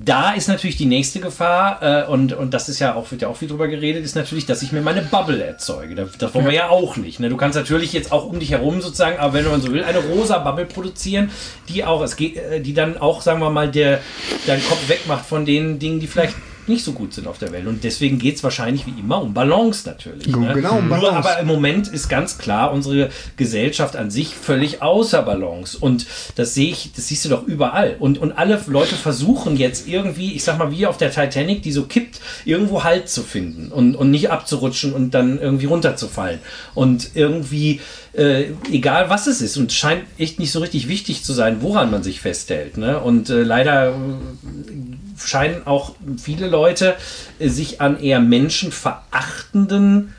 Da 0.04 0.32
ist 0.32 0.48
natürlich 0.48 0.76
die 0.76 0.86
nächste 0.86 1.20
Gefahr, 1.20 1.82
äh, 1.82 2.10
und, 2.10 2.32
und 2.32 2.52
das 2.52 2.68
ist 2.68 2.80
ja 2.80 2.96
auch, 2.96 3.12
wird 3.12 3.22
ja 3.22 3.28
auch 3.28 3.36
viel 3.36 3.46
drüber 3.46 3.68
geredet, 3.68 4.04
ist 4.04 4.16
natürlich, 4.16 4.44
dass 4.44 4.62
ich 4.62 4.72
mir 4.72 4.80
meine 4.80 5.02
Bubble 5.02 5.40
erzeuge. 5.44 5.94
Das, 5.94 6.18
das 6.18 6.34
wollen 6.34 6.46
wir 6.46 6.52
ja 6.52 6.68
auch 6.68 6.96
nicht. 6.96 7.20
Ne? 7.20 7.28
Du 7.28 7.36
kannst 7.36 7.54
natürlich 7.56 7.92
jetzt 7.92 8.10
auch 8.10 8.24
um 8.26 8.40
dich 8.40 8.50
herum 8.50 8.80
sozusagen, 8.80 9.18
aber 9.20 9.34
wenn 9.34 9.44
man 9.48 9.60
so 9.60 9.70
will, 9.72 9.84
eine 9.84 9.98
rosa 9.98 10.38
Bubble 10.38 10.66
produzieren, 10.66 11.30
die 11.68 11.84
auch, 11.84 12.02
es 12.02 12.16
geht, 12.16 12.36
äh, 12.38 12.60
die 12.60 12.74
dann 12.74 12.98
auch, 12.98 13.20
sagen 13.22 13.38
wir 13.38 13.50
mal, 13.50 13.70
der, 13.70 14.00
deinen 14.48 14.64
Kopf 14.66 14.88
wegmacht 14.88 15.26
von 15.26 15.44
den 15.46 15.78
Dingen, 15.78 16.00
die 16.00 16.08
vielleicht 16.08 16.34
nicht 16.68 16.84
so 16.84 16.92
gut 16.92 17.14
sind 17.14 17.26
auf 17.26 17.38
der 17.38 17.52
Welt. 17.52 17.66
Und 17.66 17.84
deswegen 17.84 18.18
geht 18.18 18.36
es 18.36 18.44
wahrscheinlich 18.44 18.86
wie 18.86 18.98
immer 18.98 19.20
um 19.22 19.34
Balance 19.34 19.88
natürlich. 19.88 20.26
Ne? 20.26 20.52
Genau, 20.54 20.78
um 20.78 20.88
Nur 20.88 20.98
Balance. 20.98 21.16
aber 21.16 21.38
im 21.40 21.46
Moment 21.46 21.88
ist 21.88 22.08
ganz 22.08 22.38
klar 22.38 22.72
unsere 22.72 23.10
Gesellschaft 23.36 23.96
an 23.96 24.10
sich 24.10 24.34
völlig 24.34 24.82
außer 24.82 25.22
Balance. 25.22 25.78
Und 25.78 26.06
das 26.36 26.54
sehe 26.54 26.70
ich, 26.70 26.92
das 26.94 27.08
siehst 27.08 27.24
du 27.24 27.28
doch 27.28 27.46
überall. 27.46 27.96
Und, 27.98 28.18
und 28.18 28.32
alle 28.32 28.60
Leute 28.66 28.94
versuchen 28.94 29.56
jetzt 29.56 29.88
irgendwie, 29.88 30.34
ich 30.34 30.44
sag 30.44 30.58
mal, 30.58 30.70
wie 30.70 30.86
auf 30.86 30.96
der 30.96 31.10
Titanic, 31.10 31.62
die 31.62 31.72
so 31.72 31.84
kippt, 31.84 32.20
irgendwo 32.44 32.84
Halt 32.84 33.08
zu 33.08 33.22
finden 33.22 33.72
und, 33.72 33.94
und 33.94 34.10
nicht 34.10 34.30
abzurutschen 34.30 34.92
und 34.92 35.12
dann 35.14 35.38
irgendwie 35.40 35.66
runterzufallen. 35.66 36.40
Und 36.74 37.10
irgendwie, 37.14 37.80
äh, 38.12 38.46
egal 38.70 39.10
was 39.10 39.26
es 39.26 39.40
ist, 39.40 39.56
und 39.56 39.72
scheint 39.72 40.04
echt 40.18 40.38
nicht 40.38 40.52
so 40.52 40.60
richtig 40.60 40.88
wichtig 40.88 41.24
zu 41.24 41.32
sein, 41.32 41.58
woran 41.60 41.90
man 41.90 42.02
sich 42.02 42.20
festhält. 42.20 42.76
Ne? 42.76 43.00
Und 43.00 43.30
äh, 43.30 43.42
leider 43.42 43.88
äh, 43.88 45.03
scheinen 45.16 45.66
auch 45.66 45.94
viele 46.18 46.48
Leute 46.48 46.96
äh, 47.38 47.48
sich 47.48 47.80
an 47.80 48.00
eher 48.00 48.20
menschenverachtenden 48.20 50.14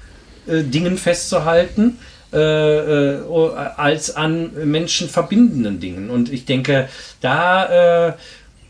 äh, 0.47 0.63
Dingen 0.63 0.97
festzuhalten. 0.97 1.97
Äh, 2.35 2.37
äh, 2.37 3.21
als 3.77 4.13
an 4.13 4.51
menschenverbindenden 4.65 5.79
Dingen. 5.79 6.09
Und 6.09 6.33
ich 6.33 6.43
denke, 6.43 6.89
da 7.21 8.09
äh, 8.09 8.13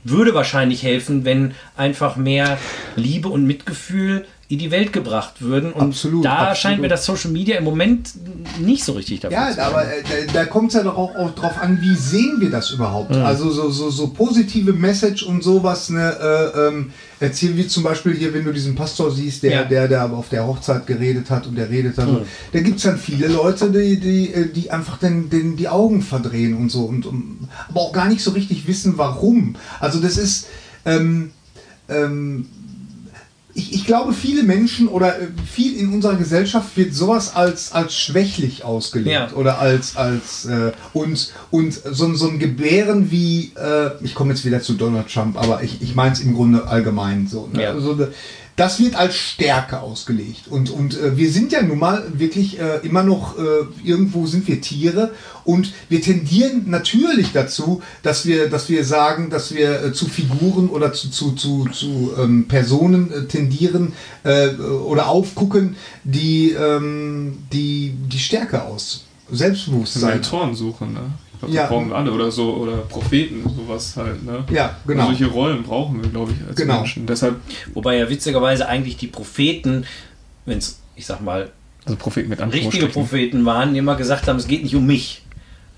würde 0.03 0.35
wahrscheinlich 0.35 0.83
helfen, 0.83 1.25
wenn 1.25 1.55
einfach 1.75 2.15
mehr 2.15 2.59
Liebe 2.95 3.27
und 3.27 3.47
Mitgefühl 3.47 4.25
in 4.47 4.59
die 4.59 4.69
Welt 4.69 4.93
gebracht 4.93 5.41
würden. 5.41 5.71
Und 5.73 5.81
Absolut, 5.89 6.23
da 6.23 6.33
absolut. 6.33 6.57
scheint 6.57 6.81
mir 6.81 6.87
das 6.87 7.03
Social 7.03 7.31
Media 7.31 7.57
im 7.57 7.63
Moment 7.63 8.11
nicht 8.59 8.83
so 8.83 8.91
richtig 8.93 9.21
dafür 9.21 9.35
Ja, 9.39 9.49
zu 9.49 9.55
sein. 9.55 9.65
aber 9.65 9.83
äh, 9.85 10.03
da, 10.27 10.33
da 10.33 10.45
kommt 10.45 10.67
es 10.69 10.75
ja 10.75 10.83
doch 10.83 10.95
auch, 10.95 11.15
auch 11.15 11.33
drauf 11.33 11.59
an, 11.59 11.79
wie 11.81 11.95
sehen 11.95 12.35
wir 12.39 12.51
das 12.51 12.69
überhaupt? 12.69 13.11
Also 13.15 13.49
so, 13.49 13.71
so, 13.71 13.89
so 13.89 14.09
positive 14.09 14.71
Message 14.73 15.23
und 15.23 15.43
sowas, 15.43 15.89
ne, 15.89 16.15
äh, 16.53 16.67
ähm, 16.67 16.91
erzählen 17.19 17.57
wir 17.57 17.67
zum 17.67 17.81
Beispiel 17.81 18.13
hier, 18.13 18.35
wenn 18.35 18.45
du 18.45 18.51
diesen 18.53 18.75
Pastor 18.75 19.09
siehst, 19.09 19.41
der, 19.41 19.51
Ja. 19.51 19.63
der, 19.63 19.87
der 19.87 20.01
aber 20.01 20.17
auf 20.17 20.29
der 20.29 20.45
Hochzeit 20.45 20.85
geredet 20.85 21.31
hat 21.31 21.47
und 21.47 21.55
der 21.55 21.71
redet 21.71 21.97
hat, 21.97 22.07
da 22.53 22.59
gibt 22.59 22.77
es 22.77 22.83
dann 22.83 22.99
viele 22.99 23.27
Leute, 23.27 23.71
die, 23.71 23.99
die, 23.99 24.31
äh, 24.31 24.47
die 24.47 24.69
einfach 24.69 24.99
den, 24.99 25.31
den, 25.31 25.55
die 25.57 25.69
Augen 25.69 26.03
verdrehen 26.03 26.53
und 26.55 26.69
so, 26.69 26.81
und, 26.85 27.07
und 27.07 27.49
aber 27.69 27.79
auch 27.81 27.93
gar 27.93 28.07
nicht 28.09 28.21
so 28.21 28.29
richtig 28.29 28.67
wissen, 28.67 28.93
warum. 28.97 29.55
Also 29.79 29.99
das 29.99 30.17
ist, 30.17 30.45
ähm, 30.85 31.31
ähm, 31.89 32.47
ich, 33.57 33.73
ich 33.73 33.85
glaube, 33.85 34.11
viele 34.13 34.43
Menschen 34.43 34.89
oder 34.89 35.17
äh, 35.19 35.27
viel 35.49 35.77
in 35.77 35.93
unserer 35.93 36.15
Gesellschaft 36.15 36.75
wird 36.75 36.93
sowas 36.93 37.35
als, 37.35 37.71
als 37.71 37.95
schwächlich 37.97 38.65
ausgelegt 38.65 39.31
Ja. 39.31 39.31
oder 39.33 39.59
als, 39.59 39.95
als 39.95 40.45
äh, 40.45 40.73
und, 40.93 41.31
und 41.51 41.73
so, 41.73 42.13
so 42.15 42.27
ein 42.27 42.37
Gebären 42.37 43.11
wie, 43.11 43.53
äh, 43.55 43.91
ich 44.03 44.13
komme 44.13 44.33
jetzt 44.33 44.43
wieder 44.43 44.61
zu 44.61 44.73
Donald 44.73 45.07
Trump, 45.11 45.37
aber 45.41 45.63
ich, 45.63 45.81
ich 45.81 45.95
meine 45.95 46.11
es 46.13 46.19
im 46.19 46.35
Grunde 46.35 46.67
allgemein 46.67 47.27
so. 47.27 47.49
Ne? 47.51 47.63
Ja. 47.63 47.71
Also, 47.71 47.97
das 48.55 48.79
wird 48.79 48.95
als 48.95 49.15
Stärke 49.15 49.81
ausgelegt. 49.81 50.47
Und, 50.49 50.69
und 50.69 50.97
äh, 50.97 51.17
wir 51.17 51.29
sind 51.29 51.51
ja 51.51 51.61
nun 51.61 51.77
mal 51.77 52.05
wirklich 52.13 52.59
äh, 52.59 52.77
immer 52.83 53.03
noch, 53.03 53.37
äh, 53.37 53.41
irgendwo 53.83 54.25
sind 54.27 54.47
wir 54.47 54.61
Tiere 54.61 55.11
und 55.43 55.73
wir 55.89 56.01
tendieren 56.01 56.63
natürlich 56.67 57.33
dazu, 57.33 57.81
dass 58.01 58.25
wir, 58.25 58.49
dass 58.49 58.69
wir 58.69 58.85
sagen, 58.85 59.29
dass 59.29 59.53
wir 59.53 59.83
äh, 59.83 59.93
zu 59.93 60.05
Figuren 60.05 60.69
oder 60.69 60.93
zu, 60.93 61.09
zu, 61.09 61.33
zu, 61.33 61.65
zu 61.65 62.13
ähm, 62.17 62.47
Personen 62.47 63.11
äh, 63.11 63.25
tendieren 63.25 63.93
äh, 64.23 64.49
oder 64.49 65.09
aufgucken, 65.09 65.75
die, 66.03 66.51
ähm, 66.51 67.39
die 67.51 67.93
die 68.07 68.19
Stärke 68.19 68.63
aus. 68.63 69.03
Selbstbewusstsein. 69.31 70.11
Mentoren 70.11 70.55
suchen, 70.55 70.93
ne? 70.93 71.01
Ja. 71.47 71.61
das 71.61 71.69
brauchen 71.69 71.89
wir 71.89 71.95
alle 71.95 72.11
oder 72.11 72.31
so, 72.31 72.53
oder 72.55 72.77
Propheten, 72.77 73.43
sowas 73.55 73.95
halt, 73.97 74.23
ne? 74.23 74.43
Ja, 74.51 74.77
genau. 74.85 75.07
Und 75.09 75.17
solche 75.17 75.31
Rollen 75.33 75.63
brauchen 75.63 76.01
wir, 76.01 76.09
glaube 76.09 76.31
ich, 76.31 76.47
als 76.47 76.55
Genau. 76.55 76.77
Menschen. 76.77 77.05
Deshalb, 77.05 77.35
Wobei 77.73 77.97
ja 77.97 78.09
witzigerweise 78.09 78.67
eigentlich 78.67 78.97
die 78.97 79.07
Propheten, 79.07 79.85
wenn 80.45 80.57
es, 80.59 80.79
ich 80.95 81.05
sag 81.05 81.21
mal, 81.21 81.51
also 81.85 81.97
Propheten 81.97 82.29
mit 82.29 82.39
richtige. 82.41 82.87
Propheten 82.87 83.45
waren, 83.45 83.73
die 83.73 83.79
immer 83.79 83.95
gesagt 83.95 84.27
haben, 84.27 84.37
es 84.37 84.47
geht 84.47 84.63
nicht 84.63 84.75
um 84.75 84.85
mich. 84.87 85.21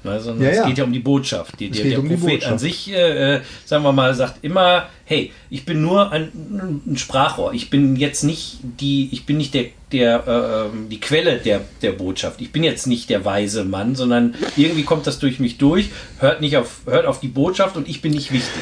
Ne, 0.07 0.19
sondern 0.19 0.43
Ja, 0.45 0.49
es 0.51 0.57
ja. 0.57 0.65
geht 0.67 0.77
ja 0.77 0.83
um 0.83 0.93
die 0.93 0.99
Botschaft. 0.99 1.59
Die, 1.59 1.69
der 1.69 1.85
der 1.85 1.99
um 1.99 2.07
Prophet 2.07 2.45
an 2.45 2.57
sich, 2.59 2.91
äh, 2.91 3.35
äh, 3.35 3.41
sagen 3.65 3.83
wir 3.83 3.91
mal, 3.91 4.13
sagt 4.15 4.43
immer, 4.43 4.87
hey, 5.05 5.31
ich 5.49 5.65
bin 5.65 5.81
nur 5.81 6.11
ein, 6.11 6.81
ein 6.85 6.97
Sprachrohr. 6.97 7.53
Ich 7.53 7.69
bin 7.69 7.95
jetzt 7.95 8.23
nicht 8.23 8.57
die, 8.61 9.09
ich 9.11 9.25
bin 9.25 9.37
nicht 9.37 9.53
der, 9.53 9.65
der 9.91 10.23
äh, 10.27 10.65
ähm, 10.77 10.89
die 10.89 10.99
Quelle 10.99 11.37
der, 11.37 11.61
der 11.81 11.91
Botschaft. 11.91 12.41
Ich 12.41 12.51
bin 12.51 12.63
jetzt 12.63 12.87
nicht 12.87 13.09
der 13.09 13.23
weise 13.25 13.63
Mann, 13.63 13.95
sondern 13.95 14.35
irgendwie 14.55 14.83
kommt 14.83 15.07
das 15.07 15.19
durch 15.19 15.39
mich 15.39 15.57
durch, 15.57 15.89
hört 16.19 16.41
nicht 16.41 16.57
auf, 16.57 16.81
hört 16.85 17.05
auf 17.05 17.19
die 17.19 17.29
Botschaft 17.29 17.77
und 17.77 17.87
ich 17.87 18.01
bin 18.01 18.11
nicht 18.13 18.31
wichtig. 18.31 18.61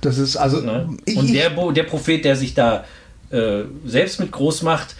Das 0.00 0.18
ist 0.18 0.36
also. 0.36 0.60
Ne? 0.60 0.88
Und 0.88 1.00
ich- 1.06 1.32
der, 1.32 1.50
der 1.50 1.82
Prophet, 1.84 2.24
der 2.24 2.36
sich 2.36 2.54
da 2.54 2.84
äh, 3.30 3.62
selbst 3.86 4.20
mit 4.20 4.30
groß 4.32 4.62
macht, 4.62 4.94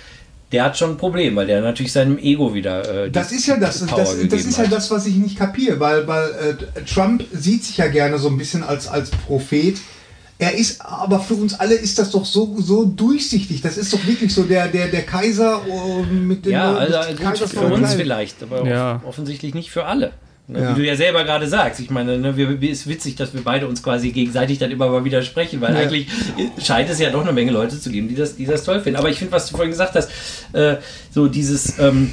der 0.53 0.64
hat 0.64 0.76
schon 0.76 0.90
ein 0.90 0.96
Problem, 0.96 1.34
weil 1.36 1.46
der 1.46 1.61
natürlich 1.62 1.92
seinem 1.92 2.18
Ego 2.18 2.55
wieder. 2.55 3.05
Äh, 3.05 3.07
die 3.07 3.12
Das 3.12 3.32
ist 3.32 3.46
ja 3.46 3.57
das, 3.57 3.84
Power 3.86 3.98
das, 3.98 4.11
das 4.11 4.18
gegeben 4.20 4.48
ist 4.48 4.59
ja 4.59 4.66
das, 4.66 4.90
was 4.90 5.07
ich 5.07 5.16
nicht 5.16 5.36
kapiere, 5.38 5.80
weil, 5.80 6.07
weil 6.07 6.28
äh, 6.76 6.82
Trump 6.82 7.24
sieht 7.32 7.64
sich 7.64 7.78
ja 7.78 7.88
gerne 7.88 8.18
so 8.18 8.28
ein 8.28 8.36
bisschen 8.36 8.62
als, 8.62 8.86
als 8.86 9.11
Prophet. 9.11 9.78
Er 10.38 10.55
ist, 10.57 10.84
aber 10.84 11.20
für 11.20 11.34
uns 11.34 11.55
alle 11.55 11.74
ist 11.74 11.98
das 11.98 12.11
doch 12.11 12.24
so, 12.24 12.57
so 12.59 12.84
durchsichtig. 12.84 13.61
Das 13.62 13.76
ist 13.76 13.92
doch 13.92 14.05
wirklich 14.07 14.34
so 14.34 14.42
der, 14.42 14.68
der, 14.68 14.88
der 14.88 15.03
Kaiser 15.03 15.62
äh, 15.68 16.12
mit 16.12 16.44
dem 16.44 16.53
Ja, 16.53 16.72
mit 16.72 16.92
also 16.92 17.14
gut, 17.14 17.48
für 17.48 17.66
uns 17.66 17.94
vielleicht, 17.94 18.42
aber 18.42 18.66
Ja. 18.66 18.96
off 18.96 19.05
offensichtlich 19.11 19.55
nicht 19.55 19.70
für 19.70 19.84
alle. 19.84 20.12
Ne? 20.49 20.61
Ja. 20.61 20.76
Wie 20.76 20.80
du 20.80 20.86
ja 20.86 20.97
selber 20.97 21.24
gerade 21.24 21.47
sagst. 21.47 21.80
Ich 21.80 21.90
meine, 21.90 22.18
ne, 22.18 22.36
wir, 22.36 22.61
ist 22.62 22.88
witzig, 22.88 23.14
dass 23.14 23.32
wir 23.32 23.43
beide 23.43 23.68
uns 23.68 23.82
quasi 23.82 24.11
gegenseitig 24.11 24.59
dann 24.59 24.70
immer 24.70 24.88
mal 24.88 25.05
widersprechen, 25.05 25.61
weil 25.61 25.74
Ja. 25.74 25.80
eigentlich 25.82 26.09
scheint 26.62 26.90
es 26.90 26.99
ja 26.99 27.11
doch 27.11 27.22
eine 27.22 27.32
Menge 27.32 27.53
Leute 27.53 27.78
zu 27.80 27.90
geben, 27.90 28.09
die 28.09 28.14
das, 28.16 28.36
die 28.36 28.45
das 28.45 28.64
toll 28.64 28.80
finden. 28.80 28.99
Aber 28.99 29.09
ich 29.09 29.18
finde, 29.18 29.32
was 29.32 29.47
du 29.47 29.53
vorhin 29.57 29.70
gesagt 29.70 29.95
hast, 29.95 30.11
äh, 30.53 30.76
so 31.11 31.28
dieses, 31.28 31.78
ähm, 31.78 32.12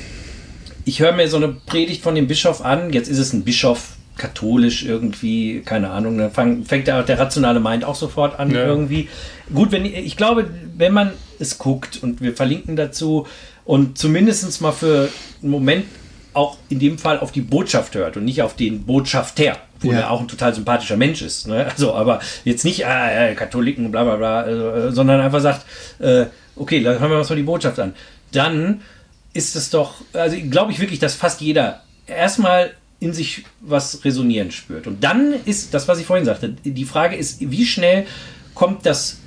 ich 0.86 1.00
höre 1.00 1.12
mir 1.12 1.28
so 1.28 1.38
eine 1.38 1.50
Predigt 1.50 2.02
von 2.04 2.16
dem 2.16 2.28
Bischof 2.28 2.64
an, 2.64 2.94
jetzt 2.94 3.10
ist 3.10 3.18
es 3.20 3.34
ein 3.34 3.44
Bischof, 3.44 3.96
katholisch 4.18 4.84
irgendwie, 4.84 5.62
keine 5.62 5.90
Ahnung, 5.92 6.18
dann 6.18 6.30
fang, 6.32 6.66
fängt 6.66 6.88
der, 6.88 7.04
der 7.04 7.18
rationale 7.18 7.60
Mind 7.60 7.86
auch 7.86 7.96
sofort 7.96 8.38
an 8.40 8.52
Ja. 8.52 8.66
irgendwie. 8.66 9.08
Gut, 9.54 9.72
wenn 9.72 9.86
ich 9.86 10.18
glaube, 10.18 10.46
wenn 10.78 10.94
man 10.94 11.12
es 11.40 11.58
guckt 11.58 12.00
und 12.04 12.22
wir 12.22 12.36
verlinken 12.36 12.76
dazu 12.76 13.26
und 13.66 13.98
zumindest 13.98 14.62
mal 14.62 14.74
für 14.74 15.10
einen 15.42 15.52
Moment 15.52 15.86
auch 16.34 16.58
in 16.70 16.80
dem 16.80 16.98
Fall 16.98 17.20
auf 17.20 17.32
die 17.32 17.42
Botschaft 17.42 17.96
hört 17.96 18.18
und 18.18 18.26
nicht 18.26 18.42
auf 18.42 18.56
den 18.56 18.86
Botschafter, 18.86 19.58
wo 19.80 19.92
Ja. 19.92 20.00
er 20.00 20.12
auch 20.12 20.22
ein 20.22 20.28
total 20.28 20.54
sympathischer 20.54 20.98
Mensch 20.98 21.22
ist. 21.22 21.48
Ne? 21.48 21.66
Also, 21.66 21.94
aber 21.94 22.20
jetzt 22.44 22.66
nicht 22.66 22.86
ah, 22.86 23.12
äh, 23.12 23.36
Katholiken, 23.36 23.92
bla 23.92 24.04
bla 24.04 24.16
bla, 24.16 24.48
äh, 24.48 24.92
sondern 24.92 25.22
einfach 25.22 25.42
sagt, 25.42 25.66
äh, 26.00 26.26
okay, 26.56 26.84
dann 26.84 27.00
hören 27.00 27.12
wir 27.12 27.18
uns 27.18 27.30
mal 27.30 27.36
die 27.36 27.44
Botschaft 27.44 27.80
an. 27.80 27.94
Dann 28.32 28.82
ist 29.34 29.56
es 29.56 29.70
doch, 29.70 29.96
also 30.14 30.36
glaube 30.50 30.72
ich 30.72 30.80
wirklich, 30.80 31.00
dass 31.00 31.16
fast 31.16 31.42
jeder 31.42 31.84
erstmal 32.08 32.72
in 33.00 33.14
sich 33.14 33.46
was 33.62 34.04
resonieren 34.04 34.52
spürt. 34.52 34.86
Und 34.88 35.04
dann 35.04 35.34
ist 35.46 35.74
das, 35.74 35.88
was 35.88 36.00
ich 36.00 36.06
vorhin 36.06 36.26
sagte, 36.26 36.50
die 36.50 36.86
Frage 36.86 37.16
ist, 37.16 37.38
wie 37.40 37.66
schnell 37.66 38.06
kommt 38.54 38.86
das 38.86 39.20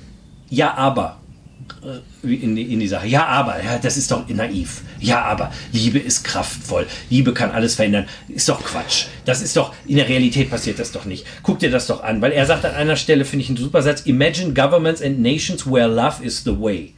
Ja, 0.49 0.75
aber 0.75 1.17
in 2.23 2.55
die, 2.55 2.73
in 2.73 2.79
die 2.79 2.87
Sache. 2.87 3.07
Ja, 3.07 3.25
aber, 3.25 3.63
ja, 3.63 3.77
das 3.77 3.97
ist 3.97 4.11
doch 4.11 4.27
naiv. 4.29 4.81
Ja, 4.99 5.23
aber, 5.23 5.51
Liebe 5.71 5.99
ist 5.99 6.23
kraftvoll. 6.23 6.87
Liebe 7.09 7.33
kann 7.33 7.51
alles 7.51 7.75
verändern. 7.75 8.07
Ist 8.27 8.49
doch 8.49 8.63
Quatsch. 8.63 9.05
Das 9.25 9.41
ist 9.41 9.55
doch, 9.57 9.73
in 9.85 9.97
der 9.97 10.07
Realität 10.07 10.49
passiert 10.49 10.79
das 10.79 10.91
doch 10.91 11.05
nicht. 11.05 11.25
Guck 11.43 11.59
dir 11.59 11.71
das 11.71 11.87
doch 11.87 12.03
an, 12.03 12.21
weil 12.21 12.31
er 12.31 12.45
sagt 12.45 12.65
an 12.65 12.73
einer 12.75 12.95
Stelle, 12.95 13.25
finde 13.25 13.43
ich 13.43 13.49
einen 13.49 13.57
super 13.57 13.81
Satz, 13.81 14.01
Imagine 14.01 14.53
governments 14.53 15.01
and 15.01 15.19
nations 15.19 15.65
where 15.65 15.87
love 15.87 16.23
is 16.23 16.43
the 16.43 16.59
way. 16.59 16.93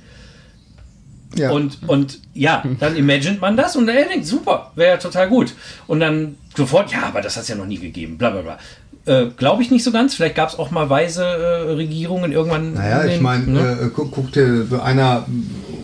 Ja. 1.36 1.52
Und, 1.52 1.80
und 1.88 2.20
ja, 2.34 2.64
dann 2.80 2.96
imagint 2.96 3.42
man 3.42 3.58
das 3.58 3.76
und 3.76 3.90
er 3.90 4.06
denkt, 4.06 4.26
super, 4.26 4.72
wäre 4.76 4.92
ja 4.92 4.98
total 4.98 5.28
gut. 5.28 5.54
Und 5.86 6.00
dann 6.00 6.38
sofort, 6.56 6.92
ja, 6.92 7.04
aber 7.04 7.22
das 7.22 7.36
hat 7.36 7.44
es 7.44 7.50
ja 7.50 7.56
noch 7.56 7.66
nie 7.66 7.78
gegeben, 7.78 8.18
bla 8.18 8.30
bla 8.30 8.42
bla. 8.42 8.58
Äh, 9.06 9.28
Glaube 9.38 9.62
ich 9.62 9.72
nicht 9.72 9.84
so 9.84 9.92
ganz. 9.92 10.16
Vielleicht 10.16 10.36
gab 10.36 10.50
es 10.50 10.58
auch 10.58 10.72
mal 10.72 10.90
weise 10.90 11.24
äh, 11.24 11.72
Regierungen 11.74 12.32
irgendwann. 12.32 12.74
Naja, 12.74 13.02
in 13.02 13.08
ich 13.08 13.14
den- 13.16 13.24
meine, 13.24 13.46
ne? 13.46 13.78
äh, 13.84 13.90
guck, 13.94 14.12
guck 14.12 14.32
dir, 14.32 14.66
einer 14.84 15.26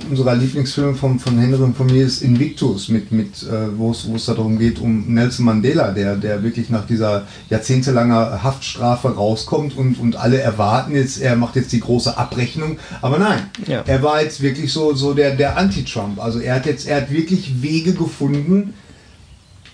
unserer 0.09 0.36
Lieblingsfilme 0.36 0.93
von, 0.93 1.19
von 1.19 1.39
Henry 1.39 1.61
und 1.61 1.76
von 1.76 1.88
mir 1.88 2.05
ist 2.05 2.22
Invictus, 2.22 2.89
mit, 2.89 3.11
mit, 3.11 3.43
äh, 3.43 3.78
wo 3.78 3.91
es 3.91 4.26
darum 4.26 4.59
geht, 4.59 4.80
um 4.80 5.13
Nelson 5.13 5.45
Mandela, 5.45 5.91
der, 5.91 6.17
der 6.17 6.43
wirklich 6.43 6.69
nach 6.69 6.86
dieser 6.86 7.26
jahrzehntelanger 7.49 8.43
Haftstrafe 8.43 9.15
rauskommt 9.15 9.78
und, 9.78 9.99
und 9.99 10.17
alle 10.17 10.39
erwarten 10.39 10.95
jetzt, 10.95 11.22
er 11.22 11.36
macht 11.38 11.55
jetzt 11.55 11.72
die 11.72 11.80
große 11.80 12.17
Abrechnung. 12.17 12.78
Aber 13.01 13.17
nein, 13.19 13.39
ja. 13.67 13.84
er 13.88 14.03
war 14.03 14.22
jetzt 14.22 14.41
wirklich 14.41 14.74
so, 14.74 14.93
so 14.93 15.13
der, 15.13 15.36
der 15.36 15.57
Anti-Trump. 15.57 16.22
Also 16.22 16.39
er 16.39 16.55
hat 16.55 16.65
jetzt, 16.65 16.88
er 16.88 16.97
hat 16.97 17.11
wirklich 17.11 17.61
Wege 17.61 17.93
gefunden, 17.93 18.74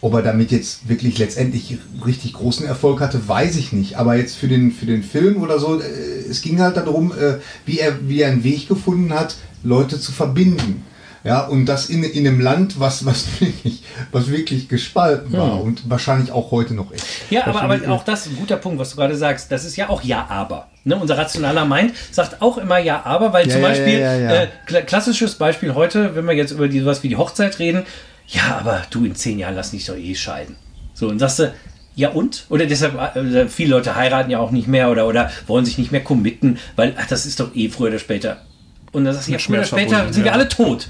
ob 0.01 0.13
er 0.13 0.21
damit 0.21 0.51
jetzt 0.51 0.89
wirklich 0.89 1.17
letztendlich 1.17 1.77
richtig 2.05 2.33
großen 2.33 2.65
Erfolg 2.65 2.99
hatte, 2.99 3.27
weiß 3.27 3.55
ich 3.57 3.73
nicht. 3.73 3.97
Aber 3.97 4.15
jetzt 4.15 4.35
für 4.35 4.47
den, 4.47 4.71
für 4.71 4.85
den 4.85 5.03
Film 5.03 5.41
oder 5.41 5.59
so, 5.59 5.79
äh, 5.79 5.83
es 6.29 6.41
ging 6.41 6.59
halt 6.59 6.77
darum, 6.77 7.11
äh, 7.11 7.35
wie, 7.65 7.79
er, 7.79 8.07
wie 8.07 8.21
er 8.21 8.31
einen 8.31 8.43
Weg 8.43 8.67
gefunden 8.67 9.13
hat, 9.13 9.35
Leute 9.63 9.99
zu 9.99 10.11
verbinden. 10.11 10.83
Ja, 11.23 11.41
und 11.41 11.65
das 11.65 11.89
in, 11.89 12.03
in 12.03 12.25
einem 12.25 12.39
Land, 12.39 12.79
was, 12.79 13.05
was, 13.05 13.25
wirklich, 13.41 13.83
was 14.11 14.29
wirklich 14.29 14.69
gespalten 14.69 15.33
war 15.33 15.55
hm. 15.55 15.61
und 15.61 15.89
wahrscheinlich 15.89 16.31
auch 16.31 16.51
heute 16.51 16.73
noch 16.73 16.91
ist. 16.91 17.05
Ja, 17.29 17.47
aber, 17.47 17.63
aber 17.63 17.91
auch 17.91 18.03
das 18.03 18.27
ist 18.27 18.33
ein 18.33 18.37
guter 18.37 18.57
Punkt, 18.57 18.79
was 18.79 18.91
du 18.91 18.97
gerade 18.97 19.15
sagst. 19.17 19.51
Das 19.51 19.65
ist 19.65 19.75
ja 19.75 19.89
auch 19.89 20.03
Ja, 20.03 20.25
aber. 20.29 20.67
Ne? 20.83 20.95
Unser 20.95 21.17
rationaler 21.17 21.65
Mind 21.65 21.93
sagt 22.11 22.41
auch 22.41 22.57
immer 22.57 22.77
Ja, 22.77 23.01
aber, 23.03 23.33
weil 23.33 23.47
ja, 23.47 23.53
zum 23.53 23.61
Beispiel, 23.61 23.99
ja, 23.99 24.15
ja, 24.15 24.43
äh, 24.43 24.47
klassisches 24.85 25.35
Beispiel 25.35 25.73
heute, 25.73 26.15
wenn 26.15 26.25
wir 26.25 26.33
jetzt 26.33 26.51
über 26.51 26.69
die, 26.69 26.79
sowas 26.79 27.03
wie 27.03 27.09
die 27.09 27.17
Hochzeit 27.17 27.59
reden, 27.59 27.83
ja, 28.27 28.57
aber 28.59 28.83
du 28.89 29.05
in 29.05 29.15
zehn 29.15 29.39
Jahren 29.39 29.55
lass 29.55 29.71
dich 29.71 29.85
doch 29.85 29.95
eh 29.95 30.15
scheiden. 30.15 30.55
So, 30.93 31.07
und 31.07 31.19
sagst 31.19 31.39
du, 31.39 31.53
ja 31.95 32.09
und? 32.09 32.45
Oder 32.49 32.65
deshalb, 32.65 32.95
äh, 33.15 33.47
viele 33.47 33.71
Leute 33.71 33.95
heiraten 33.95 34.29
ja 34.29 34.39
auch 34.39 34.51
nicht 34.51 34.67
mehr 34.67 34.91
oder, 34.91 35.07
oder 35.07 35.31
wollen 35.47 35.65
sich 35.65 35.77
nicht 35.77 35.91
mehr 35.91 36.03
committen, 36.03 36.59
weil, 36.75 36.95
ach, 36.97 37.07
das 37.07 37.25
ist 37.25 37.39
doch 37.39 37.55
eh 37.55 37.69
früher 37.69 37.89
oder 37.89 37.99
später. 37.99 38.45
Und 38.91 39.05
dann 39.05 39.13
sagst 39.13 39.27
du, 39.27 39.31
ja, 39.33 39.39
früher 39.39 39.57
oder 39.59 39.65
später 39.65 40.13
sind 40.13 40.23
wir 40.23 40.33
alle 40.33 40.47
tot. 40.47 40.89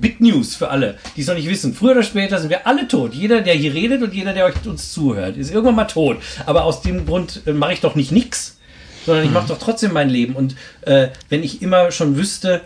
Big 0.00 0.20
News 0.20 0.56
für 0.56 0.70
alle, 0.70 0.98
die 1.16 1.20
es 1.20 1.28
noch 1.28 1.34
nicht 1.34 1.48
wissen. 1.48 1.72
Früher 1.72 1.92
oder 1.92 2.02
später 2.02 2.38
sind 2.38 2.50
wir 2.50 2.66
alle 2.66 2.88
tot. 2.88 3.14
Jeder, 3.14 3.42
der 3.42 3.54
hier 3.54 3.74
redet 3.74 4.02
und 4.02 4.12
jeder, 4.12 4.32
der 4.32 4.46
euch 4.46 4.54
uns 4.66 4.92
zuhört, 4.92 5.36
ist 5.36 5.50
irgendwann 5.50 5.76
mal 5.76 5.84
tot. 5.84 6.18
Aber 6.46 6.64
aus 6.64 6.82
dem 6.82 7.06
Grund 7.06 7.42
äh, 7.46 7.52
mache 7.52 7.74
ich 7.74 7.80
doch 7.80 7.94
nicht 7.94 8.10
nichts, 8.10 8.58
sondern 9.06 9.24
ich 9.24 9.28
hm. 9.28 9.34
mache 9.34 9.48
doch 9.48 9.58
trotzdem 9.58 9.92
mein 9.92 10.08
Leben. 10.08 10.34
Und 10.34 10.56
äh, 10.82 11.08
wenn 11.28 11.42
ich 11.42 11.62
immer 11.62 11.92
schon 11.92 12.16
wüsste, 12.16 12.62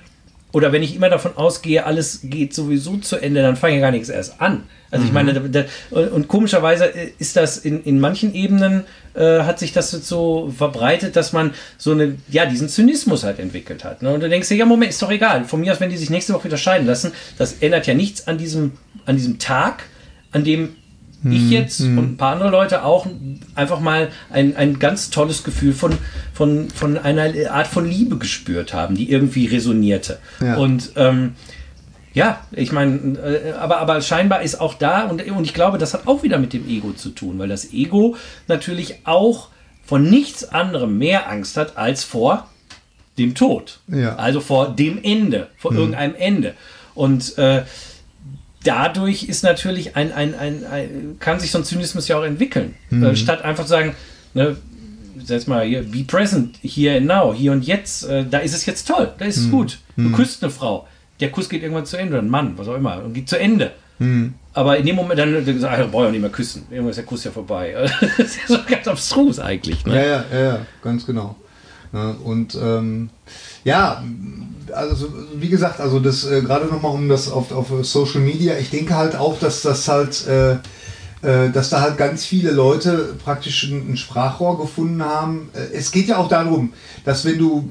oder 0.53 0.71
wenn 0.71 0.83
ich 0.83 0.95
immer 0.95 1.09
davon 1.09 1.37
ausgehe, 1.37 1.85
alles 1.85 2.21
geht 2.25 2.55
sowieso 2.55 2.99
zu 2.99 3.17
Ende, 3.17 3.43
dann 3.43 3.57
fange 3.57 3.77
ich 3.77 3.81
gar 3.81 3.91
nichts 3.91 4.11
erst 4.11 4.41
an. 4.41 4.65
Also 4.91 5.05
mhm. 5.05 5.09
ich 5.09 5.15
meine, 5.15 5.33
da, 5.33 5.41
da, 5.41 6.01
und 6.11 6.29
komischerweise 6.29 6.85
ist 7.19 7.37
das 7.37 7.57
in, 7.57 7.83
in 7.83 7.99
manchen 7.99 8.35
Ebenen, 8.35 8.85
äh, 9.15 9.41
hat 9.41 9.59
sich 9.59 9.73
das 9.73 9.91
so 9.91 10.53
verbreitet, 10.57 11.17
dass 11.17 11.33
man 11.33 11.55
so 11.79 11.93
eine, 11.93 12.17
ja, 12.29 12.45
diesen 12.45 12.69
Zynismus 12.69 13.25
halt 13.25 13.39
entwickelt 13.39 13.85
hat. 13.85 14.03
Ne? 14.03 14.13
Und 14.13 14.21
du 14.21 14.29
denkst 14.29 14.49
dir, 14.49 14.57
ja, 14.57 14.67
Moment, 14.67 14.91
ist 14.91 15.01
doch 15.01 15.11
egal. 15.11 15.45
Von 15.47 15.61
mir 15.61 15.73
aus, 15.73 15.81
wenn 15.81 15.91
die 15.91 15.97
sich 15.97 16.11
nächste 16.11 16.35
Woche 16.35 16.45
wieder 16.45 16.59
scheiden 16.59 16.87
lassen, 16.87 17.13
das 17.39 17.55
ändert 17.61 17.87
ja 17.87 17.95
nichts 17.95 18.29
an 18.29 18.37
diesem, 18.37 18.73
an 19.07 19.17
diesem 19.17 19.39
Tag, 19.39 19.85
an 20.33 20.45
dem 20.45 20.77
ich 21.25 21.43
hm, 21.43 21.51
jetzt 21.51 21.81
hm. 21.81 21.99
und 21.99 22.05
ein 22.13 22.17
paar 22.17 22.33
andere 22.33 22.51
Leute 22.51 22.85
auch 22.85 23.07
einfach 23.55 23.81
mal 23.81 24.09
ein, 24.31 24.57
ein 24.57 24.79
ganz 24.79 25.11
tolles 25.11 25.45
Gefühl 25.45 25.73
von, 25.73 25.97
von, 26.33 26.69
von 26.71 26.99
einer 26.99 27.33
Art 27.51 27.69
von 27.69 27.87
Liebe 27.89 28.19
gespürt 28.19 28.75
haben, 28.75 28.97
die 28.97 29.11
irgendwie 29.11 29.47
resonierte. 29.47 30.19
Ja. 30.41 30.57
Und 30.57 30.93
ähm, 30.97 31.35
ja, 32.13 32.41
ich 32.51 32.73
meine, 32.73 33.19
äh, 33.19 33.53
aber, 33.53 33.79
aber 33.79 34.01
scheinbar 34.03 34.43
ist 34.43 34.61
auch 34.61 34.75
da, 34.75 35.05
und, 35.05 35.25
und 35.31 35.45
ich 35.45 35.55
glaube, 35.55 35.79
das 35.79 35.95
hat 35.95 36.07
auch 36.07 36.23
wieder 36.23 36.39
mit 36.39 36.53
dem 36.53 36.69
Ego 36.69 36.93
zu 36.93 37.11
tun, 37.11 37.39
weil 37.39 37.49
das 37.49 37.73
Ego 37.73 38.17
natürlich 38.49 38.97
auch 39.05 39.49
von 39.85 40.09
nichts 40.09 40.45
anderem 40.45 40.99
mehr 40.99 41.31
Angst 41.31 41.57
hat 41.57 41.77
als 41.77 42.05
vor 42.05 42.49
dem 43.19 43.35
Tod. 43.35 43.81
Ja. 43.89 44.17
Also 44.17 44.41
vor 44.41 44.71
dem 44.71 44.99
Ende, 45.03 45.49
vor 45.57 45.71
hm. 45.71 45.79
irgendeinem 45.79 46.15
Ende. 46.17 46.55
Und 46.95 47.39
äh, 47.39 47.63
dadurch 48.65 49.25
ist 49.25 49.43
natürlich 49.43 49.97
ein, 49.97 50.13
ein, 50.13 50.35
ein, 50.35 50.65
ein, 50.67 51.17
kann 51.19 51.41
sich 51.41 51.51
so 51.51 51.59
ein 51.59 51.65
Zynismus 51.65 52.09
ja 52.09 52.19
auch 52.19 52.25
entwickeln. 52.25 52.75
Mhm. 52.91 53.05
Äh, 53.05 53.17
statt 53.17 53.43
einfach 53.43 53.65
zu 53.65 53.71
sagen, 53.71 53.95
ne, 54.35 54.57
jetzt 55.27 55.49
mal 55.49 55.65
hier, 55.65 55.83
be 55.83 56.05
present, 56.05 56.59
here 56.63 56.97
and 56.97 57.07
now, 57.07 57.35
hier 57.35 57.53
und 57.53 57.65
jetzt, 57.65 58.05
äh, 58.05 58.25
da 58.29 58.39
ist 58.39 58.55
es 58.55 58.67
jetzt 58.67 58.89
toll, 58.89 59.13
da 59.19 59.25
ist 59.25 59.37
es 59.37 59.47
mhm. 59.47 59.51
gut. 59.51 59.79
Du 59.97 60.05
mhm. 60.05 60.13
küsst 60.13 60.43
eine 60.43 60.51
Frau, 60.51 60.87
der 61.21 61.31
Kuss 61.31 61.49
geht 61.49 61.63
irgendwann 61.63 61.87
zu 61.87 61.97
Ende, 61.97 62.19
ein 62.19 62.29
Mann, 62.29 62.55
was 62.57 62.69
auch 62.69 62.75
immer, 62.75 63.03
und 63.05 63.15
geht 63.15 63.29
zu 63.29 63.39
Ende. 63.39 63.73
Mhm. 63.99 64.35
Aber 64.55 64.77
in 64.77 64.85
dem 64.85 64.97
Moment 64.97 65.19
dann, 65.19 65.33
dann 65.33 65.45
gesagt, 65.45 65.79
ach, 65.79 65.91
brauche 65.91 66.03
ich 66.03 66.09
auch 66.09 66.13
nicht 66.13 66.21
mehr 66.21 66.31
küssen. 66.31 66.67
Irgendwann 66.71 66.91
ist 66.91 66.97
der 66.97 67.05
Kuss 67.05 67.25
ja 67.25 67.31
vorbei. 67.31 67.75
das 68.01 68.19
ist 68.19 68.37
ja 68.37 68.57
so 68.57 68.59
ganz 68.69 68.89
abstrus 68.89 69.39
eigentlich. 69.39 69.85
Ne? 69.87 69.95
Ja, 69.95 70.03
ja, 70.05 70.25
ja, 70.33 70.67
ganz 70.83 71.07
genau. 71.07 71.37
Ja, 71.93 72.17
und 72.25 72.55
ähm, 72.55 73.11
ja, 73.65 74.03
also 74.73 75.09
wie 75.35 75.49
gesagt, 75.49 75.81
also 75.81 76.01
das 76.01 76.25
äh, 76.25 76.41
gerade 76.43 76.67
nochmal 76.67 76.93
um 76.93 77.09
das 77.09 77.31
auf, 77.31 77.53
auf 77.53 77.69
Social 77.83 78.21
Media, 78.21 78.57
ich 78.59 78.71
denke 78.71 78.97
halt 78.97 79.17
auch, 79.17 79.39
dass 79.39 79.63
das 79.63 79.89
halt, 79.89 80.27
äh, 80.27 80.53
äh, 81.23 81.51
dass 81.51 81.71
da 81.71 81.81
halt 81.81 81.97
ganz 81.99 82.25
viele 82.25 82.51
Leute 82.51 83.15
praktisch 83.23 83.65
ein, 83.65 83.93
ein 83.93 83.97
Sprachrohr 83.97 84.59
gefunden 84.59 85.05
haben. 85.05 85.51
Äh, 85.55 85.77
es 85.77 85.91
geht 85.93 86.09
ja 86.09 86.19
auch 86.19 86.29
darum, 86.29 86.73
dass 87.05 87.25
wenn 87.25 87.39
du 87.39 87.71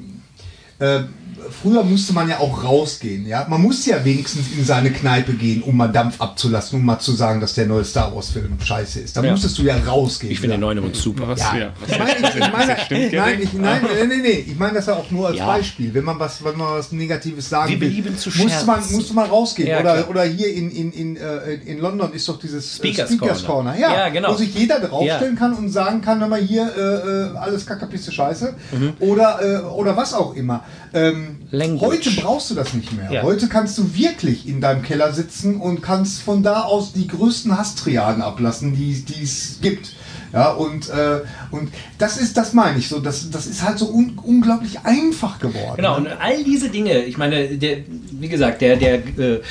äh, 0.80 1.02
früher 1.50 1.84
musste 1.84 2.14
man 2.14 2.30
ja 2.30 2.40
auch 2.40 2.64
rausgehen. 2.64 3.26
Ja? 3.26 3.46
Man 3.50 3.62
musste 3.62 3.92
ja 3.92 4.06
wenigstens 4.06 4.48
in 4.58 4.66
seine 4.66 4.92
Kneipe 4.92 5.34
gehen, 5.34 5.64
um 5.64 5.78
mal 5.78 5.88
Dampf 5.88 6.20
abzulassen, 6.22 6.80
um 6.80 6.86
mal 6.86 7.00
zu 7.00 7.12
sagen, 7.12 7.42
dass 7.42 7.54
der 7.54 7.66
neue 7.66 7.84
Star 7.84 8.16
Wars-Film 8.16 8.60
scheiße 8.60 9.02
ist. 9.02 9.18
Da 9.18 9.24
ja. 9.24 9.32
musstest 9.32 9.58
du 9.58 9.64
ja 9.64 9.78
rausgehen. 9.78 10.32
Ich 10.32 10.40
finde 10.40 10.56
den 10.56 10.62
neuen 10.62 10.78
übrigens 10.78 11.02
super. 11.02 11.28
Was, 11.28 11.40
ja. 11.40 11.58
ja. 11.58 11.74
Ich 11.88 12.00
meine, 12.00 12.12
ich, 12.20 12.36
ich 12.36 12.52
meine, 12.52 12.78
nein, 13.12 13.42
ich, 13.42 13.54
nein, 13.54 13.82
nein, 13.84 14.10
nein, 14.10 14.22
nee, 14.22 14.46
ich 14.48 14.58
meine 14.58 14.74
das 14.76 14.86
ja 14.86 14.96
auch 14.96 15.10
nur 15.12 15.28
als 15.28 15.38
ja. 15.38 15.46
Beispiel. 15.46 15.94
Wenn 15.94 16.04
man 16.04 16.20
was, 16.20 16.44
wenn 16.44 16.58
man 16.58 16.78
was 16.78 16.92
Negatives 16.92 17.50
sagen 17.50 17.80
Wir 17.80 17.82
will, 17.82 18.16
zu 18.16 18.30
musste 18.30 18.66
man, 18.66 18.80
musste 18.92 19.14
man 19.14 19.30
rausgehen. 19.30 19.80
oder, 19.80 20.10
oder 20.10 20.24
hier 20.24 20.54
in, 20.54 20.72
in, 20.72 20.92
in, 20.92 21.18
äh, 21.18 21.54
in 21.66 21.80
London 21.80 22.14
ist 22.14 22.28
doch 22.28 22.40
dieses 22.40 22.66
äh, 22.66 22.78
Speakers, 22.78 23.10
Speakers 23.10 23.46
Corner. 23.46 23.74
Corner. 23.74 23.80
Ja, 23.80 24.10
genau. 24.10 24.32
Wo 24.32 24.36
sich 24.36 24.54
jeder 24.54 24.80
draufstellen 24.80 25.36
kann 25.36 25.54
und 25.54 25.70
sagen 25.70 26.02
kann, 26.02 26.20
hör 26.20 26.28
mal 26.28 26.42
hier, 26.42 26.72
äh, 26.76 27.36
äh 27.36 27.38
alles 27.38 27.66
Kackerpiste 27.66 28.12
Scheiße. 28.12 28.54
Mhm. 28.72 28.94
Oder, 29.00 29.40
äh, 29.42 29.64
oder 29.66 29.96
was 29.98 30.14
auch 30.14 30.36
immer. 30.36 30.64
Ähm, 30.94 31.31
heute 31.52 32.12
brauchst 32.12 32.50
du 32.50 32.56
das 32.56 32.74
nicht 32.74 32.94
mehr. 32.94 33.12
Ja. 33.12 33.24
Heute 33.24 33.48
kannst 33.48 33.78
du 33.78 33.96
wirklich 33.96 34.48
in 34.48 34.62
deinem 34.62 34.82
Keller 34.82 35.14
sitzen 35.14 35.60
und 35.60 35.82
kannst 35.82 36.22
von 36.22 36.44
da 36.44 36.62
aus 36.62 36.94
die 36.94 37.08
größten 37.08 37.58
Hasstriaden 37.58 38.22
ablassen, 38.22 38.76
die 38.76 39.04
es 39.22 39.60
gibt. 39.62 39.94
Ja, 40.34 40.52
und, 40.52 40.90
äh, 40.90 41.22
und 41.52 41.74
das 41.98 42.18
ist, 42.18 42.38
das 42.38 42.54
meine 42.54 42.80
ich 42.80 42.88
so, 42.88 43.00
das, 43.00 43.30
das 43.32 43.48
ist 43.48 43.64
halt 43.64 43.78
so 43.78 43.90
un 43.90 44.18
unglaublich 44.24 44.80
einfach 44.84 45.40
geworden. 45.40 45.76
Genau, 45.76 46.00
ne? 46.00 46.12
und 46.12 46.22
all 46.22 46.44
diese 46.44 46.70
Dinge, 46.70 47.04
ich 47.04 47.18
meine, 47.18 47.58
der, 47.58 47.80
wie 48.12 48.30
gesagt, 48.30 48.62
der, 48.62 48.78
der 48.78 48.96
äh, 48.96 49.42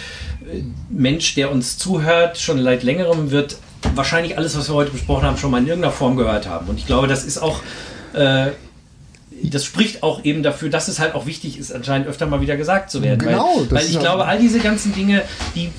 Mensch, 0.88 1.34
der 1.34 1.52
uns 1.52 1.76
zuhört, 1.76 2.38
schon 2.38 2.62
seit 2.62 2.82
längerem 2.82 3.30
wird 3.30 3.58
wahrscheinlich 3.94 4.38
alles, 4.38 4.56
was 4.56 4.68
wir 4.68 4.74
heute 4.74 4.90
besprochen 4.90 5.24
haben, 5.24 5.36
schon 5.36 5.50
mal 5.50 5.58
in 5.58 5.66
irgendeiner 5.66 5.92
Form 5.92 6.16
gehört 6.16 6.48
haben. 6.48 6.68
Und 6.68 6.78
ich 6.78 6.86
glaube, 6.86 7.06
das 7.08 7.24
ist 7.24 7.38
auch 7.38 7.60
äh, 8.14 8.50
das 9.42 9.64
spricht 9.64 10.02
auch 10.02 10.24
eben 10.24 10.42
dafür, 10.42 10.70
dass 10.70 10.88
es 10.88 10.98
halt 10.98 11.14
auch 11.14 11.26
wichtig 11.26 11.58
ist, 11.58 11.72
anscheinend 11.72 12.06
öfter 12.06 12.26
mal 12.26 12.40
wieder 12.40 12.56
gesagt 12.56 12.90
zu 12.90 13.02
werden. 13.02 13.18
Genau. 13.18 13.62
Weil, 13.68 13.70
weil 13.70 13.86
ich 13.86 13.98
glaube, 13.98 14.26
all 14.26 14.38
diese 14.38 14.60
ganzen 14.60 14.94
Dinge, 14.94 15.22
die 15.54 15.70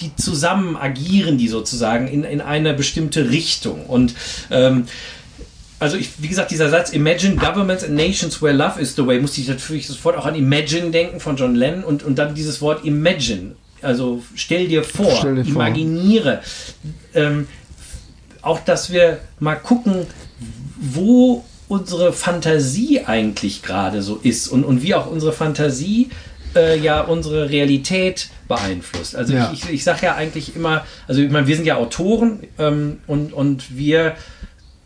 die 0.00 0.14
zusammen 0.16 0.76
agieren, 0.76 1.38
die 1.38 1.48
sozusagen 1.48 2.08
in, 2.08 2.24
in 2.24 2.40
eine 2.40 2.74
bestimmte 2.74 3.30
Richtung. 3.30 3.86
Und 3.86 4.14
ähm, 4.50 4.86
also 5.78 5.96
ich, 5.96 6.10
wie 6.18 6.28
gesagt, 6.28 6.50
dieser 6.50 6.70
Satz 6.70 6.90
Imagine 6.90 7.36
governments 7.36 7.84
and 7.84 7.94
nations 7.94 8.40
where 8.42 8.52
love 8.52 8.80
is 8.80 8.96
the 8.96 9.06
way, 9.06 9.20
musste 9.20 9.40
ich 9.40 9.48
natürlich 9.48 9.86
sofort 9.86 10.16
auch 10.16 10.26
an 10.26 10.34
Imagine 10.34 10.90
denken 10.90 11.20
von 11.20 11.36
John 11.36 11.54
Lennon 11.54 11.84
und, 11.84 12.02
und 12.02 12.16
dann 12.16 12.34
dieses 12.34 12.60
Wort 12.60 12.84
Imagine. 12.84 13.54
Also 13.82 14.22
stell 14.34 14.66
dir 14.66 14.82
vor, 14.82 15.14
stell 15.18 15.36
dir 15.36 15.46
imaginiere. 15.46 16.40
Vor. 17.12 17.22
Ähm, 17.22 17.46
auch, 18.40 18.60
dass 18.60 18.92
wir 18.92 19.20
mal 19.40 19.56
gucken, 19.56 20.06
wo 20.78 21.44
unsere 21.68 22.12
Fantasie 22.12 23.00
eigentlich 23.04 23.62
gerade 23.62 24.02
so 24.02 24.16
ist 24.22 24.48
und, 24.48 24.64
und 24.64 24.82
wie 24.82 24.94
auch 24.94 25.06
unsere 25.06 25.32
Fantasie 25.32 26.10
äh, 26.54 26.78
ja 26.78 27.00
unsere 27.00 27.50
Realität 27.50 28.28
beeinflusst. 28.48 29.16
Also 29.16 29.34
ja. 29.34 29.50
ich, 29.52 29.64
ich, 29.64 29.70
ich 29.70 29.84
sage 29.84 30.06
ja 30.06 30.14
eigentlich 30.14 30.54
immer, 30.56 30.84
also 31.08 31.20
ich 31.22 31.30
meine, 31.30 31.46
wir 31.46 31.56
sind 31.56 31.66
ja 31.66 31.76
Autoren 31.76 32.40
ähm, 32.58 32.98
und, 33.06 33.32
und 33.32 33.76
wir 33.76 34.14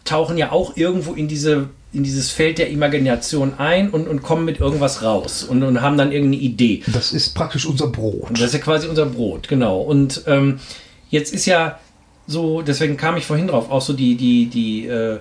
tauchen 0.04 0.38
ja 0.38 0.52
auch 0.52 0.76
irgendwo 0.76 1.14
in 1.14 1.28
diese 1.28 1.68
in 1.90 2.02
dieses 2.02 2.30
Feld 2.30 2.58
der 2.58 2.68
Imagination 2.68 3.54
ein 3.56 3.88
und, 3.90 4.08
und 4.08 4.22
kommen 4.22 4.44
mit 4.44 4.60
irgendwas 4.60 5.02
raus 5.02 5.42
und, 5.42 5.62
und 5.62 5.80
haben 5.80 5.96
dann 5.96 6.12
irgendeine 6.12 6.42
Idee. 6.42 6.82
Das 6.86 7.12
ist 7.12 7.34
praktisch 7.34 7.64
unser 7.64 7.86
Brot. 7.86 8.28
Das 8.32 8.42
ist 8.42 8.52
ja 8.52 8.58
quasi 8.58 8.88
unser 8.88 9.06
Brot, 9.06 9.48
genau. 9.48 9.80
Und 9.80 10.22
ähm, 10.26 10.60
jetzt 11.08 11.32
ist 11.32 11.46
ja 11.46 11.78
so, 12.26 12.60
deswegen 12.60 12.98
kam 12.98 13.16
ich 13.16 13.24
vorhin 13.24 13.48
drauf, 13.48 13.70
auch 13.70 13.80
so 13.80 13.94
die, 13.94 14.16
die, 14.16 14.46
die 14.46 14.86
äh, 14.86 15.18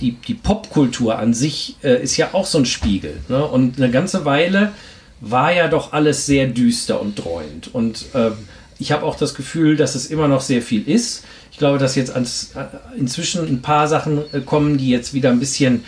die, 0.00 0.12
die 0.12 0.34
Popkultur 0.34 1.18
an 1.18 1.34
sich 1.34 1.76
äh, 1.82 2.02
ist 2.02 2.16
ja 2.16 2.30
auch 2.32 2.46
so 2.46 2.58
ein 2.58 2.66
Spiegel. 2.66 3.20
Ne? 3.28 3.44
Und 3.44 3.78
eine 3.78 3.90
ganze 3.90 4.24
Weile 4.24 4.72
war 5.20 5.52
ja 5.52 5.68
doch 5.68 5.92
alles 5.92 6.26
sehr 6.26 6.46
düster 6.46 7.00
und 7.00 7.14
dreuend. 7.14 7.74
Und 7.74 8.06
äh, 8.14 8.30
ich 8.78 8.92
habe 8.92 9.04
auch 9.04 9.16
das 9.16 9.34
Gefühl, 9.34 9.76
dass 9.76 9.94
es 9.94 10.06
immer 10.06 10.28
noch 10.28 10.42
sehr 10.42 10.60
viel 10.60 10.86
ist. 10.86 11.24
Ich 11.50 11.58
glaube, 11.58 11.78
dass 11.78 11.94
jetzt 11.94 12.12
ans, 12.12 12.52
äh, 12.54 12.98
inzwischen 12.98 13.46
ein 13.46 13.62
paar 13.62 13.88
Sachen 13.88 14.22
äh, 14.32 14.40
kommen, 14.40 14.76
die 14.76 14.90
jetzt 14.90 15.14
wieder 15.14 15.30
ein 15.30 15.40
bisschen 15.40 15.84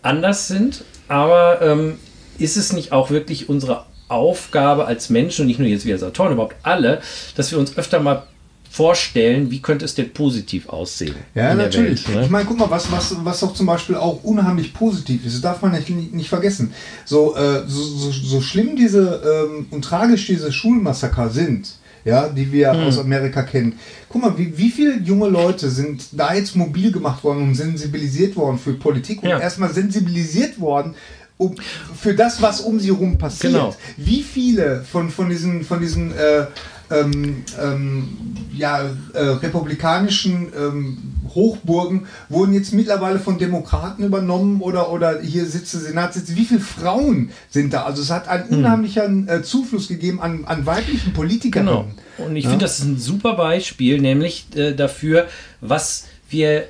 anders 0.00 0.48
sind. 0.48 0.84
Aber 1.08 1.60
ähm, 1.60 1.98
ist 2.38 2.56
es 2.56 2.72
nicht 2.72 2.92
auch 2.92 3.10
wirklich 3.10 3.48
unsere 3.48 3.84
Aufgabe 4.08 4.86
als 4.86 5.10
Menschen 5.10 5.42
und 5.42 5.46
nicht 5.48 5.58
nur 5.58 5.68
jetzt 5.68 5.84
wir 5.84 5.94
als 5.94 6.02
Autoren, 6.02 6.32
überhaupt 6.32 6.56
alle, 6.62 7.00
dass 7.34 7.50
wir 7.50 7.58
uns 7.58 7.76
öfter 7.76 8.00
mal 8.00 8.24
vorstellen, 8.72 9.50
wie 9.50 9.60
könnte 9.60 9.84
es 9.84 9.94
denn 9.94 10.14
positiv 10.14 10.70
aussehen. 10.70 11.14
Ja, 11.34 11.54
natürlich. 11.54 12.08
Welt, 12.08 12.16
ne? 12.16 12.24
Ich 12.24 12.30
meine, 12.30 12.46
guck 12.46 12.58
mal, 12.58 12.70
was, 12.70 12.90
was, 12.90 13.14
was 13.22 13.40
doch 13.40 13.52
zum 13.52 13.66
Beispiel 13.66 13.96
auch 13.96 14.24
unheimlich 14.24 14.72
positiv 14.72 15.26
ist, 15.26 15.34
das 15.34 15.42
darf 15.42 15.60
man 15.60 15.72
nicht, 15.72 15.90
nicht 15.90 16.28
vergessen. 16.30 16.72
So, 17.04 17.36
äh, 17.36 17.64
so, 17.66 17.82
so, 17.82 18.10
so, 18.10 18.40
schlimm 18.40 18.74
diese 18.74 19.48
ähm, 19.50 19.66
und 19.70 19.84
tragisch 19.84 20.26
diese 20.26 20.50
Schulmassaker 20.50 21.28
sind, 21.28 21.68
ja, 22.06 22.30
die 22.30 22.50
wir 22.50 22.72
hm. 22.72 22.84
aus 22.84 22.98
Amerika 22.98 23.42
kennen. 23.42 23.78
Guck 24.08 24.22
mal, 24.22 24.38
wie, 24.38 24.56
wie 24.56 24.70
viele 24.70 24.98
junge 25.00 25.28
Leute 25.28 25.68
sind 25.68 26.06
da 26.12 26.32
jetzt 26.32 26.56
mobil 26.56 26.92
gemacht 26.92 27.22
worden 27.24 27.42
und 27.42 27.54
sensibilisiert 27.54 28.36
worden 28.36 28.58
für 28.58 28.72
Politik 28.72 29.22
und 29.22 29.28
ja. 29.28 29.38
erstmal 29.38 29.70
sensibilisiert 29.70 30.58
worden 30.58 30.94
um, 31.36 31.56
für 31.94 32.14
das, 32.14 32.40
was 32.40 32.62
um 32.62 32.80
sie 32.80 32.88
herum 32.88 33.18
passiert. 33.18 33.52
Genau. 33.52 33.76
Wie 33.98 34.22
viele 34.22 34.82
von, 34.82 35.10
von 35.10 35.28
diesen, 35.28 35.62
von 35.62 35.80
diesen 35.80 36.12
äh, 36.12 36.46
ähm, 36.92 37.44
ähm, 37.60 38.08
ja, 38.54 38.82
äh, 39.14 39.20
republikanischen 39.20 40.48
ähm, 40.56 40.98
Hochburgen 41.34 42.06
wurden 42.28 42.52
jetzt 42.52 42.72
mittlerweile 42.72 43.18
von 43.18 43.38
Demokraten 43.38 44.04
übernommen 44.04 44.60
oder, 44.60 44.92
oder 44.92 45.20
hier 45.20 45.46
sitze 45.46 45.78
Senatssitze. 45.78 46.36
Wie 46.36 46.44
viele 46.44 46.60
Frauen 46.60 47.30
sind 47.50 47.72
da? 47.72 47.84
Also 47.84 48.02
es 48.02 48.10
hat 48.10 48.28
einen 48.28 48.50
hm. 48.50 48.58
unheimlichen 48.58 49.28
äh, 49.28 49.42
Zufluss 49.42 49.88
gegeben 49.88 50.20
an, 50.20 50.44
an 50.44 50.66
weiblichen 50.66 51.12
Politikern. 51.12 51.66
Genau. 51.66 51.86
Und 52.18 52.36
ich 52.36 52.44
ja? 52.44 52.50
finde, 52.50 52.64
das 52.64 52.78
ist 52.78 52.84
ein 52.84 52.98
super 52.98 53.34
Beispiel, 53.34 54.00
nämlich 54.00 54.46
äh, 54.54 54.74
dafür, 54.74 55.28
was 55.60 56.04
wir, 56.28 56.64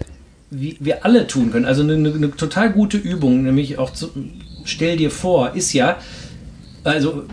wie, 0.51 0.77
wir 0.81 1.05
alle 1.05 1.27
tun 1.27 1.51
können. 1.51 1.65
Also 1.65 1.83
eine, 1.83 1.95
eine, 1.95 2.13
eine 2.13 2.31
total 2.31 2.73
gute 2.73 2.97
Übung, 2.97 3.43
nämlich 3.43 3.79
auch 3.79 3.93
zu, 3.93 4.11
stell 4.65 4.97
dir 4.97 5.11
vor, 5.11 5.55
ist 5.55 5.73
ja, 5.73 5.99
also 6.85 7.25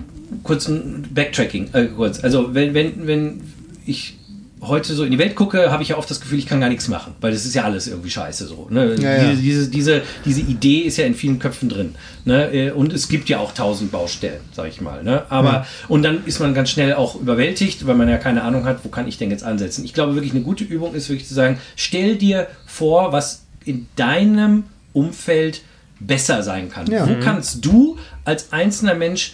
kurz 0.43 0.67
ein 0.67 1.07
Backtracking, 1.13 1.69
äh, 1.73 1.85
kurz. 1.87 2.23
Also 2.23 2.53
wenn, 2.53 2.73
wenn, 2.73 3.07
wenn 3.07 3.41
ich 3.85 4.19
heute 4.61 4.93
so 4.93 5.03
in 5.03 5.11
die 5.11 5.17
Welt 5.17 5.35
gucke, 5.35 5.71
habe 5.71 5.83
ich 5.83 5.89
ja 5.89 5.97
oft 5.97 6.09
das 6.09 6.19
Gefühl, 6.19 6.37
ich 6.37 6.45
kann 6.45 6.59
gar 6.59 6.69
nichts 6.69 6.87
machen, 6.87 7.13
weil 7.21 7.31
das 7.31 7.45
ist 7.45 7.55
ja 7.55 7.63
alles 7.63 7.87
irgendwie 7.87 8.09
scheiße 8.09 8.45
so. 8.45 8.67
Ne? 8.69 8.95
Ja, 8.99 9.23
ja. 9.23 9.33
Diese, 9.33 9.69
diese, 9.69 10.01
diese 10.25 10.41
Idee 10.41 10.79
ist 10.79 10.97
ja 10.97 11.05
in 11.05 11.15
vielen 11.15 11.39
Köpfen 11.39 11.69
drin. 11.69 11.95
Ne? 12.25 12.51
Äh, 12.51 12.71
und 12.71 12.91
es 12.91 13.07
gibt 13.07 13.29
ja 13.29 13.39
auch 13.39 13.53
tausend 13.53 13.91
Baustellen, 13.91 14.41
sag 14.51 14.67
ich 14.67 14.81
mal. 14.81 15.03
Ne? 15.03 15.23
Aber 15.29 15.51
ja. 15.51 15.65
und 15.87 16.03
dann 16.03 16.25
ist 16.25 16.39
man 16.39 16.53
ganz 16.53 16.69
schnell 16.69 16.93
auch 16.93 17.15
überwältigt, 17.15 17.87
weil 17.87 17.95
man 17.95 18.09
ja 18.09 18.17
keine 18.17 18.43
Ahnung 18.43 18.65
hat, 18.65 18.83
wo 18.83 18.89
kann 18.89 19.07
ich 19.07 19.17
denn 19.17 19.31
jetzt 19.31 19.43
ansetzen. 19.43 19.85
Ich 19.85 19.93
glaube 19.93 20.15
wirklich, 20.15 20.33
eine 20.33 20.41
gute 20.41 20.63
Übung 20.63 20.93
ist 20.93 21.09
wirklich 21.09 21.27
zu 21.27 21.33
sagen, 21.33 21.57
stell 21.75 22.17
dir 22.17 22.47
vor, 22.65 23.13
was 23.13 23.45
in 23.63 23.87
deinem 23.95 24.65
Umfeld 24.93 25.61
besser 25.99 26.43
sein 26.43 26.69
kann. 26.69 26.87
Wo 26.87 27.13
mhm. 27.13 27.19
kannst 27.19 27.65
du 27.65 27.97
als 28.25 28.51
einzelner 28.51 28.95
Mensch 28.95 29.33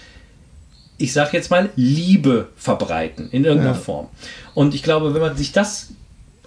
ich 0.98 1.14
sag 1.14 1.34
jetzt 1.34 1.52
mal, 1.52 1.70
Liebe 1.76 2.50
verbreiten 2.56 3.30
in 3.32 3.44
irgendeiner 3.44 3.76
ja. 3.76 3.80
Form. 3.80 4.08
Und 4.54 4.74
ich 4.74 4.84
glaube, 4.84 5.14
wenn 5.14 5.22
man 5.22 5.36
sich 5.36 5.52
das 5.52 5.90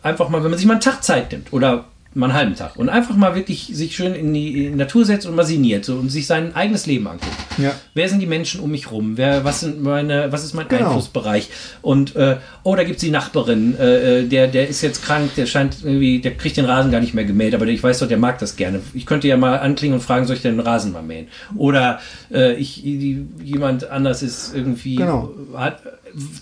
einfach 0.03 0.29
mal, 0.29 0.43
wenn 0.43 0.51
man 0.51 0.59
sich 0.59 0.67
mal 0.67 0.75
einen 0.75 0.81
Tag 0.81 1.03
Zeit 1.03 1.33
nimmt 1.33 1.53
oder 1.53 1.85
mal 2.19 2.27
einen 2.27 2.35
halben 2.35 2.57
Tag 2.57 2.77
und 2.77 2.89
einfach 2.89 3.15
mal 3.15 3.37
wirklich 3.37 3.71
sich 3.73 3.95
schön 3.95 4.15
in 4.15 4.35
die 4.35 4.71
Natur 4.71 5.05
setzt 5.05 5.27
und 5.27 5.37
mal 5.37 5.45
sinniert 5.45 5.85
so, 5.85 5.95
und 5.95 6.11
sich 6.11 6.27
sein 6.27 6.55
eigenes 6.55 6.87
Leben 6.87 7.07
anguckt. 7.07 7.33
Ja. 7.59 7.75
Wer 7.95 8.09
sind 8.09 8.19
die 8.19 8.27
Menschen 8.27 8.61
um 8.61 8.73
mich 8.73 8.91
rum? 8.91 9.17
Wer, 9.17 9.45
was, 9.45 9.61
sind 9.61 9.81
meine, 9.83 10.33
was 10.33 10.45
ist 10.45 10.53
mein 10.53 10.67
genau. 10.67 10.87
Einflussbereich? 10.87 11.49
Und 11.81 12.17
äh, 12.17 12.39
oh, 12.65 12.75
da 12.75 12.83
gibt 12.83 12.97
es 12.97 13.03
die 13.03 13.11
Nachbarin, 13.11 13.79
äh, 13.79 14.21
äh, 14.21 14.27
der, 14.27 14.49
der 14.49 14.69
ist 14.69 14.83
jetzt 14.83 15.05
krank, 15.05 15.31
der 15.37 15.47
scheint 15.47 15.77
irgendwie, 15.85 16.21
der 16.21 16.35
kriegt 16.35 16.57
den 16.57 16.65
Rasen 16.65 16.91
gar 16.91 17.01
nicht 17.01 17.15
mehr 17.15 17.25
gemäht, 17.25 17.55
aber 17.55 17.67
ich 17.67 17.83
weiß 17.83 18.01
doch, 18.01 18.09
der 18.09 18.19
mag 18.19 18.41
das 18.41 18.57
gerne. 18.57 18.81
Ich 18.95 19.07
könnte 19.07 19.29
ja 19.29 19.37
mal 19.37 19.57
anklingen 19.61 19.95
und 19.95 20.03
fragen, 20.03 20.27
soll 20.27 20.37
ich 20.37 20.43
den 20.43 20.59
Rasen 20.59 20.93
mal 20.93 21.03
mähen? 21.03 21.29
Oder 21.57 22.01
äh, 22.33 22.55
ich, 22.55 22.83
die, 22.83 23.27
jemand 23.45 23.89
anders 23.89 24.25
ist 24.25 24.55
irgendwie 24.55 24.97
genau. 24.97 25.33
hat, 25.55 25.83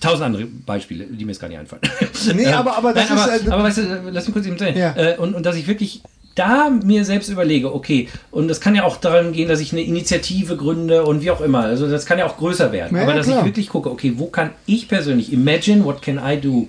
tausend 0.00 0.24
andere 0.24 0.44
Beispiele, 0.44 1.04
die 1.06 1.24
mir 1.24 1.32
jetzt 1.32 1.40
gar 1.40 1.48
nicht 1.48 1.58
einfallen. 1.58 1.82
Nee, 2.34 2.46
aber, 2.46 2.76
aber 2.76 2.92
das 2.92 3.08
Nein, 3.08 3.18
ist. 3.18 3.24
Aber, 3.24 3.34
äh, 3.34 3.50
aber 3.50 3.62
weißt 3.64 3.78
du, 3.78 4.10
lass 4.10 4.26
mich 4.26 4.34
kurz 4.34 4.46
eben 4.46 4.58
sagen. 4.58 4.76
Ja. 4.76 4.94
Äh, 4.96 5.16
und, 5.16 5.34
und 5.34 5.46
dass 5.46 5.56
ich 5.56 5.66
wirklich 5.66 6.02
da 6.36 6.70
mir 6.70 7.04
selbst 7.04 7.28
überlege, 7.28 7.74
okay, 7.74 8.08
und 8.30 8.48
das 8.48 8.60
kann 8.60 8.74
ja 8.74 8.84
auch 8.84 8.98
daran 8.98 9.32
gehen, 9.32 9.48
dass 9.48 9.60
ich 9.60 9.72
eine 9.72 9.82
Initiative 9.82 10.56
gründe 10.56 11.04
und 11.04 11.22
wie 11.22 11.30
auch 11.30 11.40
immer. 11.40 11.60
Also 11.60 11.88
das 11.88 12.04
kann 12.06 12.18
ja 12.18 12.26
auch 12.26 12.36
größer 12.36 12.72
werden. 12.72 12.96
Ja, 12.96 13.02
aber 13.02 13.14
dass 13.14 13.26
klar. 13.26 13.40
ich 13.40 13.46
wirklich 13.46 13.68
gucke, 13.68 13.90
okay, 13.90 14.14
wo 14.16 14.26
kann 14.26 14.50
ich 14.66 14.86
persönlich 14.86 15.32
imagine, 15.32 15.84
what 15.84 16.02
can 16.02 16.20
I 16.22 16.38
do 16.38 16.68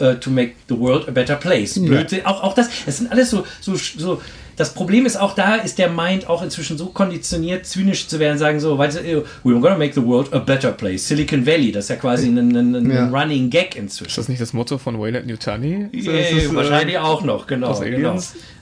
uh, 0.00 0.14
to 0.14 0.30
make 0.30 0.54
the 0.68 0.78
world 0.78 1.08
a 1.08 1.12
better 1.12 1.36
place? 1.36 1.80
Blöd, 1.80 2.10
ja. 2.10 2.26
auch, 2.26 2.42
auch 2.42 2.54
das, 2.54 2.68
das 2.84 2.98
sind 2.98 3.10
alles 3.12 3.30
so, 3.30 3.46
so, 3.60 3.76
so 3.76 4.20
das 4.56 4.74
Problem 4.74 5.06
ist 5.06 5.16
auch 5.16 5.34
da, 5.34 5.56
ist 5.56 5.78
der 5.78 5.90
Mind 5.90 6.28
auch 6.28 6.42
inzwischen 6.42 6.78
so 6.78 6.86
konditioniert, 6.86 7.66
zynisch 7.66 8.08
zu 8.08 8.18
werden, 8.18 8.38
sagen 8.38 8.60
so, 8.60 8.78
weißt 8.78 8.98
du, 8.98 9.24
we're 9.44 9.60
gonna 9.60 9.76
make 9.76 9.92
the 9.94 10.04
world 10.04 10.32
a 10.32 10.38
better 10.38 10.72
place. 10.72 11.06
Silicon 11.06 11.46
Valley, 11.46 11.72
das 11.72 11.84
ist 11.84 11.90
ja 11.90 11.96
quasi 11.96 12.28
ein, 12.28 12.38
ein, 12.38 12.74
ein 12.74 12.90
ja. 12.90 13.08
Running 13.08 13.50
Gag 13.50 13.76
inzwischen. 13.76 14.08
Ist 14.08 14.18
das 14.18 14.28
nicht 14.28 14.40
das 14.40 14.52
Motto 14.52 14.78
von 14.78 15.00
Wayland 15.00 15.26
Nutani? 15.26 15.88
Yeah, 15.92 16.14
äh, 16.14 16.54
wahrscheinlich 16.54 16.96
äh, 16.96 16.98
auch 16.98 17.22
noch, 17.22 17.46
genau. 17.46 17.78
genau. 17.80 18.18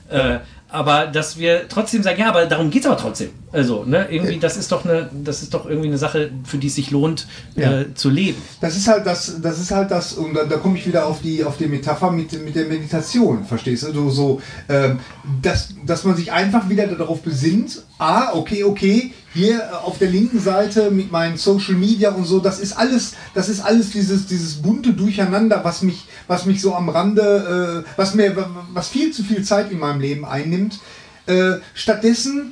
Äh, 0.09 0.39
aber 0.73 1.05
dass 1.05 1.37
wir 1.37 1.67
trotzdem 1.69 2.01
sagen, 2.01 2.19
ja, 2.19 2.29
aber 2.29 2.47
darum 2.47 2.71
geht 2.71 2.81
es 2.81 2.87
aber 2.87 2.97
trotzdem. 2.97 3.29
Also, 3.51 3.83
ne, 3.85 4.07
irgendwie, 4.09 4.39
das 4.39 4.57
ist 4.57 4.71
doch 4.71 4.83
eine, 4.83 5.07
das 5.23 5.43
ist 5.43 5.53
doch 5.53 5.67
irgendwie 5.67 5.87
eine 5.87 5.99
Sache, 5.99 6.31
für 6.43 6.57
die 6.57 6.67
es 6.67 6.75
sich 6.75 6.89
lohnt, 6.89 7.27
ja. 7.55 7.81
äh, 7.81 7.93
zu 7.93 8.09
leben. 8.09 8.41
Das 8.59 8.75
ist 8.75 8.87
halt 8.87 9.05
das, 9.05 9.39
das 9.41 9.59
ist 9.59 9.69
halt 9.69 9.91
das, 9.91 10.13
und 10.13 10.33
da, 10.33 10.45
da 10.45 10.57
komme 10.57 10.77
ich 10.77 10.87
wieder 10.87 11.05
auf 11.05 11.21
die, 11.21 11.43
auf 11.43 11.57
die 11.57 11.67
Metapher 11.67 12.09
mit, 12.09 12.43
mit 12.43 12.55
der 12.55 12.65
Meditation, 12.65 13.45
verstehst 13.45 13.83
du? 13.83 13.93
So, 13.93 14.09
so 14.09 14.41
ähm, 14.67 14.99
dass, 15.43 15.69
dass 15.85 16.03
man 16.03 16.15
sich 16.15 16.31
einfach 16.31 16.67
wieder 16.69 16.87
darauf 16.87 17.21
besinnt, 17.21 17.83
ah, 17.99 18.31
okay, 18.33 18.63
okay, 18.63 19.13
hier 19.33 19.59
äh, 19.59 19.73
auf 19.73 19.97
der 19.97 20.09
linken 20.09 20.39
Seite 20.39 20.91
mit 20.91 21.11
meinen 21.11 21.37
Social 21.37 21.75
Media 21.75 22.11
und 22.11 22.25
so, 22.25 22.39
das 22.39 22.59
ist 22.59 22.73
alles, 22.73 23.13
das 23.33 23.49
ist 23.49 23.61
alles 23.61 23.91
dieses, 23.91 24.27
dieses 24.27 24.61
bunte 24.61 24.93
Durcheinander, 24.93 25.63
was 25.63 25.81
mich, 25.81 26.05
was 26.27 26.45
mich 26.45 26.61
so 26.61 26.75
am 26.75 26.89
Rande, 26.89 27.83
äh, 27.85 27.89
was 27.97 28.13
mir, 28.13 28.35
was 28.73 28.89
viel 28.89 29.11
zu 29.11 29.23
viel 29.23 29.43
Zeit 29.43 29.71
in 29.71 29.79
meinem 29.79 30.01
Leben 30.01 30.25
einnimmt. 30.25 30.79
Äh, 31.25 31.53
stattdessen 31.73 32.51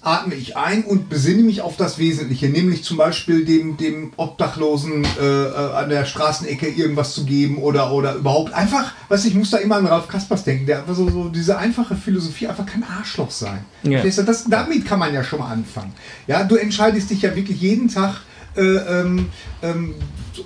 atme 0.00 0.36
ich 0.36 0.56
ein 0.56 0.84
und 0.84 1.08
besinne 1.08 1.42
mich 1.42 1.60
auf 1.60 1.76
das 1.76 1.98
Wesentliche, 1.98 2.48
nämlich 2.48 2.84
zum 2.84 2.96
Beispiel 2.96 3.44
dem, 3.44 3.76
dem 3.76 4.12
Obdachlosen 4.16 5.04
äh, 5.20 5.44
äh 5.44 5.72
an 5.74 5.88
der 5.88 6.04
Straßenecke 6.04 6.68
irgendwas 6.68 7.14
zu 7.14 7.24
geben 7.24 7.58
oder, 7.58 7.92
oder 7.92 8.14
überhaupt 8.14 8.54
einfach, 8.54 8.92
was 9.08 9.24
ich 9.24 9.34
muss 9.34 9.50
da 9.50 9.58
immer 9.58 9.76
an 9.76 9.86
Ralf 9.86 10.06
Kaspers 10.06 10.44
denken, 10.44 10.66
der 10.66 10.78
einfach 10.78 10.94
so, 10.94 11.10
so 11.10 11.28
diese 11.28 11.58
einfache 11.58 11.96
Philosophie, 11.96 12.46
einfach 12.46 12.66
kein 12.66 12.84
Arschloch 12.84 13.30
sein. 13.30 13.64
Ja. 13.82 14.02
Das, 14.02 14.44
damit 14.48 14.86
kann 14.86 15.00
man 15.00 15.12
ja 15.12 15.24
schon 15.24 15.40
mal 15.40 15.50
anfangen. 15.50 15.92
Ja, 16.26 16.44
du 16.44 16.56
entscheidest 16.56 17.10
dich 17.10 17.22
ja 17.22 17.34
wirklich 17.34 17.60
jeden 17.60 17.88
Tag 17.88 18.20
äh, 18.56 18.62
ähm, 18.62 19.28
ähm, 19.62 19.94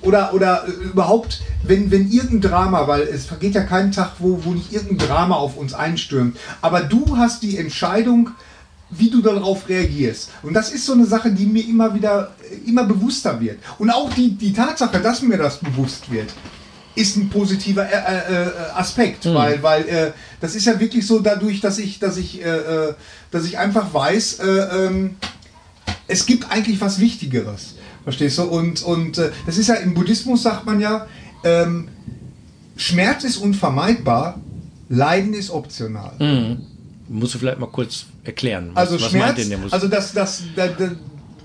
oder, 0.00 0.32
oder 0.32 0.64
überhaupt, 0.66 1.42
wenn, 1.62 1.90
wenn 1.90 2.10
irgendein 2.10 2.50
Drama, 2.50 2.88
weil 2.88 3.02
es 3.02 3.26
vergeht 3.26 3.54
ja 3.54 3.62
kein 3.62 3.92
Tag, 3.92 4.12
wo, 4.18 4.44
wo 4.44 4.52
nicht 4.52 4.72
irgendein 4.72 5.08
Drama 5.08 5.36
auf 5.36 5.56
uns 5.56 5.74
einstürmt, 5.74 6.38
aber 6.62 6.80
du 6.80 7.16
hast 7.18 7.42
die 7.42 7.58
Entscheidung, 7.58 8.30
wie 8.96 9.10
du 9.10 9.22
darauf 9.22 9.68
reagierst. 9.68 10.30
Und 10.42 10.54
das 10.54 10.70
ist 10.70 10.86
so 10.86 10.92
eine 10.92 11.06
Sache, 11.06 11.30
die 11.30 11.46
mir 11.46 11.66
immer 11.66 11.94
wieder, 11.94 12.34
immer 12.66 12.84
bewusster 12.84 13.40
wird. 13.40 13.58
Und 13.78 13.90
auch 13.90 14.12
die, 14.12 14.32
die 14.32 14.52
Tatsache, 14.52 15.00
dass 15.00 15.22
mir 15.22 15.38
das 15.38 15.58
bewusst 15.58 16.10
wird, 16.10 16.28
ist 16.94 17.16
ein 17.16 17.30
positiver 17.30 17.86
äh, 17.90 17.94
äh, 17.94 18.42
äh 18.48 18.50
Aspekt, 18.74 19.24
mhm. 19.24 19.34
weil, 19.34 19.62
weil 19.62 19.88
äh, 19.88 20.12
das 20.40 20.54
ist 20.54 20.66
ja 20.66 20.78
wirklich 20.78 21.06
so 21.06 21.20
dadurch, 21.20 21.60
dass 21.60 21.78
ich, 21.78 21.98
dass 21.98 22.18
ich, 22.18 22.44
äh, 22.44 22.48
äh 22.48 22.94
dass 23.30 23.46
ich 23.46 23.58
einfach 23.58 23.94
weiß, 23.94 24.40
ähm, 24.44 25.16
es 26.06 26.26
gibt 26.26 26.50
eigentlich 26.50 26.80
was 26.82 26.98
Wichtigeres. 26.98 27.76
Verstehst 28.04 28.36
du? 28.36 28.42
Und, 28.42 28.82
und 28.82 29.16
das 29.46 29.56
ist 29.56 29.68
ja 29.68 29.76
im 29.76 29.94
Buddhismus 29.94 30.42
sagt 30.42 30.66
man 30.66 30.80
ja, 30.80 31.06
ähm, 31.44 31.88
Schmerz 32.76 33.24
ist 33.24 33.38
unvermeidbar, 33.38 34.40
Leiden 34.88 35.32
ist 35.32 35.50
optional. 35.50 36.12
Mhm. 36.18 36.66
Musst 37.08 37.34
du 37.34 37.38
vielleicht 37.38 37.58
mal 37.58 37.66
kurz 37.66 38.06
erklären. 38.24 38.70
Was, 38.74 38.90
also 38.90 39.04
was 39.04 39.10
Schmerz, 39.10 39.36
meint 39.38 39.50
denn 39.50 39.72
also 39.72 39.88
dass, 39.88 40.12
dass, 40.12 40.42
dass, 40.54 40.70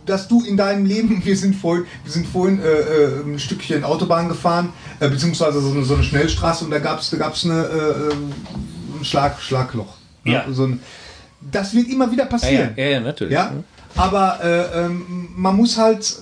dass 0.05 0.27
du 0.27 0.43
in 0.43 0.57
deinem 0.57 0.85
Leben, 0.85 1.21
wir 1.25 1.37
sind 1.37 1.55
vorhin, 1.55 1.85
wir 2.03 2.11
sind 2.11 2.27
vorhin 2.27 2.59
äh, 2.61 2.65
äh, 2.65 3.23
ein 3.23 3.39
Stückchen 3.39 3.83
Autobahn 3.83 4.29
gefahren, 4.29 4.73
äh, 4.99 5.09
beziehungsweise 5.09 5.61
so 5.61 5.71
eine, 5.71 5.83
so 5.83 5.95
eine, 5.95 6.03
Schnellstraße 6.03 6.65
und 6.65 6.71
da 6.71 6.79
gab 6.79 6.99
es 6.99 7.09
da 7.09 7.17
gab's 7.17 7.45
eine, 7.45 7.63
äh, 7.63 8.13
ein 8.99 9.05
Schlag, 9.05 9.39
Schlagloch. 9.41 9.95
Ne? 10.23 10.33
Ja. 10.33 10.45
So 10.51 10.65
ein, 10.65 10.79
das 11.39 11.73
wird 11.73 11.87
immer 11.89 12.11
wieder 12.11 12.25
passieren. 12.25 12.73
Ja, 12.75 12.83
ja, 12.83 12.89
ja 12.91 12.99
natürlich. 12.99 13.33
Ja? 13.33 13.53
Aber 13.97 14.39
äh, 14.43 14.85
ähm, 14.85 15.29
man 15.35 15.55
muss 15.55 15.77
halt, 15.77 16.17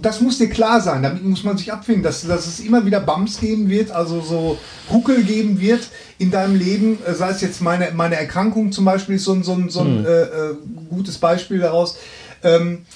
das 0.00 0.20
muss 0.20 0.38
dir 0.38 0.48
klar 0.48 0.80
sein, 0.80 1.02
damit 1.02 1.22
muss 1.22 1.44
man 1.44 1.58
sich 1.58 1.72
abfinden, 1.72 2.02
dass, 2.02 2.26
dass 2.26 2.46
es 2.46 2.60
immer 2.60 2.86
wieder 2.86 3.00
Bums 3.00 3.38
geben 3.38 3.68
wird, 3.68 3.90
also 3.90 4.22
so 4.22 4.58
Huckel 4.90 5.22
geben 5.24 5.60
wird 5.60 5.88
in 6.18 6.30
deinem 6.30 6.56
Leben, 6.56 6.98
äh, 7.04 7.12
sei 7.14 7.30
es 7.30 7.40
jetzt 7.42 7.60
meine, 7.60 7.92
meine 7.92 8.16
Erkrankung 8.16 8.72
zum 8.72 8.86
Beispiel, 8.86 9.16
ist 9.16 9.24
so 9.24 9.34
ein, 9.34 9.42
so 9.42 9.52
ein, 9.52 9.68
so 9.68 9.80
ein 9.80 10.00
mhm. 10.00 10.06
äh, 10.06 10.22
äh, 10.22 10.54
gutes 10.88 11.18
Beispiel 11.18 11.58
daraus. 11.58 11.98
Ähm, 12.42 12.86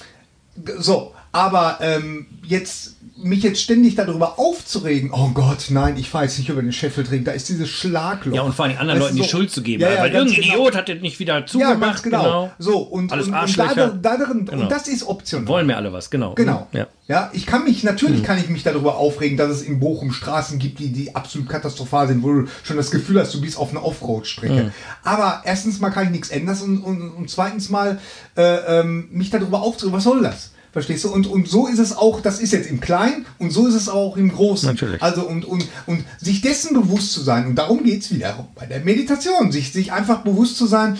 so, 0.79 1.13
Aber 1.31 1.79
ähm, 1.81 2.27
jetzt 2.43 2.92
mich 3.15 3.43
jetzt 3.43 3.61
ständig 3.61 3.93
darüber 3.95 4.39
aufzuregen, 4.39 5.11
oh 5.13 5.29
Gott, 5.35 5.67
nein, 5.69 5.97
ich 5.97 6.09
fahre 6.09 6.25
jetzt 6.25 6.39
nicht 6.39 6.49
über 6.49 6.61
den 6.63 6.71
Scheffeltring, 6.73 7.23
da 7.23 7.31
ist 7.31 7.47
dieses 7.47 7.69
Schlagloch. 7.69 8.35
Ja, 8.35 8.41
und 8.41 8.55
vor 8.55 8.65
allem 8.65 8.77
anderen 8.77 8.99
Weißt 8.99 9.11
Leuten 9.11 9.17
du, 9.17 9.21
die 9.23 9.29
so- 9.29 9.37
Schuld 9.37 9.51
zu 9.51 9.61
geben, 9.61 9.83
Ja, 9.83 9.91
ja, 9.93 9.99
weil 10.01 10.11
irgendein 10.13 10.41
genau. 10.41 10.53
Idiot 10.55 10.75
hat 10.75 10.89
das 10.89 10.99
nicht 11.01 11.19
wieder 11.19 11.39
Ja, 11.39 11.45
zugemacht. 11.45 11.79
ganz 11.79 12.03
genau. 12.03 12.51
So, 12.57 12.79
und, 12.79 13.11
Alles 13.11 13.27
und, 13.27 13.35
und, 13.35 13.57
da, 13.59 13.73
da 13.89 14.17
drin, 14.17 14.45
Genau. 14.45 14.63
und 14.63 14.71
das 14.71 14.87
ist 14.87 15.03
optional. 15.07 15.47
Wollen 15.47 15.67
wir 15.67 15.77
alle 15.77 15.93
was, 15.93 16.09
genau. 16.09 16.33
Genau. 16.33 16.67
Ja. 16.71 16.87
Ja. 17.07 17.29
ich 17.33 17.45
kann 17.45 17.65
mich, 17.65 17.83
natürlich 17.83 18.21
Mhm. 18.21 18.25
kann 18.25 18.37
ich 18.39 18.49
mich 18.49 18.63
darüber 18.63 18.97
aufregen, 18.97 19.37
dass 19.37 19.51
es 19.51 19.61
in 19.61 19.79
Bochum 19.79 20.11
Straßen 20.11 20.57
gibt, 20.57 20.79
die, 20.79 20.91
die 20.91 21.15
absolut 21.15 21.47
katastrophal 21.49 22.07
sind, 22.07 22.23
wo 22.23 22.31
du 22.33 22.47
schon 22.63 22.77
das 22.77 22.89
Gefühl 22.89 23.19
hast, 23.19 23.33
du 23.35 23.41
bist 23.41 23.57
auf 23.57 23.69
einer 23.71 23.85
Offroad-Strecke. 23.85 24.53
Mhm. 24.65 24.71
Aber 25.03 25.41
erstens 25.45 25.79
mal 25.79 25.91
kann 25.91 26.05
ich 26.05 26.11
nichts 26.11 26.29
ändern 26.29 26.57
und, 26.61 26.77
und, 26.81 27.09
und 27.11 27.29
zweitens 27.29 27.69
mal 27.69 27.99
äh, 28.35 28.79
ähm, 28.79 29.07
mich 29.11 29.29
darüber 29.29 29.61
aufzuregen, 29.61 29.95
was 29.95 30.03
soll 30.05 30.21
das? 30.23 30.49
Verstehst 30.73 31.03
du? 31.03 31.13
Und, 31.13 31.27
und 31.27 31.47
so 31.47 31.67
ist 31.67 31.77
es 31.77 31.95
auch, 31.95 32.19
das 32.19 32.39
ist 32.39 32.51
jetzt 32.51 32.67
im 32.67 32.79
Kleinen 32.81 33.27
und 33.37 33.51
so 33.51 33.67
ist 33.67 33.75
es 33.75 33.89
auch 33.89 34.17
im 34.17 34.31
Großen. 34.31 34.67
Natürlich. 34.67 35.03
Also 35.03 35.21
und, 35.21 35.45
und, 35.45 35.67
und 35.85 36.03
sich 36.19 36.41
dessen 36.41 36.73
bewusst 36.73 37.13
zu 37.13 37.21
sein, 37.21 37.45
und 37.45 37.55
darum 37.55 37.83
geht's 37.83 38.11
wieder 38.11 38.47
bei 38.55 38.65
der 38.65 38.79
Meditation, 38.79 39.51
sich, 39.51 39.71
sich 39.71 39.93
einfach 39.93 40.21
bewusst 40.23 40.57
zu 40.57 40.65
sein, 40.65 40.97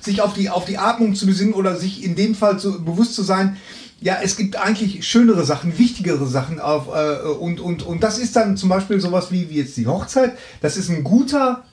sich 0.00 0.22
auf 0.22 0.34
die, 0.34 0.48
auf 0.48 0.64
die 0.64 0.78
Atmung 0.78 1.16
zu 1.16 1.26
besinnen 1.26 1.54
oder 1.54 1.74
sich 1.74 2.04
in 2.04 2.14
dem 2.14 2.36
Fall 2.36 2.60
zu, 2.60 2.84
bewusst 2.84 3.16
zu 3.16 3.24
sein, 3.24 3.56
ja, 4.00 4.18
es 4.22 4.36
gibt 4.36 4.54
eigentlich 4.56 5.04
schönere 5.04 5.44
Sachen, 5.44 5.76
wichtigere 5.76 6.26
Sachen 6.28 6.60
auf, 6.60 6.86
äh, 6.94 7.26
und, 7.26 7.58
und, 7.58 7.82
und 7.82 8.04
das 8.04 8.18
ist 8.18 8.36
dann 8.36 8.56
zum 8.56 8.68
Beispiel 8.68 9.00
sowas 9.00 9.32
wie, 9.32 9.50
wie 9.50 9.56
jetzt 9.56 9.76
die 9.76 9.88
Hochzeit. 9.88 10.38
Das 10.60 10.76
ist 10.76 10.88
ein 10.88 11.02
guter 11.02 11.64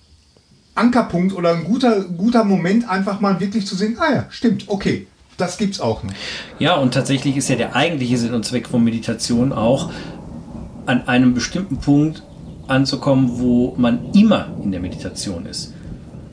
Ankerpunkt 0.74 1.36
oder 1.36 1.52
ein 1.52 1.66
guter, 1.66 2.02
guter 2.02 2.46
Moment, 2.46 2.90
einfach 2.90 3.20
mal 3.20 3.40
wirklich 3.40 3.68
zu 3.68 3.76
sehen, 3.76 3.98
ah 4.00 4.12
ja, 4.12 4.26
stimmt, 4.32 4.66
okay, 4.70 5.06
das 5.38 5.58
gibt's 5.58 5.80
auch 5.80 6.04
noch. 6.04 6.12
Ja, 6.60 6.76
und 6.76 6.94
tatsächlich 6.94 7.38
ist 7.38 7.50
ja 7.50 7.56
der 7.56 7.76
eigentliche 7.76 8.18
Sinn 8.18 8.34
und 8.34 8.46
Zweck 8.46 8.68
von 8.68 8.84
Meditation 8.84 9.52
auch, 9.54 9.90
an 10.86 11.08
einem 11.08 11.34
bestimmten 11.34 11.78
Punkt 11.78 12.24
anzukommen, 12.68 13.40
wo 13.40 13.74
man 13.78 14.00
immer 14.14 14.48
in 14.64 14.72
der 14.72 14.82
Meditation 14.82 15.46
ist. 15.46 15.74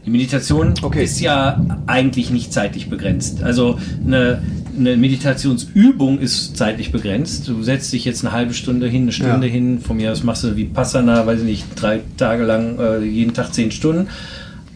Die 0.07 0.11
Meditation 0.11 0.75
Okay. 0.83 1.05
ist 1.05 1.21
ja 1.21 1.61
eigentlich 1.87 2.31
nicht 2.31 2.53
zeitlich 2.53 2.89
begrenzt. 2.89 3.43
Also 3.43 3.79
eine, 4.05 4.43
eine 4.77 4.97
Meditationsübung 4.97 6.19
ist 6.19 6.57
zeitlich 6.57 6.91
begrenzt. 6.91 7.47
Du 7.49 7.63
setzt 7.63 7.93
dich 7.93 8.05
jetzt 8.07 8.25
eine 8.25 8.33
halbe 8.33 8.55
Stunde 8.55 8.89
hin, 8.89 9.03
eine 9.03 9.13
Stunde 9.13 9.47
Ja. 9.47 9.53
hin. 9.53 9.81
Von 9.81 9.99
mir 9.99 10.11
aus 10.11 10.23
machst 10.25 10.43
du 10.45 10.57
wie 10.57 10.65
Passana, 10.65 11.27
weiß 11.27 11.41
ich 11.41 11.47
nicht, 11.47 11.67
drei 11.77 12.01
Tage 12.17 12.45
lang, 12.45 12.79
äh, 12.79 13.05
jeden 13.05 13.35
Tag 13.35 13.53
zehn 13.53 13.71
Stunden. 13.71 14.09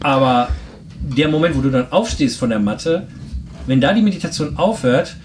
Aber 0.01 0.49
der 1.01 1.27
Moment, 1.29 1.57
wo 1.57 1.61
du 1.61 1.69
dann 1.71 1.91
aufstehst 1.91 2.37
von 2.37 2.49
der 2.49 2.59
Matte, 2.59 3.07
wenn 3.67 3.81
da 3.81 3.93
die 3.93 4.01
Meditation 4.01 4.57
aufhört, 4.57 5.15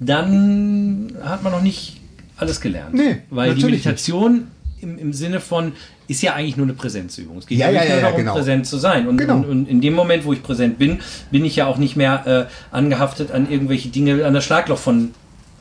dann 0.00 1.12
hat 1.22 1.42
man 1.42 1.52
noch 1.52 1.62
nicht 1.62 2.00
alles 2.36 2.60
gelernt. 2.60 2.94
Nee, 2.94 3.18
Weil 3.30 3.54
die 3.54 3.64
Meditation 3.64 4.46
im, 4.80 4.98
im 4.98 5.12
Sinne 5.12 5.40
von 5.40 5.72
ist 6.08 6.22
ja 6.22 6.34
eigentlich 6.34 6.56
nur 6.56 6.66
eine 6.66 6.72
Präsenzübung. 6.72 7.38
Es 7.38 7.46
geht 7.46 7.58
Ja, 7.58 7.70
ja, 7.70 7.84
nur 7.84 7.88
ja, 7.96 8.00
darum, 8.00 8.16
genau. 8.16 8.34
präsent 8.34 8.66
zu 8.66 8.78
sein. 8.78 9.06
Und, 9.06 9.18
Genau. 9.18 9.36
und, 9.36 9.44
und 9.44 9.68
in 9.68 9.80
dem 9.80 9.94
Moment, 9.94 10.24
wo 10.24 10.32
ich 10.32 10.42
präsent 10.42 10.78
bin, 10.78 10.98
bin 11.30 11.44
ich 11.44 11.54
ja 11.56 11.66
auch 11.66 11.76
nicht 11.76 11.94
mehr 11.96 12.48
äh, 12.50 12.74
angehaftet 12.74 13.30
an 13.30 13.48
irgendwelche 13.50 13.90
Dinge, 13.90 14.24
an 14.24 14.34
das 14.34 14.44
Schlagloch 14.44 14.78
von 14.78 15.10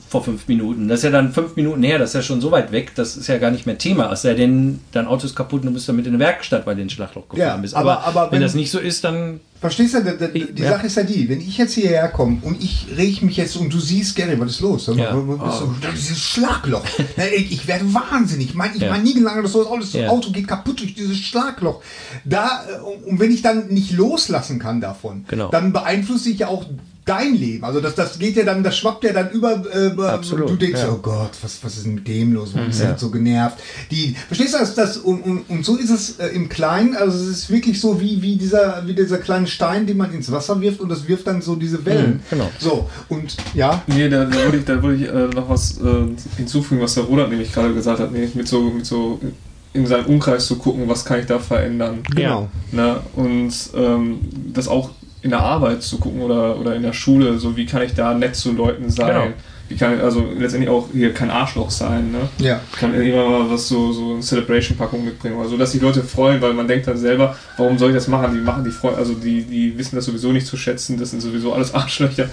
vor 0.10 0.24
fünf 0.24 0.48
Minuten. 0.48 0.88
Das 0.88 1.00
ist 1.00 1.04
ja 1.04 1.12
dann 1.12 1.32
fünf 1.32 1.56
Minuten 1.56 1.84
her, 1.84 2.00
das 2.00 2.10
ist 2.10 2.16
ja 2.16 2.22
schon 2.24 2.42
so 2.42 2.50
weit 2.52 2.72
weg, 2.72 2.94
das 2.96 3.16
ist 3.16 3.28
ja 3.28 3.38
gar 3.38 3.52
nicht 3.52 3.66
mehr 3.68 3.78
Thema. 3.78 4.12
Es 4.12 4.24
sei 4.24 4.34
denn, 4.34 4.80
dein 4.92 5.06
Auto 5.06 5.26
ist 5.28 5.36
kaputt 5.36 5.62
und 5.62 5.68
du 5.68 5.74
bist 5.74 5.88
damit 5.88 6.08
in 6.08 6.14
eine 6.16 6.20
Werkstatt, 6.24 6.66
weil 6.66 6.76
du 6.76 6.82
in 6.82 6.88
ein 6.88 6.90
Schlagloch 6.90 7.30
gefahren 7.30 7.48
Ja, 7.48 7.58
bist. 7.58 7.76
aber- 7.76 8.04
aber 8.04 8.24
wenn, 8.26 8.32
wenn- 8.34 8.42
das 8.42 8.56
nicht 8.56 8.72
so 8.72 8.80
ist, 8.80 9.04
dann 9.04 9.40
Verstehst 9.62 9.94
du, 9.94 10.00
die, 10.02 10.40
die, 10.46 10.54
die 10.54 10.62
Ja. 10.64 10.70
Sache 10.70 10.88
ist 10.88 10.96
ja 10.96 11.04
die, 11.04 11.28
wenn 11.28 11.42
ich 11.42 11.58
jetzt 11.58 11.74
hierher 11.74 12.08
komme 12.08 12.38
und 12.44 12.64
ich 12.64 12.88
reg 12.96 13.22
mich 13.24 13.36
jetzt 13.36 13.58
und 13.58 13.74
du 13.74 13.78
siehst, 13.78 14.16
Gary, 14.16 14.40
was 14.40 14.52
ist 14.52 14.62
los? 14.62 14.88
Mal, 14.88 14.98
Ja. 14.98 15.10
ist 15.10 15.60
so, 15.60 15.76
dieses 15.94 16.18
Schlagloch. 16.18 16.86
Ich, 17.36 17.68
werde 17.68 17.84
wahnsinnig. 17.94 18.48
Ich 18.52 18.56
meine, 18.56 18.74
ich 18.78 18.82
Ja. 18.82 18.90
meine 18.92 19.04
nie 19.04 19.14
gelangt, 19.16 19.44
das 19.44 19.52
so, 19.52 19.66
das 19.78 19.92
Ja. 19.92 20.08
Auto 20.08 20.32
geht 20.32 20.48
kaputt 20.48 20.80
durch 20.80 20.96
dieses 20.96 21.18
Schlagloch. 21.18 21.82
Da, 22.24 22.64
äh, 22.74 23.10
und 23.10 23.20
wenn 23.20 23.32
ich 23.32 23.42
dann 23.42 23.68
nicht 23.68 23.92
loslassen 23.92 24.60
kann 24.60 24.80
davon, 24.80 25.26
Genau. 25.28 25.50
dann 25.50 25.74
beeinflusse 25.74 26.30
ich 26.30 26.40
ja 26.40 26.48
auch 26.48 26.66
dein 27.10 27.34
Leben. 27.34 27.64
Also 27.64 27.82
das, 27.82 27.96
das 27.96 28.20
geht 28.20 28.36
ja 28.36 28.44
dann, 28.44 28.64
das 28.64 28.78
schwappt 28.78 29.04
ja 29.04 29.14
dann 29.14 29.32
über, 29.32 29.64
äh, 29.74 30.00
Absolut, 30.02 30.50
du 30.50 30.56
denkst, 30.56 30.82
ja. 30.82 30.92
oh 30.92 31.00
Gott, 31.02 31.32
was, 31.42 31.58
was 31.64 31.78
ist 31.78 31.86
denn 31.86 31.96
mit 31.96 32.08
dem 32.08 32.34
los? 32.34 32.52
Warum 32.54 32.70
ist 32.70 32.82
Ja. 32.82 32.98
so 32.98 33.10
genervt? 33.10 33.58
Die, 33.90 34.16
verstehst 34.28 34.54
du 34.54 34.60
das? 34.60 34.76
das 34.76 34.98
und, 34.98 35.22
und, 35.22 35.50
und 35.50 35.66
so 35.66 35.76
ist 35.76 35.90
es 35.90 36.20
äh, 36.20 36.28
im 36.28 36.50
Kleinen, 36.50 36.96
also 36.96 37.18
es 37.18 37.28
ist 37.28 37.50
wirklich 37.50 37.82
so 37.82 38.00
wie, 38.00 38.22
wie, 38.22 38.36
dieser, 38.36 38.84
wie 38.86 38.94
dieser 38.94 39.18
kleine 39.18 39.48
Stein, 39.48 39.88
den 39.88 39.98
man 39.98 40.14
ins 40.14 40.32
Wasser 40.32 40.62
wirft 40.62 40.80
und 40.82 40.90
das 40.90 41.08
wirft 41.08 41.26
dann 41.28 41.42
so 41.42 41.56
diese 41.56 41.84
Wellen. 41.86 42.14
Mhm, 42.14 42.20
genau. 42.30 42.52
So, 42.60 42.90
und 43.10 43.36
ja, 43.54 43.82
Nee, 43.88 44.08
da, 44.10 44.26
da 44.26 44.44
würde 44.44 44.58
ich, 44.60 44.66
da 44.66 44.84
würde 44.84 44.96
ich 45.04 45.10
äh, 45.10 45.28
noch 45.36 45.50
was 45.50 45.80
äh, 45.80 46.06
hinzufügen, 46.38 46.82
was 46.82 46.94
der 46.94 47.06
Roland 47.06 47.32
nämlich 47.32 47.52
gerade 47.52 47.74
gesagt 47.74 48.00
hat, 48.00 48.12
nämlich 48.12 48.36
mit 48.36 48.48
so, 48.48 48.62
mit 48.70 48.86
so 48.86 49.20
in 49.74 49.86
seinem 49.86 50.06
Umkreis 50.08 50.48
zu 50.48 50.58
gucken, 50.58 50.88
was 50.88 51.06
kann 51.06 51.20
ich 51.20 51.26
da 51.28 51.40
verändern. 51.40 52.00
genau. 52.16 52.50
Ne? 52.72 53.00
Und 53.16 53.54
ähm, 53.76 54.20
das 54.54 54.68
auch 54.68 54.90
in 55.22 55.32
der 55.32 55.42
Arbeit 55.42 55.84
zu 55.84 55.98
gucken 55.98 56.22
oder, 56.22 56.58
oder 56.58 56.76
in 56.76 56.84
der 56.84 56.94
Schule, 56.94 57.38
so 57.40 57.58
wie 57.58 57.66
kann 57.66 57.82
ich 57.82 57.94
da 57.94 58.14
nett 58.14 58.36
zu 58.36 58.54
Leuten 58.54 58.90
sein. 58.90 59.08
Genau. 59.08 59.28
Wie 59.68 59.76
kann 59.76 59.96
ich, 59.96 60.02
also 60.02 60.26
letztendlich 60.36 60.70
auch 60.70 60.88
hier 60.92 61.14
kein 61.14 61.30
Arschloch 61.30 61.70
sein, 61.70 62.12
ne? 62.12 62.22
Ja. 62.40 62.60
Kann 62.80 62.92
immer 62.96 63.30
mal 63.30 63.52
was 63.52 63.68
so, 63.68 63.92
so 63.92 64.14
eine 64.14 64.22
Celebration-Packung 64.22 65.06
mitbringen 65.06 65.38
oder 65.38 65.48
so, 65.48 65.58
dass 65.58 65.72
die 65.74 65.78
Leute 65.78 66.02
freuen, 66.02 66.42
weil 66.42 66.54
man 66.54 66.68
denkt 66.68 66.88
dann 66.88 66.98
selber, 66.98 67.36
warum 67.56 67.78
soll 67.78 67.90
ich 67.90 67.96
das 67.96 68.08
machen? 68.08 68.34
Die 68.34 68.42
machen 68.42 68.64
die 68.64 68.72
freuen, 68.72 68.96
also 68.96 69.14
die, 69.14 69.44
die 69.44 69.78
wissen 69.78 69.96
das 69.96 70.06
sowieso 70.06 70.32
nicht 70.32 70.48
zu 70.48 70.58
schätzen, 70.58 70.98
das 70.98 71.12
sind 71.12 71.22
sowieso 71.22 71.54
alles 71.54 71.74
Arschlöcher. 71.76 72.30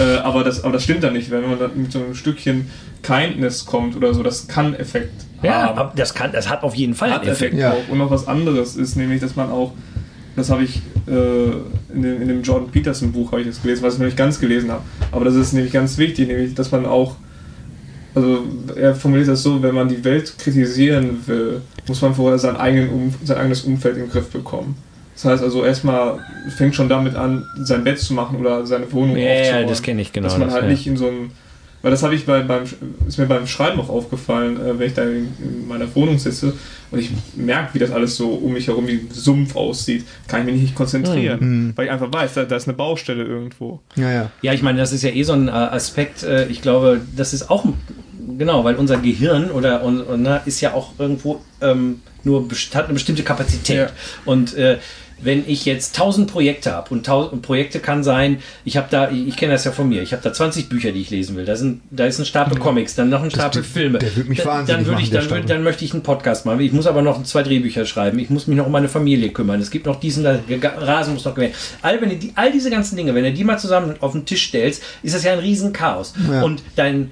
Äh, 0.00 0.16
aber, 0.24 0.42
das, 0.42 0.64
aber 0.64 0.72
das 0.72 0.82
stimmt 0.82 1.04
dann 1.04 1.12
nicht, 1.12 1.30
wenn 1.30 1.42
man 1.42 1.58
dann 1.58 1.70
mit 1.76 1.92
so 1.92 2.00
einem 2.00 2.16
Stückchen 2.16 2.68
Kindness 3.02 3.64
kommt 3.64 3.94
oder 3.94 4.12
so, 4.12 4.24
das 4.24 4.48
kann 4.48 4.74
Effekt 4.74 5.12
ja, 5.42 5.62
haben 5.62 5.78
aber 5.78 5.92
das 5.96 6.14
kann, 6.14 6.32
das 6.32 6.48
hat 6.48 6.62
auf 6.62 6.74
jeden 6.74 6.94
Fall 6.94 7.10
hat 7.10 7.22
einen 7.22 7.30
Effekt. 7.30 7.54
Effekt 7.54 7.62
Ja. 7.62 7.72
auch. 7.72 7.88
Und 7.90 7.98
noch 7.98 8.10
was 8.10 8.26
anderes 8.28 8.76
ist 8.76 8.96
nämlich, 8.96 9.20
dass 9.20 9.36
man 9.36 9.50
auch, 9.50 9.72
das 10.36 10.50
habe 10.50 10.64
ich 10.64 10.82
äh, 11.06 11.92
in, 11.94 12.02
dem, 12.02 12.22
in 12.22 12.28
dem 12.28 12.42
Jordan 12.42 12.70
Peterson 12.70 13.12
Buch 13.12 13.32
habe 13.32 13.42
ich 13.42 13.48
das 13.48 13.62
gelesen, 13.62 13.82
was 13.82 13.94
ich 13.94 14.00
noch 14.00 14.06
nicht 14.06 14.16
ganz 14.16 14.40
gelesen 14.40 14.70
habe. 14.70 14.82
Aber 15.10 15.24
das 15.24 15.34
ist 15.34 15.52
nämlich 15.52 15.72
ganz 15.72 15.98
wichtig, 15.98 16.28
nämlich, 16.28 16.54
dass 16.54 16.70
man 16.70 16.86
auch, 16.86 17.16
also 18.14 18.44
er 18.76 18.94
formuliert 18.94 19.28
das 19.28 19.42
so, 19.42 19.62
wenn 19.62 19.74
man 19.74 19.88
die 19.88 20.04
Welt 20.04 20.32
kritisieren 20.38 21.18
will, 21.26 21.60
muss 21.86 22.00
man 22.02 22.14
vorher 22.14 22.38
sein, 22.38 22.56
eigenen 22.56 23.14
sein 23.24 23.38
eigenes 23.38 23.62
Umfeld 23.62 23.96
in 23.96 24.02
den 24.02 24.10
Griff 24.10 24.28
bekommen. 24.30 24.76
Das 25.14 25.26
heißt 25.26 25.42
also 25.42 25.64
erstmal 25.64 26.20
fängt 26.56 26.74
schon 26.74 26.88
damit 26.88 27.14
an, 27.14 27.44
sein 27.62 27.84
Bett 27.84 27.98
zu 27.98 28.14
machen 28.14 28.38
oder 28.38 28.66
seine 28.66 28.90
Wohnung 28.92 29.16
Ja, 29.16 29.24
ja, 29.24 29.40
aufzuräumen. 29.40 29.68
das 29.68 29.82
kenne 29.82 30.02
ich 30.02 30.12
genau. 30.12 30.28
Dass 30.28 30.38
man 30.38 30.48
das, 30.48 30.54
halt 30.54 30.64
ja. 30.64 30.70
nicht 30.70 30.86
in 30.86 30.96
so 30.96 31.08
einem. 31.08 31.30
Weil 31.82 31.90
das 31.90 32.02
habe 32.02 32.14
ich 32.14 32.24
bei, 32.24 32.42
beim, 32.42 32.62
ist 33.06 33.18
mir 33.18 33.26
beim 33.26 33.46
Schreiben 33.46 33.80
auch 33.80 33.88
aufgefallen, 33.88 34.56
äh, 34.56 34.78
wenn 34.78 34.86
ich 34.86 34.94
da 34.94 35.02
in, 35.02 35.28
in 35.38 35.68
meiner 35.68 35.92
Wohnung 35.94 36.18
sitze 36.18 36.54
und 36.90 36.98
ich 36.98 37.10
merke, 37.34 37.74
wie 37.74 37.78
das 37.78 37.90
alles 37.90 38.16
so 38.16 38.30
um 38.30 38.52
mich 38.52 38.68
herum 38.68 38.86
wie 38.86 38.92
ein 38.92 39.08
Sumpf 39.10 39.56
aussieht, 39.56 40.04
kann 40.28 40.40
ich 40.40 40.52
mich 40.52 40.62
nicht 40.62 40.74
konzentrieren. 40.74 41.40
Mhm. 41.40 41.72
Weil 41.76 41.86
ich 41.86 41.90
einfach 41.90 42.12
weiß, 42.12 42.34
da, 42.34 42.44
da 42.44 42.56
ist 42.56 42.68
eine 42.68 42.76
Baustelle 42.76 43.24
irgendwo. 43.24 43.80
Ja, 43.96 44.10
ja. 44.10 44.30
Ja, 44.42 44.52
ich 44.52 44.62
meine, 44.62 44.78
das 44.78 44.92
ist 44.92 45.02
ja 45.02 45.10
eh 45.10 45.22
so 45.24 45.32
ein 45.32 45.48
äh, 45.48 45.50
Aspekt. 45.50 46.22
Äh, 46.22 46.46
ich 46.46 46.62
glaube, 46.62 47.00
das 47.16 47.34
ist 47.34 47.50
auch 47.50 47.64
genau, 48.38 48.64
weil 48.64 48.76
unser 48.76 48.98
Gehirn 48.98 49.50
oder 49.50 49.82
und, 49.82 50.00
und, 50.02 50.22
ne, 50.22 50.40
ist 50.46 50.60
ja 50.60 50.74
auch 50.74 50.92
irgendwo 50.98 51.40
ähm, 51.60 52.00
nur 52.24 52.48
hat 52.74 52.84
eine 52.84 52.94
bestimmte 52.94 53.22
Kapazität. 53.22 53.76
Ja. 53.76 53.90
Und 54.24 54.54
äh, 54.54 54.78
wenn 55.22 55.44
ich 55.48 55.64
jetzt 55.64 55.96
tausend 55.96 56.30
Projekte 56.30 56.72
habe 56.72 56.90
und 56.94 57.06
tausend 57.06 57.42
Projekte 57.42 57.80
kann 57.80 58.02
sein, 58.04 58.38
ich 58.64 58.76
habe 58.76 58.88
da, 58.90 59.10
ich 59.10 59.36
kenne 59.36 59.52
das 59.52 59.64
ja 59.64 59.72
von 59.72 59.88
mir, 59.88 60.02
ich 60.02 60.12
habe 60.12 60.22
da 60.22 60.32
20 60.32 60.68
Bücher, 60.68 60.92
die 60.92 61.00
ich 61.00 61.10
lesen 61.10 61.36
will. 61.36 61.44
Da 61.44 61.56
sind, 61.56 61.80
da 61.90 62.04
ist 62.06 62.18
ein 62.18 62.24
Stapel 62.26 62.58
Comics, 62.58 62.94
dann 62.94 63.08
noch 63.08 63.22
ein 63.22 63.30
Stapel 63.30 63.62
der- 63.62 63.70
Filme. 63.70 63.98
der 63.98 64.14
wird 64.16 64.28
mich 64.28 64.38
Da- 64.38 64.44
wahnsinnig 64.46 64.66
dann 64.78 64.86
würde 64.86 65.02
ich, 65.02 65.10
machen, 65.10 65.12
der 65.12 65.20
dann, 65.22 65.30
würd, 65.30 65.50
dann 65.50 65.62
möchte 65.62 65.84
ich 65.84 65.92
einen 65.92 66.02
Podcast 66.02 66.46
machen. 66.46 66.60
Ich 66.60 66.72
muss 66.72 66.86
aber 66.86 67.02
noch 67.02 67.22
zwei 67.24 67.42
Drehbücher 67.42 67.84
schreiben. 67.86 68.18
Ich 68.18 68.30
muss 68.30 68.46
mich 68.46 68.56
noch 68.56 68.66
um 68.66 68.72
meine 68.72 68.88
Familie 68.88 69.30
kümmern. 69.30 69.60
Es 69.60 69.70
gibt 69.70 69.86
noch 69.86 69.98
diesen, 70.00 70.24
da, 70.24 70.38
Rasen 70.78 71.14
muss 71.14 71.24
noch 71.24 71.34
gewählt. 71.34 71.54
All, 71.82 72.00
wenn 72.00 72.18
die, 72.18 72.32
all 72.34 72.50
diese 72.52 72.70
ganzen 72.70 72.96
Dinge, 72.96 73.14
wenn 73.14 73.24
du 73.24 73.32
die 73.32 73.44
mal 73.44 73.58
zusammen 73.58 73.94
auf 74.00 74.12
den 74.12 74.24
Tisch 74.24 74.46
stellst, 74.48 74.82
ist 75.02 75.14
das 75.14 75.24
ja 75.24 75.32
ein 75.32 75.38
riesen 75.38 75.72
Chaos. 75.72 76.14
Ja. 76.30 76.42
Und 76.42 76.62
dein 76.76 77.10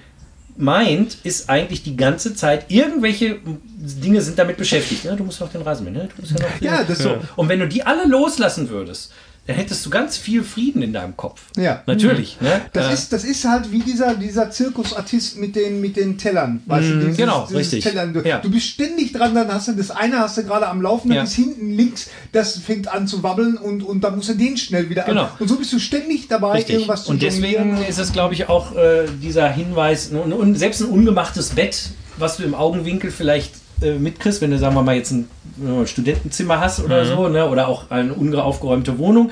Mind 0.61 1.18
ist 1.24 1.48
eigentlich 1.48 1.82
die 1.82 1.96
ganze 1.96 2.34
Zeit, 2.34 2.66
irgendwelche 2.70 3.38
Dinge 3.44 4.20
sind 4.20 4.38
damit 4.38 4.56
beschäftigt. 4.56 5.04
Ne? 5.04 5.16
Du 5.16 5.24
musst 5.24 5.40
noch 5.40 5.50
den 5.50 5.62
Rasen 5.62 5.84
mähen, 5.84 5.96
ne? 5.96 6.08
du 6.14 6.20
musst 6.20 6.38
ja 6.38 6.46
noch 6.46 6.61
Ja, 6.61 6.82
das 6.82 6.98
ist 6.98 7.02
so. 7.02 7.18
Und 7.36 7.48
wenn 7.48 7.61
du 7.61 7.68
die 7.68 7.84
alle 7.84 8.06
loslassen 8.06 8.68
würdest, 8.68 9.12
dann 9.47 9.57
hättest 9.57 9.84
du 9.84 9.91
ganz 9.91 10.16
viel 10.16 10.45
Frieden 10.45 10.80
in 10.82 10.93
deinem 10.93 11.16
Kopf. 11.16 11.41
Ja. 11.57 11.82
Natürlich. 11.86 12.41
Ne? 12.41 12.61
Das, 12.72 12.88
Äh, 12.88 12.95
ist, 12.95 13.12
das 13.12 13.24
ist 13.24 13.44
halt 13.44 13.73
wie 13.73 13.81
dieser, 13.81 14.14
dieser 14.14 14.51
Zirkusartist 14.51 15.39
mit 15.39 15.56
den, 15.56 15.81
mit 15.81 15.97
den 15.97 16.19
Tellern. 16.19 16.62
Weißt 16.66 16.86
Mhm, 16.89 16.93
du, 16.93 17.01
dieses, 17.06 17.16
genau, 17.16 17.47
dieses 17.48 17.56
richtig. 17.73 17.85
Tellern. 17.85 18.12
Du, 18.12 18.20
Ja. 18.20 18.39
du 18.39 18.51
bist 18.51 18.66
ständig 18.66 19.12
dran, 19.12 19.35
dann 19.35 19.52
hast 19.52 19.69
du 19.69 19.73
das 19.73 19.90
eine 19.90 20.19
hast 20.20 20.36
du 20.39 20.44
gerade 20.44 20.69
am 20.69 20.81
Laufen, 20.82 21.09
dann 21.09 21.16
Ja. 21.19 21.23
ist 21.24 21.32
hinten 21.35 21.70
links, 21.73 22.10
das 22.32 22.59
fängt 22.59 22.86
an 22.89 23.09
zu 23.09 23.23
wabbeln 23.23 23.56
und, 23.56 23.82
und 23.82 24.02
dann 24.05 24.16
musst 24.16 24.28
du 24.28 24.35
den 24.35 24.56
schnell 24.56 24.89
wieder 24.89 25.02
Genau. 25.02 25.28
Und 25.39 25.48
so 25.48 25.56
bist 25.56 25.73
du 25.73 25.78
ständig 25.81 26.28
dabei, 26.28 26.52
Richtig. 26.59 26.74
irgendwas 26.77 27.05
zu 27.05 27.10
Und 27.10 27.23
deswegen 27.23 27.78
ist 27.89 27.98
es, 27.98 28.12
glaube 28.12 28.35
ich, 28.35 28.48
auch 28.48 28.77
äh, 28.77 29.06
dieser 29.20 29.48
Hinweis, 29.51 30.10
un, 30.12 30.32
un, 30.32 30.55
selbst 30.55 30.81
ein 30.82 30.89
ungemachtes 30.89 31.51
Bett, 31.51 31.90
was 32.19 32.36
du 32.36 32.44
im 32.44 32.55
Augenwinkel 32.55 33.10
vielleicht 33.10 33.52
äh, 33.82 33.98
mitkriegst, 33.98 34.40
wenn 34.40 34.51
du, 34.51 34.59
sagen 34.59 34.74
wir 34.74 34.82
mal, 34.82 34.97
jetzt 34.97 35.11
ein 35.12 35.28
äh, 35.65 35.86
Studentenzimmer 35.86 36.61
hast 36.61 36.82
oder 36.82 37.05
so, 37.05 37.28
ne, 37.28 37.48
oder 37.48 37.69
auch 37.69 37.90
eine 37.90 38.12
unaufgeräumte 38.15 38.98
Wohnung, 38.98 39.31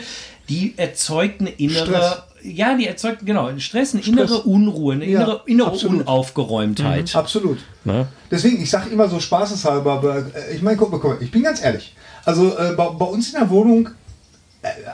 die 0.49 0.75
erzeugt 0.77 1.41
eine 1.41 1.51
innere, 1.51 1.85
Stress. 1.87 2.23
ja, 2.43 2.77
die 2.77 2.87
erzeugt, 2.87 3.25
genau, 3.27 3.51
Stress, 3.59 3.95
eine 3.95 4.03
innere 4.05 4.41
Unruhe, 4.43 4.95
eine 4.95 5.05
Ja, 5.07 5.21
innere, 5.21 5.43
innere 5.47 5.69
absolut. 5.69 6.01
Unaufgeräumtheit. 6.03 7.15
Absolut. 7.15 7.59
Ne? 7.85 8.07
Deswegen, 8.31 8.63
ich 8.63 8.71
sage 8.71 8.91
immer 8.91 9.09
so 9.09 9.21
spaßeshalber, 9.21 9.93
aber 9.93 10.17
äh, 10.19 10.55
ich 10.55 10.63
meine, 10.63 10.77
guck 10.77 10.91
mal, 10.91 10.99
guck 10.99 11.11
mal, 11.19 11.23
ich 11.23 11.31
bin 11.31 11.43
ganz 11.43 11.63
ehrlich. 11.63 11.95
Also 12.25 12.57
äh, 12.57 12.73
bei, 12.77 12.89
bei 12.91 13.05
uns 13.07 13.33
in 13.33 13.41
der 13.41 13.51
Wohnung, 13.51 13.91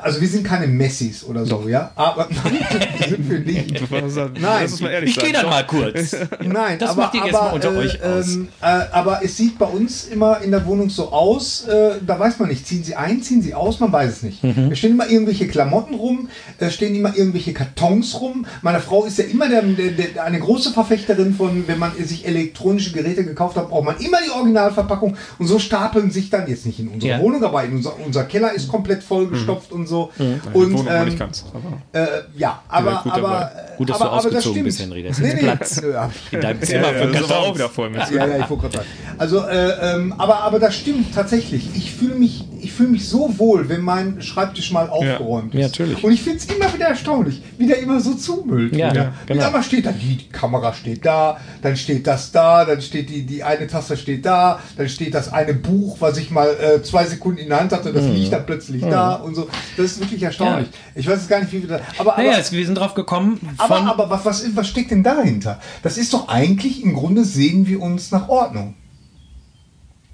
also 0.03 0.21
wir 0.21 0.29
sind 0.29 0.45
keine 0.45 0.67
Messis 0.67 1.25
oder 1.25 1.47
so, 1.47 1.67
ja, 1.69 1.91
aber 1.95 2.29
sind 3.09 3.31
wir 3.31 3.39
nicht. 3.39 3.91
Nein. 3.91 4.13
Lass 4.41 4.73
uns 4.73 4.81
mal 4.83 4.91
ehrlich 4.91 5.17
Ich 5.17 5.23
gehe 5.23 5.33
dann 5.33 5.47
mal 5.47 5.67
kurz. 5.67 6.15
Nein, 6.45 6.79
Das 6.79 6.91
aber, 6.91 7.03
macht 7.03 7.15
ihr 7.15 7.25
jetzt 7.25 7.35
aber, 7.35 7.49
mal 7.49 7.55
unter 7.55 7.73
äh, 7.73 7.79
euch 7.79 8.03
aus. 8.03 8.35
Ähm, 8.35 8.49
äh, 8.61 8.67
aber 8.93 9.21
es 9.25 9.39
sieht 9.39 9.59
bei 9.59 9.65
uns 9.65 10.05
immer 10.05 10.43
in 10.43 10.51
der 10.51 10.67
Wohnung 10.67 10.91
so 10.91 11.11
aus, 11.11 11.67
äh, 11.67 11.95
da 12.07 12.19
weiß 12.19 12.39
man 12.41 12.51
nicht, 12.51 12.67
ziehen 12.67 12.85
sie 12.85 12.95
ein, 12.95 13.23
ziehen 13.23 13.41
sie 13.41 13.55
aus, 13.55 13.81
man 13.81 13.91
weiß 13.91 14.13
es 14.13 14.23
nicht. 14.23 14.45
Mhm. 14.45 14.71
Es 14.71 14.79
stehen 14.79 14.93
immer 14.93 15.09
irgendwelche 15.09 15.49
Klamotten 15.49 15.95
rum, 15.95 16.29
es 16.59 16.75
stehen 16.75 16.95
immer 16.95 17.17
irgendwelche 17.17 17.55
Kartons 17.55 18.21
rum. 18.21 18.45
Meine 18.61 18.81
Frau 18.81 19.05
ist 19.05 19.17
ja 19.17 19.25
immer 19.25 19.49
der, 19.49 19.63
der, 19.63 19.93
der, 19.93 20.25
eine 20.25 20.41
große 20.41 20.73
Verfechterin 20.73 21.35
von, 21.35 21.67
wenn 21.67 21.79
man 21.79 21.93
sich 22.05 22.27
elektronische 22.27 22.93
Geräte 22.93 23.25
gekauft 23.25 23.57
hat, 23.57 23.71
braucht 23.71 23.85
man 23.85 23.97
immer 23.97 24.19
die 24.25 24.31
Originalverpackung 24.31 25.17
und 25.39 25.47
so 25.47 25.59
stapeln 25.59 26.11
sich 26.11 26.29
dann, 26.29 26.47
jetzt 26.49 26.67
nicht 26.67 26.81
in 26.81 26.89
unserer 26.89 27.13
Ja. 27.13 27.19
Mhm. 27.19 27.23
Wohnung, 27.23 27.45
aber 27.45 27.65
in 27.65 27.77
unser, 27.77 27.99
unser 28.05 28.25
Keller 28.25 28.53
ist 28.53 28.69
komplett 28.69 29.03
vollgestopft 29.03 29.54
und 29.71 29.87
so. 29.87 30.11
Die 30.19 30.39
Und 30.57 30.87
ähm, 30.89 31.05
nicht 31.07 31.19
ganz. 31.19 31.45
Aber 31.53 31.83
äh, 32.01 32.07
ja, 32.37 32.63
aber, 32.69 33.01
gut 33.03 33.13
aber, 33.13 33.51
äh, 33.55 33.77
Gut, 33.77 33.91
dass 33.91 34.01
aber, 34.01 34.11
du 34.11 34.17
ausgezogen 34.17 34.51
stimmt. 34.53 34.65
bist, 34.65 34.81
Henry. 34.81 35.03
Das 35.09 35.19
ist 35.19 35.35
nee, 35.35 35.41
Platz. 35.41 35.79
ich 35.79 36.33
In 36.33 36.41
deinem 36.41 36.63
Zimmer 36.63 36.89
für 36.89 37.13
war 37.15 37.21
auch 37.23 37.29
Kartons. 37.29 37.55
wieder 37.57 37.69
voll 37.69 37.91
mit. 37.91 38.11
ja, 38.11 38.27
ja, 38.27 38.39
ich 38.39 38.51
wollte 38.51 38.63
gerade 38.63 38.77
sagen. 38.79 38.87
Also, 39.19 39.41
äh, 39.45 39.95
ähm, 39.95 40.15
aber, 40.19 40.41
aber 40.43 40.59
das 40.59 40.75
stimmt 40.77 41.15
tatsächlich. 41.15 41.69
Ich 41.77 41.93
fühle 41.93 42.15
mich, 42.15 42.45
ich 42.61 42.73
fühle 42.73 42.91
mich 42.91 43.09
so 43.09 43.39
wohl, 43.39 43.69
wenn 43.69 43.81
mein 43.83 44.23
Schreibtisch 44.23 44.71
mal 44.73 44.89
aufgeräumt 44.89 45.55
ist. 45.55 45.61
Ja, 45.61 45.67
natürlich. 45.67 46.03
Und 46.05 46.13
ich 46.13 46.23
finde 46.23 46.39
es 46.39 46.47
immer 46.47 46.73
wieder 46.73 46.87
erstaunlich, 46.87 47.43
wie 47.59 47.67
der 47.67 47.79
immer 47.79 48.01
so 48.01 48.15
zumüllt. 48.15 48.75
Ja, 48.77 48.91
wieder. 48.91 49.03
ja, 49.03 49.13
genau. 49.27 49.45
Einmal 49.47 49.63
steht 49.63 49.87
da, 49.87 49.93
die 49.93 50.29
Kamera 50.31 50.73
steht 50.73 51.05
da, 51.05 51.39
dann 51.63 51.77
steht 51.77 52.07
das 52.07 52.33
da, 52.33 52.65
dann 52.65 52.81
steht 52.81 53.11
die, 53.11 53.25
die 53.27 53.43
eine 53.45 53.67
Tasse 53.67 53.97
steht 53.97 54.25
da, 54.27 54.61
dann 54.77 54.89
steht 54.89 55.15
das 55.15 55.33
eine 55.33 55.55
Buch, 55.55 55.97
was 56.01 56.17
ich 56.19 56.31
mal 56.31 56.49
äh, 56.49 56.83
zwei 56.83 57.05
Sekunden 57.07 57.39
in 57.39 57.49
der 57.49 57.61
Hand 57.61 57.73
hatte, 57.73 57.91
Mhm. 57.91 57.95
das 57.95 58.05
liegt 58.07 58.33
da 58.33 58.39
plötzlich 58.39 58.83
da 58.83 59.15
und 59.15 59.35
so. 59.35 59.44
Das 59.77 59.87
ist 59.87 60.01
wirklich 60.01 60.23
erstaunlich. 60.23 60.69
Ich 60.95 61.07
weiß 61.07 61.17
jetzt 61.21 61.29
gar 61.29 61.41
nicht, 61.41 61.53
wie 61.53 61.63
wir 61.63 61.69
da. 61.69 61.81
Aber, 61.99 62.15
aber, 62.15 62.23
Naja, 62.23 62.39
es- 62.39 62.53
wir 62.53 62.65
sind 62.65 62.77
drauf 62.77 62.95
gekommen 62.95 63.41
aber, 63.59 63.77
von. 63.79 63.87
aber 63.89 64.11
was, 64.11 64.25
was, 64.25 64.57
was 64.57 64.69
steckt 64.69 64.91
denn 64.91 65.03
dahinter? 65.03 65.61
Das 65.83 65.99
ist 65.99 66.13
doch 66.13 66.29
eigentlich, 66.29 66.83
im 66.83 66.95
Grunde 66.95 67.25
sehen 67.25 67.67
wir 67.67 67.81
uns 67.81 68.11
nach 68.11 68.29
Ordnung. 68.29 68.75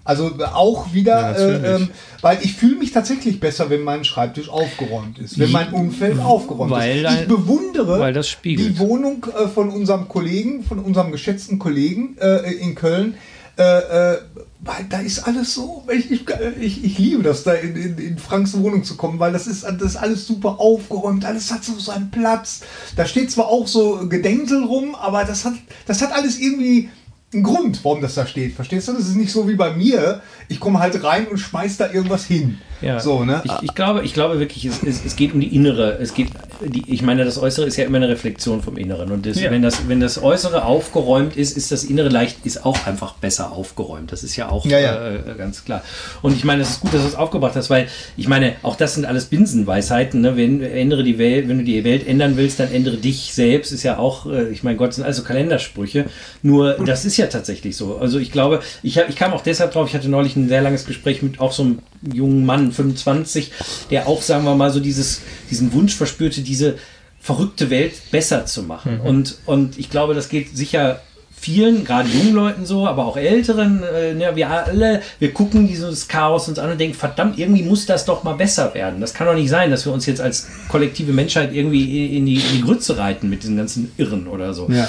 Also 0.02 0.32
auch 0.54 0.92
wieder, 0.94 1.20
Ja, 1.20 1.32
äh, 1.32 1.74
ähm, 1.76 1.88
weil 2.22 2.38
ich 2.42 2.54
fühle 2.54 2.76
mich 2.76 2.90
tatsächlich 2.90 3.38
besser, 3.38 3.68
wenn 3.70 3.82
mein 3.82 4.02
Schreibtisch 4.02 4.48
aufgeräumt 4.48 5.18
ist, 5.18 5.38
wenn 5.38 5.52
mein 5.52 5.72
Umfeld 5.72 6.18
aufgeräumt 6.20 6.70
Weil 6.70 7.04
ist. 7.04 7.20
Ich 7.20 7.28
bewundere 7.28 8.00
weil 8.00 8.12
das 8.14 8.28
spiegelt. 8.28 8.70
die 8.70 8.78
Wohnung 8.78 9.24
äh, 9.38 9.46
von 9.46 9.68
unserem 9.68 10.08
Kollegen, 10.08 10.64
von 10.64 10.78
unserem 10.78 11.12
geschätzten 11.12 11.58
Kollegen 11.58 12.16
äh, 12.18 12.50
in 12.54 12.74
Köln. 12.74 13.14
Äh, 13.60 14.14
äh, 14.14 14.18
weil 14.60 14.86
da 14.88 15.00
ist 15.00 15.26
alles 15.26 15.52
so, 15.52 15.84
ich, 15.92 16.10
ich, 16.10 16.24
ich, 16.60 16.84
ich 16.84 16.98
liebe 16.98 17.22
das, 17.22 17.44
da 17.44 17.52
in, 17.52 17.76
in, 17.76 17.98
in 17.98 18.18
Franks 18.18 18.56
Wohnung 18.56 18.84
zu 18.84 18.96
kommen, 18.96 19.18
weil 19.18 19.32
das 19.32 19.46
ist, 19.46 19.64
das 19.64 19.82
ist 19.82 19.96
alles 19.96 20.26
super 20.26 20.60
aufgeräumt, 20.60 21.26
alles 21.26 21.50
hat 21.50 21.62
so 21.62 21.78
seinen 21.78 22.10
Platz. 22.10 22.60
Da 22.96 23.04
steht 23.04 23.30
zwar 23.30 23.48
auch 23.48 23.66
so 23.66 24.08
Gedenkel 24.08 24.64
rum, 24.64 24.94
aber 24.94 25.24
das 25.24 25.44
hat, 25.44 25.54
das 25.86 26.00
hat 26.00 26.12
alles 26.12 26.38
irgendwie 26.38 26.88
einen 27.34 27.42
Grund, 27.42 27.84
warum 27.84 28.00
das 28.00 28.14
da 28.14 28.26
steht. 28.26 28.54
Verstehst 28.54 28.88
du? 28.88 28.94
Das 28.94 29.06
ist 29.06 29.16
nicht 29.16 29.32
so 29.32 29.46
wie 29.46 29.56
bei 29.56 29.74
mir. 29.74 30.22
Ich 30.48 30.58
komme 30.58 30.78
halt 30.78 31.02
rein 31.04 31.28
und 31.28 31.36
schmeiß 31.36 31.76
da 31.76 31.90
irgendwas 31.92 32.24
hin. 32.24 32.58
Ja. 32.82 32.98
So, 33.00 33.24
ne? 33.24 33.42
Ich, 33.44 33.52
ich 33.62 33.74
glaube, 33.74 34.02
ich 34.04 34.14
glaube 34.14 34.38
wirklich, 34.40 34.64
es, 34.64 34.82
es, 34.82 35.04
es 35.04 35.16
geht 35.16 35.34
um 35.34 35.40
die 35.40 35.54
innere, 35.54 35.98
es 36.00 36.14
geht, 36.14 36.28
die, 36.64 36.82
ich 36.92 37.02
meine, 37.02 37.24
das 37.24 37.38
Äußere 37.38 37.66
ist 37.66 37.76
ja 37.76 37.84
immer 37.84 37.98
eine 37.98 38.08
Reflexion 38.08 38.62
vom 38.62 38.76
Inneren. 38.76 39.10
Und 39.12 39.26
das, 39.26 39.40
Ja. 39.40 39.50
wenn, 39.50 39.62
das, 39.62 39.88
wenn 39.88 40.00
das 40.00 40.22
Äußere 40.22 40.64
aufgeräumt 40.64 41.36
ist, 41.36 41.56
ist 41.56 41.72
das 41.72 41.84
Innere 41.84 42.08
leicht, 42.08 42.44
ist 42.46 42.64
auch 42.64 42.86
einfach 42.86 43.14
besser 43.14 43.52
aufgeräumt. 43.52 44.12
Das 44.12 44.22
ist 44.22 44.36
ja 44.36 44.48
auch 44.48 44.64
Ja. 44.66 44.78
Äh, 45.10 45.18
ganz 45.36 45.64
klar. 45.64 45.82
Und 46.22 46.34
ich 46.36 46.44
meine, 46.44 46.62
es 46.62 46.70
ist 46.70 46.80
gut, 46.80 46.94
dass 46.94 47.02
du 47.02 47.08
es 47.08 47.14
aufgebracht 47.14 47.54
hast, 47.56 47.70
weil 47.70 47.88
ich 48.16 48.28
meine, 48.28 48.54
auch 48.62 48.76
das 48.76 48.94
sind 48.94 49.04
alles 49.04 49.26
Binsenweisheiten. 49.26 50.20
Ne? 50.20 50.36
Wenn, 50.36 50.62
ändere 50.62 51.02
die 51.04 51.18
Welt, 51.18 51.48
wenn 51.48 51.58
du 51.58 51.64
die 51.64 51.84
Welt 51.84 52.06
ändern 52.06 52.36
willst, 52.36 52.60
dann 52.60 52.72
ändere 52.72 52.96
dich 52.96 53.34
selbst. 53.34 53.72
Ist 53.72 53.82
ja 53.82 53.98
auch, 53.98 54.26
äh, 54.26 54.48
ich 54.48 54.62
meine, 54.62 54.76
Gott 54.76 54.94
sind 54.94 55.04
also 55.04 55.22
Kalendersprüche. 55.22 56.06
Nur 56.42 56.74
das 56.84 57.04
ist 57.04 57.16
ja 57.16 57.26
tatsächlich 57.26 57.76
so. 57.76 57.98
Also 57.98 58.18
ich 58.18 58.32
glaube, 58.32 58.60
ich, 58.82 58.96
ich 58.96 59.16
kam 59.16 59.32
auch 59.32 59.42
deshalb 59.42 59.72
drauf, 59.72 59.88
ich 59.88 59.94
hatte 59.94 60.08
neulich 60.08 60.36
ein 60.36 60.48
sehr 60.48 60.62
langes 60.62 60.86
Gespräch 60.86 61.22
mit 61.22 61.40
auch 61.40 61.52
so 61.52 61.62
einem 61.62 61.78
jungen 62.02 62.46
Mann, 62.46 62.72
25, 62.72 63.52
der 63.90 64.06
auch, 64.06 64.22
sagen 64.22 64.44
wir 64.44 64.54
mal, 64.54 64.70
so 64.70 64.80
dieses, 64.80 65.20
diesen 65.50 65.72
Wunsch 65.72 65.94
verspürte, 65.94 66.40
diese 66.40 66.76
verrückte 67.20 67.70
Welt 67.70 67.92
besser 68.10 68.46
zu 68.46 68.62
machen. 68.62 69.00
Und, 69.00 69.38
und 69.46 69.78
ich 69.78 69.90
glaube, 69.90 70.14
das 70.14 70.28
geht 70.28 70.56
sicher 70.56 71.00
vielen, 71.40 71.84
gerade 71.84 72.08
jungen 72.08 72.34
Leuten 72.34 72.66
so, 72.66 72.86
aber 72.86 73.06
auch 73.06 73.16
älteren, 73.16 73.82
äh, 73.82 74.12
ne, 74.12 74.32
wir 74.34 74.50
alle, 74.50 75.00
wir 75.18 75.32
gucken 75.32 75.66
dieses 75.66 76.06
Chaos 76.06 76.48
uns 76.48 76.58
an 76.58 76.70
und 76.70 76.78
denken, 76.78 76.94
verdammt, 76.94 77.38
irgendwie 77.38 77.62
muss 77.62 77.86
das 77.86 78.04
doch 78.04 78.24
mal 78.24 78.34
besser 78.34 78.74
werden. 78.74 79.00
Das 79.00 79.14
kann 79.14 79.26
doch 79.26 79.34
nicht 79.34 79.48
sein, 79.48 79.70
dass 79.70 79.86
wir 79.86 79.92
uns 79.92 80.04
jetzt 80.04 80.20
als 80.20 80.48
kollektive 80.68 81.12
Menschheit 81.12 81.54
irgendwie 81.54 82.16
in 82.16 82.26
die, 82.26 82.36
in 82.36 82.56
die 82.56 82.60
Grütze 82.60 82.98
reiten 82.98 83.30
mit 83.30 83.42
diesen 83.42 83.56
ganzen 83.56 83.90
Irren 83.96 84.26
oder 84.26 84.52
so. 84.52 84.68
Ja. 84.70 84.86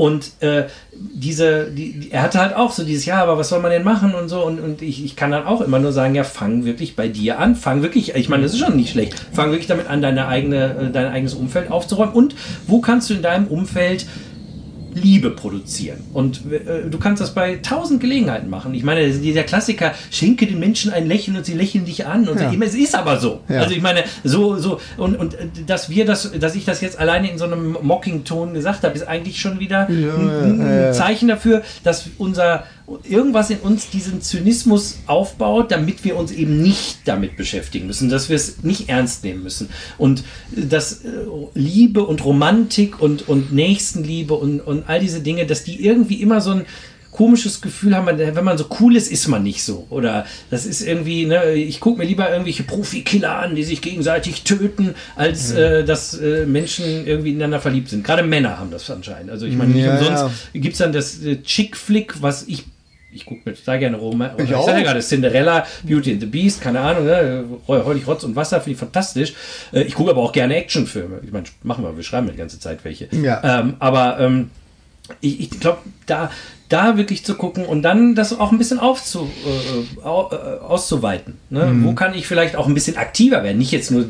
Und 0.00 0.40
äh, 0.40 0.64
diese, 0.94 1.70
die, 1.70 2.08
er 2.10 2.22
hatte 2.22 2.40
halt 2.40 2.56
auch 2.56 2.72
so 2.72 2.84
dieses, 2.84 3.04
ja, 3.04 3.22
aber 3.22 3.36
was 3.36 3.50
soll 3.50 3.60
man 3.60 3.70
denn 3.70 3.84
machen 3.84 4.14
und 4.14 4.30
so. 4.30 4.42
Und, 4.42 4.58
und 4.58 4.80
ich, 4.80 5.04
ich 5.04 5.14
kann 5.14 5.30
dann 5.30 5.44
auch 5.44 5.60
immer 5.60 5.78
nur 5.78 5.92
sagen, 5.92 6.14
ja, 6.14 6.24
fang 6.24 6.64
wirklich 6.64 6.96
bei 6.96 7.06
dir 7.06 7.38
an. 7.38 7.54
Fang 7.54 7.82
wirklich, 7.82 8.14
ich 8.14 8.30
meine, 8.30 8.44
das 8.44 8.54
ist 8.54 8.60
schon 8.60 8.76
nicht 8.76 8.92
schlecht. 8.92 9.14
Fang 9.30 9.50
wirklich 9.50 9.66
damit 9.66 9.88
an, 9.88 10.00
deine 10.00 10.26
eigene, 10.26 10.88
äh, 10.88 10.90
dein 10.90 11.08
eigenes 11.08 11.34
Umfeld 11.34 11.70
aufzuräumen. 11.70 12.14
Und 12.14 12.34
wo 12.66 12.80
kannst 12.80 13.10
du 13.10 13.14
in 13.14 13.20
deinem 13.20 13.46
Umfeld 13.48 14.06
Liebe 14.94 15.30
produzieren. 15.30 15.98
Und 16.12 16.42
äh, 16.52 16.88
du 16.90 16.98
kannst 16.98 17.22
das 17.22 17.34
bei 17.34 17.56
tausend 17.56 18.00
Gelegenheiten 18.00 18.50
machen. 18.50 18.74
Ich 18.74 18.82
meine, 18.82 19.08
dieser 19.10 19.42
Klassiker, 19.44 19.92
schenke 20.10 20.46
den 20.46 20.58
Menschen 20.58 20.92
ein 20.92 21.06
Lächeln 21.06 21.36
und 21.36 21.46
sie 21.46 21.54
lächeln 21.54 21.84
dich 21.84 22.06
an. 22.06 22.28
Und 22.28 22.40
Ja. 22.40 22.50
so, 22.52 22.58
es 22.60 22.74
ist 22.74 22.94
aber 22.94 23.18
so. 23.18 23.40
Ja. 23.48 23.60
Also 23.60 23.74
ich 23.74 23.82
meine, 23.82 24.04
so, 24.24 24.56
so, 24.56 24.80
und, 24.96 25.16
und 25.16 25.34
äh, 25.34 25.46
dass 25.66 25.90
wir 25.90 26.04
das, 26.04 26.32
dass 26.38 26.54
ich 26.54 26.64
das 26.64 26.80
jetzt 26.80 26.98
alleine 26.98 27.30
in 27.30 27.38
so 27.38 27.44
einem 27.44 27.76
Mocking-Ton 27.82 28.54
gesagt 28.54 28.82
habe, 28.84 28.94
ist 28.94 29.06
eigentlich 29.06 29.40
schon 29.40 29.60
wieder 29.60 29.88
ein, 29.88 30.60
ein 30.60 30.94
Zeichen 30.94 31.28
dafür, 31.28 31.62
dass 31.84 32.06
unser 32.18 32.64
irgendwas 33.08 33.50
in 33.50 33.58
uns 33.58 33.90
diesen 33.90 34.20
Zynismus 34.20 34.98
aufbaut, 35.06 35.70
damit 35.70 36.04
wir 36.04 36.16
uns 36.16 36.32
eben 36.32 36.60
nicht 36.60 37.00
damit 37.04 37.36
beschäftigen 37.36 37.86
müssen, 37.86 38.08
dass 38.08 38.28
wir 38.28 38.36
es 38.36 38.62
nicht 38.62 38.88
ernst 38.88 39.24
nehmen 39.24 39.42
müssen. 39.42 39.68
Und 39.98 40.20
äh, 40.56 40.66
dass 40.66 41.04
äh, 41.04 41.08
Liebe 41.54 42.04
und 42.04 42.24
Romantik 42.24 43.00
und, 43.00 43.28
und 43.28 43.52
Nächstenliebe 43.52 44.34
und, 44.34 44.60
und 44.60 44.88
all 44.88 45.00
diese 45.00 45.20
Dinge, 45.20 45.46
dass 45.46 45.64
die 45.64 45.84
irgendwie 45.84 46.20
immer 46.20 46.40
so 46.40 46.52
ein 46.52 46.66
komisches 47.10 47.60
Gefühl 47.60 47.96
haben, 47.96 48.06
wenn 48.18 48.44
man 48.44 48.56
so 48.56 48.66
cool 48.80 48.96
ist, 48.96 49.10
ist 49.10 49.26
man 49.26 49.42
nicht 49.42 49.64
so. 49.64 49.86
Oder 49.90 50.26
das 50.50 50.64
ist 50.64 50.80
irgendwie, 50.80 51.26
ne, 51.26 51.52
ich 51.52 51.80
gucke 51.80 51.98
mir 51.98 52.04
lieber 52.04 52.30
irgendwelche 52.30 52.62
Profikiller 52.62 53.38
an, 53.38 53.56
die 53.56 53.64
sich 53.64 53.80
gegenseitig 53.80 54.42
töten, 54.42 54.94
als 55.16 55.50
äh, 55.50 55.84
dass 55.84 56.14
äh, 56.14 56.46
Menschen 56.46 57.06
irgendwie 57.06 57.30
ineinander 57.30 57.60
verliebt 57.60 57.88
sind. 57.88 58.04
Gerade 58.04 58.22
Männer 58.22 58.58
haben 58.58 58.70
das 58.70 58.88
anscheinend. 58.90 59.30
Also 59.30 59.46
ich 59.46 59.56
meine, 59.56 59.72
nicht 59.74 59.84
Ja, 59.84 59.98
umsonst 59.98 60.22
ja. 60.52 60.60
gibt 60.60 60.74
es 60.74 60.78
dann 60.78 60.92
das 60.92 61.22
äh, 61.24 61.42
Chick-Flick, 61.42 62.22
was 62.22 62.44
ich 62.46 62.64
ich 63.12 63.26
gucke 63.26 63.40
mir 63.44 63.54
total 63.54 63.78
gerne 63.78 63.96
Rom. 63.96 64.22
Ich, 64.36 64.44
Ich 64.44 64.50
ich 64.50 64.54
auch. 64.56 64.66
sag 64.66 64.76
ja 64.78 64.82
gerade 64.84 65.00
Cinderella, 65.00 65.66
Beauty 65.82 66.12
and 66.12 66.20
the 66.20 66.26
Beast, 66.26 66.60
keine 66.60 66.80
Ahnung, 66.80 67.04
ne? 67.06 67.44
Heulig 67.68 68.06
Rotz 68.06 68.24
und 68.24 68.36
Wasser, 68.36 68.60
finde 68.60 68.72
ich 68.74 68.78
fantastisch. 68.78 69.34
Äh, 69.72 69.82
Ich 69.82 69.94
gucke 69.94 70.10
aber 70.10 70.20
auch 70.22 70.32
gerne 70.32 70.54
Actionfilme. 70.56 71.20
Ich 71.24 71.32
meine, 71.32 71.44
machen 71.62 71.84
wir, 71.84 71.96
wir 71.96 72.02
schreiben 72.04 72.26
ja 72.26 72.32
die 72.32 72.38
ganze 72.38 72.58
Zeit 72.60 72.84
welche. 72.84 73.08
Ja. 73.12 73.60
Ähm, 73.60 73.74
aber 73.78 74.18
ähm, 74.20 74.50
ich, 75.20 75.40
ich 75.40 75.50
glaube, 75.50 75.78
da, 76.06 76.30
da 76.68 76.96
wirklich 76.96 77.24
zu 77.24 77.34
gucken 77.34 77.64
und 77.66 77.82
dann 77.82 78.14
das 78.14 78.38
auch 78.38 78.52
ein 78.52 78.58
bisschen 78.58 78.78
aufzu, 78.78 79.28
äh, 79.44 80.04
au, 80.06 80.30
äh, 80.30 80.60
auszuweiten. 80.60 81.34
Ne? 81.50 81.66
Mhm. 81.66 81.84
Wo 81.84 81.92
kann 81.94 82.14
ich 82.14 82.26
vielleicht 82.28 82.54
auch 82.54 82.68
ein 82.68 82.74
bisschen 82.74 82.96
aktiver 82.96 83.42
werden? 83.42 83.58
Nicht 83.58 83.72
jetzt 83.72 83.90
nur, 83.90 84.06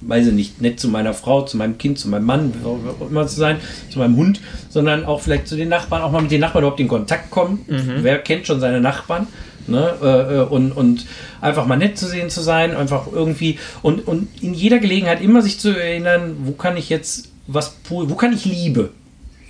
weiß 0.00 0.28
ich 0.28 0.32
nicht, 0.32 0.60
nett 0.60 0.80
zu 0.80 0.88
meiner 0.88 1.14
Frau, 1.14 1.42
zu 1.42 1.56
meinem 1.56 1.78
Kind, 1.78 1.98
zu 1.98 2.08
meinem 2.08 2.24
Mann, 2.24 2.52
immer 3.00 3.26
zu 3.26 3.36
sein, 3.36 3.56
zu 3.90 3.98
meinem 3.98 4.16
Hund, 4.16 4.40
sondern 4.68 5.04
auch 5.04 5.20
vielleicht 5.20 5.48
zu 5.48 5.56
den 5.56 5.68
Nachbarn, 5.68 6.02
auch 6.02 6.10
mal 6.10 6.22
mit 6.22 6.30
den 6.30 6.40
Nachbarn 6.40 6.64
überhaupt 6.64 6.80
in 6.80 6.88
Kontakt 6.88 7.30
kommen. 7.30 7.64
Wer 8.02 8.18
kennt 8.18 8.46
schon 8.46 8.60
seine 8.60 8.80
Nachbarn? 8.80 9.26
Ne? 9.66 9.94
Äh, 10.02 10.36
äh, 10.36 10.40
und, 10.42 10.72
und 10.72 11.06
einfach 11.40 11.66
mal 11.66 11.76
nett 11.76 11.96
zu 11.96 12.06
sehen 12.06 12.30
zu 12.30 12.40
sein, 12.40 12.74
einfach 12.74 13.06
irgendwie 13.12 13.58
und, 13.82 14.06
und 14.06 14.28
in 14.42 14.54
jeder 14.54 14.78
Gelegenheit 14.78 15.22
immer 15.22 15.42
sich 15.42 15.60
zu 15.60 15.78
erinnern, 15.78 16.36
wo 16.44 16.52
kann 16.52 16.76
ich 16.76 16.88
jetzt 16.88 17.30
was, 17.46 17.76
wo 17.88 18.14
kann 18.14 18.32
ich 18.32 18.44
Liebe 18.44 18.90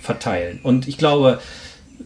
verteilen. 0.01 0.59
Und 0.63 0.87
ich 0.87 0.97
glaube, 0.97 1.39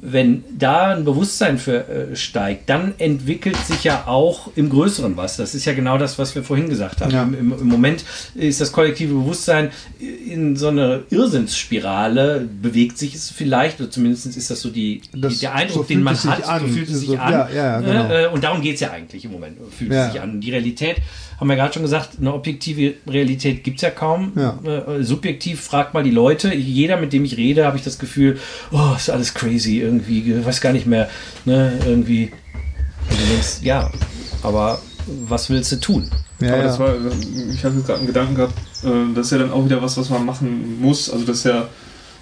wenn 0.02 0.44
da 0.58 0.94
ein 0.96 1.06
Bewusstsein 1.06 1.58
für 1.58 1.88
äh, 1.88 2.16
steigt, 2.16 2.70
dann 2.70 2.94
entwickelt 2.98 3.58
sich 3.58 3.84
ja 3.84 4.08
auch 4.08 4.50
im 4.56 4.70
Größeren 4.70 5.18
was. 5.18 5.38
Das 5.38 5.56
ist 5.56 5.66
ja 5.66 5.74
genau 5.74 5.98
das, 5.98 6.18
was 6.20 6.36
wir 6.36 6.44
vorhin 6.44 6.70
gesagt 6.70 7.02
haben. 7.02 7.12
Ja. 7.12 7.24
Im, 7.24 7.54
im, 7.60 7.68
Moment 7.68 8.04
ist 8.36 8.62
das 8.62 8.72
kollektive 8.72 9.14
Bewusstsein 9.14 9.72
in 10.00 10.56
so 10.56 10.68
eine 10.70 11.04
Irrsinnsspirale, 11.10 12.48
bewegt 12.62 12.98
sich 12.98 13.16
es 13.16 13.30
vielleicht, 13.30 13.80
oder 13.80 13.90
zumindest 13.92 14.26
ist 14.26 14.50
das 14.52 14.62
so 14.62 14.70
die, 14.70 15.02
Das- 15.14 15.40
der 15.40 15.54
Eindruck, 15.56 15.84
so 15.84 15.94
den 15.94 16.04
man 16.04 16.16
hat, 16.16 16.48
an. 16.48 16.62
so 16.62 16.68
fühlt 16.68 16.90
es 16.90 17.00
sich 17.00 17.10
So- 17.10 17.18
an. 17.18 17.32
ja, 17.32 17.50
ja, 17.50 17.80
genau. 17.82 18.10
Äh, 18.10 18.28
und 18.28 18.44
darum 18.44 18.62
geht 18.62 18.76
es 18.76 18.82
ja 18.82 18.92
eigentlich 18.92 19.26
im 19.26 19.32
Moment, 19.32 19.58
fühlt 19.78 19.92
es 19.92 20.12
sich 20.12 20.22
an. 20.22 20.42
Die 20.42 20.52
Realität, 20.52 20.98
haben 21.40 21.48
wir 21.50 21.56
gerade 21.58 21.74
schon 21.74 21.82
gesagt, 21.84 22.12
eine 22.20 22.34
objektive 22.34 22.94
Realität 23.08 23.64
gibt 23.64 23.78
es 23.78 23.82
ja 23.82 23.90
kaum. 23.90 24.32
Äh, 24.38 25.04
subjektiv 25.04 25.62
fragt 25.62 25.94
mal 25.94 26.04
die 26.04 26.12
Leute. 26.12 26.54
Jeder, 26.54 26.98
mit 26.98 27.12
dem 27.14 27.26
ich 27.26 27.36
rede, 27.38 27.66
habe 27.66 27.78
ich 27.78 27.84
das 27.84 28.00
Gefühl, 28.00 28.40
oh, 28.72 28.94
ist 28.96 29.10
alles 29.10 29.34
crazy 29.34 29.80
irgendwie, 29.86 30.32
ich 30.32 30.46
weiß 30.46 30.62
gar 30.62 30.74
nicht 30.74 30.86
mehr, 30.86 31.10
ne, 31.46 31.80
irgendwie. 31.86 32.32
Und 33.10 33.20
du 33.20 33.26
denkst, 33.26 33.62
ja, 33.62 33.92
aber 34.44 34.80
was 35.28 35.50
willst 35.50 35.72
du 35.72 35.80
tun? 35.80 36.10
Ja, 36.40 36.50
Aber 36.50 36.58
ja. 36.58 36.64
das 36.64 36.80
war, 36.80 36.94
ich 37.54 37.64
habe 37.64 37.76
jetzt 37.76 37.86
gerade 37.86 38.00
einen 38.00 38.08
Gedanken 38.08 38.36
gehabt, 38.36 38.54
äh, 38.84 39.14
das 39.14 39.28
ist 39.28 39.32
ja 39.32 39.38
dann 39.38 39.52
auch 39.52 39.64
wieder 39.64 39.82
was, 39.82 39.98
was 39.98 40.10
man 40.10 40.26
machen 40.26 40.82
muss. 40.82 41.10
Also 41.10 41.26
das 41.26 41.38
ist 41.38 41.46
ja, 41.46 41.68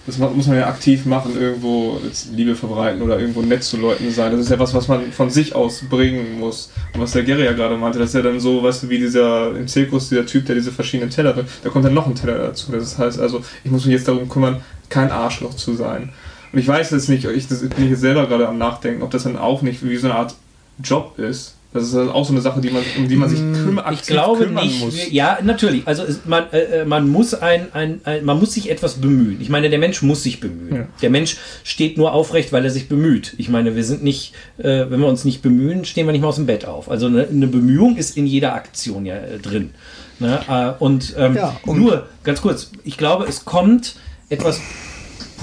das 0.06 0.18
muss 0.18 0.48
man 0.48 0.58
ja 0.58 0.68
aktiv 0.68 1.06
machen, 1.06 1.40
irgendwo 1.40 2.00
jetzt 2.04 2.28
Liebe 2.34 2.56
verbreiten 2.56 3.02
oder 3.02 3.20
irgendwo 3.20 3.42
nett 3.42 3.64
zu 3.64 3.78
Leuten 3.78 4.12
sein. 4.12 4.32
Das 4.32 4.42
ist 4.42 4.50
ja 4.50 4.60
was, 4.60 4.74
was 4.74 4.88
man 4.88 5.12
von 5.14 5.30
sich 5.30 5.56
aus 5.56 5.84
bringen 5.90 6.40
muss. 6.40 6.72
Und 6.94 7.02
was 7.02 7.14
der 7.14 7.24
Gary 7.24 7.46
ja 7.46 7.54
gerade 7.54 7.78
meinte, 7.78 8.00
das 8.00 8.10
ist 8.10 8.16
ja 8.16 8.22
dann 8.22 8.40
so, 8.40 8.62
weißt 8.62 8.84
du, 8.84 8.90
wie 8.90 9.00
dieser 9.00 9.56
im 9.56 9.68
Zirkus, 9.68 10.10
dieser 10.10 10.26
Typ, 10.26 10.46
der 10.46 10.56
diese 10.56 10.72
verschiedenen 10.72 11.10
Teller, 11.10 11.34
da 11.64 11.70
kommt 11.70 11.86
dann 11.86 11.94
noch 11.94 12.06
ein 12.06 12.16
Teller 12.16 12.38
dazu. 12.38 12.72
Das 12.72 12.98
heißt 12.98 13.20
also, 13.20 13.44
ich 13.64 13.72
muss 13.72 13.86
mich 13.86 13.94
jetzt 13.94 14.08
darum 14.08 14.28
kümmern, 14.28 14.62
kein 14.90 15.10
Arschloch 15.10 15.56
zu 15.56 15.74
sein. 15.74 16.10
Und 16.54 16.60
ich 16.60 16.68
weiß 16.68 16.92
jetzt 16.92 17.10
nicht, 17.10 17.26
ich 17.26 17.48
das 17.48 17.60
bin 17.62 17.86
ich 17.86 17.90
jetzt 17.92 18.02
selber 18.02 18.28
gerade 18.28 18.48
am 18.48 18.58
Nachdenken, 18.58 19.02
ob 19.02 19.12
das 19.12 19.24
dann 19.24 19.38
auch 19.38 19.62
nicht 19.64 19.84
wie 19.84 19.98
so 19.98 20.08
eine 20.08 20.16
Art 20.16 20.36
Job 20.84 21.18
ist. 21.20 21.56
Das 21.74 21.86
ist 21.86 21.96
auch 21.96 22.24
so 22.24 22.34
eine 22.34 22.42
Sache, 22.42 22.62
die 22.62 22.70
man, 22.70 22.84
um 23.00 23.08
die 23.08 23.16
man 23.16 23.28
sich 23.28 23.40
kümmern, 23.40 23.92
Ich 23.96 24.04
glaube 24.04 24.46
kümmern 24.46 24.64
nicht. 24.64 24.80
muss. 24.80 25.12
Ja, 25.12 25.40
natürlich. 25.42 25.88
Also 25.88 26.04
es, 26.04 26.20
man, 26.26 26.44
äh, 26.52 26.82
äh, 26.82 26.86
man 26.86 27.10
muss 27.10 27.34
ein, 27.34 27.74
ein, 27.74 28.00
ein, 28.04 28.24
man 28.24 28.38
muss 28.40 28.54
sich 28.54 28.70
etwas 28.70 28.94
bemühen. 29.02 29.42
Ich 29.42 29.50
meine, 29.50 29.72
der 29.72 29.80
Mensch 29.80 30.04
muss 30.04 30.22
sich 30.22 30.40
bemühen. 30.40 30.76
Ja. 30.76 30.88
Der 31.02 31.10
Mensch 31.10 31.38
steht 31.64 31.98
nur 31.98 32.14
aufrecht, 32.14 32.54
weil 32.54 32.64
er 32.64 32.70
sich 32.70 32.88
bemüht. 32.90 33.34
Ich 33.40 33.50
meine, 33.50 33.76
wir 33.76 33.84
sind 33.84 34.04
nicht, 34.04 34.34
äh, 34.60 34.86
wenn 34.88 35.00
wir 35.00 35.08
uns 35.08 35.26
nicht 35.26 35.42
bemühen, 35.42 35.84
stehen 35.84 36.06
wir 36.06 36.12
nicht 36.12 36.22
mal 36.22 36.28
aus 36.28 36.36
dem 36.36 36.46
Bett 36.46 36.66
auf. 36.66 36.92
Also 36.92 37.08
eine, 37.08 37.28
eine 37.28 37.48
Bemühung 37.48 37.98
ist 37.98 38.18
in 38.18 38.28
jeder 38.28 38.54
Aktion 38.54 39.08
ja 39.08 39.16
äh, 39.16 39.40
drin. 39.40 39.72
Ne? 40.20 40.42
Äh, 40.48 40.74
und, 40.84 41.16
ähm, 41.18 41.36
Ja, 41.36 41.60
und- 41.66 41.80
nur 41.80 42.06
ganz 42.24 42.44
kurz. 42.44 42.70
Ich 42.84 42.98
glaube, 43.00 43.26
es 43.28 43.46
kommt 43.46 43.96
etwas 44.30 44.62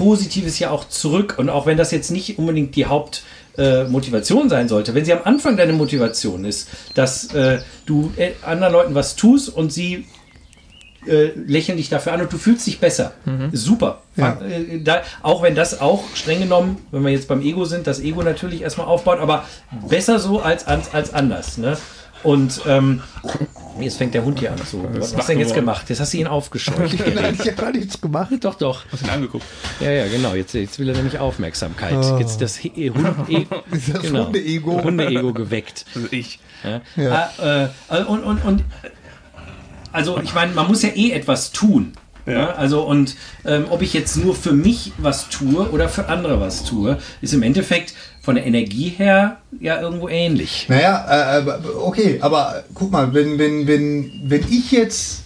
Positives 0.01 0.57
ja 0.57 0.71
auch 0.71 0.89
zurück. 0.89 1.35
Und 1.37 1.49
auch 1.49 1.67
wenn 1.67 1.77
das 1.77 1.91
jetzt 1.91 2.09
nicht 2.09 2.39
unbedingt 2.39 2.75
die 2.75 2.87
Hauptmotivation 2.87 3.27
äh, 3.57 3.83
Motivation 3.83 4.49
sein 4.49 4.67
sollte, 4.67 4.95
wenn 4.95 5.05
sie 5.05 5.13
am 5.13 5.19
Anfang 5.25 5.57
deine 5.57 5.73
Motivation 5.73 6.43
ist, 6.43 6.69
dass 6.95 7.31
äh, 7.35 7.59
du 7.85 8.11
äh, 8.17 8.31
anderen 8.43 8.73
Leuten 8.73 8.95
was 8.95 9.15
tust 9.15 9.49
und 9.49 9.71
sie 9.71 10.07
äh, 11.05 11.29
lächeln 11.35 11.77
dich 11.77 11.89
dafür 11.89 12.13
an 12.13 12.21
und 12.21 12.33
du 12.33 12.37
fühlst 12.37 12.65
dich 12.65 12.79
besser. 12.79 13.13
Super. 13.51 14.01
Ja. 14.15 14.39
Äh, 14.41 14.81
da, 14.81 15.01
auch 15.21 15.43
wenn 15.43 15.53
das 15.53 15.79
auch 15.81 16.03
streng 16.15 16.39
genommen, 16.39 16.77
wenn 16.89 17.03
wir 17.03 17.11
jetzt 17.11 17.27
beim 17.27 17.41
Ego 17.41 17.65
sind, 17.65 17.85
das 17.85 17.99
Ego 17.99 18.23
natürlich 18.23 18.63
erstmal 18.63 18.87
aufbaut, 18.87 19.19
aber 19.19 19.45
besser 19.87 20.17
so 20.17 20.41
als, 20.41 20.65
als, 20.65 20.95
als 20.95 21.13
anders. 21.13 21.59
Ne? 21.59 21.77
Und 22.23 22.61
ähm, 22.67 23.01
jetzt 23.79 23.97
fängt 23.97 24.13
der 24.13 24.23
Hund 24.23 24.39
hier 24.39 24.51
an. 24.51 24.57
So, 24.59 24.85
was 24.93 25.15
hast 25.15 25.27
du 25.29 25.33
denn 25.33 25.39
jetzt 25.39 25.53
gemacht? 25.53 25.89
Jetzt 25.89 25.99
hast 25.99 26.13
du 26.13 26.17
ihn 26.17 26.27
aufgescheucht. 26.27 26.77
Nein, 27.15 27.37
ich 27.39 27.47
habe 27.47 27.53
gar 27.53 27.71
nichts 27.71 27.99
gemacht. 27.99 28.31
doch, 28.41 28.55
doch. 28.55 28.83
Hast 28.91 29.03
ihn 29.03 29.09
angeguckt. 29.09 29.45
Ja, 29.79 29.91
ja, 29.91 30.07
genau. 30.07 30.33
Jetzt, 30.33 30.53
jetzt 30.53 30.79
will 30.79 30.89
er 30.89 30.95
nämlich 30.95 31.19
Aufmerksamkeit. 31.19 32.19
Jetzt 32.19 32.41
das 32.41 32.57
He- 32.57 32.91
Hund 32.91 33.07
e 33.29 33.45
Das 33.69 34.01
genau. 34.01 34.25
Hunde-Ego. 34.25 34.83
Hunde-Ego 34.83 35.33
geweckt. 35.33 35.85
Also 35.95 36.07
ich. 36.11 36.39
Ja. 36.63 36.81
Ja. 36.95 37.31
Ah, 37.37 37.69
äh, 37.89 38.03
und, 38.03 38.23
und, 38.23 38.45
und 38.45 38.63
also 39.91 40.19
ich 40.23 40.33
meine, 40.33 40.53
man 40.53 40.67
muss 40.67 40.81
ja 40.83 40.89
eh 40.89 41.11
etwas 41.11 41.51
tun. 41.51 41.93
Ja. 42.25 42.33
Ja. 42.33 42.51
Also 42.51 42.83
und 42.83 43.15
ähm, 43.45 43.65
ob 43.69 43.81
ich 43.81 43.93
jetzt 43.93 44.15
nur 44.17 44.35
für 44.35 44.53
mich 44.53 44.93
was 44.97 45.29
tue 45.29 45.69
oder 45.71 45.89
für 45.89 46.07
andere 46.07 46.39
was 46.39 46.63
tue, 46.63 46.97
ist 47.21 47.33
im 47.33 47.43
Endeffekt 47.43 47.93
von 48.21 48.35
der 48.35 48.45
Energie 48.45 48.89
her 48.89 49.37
ja 49.59 49.81
irgendwo 49.81 50.07
ähnlich. 50.07 50.67
Naja, 50.69 51.39
äh, 51.39 51.41
äh, 51.41 51.53
okay, 51.75 52.19
aber 52.21 52.63
guck 52.73 52.91
mal, 52.91 53.13
wenn, 53.13 53.37
wenn, 53.39 53.67
wenn, 53.67 54.11
wenn 54.23 54.43
ich 54.49 54.71
jetzt 54.71 55.23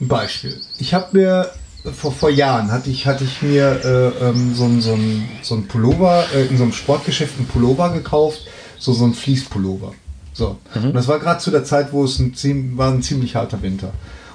ein 0.00 0.08
Beispiel. 0.08 0.60
Ich 0.78 0.92
habe 0.94 1.16
mir 1.16 1.50
vor, 1.92 2.12
vor 2.12 2.30
Jahren 2.30 2.70
hatte 2.70 2.90
ich, 2.90 3.06
hatte 3.06 3.24
ich 3.24 3.40
mir 3.42 3.80
äh, 3.84 4.24
ähm, 4.28 4.54
so 4.54 4.64
ein 4.64 4.80
so 4.80 4.92
ein 4.92 5.28
so 5.42 5.54
ein 5.54 5.66
Pullover, 5.66 6.26
äh, 6.34 6.46
in 6.46 6.58
so 6.58 6.64
einem 6.64 6.72
Sportgeschäft 6.72 7.38
einen 7.38 7.46
Pullover 7.46 7.90
gekauft, 7.90 8.40
so, 8.78 8.92
so 8.92 9.06
ein 9.06 9.14
Fließpullover. 9.14 9.94
So. 10.34 10.58
Und 10.74 10.94
das 10.94 11.08
war 11.08 11.18
gerade 11.18 11.40
zu 11.40 11.50
der 11.50 11.64
Zeit, 11.64 11.92
wo 11.92 12.04
es 12.04 12.20
ein, 12.20 12.76
war 12.76 12.92
ein 12.92 13.02
ziemlich 13.02 13.34
harter 13.34 13.60
Winter. 13.62 13.92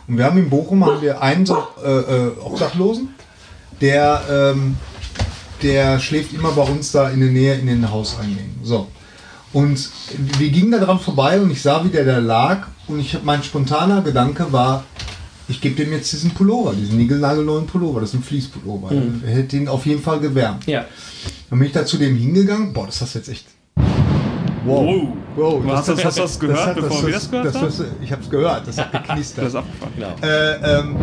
Und 0.07 0.17
wir 0.17 0.25
haben 0.25 0.37
in 0.37 0.49
Bochum 0.49 0.85
haben 0.85 1.01
wir 1.01 1.21
einen 1.21 1.45
so 1.45 1.57
äh, 1.81 1.89
äh, 1.89 2.31
Obdachlosen, 2.43 3.09
der 3.79 4.21
ähm, 4.29 4.75
der 5.63 5.99
schläft 5.99 6.33
immer 6.33 6.51
bei 6.51 6.63
uns 6.63 6.91
da 6.91 7.09
in 7.09 7.19
der 7.21 7.29
Nähe 7.29 7.55
in 7.55 7.67
den 7.67 7.89
Hauseingängen. 7.89 8.59
So. 8.63 8.87
Und 9.53 9.89
wir 10.39 10.49
gingen 10.49 10.71
da 10.71 10.79
dran 10.79 10.99
vorbei 10.99 11.39
und 11.39 11.51
ich 11.51 11.61
sah, 11.61 11.83
wie 11.83 11.89
der 11.89 12.05
da 12.05 12.17
lag. 12.17 12.67
Und 12.87 12.99
ich 12.99 13.13
hab, 13.15 13.23
mein 13.23 13.41
spontaner 13.43 14.01
Gedanke 14.01 14.51
war, 14.51 14.83
ich 15.47 15.61
gebe 15.61 15.75
dem 15.75 15.91
jetzt 15.93 16.11
diesen 16.11 16.31
Pullover, 16.31 16.73
diesen 16.73 16.97
niegelnagelneuen 16.97 17.65
Pullover, 17.67 18.01
das 18.01 18.09
ist 18.09 18.15
ein 18.15 18.23
Fließpullover. 18.23 18.91
Er 19.25 19.33
hätte 19.33 19.57
ihn 19.57 19.67
auf 19.67 19.85
jeden 19.85 20.01
Fall 20.01 20.19
gewärmt. 20.19 20.65
Ja. 20.67 20.85
Dann 21.49 21.59
bin 21.59 21.67
ich 21.67 21.73
da 21.73 21.85
zu 21.85 21.97
dem 21.97 22.15
hingegangen. 22.15 22.73
Boah, 22.73 22.85
das 22.87 23.01
hast 23.01 23.15
du 23.15 23.19
jetzt 23.19 23.29
echt. 23.29 23.45
Wow. 24.65 25.07
Wow. 25.35 25.61
Hast 25.67 25.89
du 25.89 25.93
das- 25.95 26.05
hast 26.05 26.17
du 26.17 26.21
das 26.21 26.39
gehört, 26.39 26.65
hat- 26.67 26.75
bevor 26.75 27.05
wir 27.05 27.13
das 27.13 27.29
gehört 27.29 27.53
haben? 27.53 27.65
das, 27.65 27.83
Ich 28.01 28.11
habe 28.11 28.21
es 28.23 28.29
gehört, 28.29 28.67
das 28.67 28.77
hat 28.77 28.91
geknistert. 29.07 29.43
Das 29.45 29.53
ist 29.53 29.55
abgefahren. 29.59 29.91
Genau. 29.95 30.15
Äh, 30.21 30.79
ähm, 30.79 30.95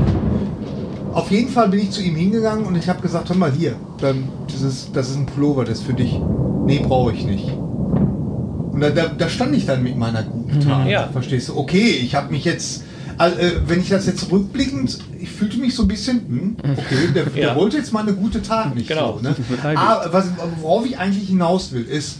auf 1.12 1.30
jeden 1.30 1.48
Fall 1.50 1.68
bin 1.68 1.80
ich 1.80 1.90
zu 1.90 2.02
ihm 2.02 2.14
hingegangen 2.16 2.64
und 2.66 2.76
ich 2.76 2.88
habe 2.88 3.00
gesagt, 3.02 3.28
hör 3.28 3.36
mal 3.36 3.52
hier, 3.52 3.76
dann 3.98 4.28
dieses, 4.52 4.90
das 4.92 5.10
ist 5.10 5.16
ein 5.16 5.26
Pullover, 5.26 5.64
das 5.64 5.78
ist 5.80 5.84
für 5.86 5.94
dich. 5.94 6.18
Nee, 6.66 6.80
brauche 6.86 7.12
ich 7.12 7.24
nicht. 7.24 7.48
Und 7.48 8.80
da, 8.80 8.90
da, 8.90 9.06
da 9.08 9.28
stand 9.28 9.54
ich 9.56 9.66
dann 9.66 9.82
mit 9.82 9.96
meiner 9.96 10.22
guten 10.22 10.60
Tat. 10.60 10.86
Ja. 10.88 11.08
Verstehst 11.08 11.48
du? 11.48 11.56
Okay, 11.58 11.90
ich 12.02 12.14
habe 12.14 12.30
mich 12.30 12.44
jetzt, 12.44 12.84
äh, 13.18 13.30
wenn 13.66 13.80
ich 13.80 13.88
das 13.88 14.06
jetzt 14.06 14.30
rückblickend, 14.30 14.98
ich 15.18 15.30
fühlte 15.30 15.58
mich 15.58 15.74
so 15.74 15.82
ein 15.82 15.88
bisschen, 15.88 16.20
hm, 16.28 16.56
okay, 16.62 17.08
der, 17.14 17.24
der 17.34 17.42
Ja. 17.42 17.56
wollte 17.56 17.76
jetzt 17.78 17.92
mal 17.92 18.00
eine 18.00 18.14
gute 18.14 18.40
Tat 18.42 18.74
nicht. 18.74 18.88
Genau. 18.88 19.18
So, 19.18 19.22
ne? 19.22 19.34
Aber 19.76 20.12
was, 20.12 20.26
worauf 20.60 20.86
ich 20.86 20.98
eigentlich 20.98 21.28
hinaus 21.28 21.72
will, 21.72 21.84
ist, 21.84 22.18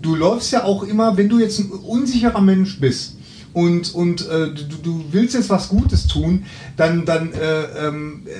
du 0.00 0.14
läufst 0.14 0.52
ja 0.52 0.64
auch 0.64 0.84
immer, 0.84 1.16
wenn 1.16 1.28
du 1.28 1.40
jetzt 1.40 1.58
ein 1.58 1.70
unsicherer 1.70 2.40
Mensch 2.40 2.78
bist 2.80 3.16
und, 3.52 3.94
und 3.94 4.28
äh, 4.28 4.48
du, 4.52 4.76
du 4.82 5.04
willst 5.10 5.34
jetzt 5.34 5.50
was 5.50 5.68
Gutes 5.68 6.06
tun, 6.06 6.44
dann, 6.76 7.04
dann 7.04 7.32
äh, 7.32 7.62
ähm, 7.86 8.22
äh, 8.26 8.30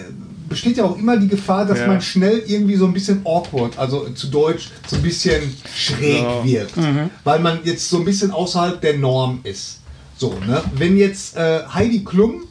besteht 0.48 0.76
ja 0.76 0.84
auch 0.84 0.98
immer 0.98 1.16
die 1.16 1.28
Gefahr, 1.28 1.64
dass 1.66 1.80
Ja. 1.80 1.86
man 1.88 2.00
schnell 2.00 2.42
irgendwie 2.46 2.76
so 2.76 2.86
ein 2.86 2.92
bisschen 2.92 3.20
awkward, 3.24 3.78
also 3.78 4.08
zu 4.10 4.28
Deutsch 4.28 4.70
so 4.86 4.96
ein 4.96 5.02
bisschen 5.02 5.54
schräg 5.76 6.22
Ja. 6.22 6.44
wirkt, 6.44 6.78
weil 7.24 7.38
man 7.40 7.60
jetzt 7.64 7.88
so 7.88 7.98
ein 7.98 8.04
bisschen 8.04 8.30
außerhalb 8.30 8.80
der 8.80 8.98
Norm 8.98 9.40
ist. 9.44 9.78
So, 10.16 10.38
ne? 10.46 10.62
Wenn 10.74 10.96
jetzt 10.96 11.36
äh, 11.36 11.60
Heidi 11.72 12.04
Klum 12.04 12.42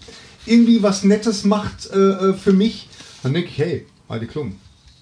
irgendwie 0.45 0.81
was 0.81 1.03
Nettes 1.03 1.43
macht 1.45 1.89
äh, 1.93 1.97
äh, 1.97 2.33
für 2.33 2.53
mich, 2.53 2.87
dann 3.21 3.33
denke 3.33 3.49
ich, 3.49 3.57
hey, 3.57 3.85
Heidi 4.09 4.25
Klum, 4.27 4.55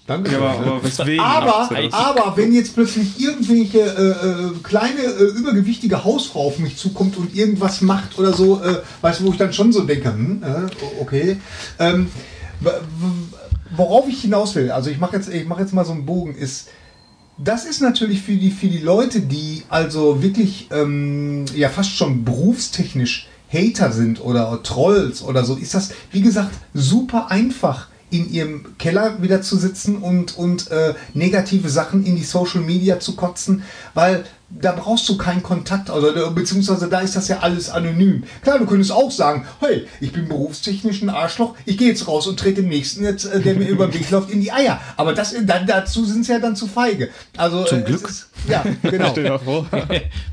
danke. 0.08 0.32
Ja, 0.32 0.40
aber, 0.40 0.60
aber 0.60 0.84
weswegen? 0.84 1.20
Aber, 1.20 1.70
er 1.76 1.94
aber 1.94 2.38
wenn 2.38 2.54
jetzt 2.54 2.74
plötzlich 2.74 3.20
irgendwelche 3.20 3.80
äh, 3.80 4.10
äh, 4.10 4.52
kleine, 4.64 5.02
äh, 5.02 5.24
übergewichtige 5.24 6.04
Hausfrau 6.04 6.48
auf 6.48 6.60
mich 6.60 6.78
zukommt 6.78 7.18
und 7.18 7.36
irgendwas 7.36 7.82
macht 7.82 8.18
oder 8.18 8.34
so, 8.34 8.62
äh, 8.64 8.78
weißt 9.02 9.20
du, 9.20 9.26
wo 9.26 9.32
ich 9.32 9.38
dann 9.38 9.54
schon 9.54 9.72
so 9.72 9.84
denke, 9.84 10.12
hm, 10.12 10.42
äh, 10.44 11.02
okay. 11.02 11.38
Ähm, 11.78 12.10
worauf 13.76 14.08
ich 14.08 14.22
hinaus 14.22 14.56
will, 14.56 14.72
also 14.72 14.90
ich 14.90 15.00
mache 15.00 15.16
jetzt, 15.16 15.30
ich 15.30 15.46
mache 15.46 15.62
jetzt 15.62 15.74
mal 15.74 15.86
so 15.86 15.92
einen 15.92 16.06
Bogen, 16.06 16.34
ist, 16.34 16.70
das 17.38 17.66
ist 17.66 17.82
natürlich 17.82 18.22
für 18.22 18.36
die, 18.36 18.50
für 18.50 18.68
die 18.68 18.80
Leute, 18.80 19.22
die 19.22 19.64
also 19.70 20.24
wirklich 20.24 20.70
ähm, 20.72 21.46
ja 21.56 21.70
fast 21.70 21.92
schon 21.92 22.24
berufstechnisch 22.24 23.28
Hater 23.52 23.92
sind 23.92 24.22
oder 24.22 24.62
Trolls 24.64 25.22
oder 25.22 25.46
so, 25.46 25.56
ist 25.56 25.74
das, 25.74 25.92
wie 26.12 26.22
gesagt, 26.22 26.52
super 26.74 27.32
einfach 27.32 27.86
in 28.10 28.32
ihrem 28.32 28.78
Keller 28.78 29.22
wieder 29.22 29.42
zu 29.42 29.58
sitzen 29.58 29.98
und, 29.98 30.38
und 30.38 30.72
äh, 30.72 30.94
negative 31.14 31.70
Sachen 31.70 32.06
in 32.06 32.16
die 32.16 32.24
Social 32.24 32.62
Media 32.62 33.00
zu 33.00 33.16
kotzen, 33.16 33.64
weil 33.94 34.24
da 34.50 34.72
brauchst 34.72 35.10
du 35.10 35.18
keinen 35.18 35.44
Kontakt, 35.44 35.90
also, 35.90 36.10
äh, 36.10 36.30
beziehungsweise 36.32 36.88
da 36.88 37.02
ist 37.02 37.16
das 37.18 37.28
ja 37.28 37.40
alles 37.40 37.70
anonym. 37.70 38.24
Klar, 38.42 38.60
du 38.60 38.66
könntest 38.66 38.94
auch 38.94 39.12
sagen, 39.12 39.46
hey, 39.60 39.88
ich 40.00 40.14
bin 40.14 40.30
berufstechnisch 40.30 41.02
ein 41.02 41.10
Arschloch, 41.10 41.56
ich 41.66 41.78
gehe 41.78 41.90
jetzt 41.90 42.08
raus 42.08 42.28
und 42.28 42.40
trete 42.40 42.62
dem 42.62 42.70
Nächsten, 42.70 43.04
jetzt, 43.04 43.26
äh, 43.26 43.42
der 43.42 43.56
mir 43.56 43.68
über 43.68 43.88
den 43.88 43.94
Weg 43.94 44.10
läuft, 44.10 44.30
in 44.30 44.40
die 44.40 44.52
Eier. 44.52 44.80
Aber 44.96 45.14
das, 45.14 45.36
dann, 45.44 45.68
dazu 45.68 46.06
sind 46.06 46.26
sie 46.26 46.32
ja 46.32 46.40
dann 46.40 46.56
zu 46.56 46.68
feige. 46.68 47.10
Also, 47.36 47.66
Zum 47.66 47.80
äh, 47.80 47.84
Glück. 47.84 48.08
Ist, 48.08 48.30
ja, 48.48 48.64
genau. 48.84 49.14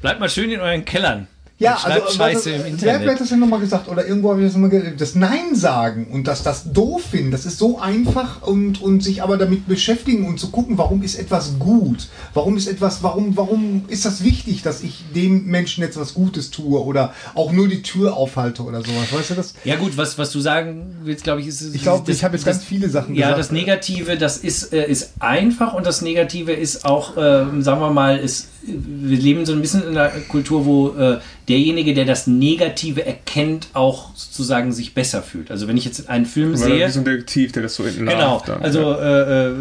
Bleibt 0.01 0.21
mal 0.21 0.31
schön 0.31 0.51
in 0.51 0.61
euren 0.61 0.85
Kellern. 0.85 1.27
Ja, 1.65 1.79
also 1.83 2.17
Scheiße 2.17 2.51
im 2.51 2.67
Internet. 2.67 3.01
wer 3.03 3.13
hat 3.13 3.21
das 3.21 3.29
denn 3.29 3.41
nochmal 3.41 3.61
gesagt? 3.61 3.89
Oder 3.89 4.07
irgendwo 4.07 4.31
habe 4.31 4.41
ich 4.41 4.47
das 4.47 4.55
nochmal 4.55 4.71
gehört. 4.71 5.01
Das 5.01 5.15
Nein 5.15 5.55
sagen 5.55 6.07
und 6.11 6.27
das, 6.27 6.43
das 6.43 6.73
doof 6.73 7.03
finden, 7.11 7.31
das 7.31 7.47
ist 7.47 7.59
so 7.59 7.79
einfach 7.79 8.43
und, 8.43 8.81
und 8.83 9.03
sich 9.03 9.23
aber 9.23 9.37
damit 9.37 9.67
beschäftigen 9.67 10.27
und 10.27 10.39
zu 10.39 10.51
gucken, 10.51 10.79
warum 10.79 11.03
ist 11.03 11.17
etwas 11.19 11.59
gut? 11.59 12.09
Warum 12.35 12.57
ist 12.57 12.67
etwas, 12.67 13.03
warum, 13.03 13.37
warum 13.37 13.85
ist 13.89 14.05
das 14.05 14.23
wichtig, 14.25 14.63
dass 14.63 14.83
ich 14.83 15.05
dem 15.15 15.47
Menschen 15.47 15.83
jetzt 15.83 15.99
was 15.99 16.15
Gutes 16.15 16.51
tue 16.51 16.83
oder 16.83 17.13
auch 17.35 17.53
nur 17.53 17.69
die 17.69 17.83
Tür 17.83 18.17
aufhalte 18.17 18.63
oder 18.63 18.81
sowas? 18.81 19.13
Weißt 19.13 19.31
du 19.31 19.35
das? 19.35 19.55
Ja 19.65 19.77
gut, 19.77 19.97
was, 19.97 20.19
was 20.19 20.31
du 20.31 20.41
sagen 20.41 20.97
willst, 21.03 21.25
glaube 21.25 21.41
ich, 21.41 21.47
ist... 21.47 21.75
Ich 21.75 21.83
glaube, 21.83 22.11
ich 22.11 22.25
habe 22.25 22.37
jetzt 22.37 22.47
das- 22.47 22.57
ganz 22.59 22.65
viele 22.65 22.89
Sachen 22.89 23.15
Ja, 23.15 23.29
gesagt. 23.29 23.41
das 23.41 23.53
Negative, 23.53 24.17
das 24.17 24.37
ist, 24.39 24.73
äh, 24.73 24.87
ist 24.91 25.13
einfach 25.21 25.75
und 25.75 25.87
das 25.87 26.03
Negative 26.03 26.53
ist 26.53 26.85
auch, 26.85 27.17
äh, 27.17 27.45
sagen 27.61 27.81
wir 27.81 27.91
mal, 27.91 28.19
ist, 28.19 28.49
wir 28.67 29.19
leben 29.19 29.45
so 29.45 29.53
ein 29.53 29.61
bisschen 29.61 29.83
in 29.83 29.97
einer 29.97 30.09
Kultur, 30.29 30.65
wo 30.65 30.89
äh, 30.97 31.19
derjenige, 31.49 31.93
der 31.93 32.05
das 32.05 32.27
Negative 32.27 33.05
erkennt, 33.05 33.69
auch 33.75 34.15
sozusagen 34.15 34.73
sich 34.73 34.95
besser 34.95 35.23
fühlt. 35.23 35.51
Also 35.51 35.69
wenn 35.69 35.77
ich 35.77 35.85
jetzt 35.85 36.09
einen 36.09 36.25
Film 36.25 36.53
Weil 36.53 36.59
sehe... 36.59 36.87
wie 36.87 36.91
so 36.91 37.01
ein 37.01 37.05
Detektiv, 37.05 37.53
der 37.53 37.65
das 37.65 37.75
so 37.75 37.85
entlarvt. 37.85 38.17
Genau, 38.17 38.43
dann, 38.47 38.63
also 38.63 38.81
ja. 38.81 39.49
äh, 39.49 39.49
äh, 39.49 39.55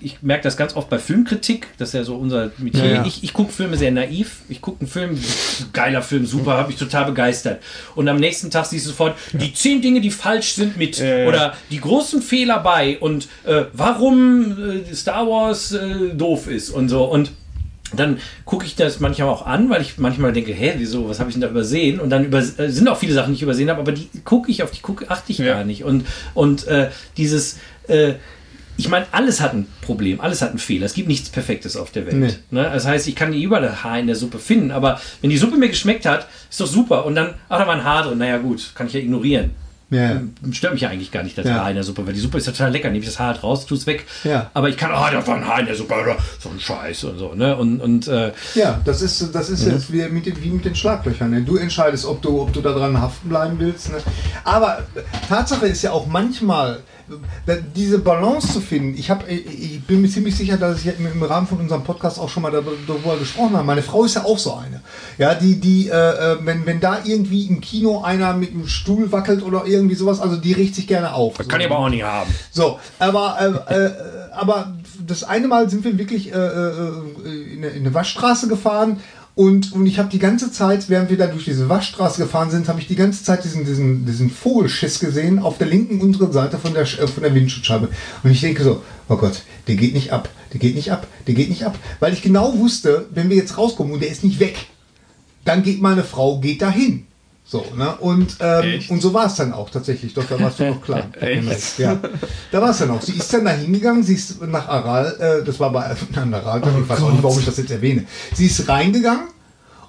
ich 0.00 0.22
merke 0.22 0.44
das 0.44 0.56
ganz 0.56 0.76
oft 0.76 0.88
bei 0.88 0.98
Filmkritik, 0.98 1.66
das 1.78 1.88
ist 1.88 1.94
ja 1.94 2.04
so 2.04 2.14
unser 2.16 2.52
Metier. 2.58 2.84
Ja, 2.84 2.94
ja. 2.96 3.06
Ich, 3.06 3.24
ich 3.24 3.32
gucke 3.32 3.52
Filme 3.52 3.76
sehr 3.76 3.90
naiv. 3.90 4.42
Ich 4.48 4.60
gucke 4.60 4.80
einen 4.80 4.88
Film, 4.88 5.18
geiler 5.72 6.02
Film, 6.02 6.26
super, 6.26 6.52
habe 6.52 6.70
ich 6.70 6.78
total 6.78 7.06
begeistert. 7.06 7.60
Und 7.96 8.08
am 8.08 8.18
nächsten 8.18 8.50
Tag 8.50 8.66
siehst 8.66 8.86
du 8.86 8.90
sofort, 8.90 9.16
die 9.32 9.52
zehn 9.52 9.82
Dinge, 9.82 10.00
die 10.00 10.10
falsch 10.10 10.52
sind 10.52 10.76
mit 10.76 10.98
ja. 10.98 11.26
oder 11.26 11.54
die 11.70 11.80
großen 11.80 12.22
Fehler 12.22 12.60
bei 12.60 12.98
und 12.98 13.28
äh, 13.44 13.64
warum 13.72 14.84
äh, 14.88 14.94
Star 14.94 15.26
Wars 15.26 15.72
äh, 15.72 16.14
doof 16.14 16.46
ist 16.46 16.70
und 16.70 16.88
so. 16.88 17.04
Und 17.04 17.32
dann 17.94 18.18
gucke 18.44 18.64
ich 18.66 18.76
das 18.76 19.00
manchmal 19.00 19.28
auch 19.28 19.46
an, 19.46 19.68
weil 19.70 19.82
ich 19.82 19.98
manchmal 19.98 20.32
denke, 20.32 20.52
hä, 20.52 20.74
wieso, 20.78 21.08
was 21.08 21.18
habe 21.20 21.30
ich 21.30 21.34
denn 21.34 21.40
da 21.42 21.48
übersehen? 21.48 22.00
Und 22.00 22.10
dann 22.10 22.24
über, 22.24 22.38
äh, 22.38 22.70
sind 22.70 22.88
auch 22.88 22.98
viele 22.98 23.14
Sachen, 23.14 23.32
die 23.32 23.36
ich 23.36 23.42
übersehen 23.42 23.68
habe, 23.70 23.80
aber 23.80 23.92
die 23.92 24.08
gucke 24.24 24.50
ich 24.50 24.62
auf, 24.62 24.70
die 24.70 24.80
gucke, 24.80 25.10
achte 25.10 25.32
ich 25.32 25.38
Ja. 25.38 25.54
gar 25.54 25.64
nicht. 25.64 25.84
Und, 25.84 26.06
und 26.34 26.66
äh, 26.66 26.90
dieses, 27.16 27.58
äh, 27.88 28.14
ich 28.76 28.88
meine, 28.88 29.06
alles 29.12 29.40
hat 29.40 29.52
ein 29.52 29.66
Problem, 29.82 30.20
alles 30.20 30.40
hat 30.40 30.50
einen 30.50 30.58
Fehler. 30.58 30.86
Es 30.86 30.94
gibt 30.94 31.08
nichts 31.08 31.28
Perfektes 31.28 31.76
auf 31.76 31.90
der 31.90 32.06
Welt. 32.06 32.16
Nee. 32.16 32.34
Ne? 32.50 32.62
Das 32.72 32.86
heißt, 32.86 33.08
ich 33.08 33.14
kann 33.14 33.30
nie 33.30 33.42
überall 33.42 33.82
Haar 33.84 33.98
in 33.98 34.06
der 34.06 34.16
Suppe 34.16 34.38
finden, 34.38 34.70
aber 34.70 35.00
wenn 35.20 35.28
die 35.30 35.36
Suppe 35.36 35.56
mir 35.56 35.68
geschmeckt 35.68 36.06
hat, 36.06 36.28
ist 36.48 36.60
doch 36.60 36.66
super. 36.66 37.04
Und 37.04 37.14
dann, 37.14 37.34
ach, 37.48 37.58
da 37.58 37.66
war 37.66 37.74
ein 37.74 37.84
Haar 37.84 38.04
drin, 38.04 38.18
naja 38.18 38.38
gut, 38.38 38.72
kann 38.74 38.86
ich 38.86 38.94
ja 38.94 39.00
ignorieren. 39.00 39.50
Ja. 39.90 40.20
Stört 40.52 40.72
mich 40.74 40.82
ja 40.82 40.88
eigentlich 40.88 41.10
gar 41.10 41.22
nicht, 41.24 41.36
das 41.36 41.46
Ja. 41.46 41.54
Haar 41.56 41.68
in 41.70 41.74
der 41.74 41.82
Suppe, 41.84 42.06
weil 42.06 42.12
die 42.14 42.20
Suppe 42.20 42.38
ist 42.38 42.44
total 42.46 42.70
lecker. 42.70 42.88
Nehme 42.88 43.00
ich 43.00 43.06
das 43.10 43.18
Haar 43.18 43.28
halt 43.34 43.42
raus, 43.42 43.66
tu's 43.66 43.86
weg. 43.86 44.06
Ja. 44.24 44.50
Aber 44.54 44.68
ich 44.68 44.76
kann, 44.76 44.92
ah, 44.92 45.10
da 45.10 45.26
war 45.26 45.34
ein 45.36 45.46
Haar 45.46 45.60
in 45.60 45.66
der 45.66 45.74
Suppe, 45.74 45.94
oder 45.94 46.16
so 46.38 46.48
ein 46.48 46.60
Scheiß 46.60 47.04
und 47.04 47.18
so. 47.18 47.34
Ne? 47.34 47.56
Und, 47.56 47.80
und 47.80 48.06
äh, 48.08 48.32
Ja, 48.54 48.80
das 48.84 49.02
ist, 49.02 49.34
das 49.34 49.50
ist 49.50 49.66
jetzt 49.66 49.92
wie 49.92 50.02
mit, 50.08 50.26
den- 50.26 50.40
wie 50.42 50.50
mit 50.50 50.64
den 50.64 50.74
Schlaglöchern. 50.76 51.30
Ne? 51.30 51.42
Du 51.42 51.56
entscheidest, 51.56 52.06
ob 52.06 52.22
du, 52.22 52.40
ob 52.40 52.52
du 52.52 52.60
da 52.60 52.72
dran 52.72 53.00
haften 53.00 53.28
bleiben 53.28 53.58
willst. 53.58 53.90
Ne? 53.90 53.98
Aber 54.44 54.84
Tatsache 55.28 55.66
ist 55.66 55.82
ja 55.82 55.90
auch 55.92 56.06
manchmal, 56.06 56.78
diese 57.74 57.98
Balance 57.98 58.52
zu 58.52 58.60
finden. 58.60 58.96
Ich, 58.98 59.10
hab, 59.10 59.28
ich- 59.28 59.46
ich 59.74 59.82
bin 59.84 60.00
mir 60.02 60.08
ziemlich 60.08 60.36
sicher, 60.36 60.56
dass 60.56 60.84
ich 60.84 60.92
im 60.98 61.22
Rahmen 61.22 61.46
von 61.46 61.58
unserem 61.58 61.82
Podcast 61.84 62.18
auch 62.18 62.28
schon 62.28 62.42
mal 62.42 62.50
darüber 62.52 63.16
gesprochen 63.18 63.54
habe. 63.54 63.64
Meine 63.64 63.82
Frau 63.82 64.04
ist 64.04 64.14
ja 64.14 64.24
auch 64.24 64.38
so 64.38 64.54
eine. 64.54 64.80
Ja, 65.18 65.34
die, 65.34 65.60
die, 65.60 65.88
äh, 65.88 65.92
äh, 65.92 66.36
wenn, 66.44 66.66
wenn 66.66 66.80
da 66.80 66.98
irgendwie 67.04 67.46
im 67.46 67.60
Kino 67.60 68.02
einer 68.02 68.34
mit 68.34 68.50
einem 68.52 68.66
Stuhl 68.68 69.10
wackelt 69.12 69.42
oder 69.42 69.64
irgendwie 69.66 69.94
sowas, 69.94 70.20
also 70.20 70.36
die 70.36 70.52
riecht 70.52 70.74
sich 70.74 70.86
gerne 70.86 71.14
auf. 71.14 71.38
kann 71.48 71.60
ich 71.60 71.66
aber 71.66 71.78
auch 71.78 71.88
nicht 71.88 72.02
haben. 72.04 72.30
So, 72.50 72.78
aber, 72.98 73.64
äh, 73.68 73.74
äh, 73.74 73.90
aber 74.32 74.74
das 75.06 75.24
eine 75.24 75.48
Mal 75.48 75.68
sind 75.70 75.84
wir 75.84 75.98
wirklich 75.98 76.32
äh, 76.32 76.36
äh, 76.36 76.92
in 77.54 77.64
eine 77.64 77.94
Waschstraße 77.94 78.48
gefahren 78.48 78.98
und, 79.34 79.72
und 79.72 79.86
ich 79.86 79.98
habe 79.98 80.08
die 80.08 80.18
ganze 80.18 80.50
Zeit, 80.50 80.88
während 80.88 81.08
wir 81.08 81.16
da 81.16 81.26
durch 81.26 81.44
diese 81.44 81.68
Waschstraße 81.68 82.20
gefahren 82.20 82.50
sind, 82.50 82.68
habe 82.68 82.80
ich 82.80 82.88
die 82.88 82.96
ganze 82.96 83.22
Zeit 83.22 83.44
diesen, 83.44 83.64
diesen, 83.64 84.04
diesen 84.04 84.30
Vogelschiss 84.30 84.98
gesehen 84.98 85.38
auf 85.38 85.56
der 85.56 85.68
linken 85.68 86.00
unteren 86.00 86.32
Seite 86.32 86.58
von 86.58 86.74
der, 86.74 86.82
äh, 86.82 87.06
von 87.06 87.22
der 87.22 87.34
Windschutzscheibe. 87.34 87.88
Und 88.22 88.30
ich 88.30 88.40
denke 88.40 88.64
so, 88.64 88.82
oh 89.08 89.16
Gott, 89.16 89.42
der 89.68 89.76
geht 89.76 89.94
nicht 89.94 90.12
ab, 90.12 90.28
der 90.52 90.60
geht 90.60 90.74
nicht 90.74 90.90
ab, 90.90 91.06
der 91.26 91.34
geht 91.34 91.48
nicht 91.48 91.64
ab. 91.64 91.78
Weil 92.00 92.12
ich 92.12 92.22
genau 92.22 92.58
wusste, 92.58 93.06
wenn 93.10 93.30
wir 93.30 93.36
jetzt 93.36 93.56
rauskommen 93.56 93.92
und 93.92 94.00
der 94.00 94.10
ist 94.10 94.24
nicht 94.24 94.40
weg, 94.40 94.56
dann 95.44 95.62
geht 95.62 95.80
meine 95.80 96.04
Frau, 96.04 96.40
geht 96.40 96.60
dahin. 96.60 97.06
So, 97.50 97.66
ne? 97.76 97.96
Und, 97.96 98.36
ähm, 98.38 98.80
und 98.90 99.02
so 99.02 99.12
war 99.12 99.26
es 99.26 99.34
dann 99.34 99.52
auch 99.52 99.70
tatsächlich. 99.70 100.14
Doch, 100.14 100.24
da 100.24 100.38
warst 100.38 100.60
du 100.60 100.66
noch 100.66 100.80
klar. 100.80 101.08
Echt? 101.20 101.80
Ja. 101.80 101.98
Da 102.52 102.62
war 102.62 102.70
es 102.70 102.78
dann 102.78 102.90
auch. 102.92 103.02
Sie 103.02 103.12
ist 103.16 103.32
dann 103.34 103.44
da 103.44 103.50
hingegangen, 103.50 104.04
sie 104.04 104.14
ist 104.14 104.40
nach 104.42 104.68
Aral, 104.68 105.16
äh, 105.42 105.44
das 105.44 105.58
war 105.58 105.72
bei 105.72 105.92
nein, 106.14 106.32
Aral, 106.32 106.62
ich 106.80 106.88
weiß 106.88 107.02
auch 107.02 107.10
nicht, 107.10 107.22
warum 107.24 107.38
ich 107.40 107.46
das 107.46 107.56
jetzt 107.56 107.72
erwähne. 107.72 108.04
Sie 108.34 108.46
ist 108.46 108.68
reingegangen 108.68 109.24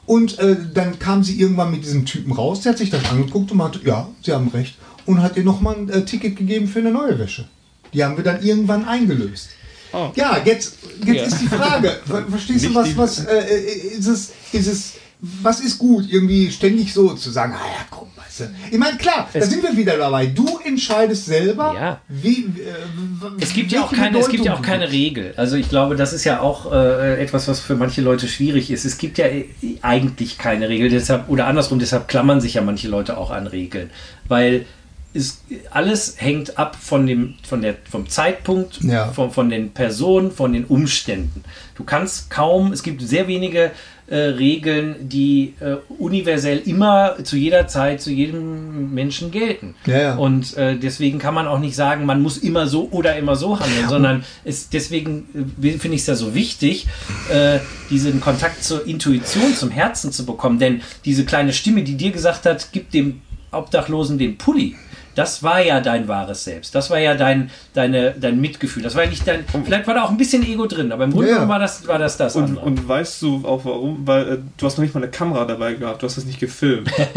und 0.07 0.39
äh, 0.39 0.55
dann 0.73 0.97
kam 0.97 1.23
sie 1.23 1.39
irgendwann 1.39 1.69
mit 1.69 1.83
diesem 1.85 2.03
Typen 2.07 2.31
raus, 2.33 2.61
der 2.61 2.71
hat 2.71 2.79
sich 2.79 2.89
das 2.89 3.05
angeguckt 3.11 3.51
und 3.51 3.57
meinte, 3.57 3.79
ja, 3.85 4.07
Sie 4.23 4.31
haben 4.31 4.47
recht. 4.47 4.75
Und 5.05 5.21
hat 5.21 5.37
ihr 5.37 5.43
nochmal 5.43 5.75
ein 5.75 5.89
äh, 5.89 6.03
Ticket 6.03 6.37
gegeben 6.37 6.67
für 6.67 6.79
eine 6.79 6.89
neue 6.91 7.19
Wäsche. 7.19 7.47
Die 7.93 8.03
haben 8.03 8.17
wir 8.17 8.23
dann 8.23 8.41
irgendwann 8.41 8.85
eingelöst. 8.85 9.49
Oh. 9.93 10.09
Ja, 10.15 10.37
jetzt, 10.43 10.77
jetzt 11.05 11.15
Ja. 11.15 11.23
ist 11.25 11.41
die 11.41 11.47
Frage, 11.47 11.91
ver- 12.07 12.25
verstehst 12.27 12.65
du, 12.65 12.73
was, 12.73 12.97
was 12.97 13.25
äh, 13.25 13.37
äh, 13.39 13.97
ist 13.99 14.07
es, 14.07 14.31
ist 14.51 14.67
es, 14.67 14.93
was 15.21 15.59
ist 15.59 15.77
gut, 15.77 16.05
irgendwie 16.11 16.49
ständig 16.51 16.93
so 16.93 17.13
zu 17.13 17.29
sagen, 17.29 17.53
ah 17.55 17.63
ja, 17.67 17.85
komm, 17.91 18.07
weißt 18.15 18.39
du. 18.39 18.43
Ich 18.71 18.77
meine, 18.79 18.97
klar, 18.97 19.29
da 19.31 19.41
sind 19.45 19.61
wir 19.61 19.77
wieder 19.77 19.95
dabei. 19.97 20.25
Du 20.25 20.59
entscheidest 20.65 21.25
selber, 21.27 21.75
Ja. 21.79 22.01
wie, 22.07 22.45
äh, 22.45 23.39
Es 23.39 23.53
gibt 23.53 23.71
ja 23.71 23.83
auch 23.83 23.93
keine, 23.93 24.17
es 24.17 24.29
gibt 24.29 24.45
ja 24.45 24.55
auch 24.55 24.63
keine 24.63 24.91
Regel. 24.91 25.33
Also 25.37 25.57
ich 25.57 25.69
glaube, 25.69 25.95
das 25.95 26.11
ist 26.13 26.23
ja 26.23 26.39
auch 26.41 26.71
äh, 26.71 27.21
etwas, 27.21 27.47
was 27.47 27.59
für 27.59 27.75
manche 27.75 28.01
Leute 28.01 28.27
schwierig 28.27 28.71
ist. 28.71 28.83
Es 28.83 28.97
gibt 28.97 29.19
ja 29.19 29.27
äh, 29.27 29.45
eigentlich 29.83 30.39
keine 30.39 30.69
Regel, 30.69 30.89
deshalb 30.89 31.29
oder 31.29 31.45
andersrum, 31.45 31.77
deshalb 31.77 32.07
klammern 32.07 32.41
sich 32.41 32.55
ja 32.55 32.61
manche 32.63 32.87
Leute 32.87 33.15
auch 33.17 33.29
an 33.29 33.45
Regeln, 33.45 33.91
weil 34.27 34.65
es, 35.13 35.41
alles 35.71 36.15
hängt 36.17 36.57
ab 36.57 36.77
von 36.79 37.05
dem, 37.05 37.35
von 37.47 37.61
der, 37.61 37.75
vom 37.91 38.07
Zeitpunkt, 38.09 38.81
Ja. 38.81 39.11
von, 39.11 39.29
von 39.29 39.49
den 39.49 39.71
Personen, 39.71 40.31
von 40.31 40.53
den 40.53 40.63
Umständen. 40.65 41.43
Du 41.75 41.83
kannst 41.83 42.29
kaum, 42.31 42.71
es 42.71 42.81
gibt 42.81 43.01
sehr 43.01 43.27
wenige 43.27 43.71
äh, 44.11 44.17
Regeln, 44.17 45.07
die 45.07 45.53
äh, 45.61 45.77
universell 45.97 46.61
immer 46.65 47.15
zu 47.23 47.37
jeder 47.37 47.67
Zeit, 47.67 48.01
zu 48.01 48.11
jedem 48.11 48.93
Menschen 48.93 49.31
gelten. 49.31 49.75
Ja, 49.85 50.01
ja. 50.01 50.15
Und 50.15 50.57
äh, 50.57 50.77
deswegen 50.77 51.17
kann 51.17 51.33
man 51.33 51.47
auch 51.47 51.59
nicht 51.59 51.77
sagen, 51.77 52.05
man 52.05 52.21
muss 52.21 52.37
immer 52.37 52.67
so 52.67 52.89
oder 52.91 53.15
immer 53.15 53.37
so 53.37 53.57
handeln, 53.57 53.87
sondern 53.87 54.25
es, 54.43 54.67
deswegen 54.67 55.55
äh, 55.63 55.71
finde 55.77 55.95
ich 55.95 56.01
es 56.01 56.07
ja 56.07 56.15
so 56.15 56.35
wichtig, 56.35 56.87
äh, 57.31 57.59
diesen 57.89 58.19
Kontakt 58.19 58.65
zur 58.65 58.85
Intuition, 58.85 59.55
zum 59.55 59.71
Herzen 59.71 60.11
zu 60.11 60.25
bekommen. 60.25 60.59
Denn 60.59 60.81
diese 61.05 61.23
kleine 61.23 61.53
Stimme, 61.53 61.83
die 61.83 61.95
dir 61.95 62.11
gesagt 62.11 62.45
hat, 62.45 62.67
gib 62.73 62.91
dem 62.91 63.21
Obdachlosen 63.51 64.17
den 64.17 64.37
Pulli. 64.37 64.75
Das 65.15 65.43
war 65.43 65.61
ja 65.61 65.81
dein 65.81 66.07
wahres 66.07 66.43
Selbst. 66.43 66.73
Das 66.73 66.89
war 66.89 66.99
ja 66.99 67.15
dein, 67.15 67.49
deine, 67.73 68.11
dein 68.19 68.39
Mitgefühl. 68.39 68.81
Das 68.83 68.95
war 68.95 69.03
ja 69.03 69.09
nicht 69.09 69.27
dein. 69.27 69.43
Vielleicht 69.65 69.85
war 69.87 69.93
da 69.95 70.03
auch 70.03 70.09
ein 70.09 70.17
bisschen 70.17 70.41
Ego 70.43 70.65
drin, 70.67 70.91
aber 70.91 71.03
im 71.03 71.11
Grunde 71.11 71.27
Ja, 71.27 71.31
ja. 71.33 71.35
genommen 71.39 71.51
war 71.51 71.59
das 71.59 71.87
war 71.87 71.99
das. 71.99 72.17
das 72.17 72.35
Und, 72.35 72.43
andere. 72.45 72.65
und 72.65 72.87
weißt 72.87 73.21
du 73.21 73.41
auch 73.45 73.65
warum? 73.65 74.05
Weil 74.07 74.27
äh, 74.33 74.37
du 74.57 74.65
hast 74.65 74.77
noch 74.77 74.83
nicht 74.83 74.93
mal 74.95 75.01
eine 75.03 75.11
Kamera 75.11 75.45
dabei 75.45 75.73
gehabt, 75.73 76.01
du 76.01 76.05
hast 76.07 76.17
das 76.17 76.25
nicht 76.25 76.39
gefilmt. 76.39 76.89
hast. 76.97 77.09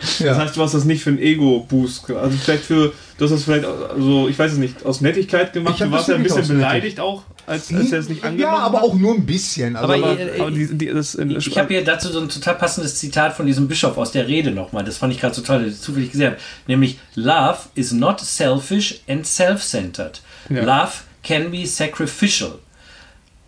Das 0.00 0.18
Ja. 0.18 0.36
heißt, 0.36 0.56
du 0.56 0.62
hast 0.62 0.74
das 0.74 0.84
nicht 0.84 1.02
für 1.02 1.10
einen 1.10 1.18
Ego-Boost. 1.20 2.10
Also 2.10 2.36
vielleicht 2.36 2.64
für, 2.64 2.92
du 3.18 3.24
hast 3.24 3.30
das 3.32 3.44
vielleicht, 3.44 3.64
also 3.64 4.28
ich 4.28 4.38
weiß 4.38 4.52
es 4.52 4.58
nicht, 4.58 4.84
aus 4.84 5.00
Nettigkeit 5.00 5.52
gemacht. 5.52 5.80
Du 5.80 5.90
warst 5.90 6.08
ja 6.08 6.14
ein 6.16 6.22
bisschen 6.22 6.48
beleidigt 6.48 7.00
auch, 7.00 7.22
als, 7.46 7.72
als 7.72 7.92
er 7.92 8.00
es 8.00 8.08
nicht 8.08 8.22
ja, 8.22 8.28
angenommen 8.28 8.56
aber 8.56 8.78
hat. 8.78 8.84
auch 8.84 8.94
nur 8.94 9.14
ein 9.14 9.24
bisschen. 9.26 9.76
Also, 9.76 9.92
Aber 9.92 10.04
Aber, 10.04 10.18
äh, 10.18 10.40
aber 10.40 10.50
die, 10.50 10.76
die, 10.76 10.86
das 10.86 11.14
in, 11.14 11.30
Ich 11.30 11.56
habe 11.56 11.68
hier 11.68 11.84
dazu 11.84 12.08
so 12.08 12.20
ein 12.20 12.28
total 12.28 12.56
passendes 12.56 12.96
Zitat 12.96 13.34
von 13.34 13.46
diesem 13.46 13.68
Bischof 13.68 13.96
aus 13.98 14.12
der 14.12 14.26
Rede 14.26 14.50
nochmal. 14.50 14.84
Das 14.84 14.98
fand 14.98 15.12
ich 15.12 15.20
gerade 15.20 15.34
so 15.34 15.42
toll, 15.42 15.64
das 15.64 15.74
ich 15.74 15.80
zufällig 15.80 16.12
gesehen 16.12 16.32
habe. 16.32 16.40
Nämlich, 16.66 16.98
Love 17.14 17.58
is 17.74 17.92
not 17.92 18.20
selfish 18.20 19.00
and 19.08 19.26
self-centered. 19.26 20.20
Ja. 20.48 20.62
Love 20.62 20.92
can 21.22 21.50
be 21.50 21.66
sacrificial. 21.66 22.58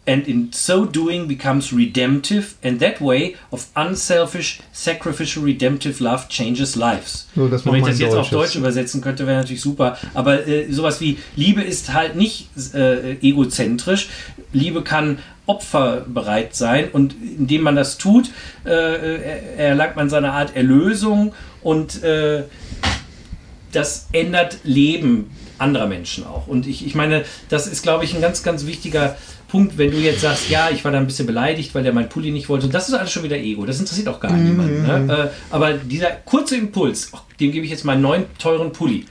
And 0.08 0.26
in 0.26 0.50
so 0.52 0.86
doing 0.86 1.28
becomes 1.28 1.70
redemptive, 1.70 2.54
and 2.64 2.80
that 2.80 2.98
way 2.98 3.36
of 3.52 3.66
unselfish, 3.76 4.58
sacrificial, 4.72 5.44
redemptive 5.44 6.00
love 6.00 6.30
changes 6.30 6.76
lives. 6.76 7.28
So, 7.34 7.46
das 7.46 7.66
wenn 7.66 7.74
ich 7.74 7.84
das 7.84 7.98
jetzt 7.98 8.14
auf 8.14 8.30
Deutsch 8.30 8.48
Deutsch 8.48 8.56
übersetzen 8.56 9.00
könnte, 9.00 9.26
wäre 9.26 9.38
natürlich 9.38 9.60
super. 9.60 9.98
Aber 10.14 10.46
äh, 10.46 10.72
sowas 10.72 11.00
wie 11.02 11.18
Liebe 11.36 11.62
ist 11.62 11.92
halt 11.92 12.16
nicht 12.16 12.48
äh, 12.74 13.18
egozentrisch. 13.20 14.08
Liebe 14.52 14.82
kann 14.82 15.18
opferbereit 15.46 16.54
sein 16.54 16.88
und 16.90 17.14
indem 17.20 17.62
man 17.62 17.76
das 17.76 17.98
tut, 17.98 18.30
äh, 18.64 18.70
äh, 18.70 19.56
erlangt 19.56 19.96
man 19.96 20.10
seine 20.10 20.32
Art 20.32 20.56
Erlösung 20.56 21.34
und 21.62 22.02
äh, 22.02 22.44
das 23.72 24.08
ändert 24.12 24.58
Leben 24.64 25.30
anderer 25.58 25.86
Menschen 25.86 26.24
auch. 26.24 26.46
Und 26.46 26.66
ich, 26.66 26.86
ich 26.86 26.94
meine, 26.94 27.24
das 27.48 27.66
ist, 27.66 27.82
glaube 27.82 28.04
ich, 28.04 28.14
ein 28.14 28.20
ganz, 28.20 28.42
ganz 28.42 28.66
wichtiger 28.66 29.16
Punkt, 29.48 29.78
wenn 29.78 29.90
du 29.90 29.96
jetzt 29.96 30.20
sagst, 30.20 30.50
ja, 30.50 30.68
ich 30.70 30.84
war 30.84 30.92
da 30.92 30.98
ein 30.98 31.06
bisschen 31.06 31.26
beleidigt, 31.26 31.74
weil 31.74 31.82
der 31.82 31.92
mein 31.92 32.08
Pulli 32.08 32.30
nicht 32.30 32.48
wollte. 32.48 32.66
Und 32.66 32.74
das 32.74 32.88
ist 32.88 32.94
alles 32.94 33.10
schon 33.10 33.22
wieder 33.22 33.36
Ego. 33.36 33.64
Das 33.64 33.80
interessiert 33.80 34.08
auch 34.08 34.20
gar 34.20 34.32
niemanden. 34.32 34.82
Ne? 34.82 35.30
Äh, 35.32 35.54
aber 35.54 35.72
dieser 35.72 36.10
kurze 36.10 36.56
Impuls, 36.56 37.10
ach, 37.14 37.22
dem 37.40 37.50
gebe 37.50 37.64
ich 37.64 37.70
jetzt 37.70 37.84
meinen 37.84 38.02
neuen 38.02 38.26
teuren 38.38 38.72
Pulli, 38.72 39.06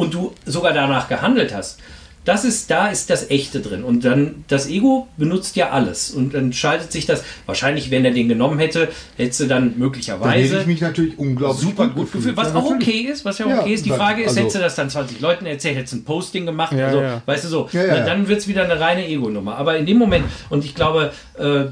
und 0.00 0.14
du 0.14 0.34
sogar 0.46 0.72
danach 0.72 1.08
gehandelt 1.08 1.54
hast, 1.54 1.78
das 2.24 2.44
ist, 2.44 2.70
da 2.70 2.88
ist 2.88 3.08
das 3.08 3.30
Echte 3.30 3.60
drin. 3.60 3.82
Und 3.82 4.04
dann, 4.04 4.44
das 4.48 4.68
Ego 4.68 5.08
benutzt 5.16 5.56
ja 5.56 5.70
alles. 5.70 6.10
Und 6.10 6.34
dann 6.34 6.52
schaltet 6.52 6.92
sich 6.92 7.06
das, 7.06 7.24
wahrscheinlich, 7.46 7.90
wenn 7.90 8.04
er 8.04 8.10
den 8.10 8.28
genommen 8.28 8.58
hätte, 8.58 8.88
hätte 9.16 9.48
dann 9.48 9.72
Da 9.72 9.78
möglicherweise 9.78 10.38
hätte 10.42 10.60
ich 10.60 10.66
mich 10.66 10.80
natürlich 10.82 11.18
unglaublich 11.18 11.62
super 11.66 11.86
gut 11.86 11.96
gut 11.96 12.12
gefühlt. 12.12 12.36
Was 12.36 12.48
Ja, 12.48 12.54
auch 12.56 12.70
natürlich. 12.70 12.88
okay 12.88 13.12
ist, 13.12 13.24
was 13.24 13.38
ja, 13.38 13.48
Ja, 13.48 13.60
okay 13.60 13.72
ist. 13.72 13.84
Die 13.86 13.88
dann- 13.88 13.98
Frage 13.98 14.22
ist, 14.22 14.28
also- 14.28 14.40
hättest 14.40 14.56
du 14.56 14.60
das 14.60 14.74
dann 14.74 14.90
20 14.90 15.20
Leuten 15.20 15.46
erzählt, 15.46 15.76
hättest 15.78 15.94
du 15.94 15.98
ein 15.98 16.04
Posting 16.04 16.44
gemacht, 16.46 16.72
Ja, 16.76 16.86
also, 16.88 17.00
ja. 17.00 17.22
weißt 17.24 17.44
du 17.44 17.48
so. 17.48 17.68
Ja, 17.72 17.86
ja, 17.86 17.94
Na, 18.00 18.04
Dann 18.06 18.28
wird 18.28 18.40
es 18.40 18.48
wieder 18.48 18.64
eine 18.64 18.78
reine 18.78 19.06
Ego-Nummer. 19.08 19.56
Aber 19.56 19.78
in 19.78 19.86
dem 19.86 19.96
Moment, 19.96 20.26
und 20.50 20.64
ich 20.64 20.74
glaube, 20.74 21.12
äh, 21.38 21.64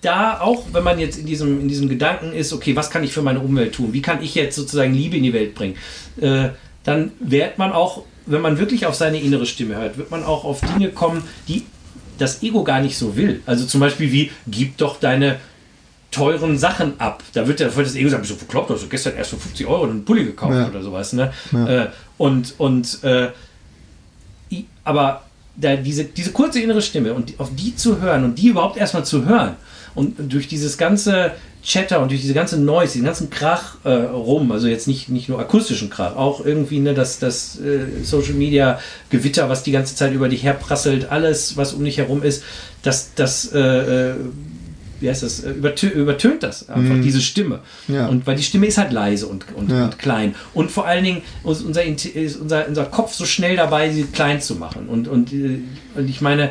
da 0.00 0.40
auch, 0.40 0.64
wenn 0.72 0.84
man 0.84 0.98
jetzt 0.98 1.18
in 1.18 1.24
diesem, 1.26 1.60
in 1.60 1.68
diesem 1.68 1.88
Gedanken 1.88 2.32
ist, 2.32 2.52
okay, 2.52 2.76
was 2.76 2.90
kann 2.90 3.04
ich 3.04 3.12
für 3.12 3.22
meine 3.22 3.40
Umwelt 3.40 3.74
tun? 3.74 3.92
Wie 3.92 4.02
kann 4.02 4.22
ich 4.22 4.34
jetzt 4.34 4.56
sozusagen 4.56 4.92
Liebe 4.92 5.16
in 5.16 5.22
die 5.22 5.32
Welt 5.32 5.54
bringen? 5.54 5.76
Äh, 6.20 6.48
dann 6.84 7.12
wird 7.20 7.58
man 7.58 7.72
auch, 7.72 8.02
wenn 8.26 8.40
man 8.40 8.58
wirklich 8.58 8.86
auf 8.86 8.94
seine 8.94 9.20
innere 9.20 9.46
Stimme 9.46 9.76
hört, 9.76 9.98
wird 9.98 10.10
man 10.10 10.22
auch 10.24 10.44
auf 10.44 10.60
Dinge 10.60 10.90
kommen, 10.90 11.22
die 11.48 11.64
das 12.18 12.42
Ego 12.42 12.62
gar 12.62 12.80
nicht 12.80 12.96
so 12.96 13.16
will. 13.16 13.42
Also 13.46 13.66
zum 13.66 13.80
Beispiel 13.80 14.12
wie, 14.12 14.30
gib 14.46 14.76
doch 14.76 15.00
deine 15.00 15.36
teuren 16.12 16.56
Sachen 16.58 17.00
ab. 17.00 17.24
Da 17.32 17.48
wird, 17.48 17.58
der, 17.58 17.74
wird 17.74 17.86
das 17.88 17.96
Ego 17.96 18.08
sagen, 18.08 18.22
bist 18.22 18.32
du 18.34 18.36
bekloppt, 18.38 18.70
hast 18.70 18.84
du 18.84 18.88
gestern 18.88 19.16
erst 19.16 19.30
für 19.30 19.36
50 19.36 19.66
Euro 19.66 19.84
einen 19.84 20.04
Pulli 20.04 20.24
gekauft 20.24 20.54
Ja. 20.54 20.68
oder 20.68 20.80
sowas. 20.82 21.12
Ne? 21.12 21.32
Äh, 21.52 21.86
und 22.18 22.54
und 22.58 23.02
äh, 23.02 23.30
aber 24.84 25.24
da 25.56 25.76
diese, 25.76 26.04
diese 26.04 26.32
kurze 26.32 26.60
innere 26.60 26.82
Stimme 26.82 27.14
und 27.14 27.38
auf 27.38 27.50
die 27.54 27.74
zu 27.74 28.00
hören 28.00 28.24
und 28.24 28.38
die 28.38 28.48
überhaupt 28.48 28.76
erstmal 28.76 29.04
zu 29.04 29.24
hören 29.24 29.56
und 29.94 30.32
durch 30.32 30.46
dieses 30.48 30.76
ganze 30.78 31.32
Chatter 31.64 32.00
und 32.00 32.10
durch 32.10 32.20
diese 32.20 32.34
ganze 32.34 32.60
Noise, 32.60 32.92
diesen 32.92 33.06
ganzen 33.06 33.30
Krach 33.30 33.76
äh, 33.84 33.88
rum, 33.90 34.52
also 34.52 34.66
jetzt 34.68 34.86
nicht, 34.86 35.08
nicht 35.08 35.28
nur 35.28 35.38
akustischen 35.38 35.88
Krach, 35.90 36.14
auch 36.14 36.44
irgendwie 36.44 36.78
ne, 36.78 36.92
das, 36.94 37.18
das 37.18 37.58
äh, 37.58 38.04
Social 38.04 38.34
Media 38.34 38.78
Gewitter, 39.10 39.48
was 39.48 39.62
die 39.62 39.72
ganze 39.72 39.96
Zeit 39.96 40.12
über 40.12 40.28
dich 40.28 40.42
herprasselt, 40.42 41.10
alles, 41.10 41.56
was 41.56 41.72
um 41.72 41.84
dich 41.84 41.98
herum 41.98 42.22
ist, 42.22 42.42
das, 42.82 43.14
das 43.14 43.50
äh, 43.52 43.58
äh, 44.10 44.14
wie 45.00 45.08
heißt 45.08 45.22
das, 45.22 45.42
äh, 45.44 45.50
übertö 45.50 45.88
übertönt 45.88 46.42
das 46.42 46.68
einfach, 46.68 47.00
diese 47.02 47.20
Stimme. 47.20 47.60
Ja. 47.88 48.06
Und 48.08 48.26
weil 48.26 48.36
die 48.36 48.42
Stimme 48.42 48.66
ist 48.66 48.78
halt 48.78 48.92
leise 48.92 49.26
und, 49.26 49.44
und, 49.54 49.70
Ja. 49.70 49.84
und 49.86 49.98
klein. 49.98 50.34
Und 50.54 50.70
vor 50.70 50.86
allen 50.86 51.04
Dingen 51.04 51.22
ist 51.50 51.62
unser, 51.62 51.84
ist 51.84 52.36
unser, 52.36 52.68
unser 52.68 52.84
Kopf 52.84 53.12
so 53.14 53.24
schnell 53.24 53.56
dabei, 53.56 53.90
sie 53.90 54.04
klein 54.04 54.40
zu 54.40 54.54
machen. 54.54 54.88
Und, 54.88 55.08
und, 55.08 55.32
äh, 55.32 55.60
und 55.94 56.08
ich 56.08 56.20
meine, 56.20 56.50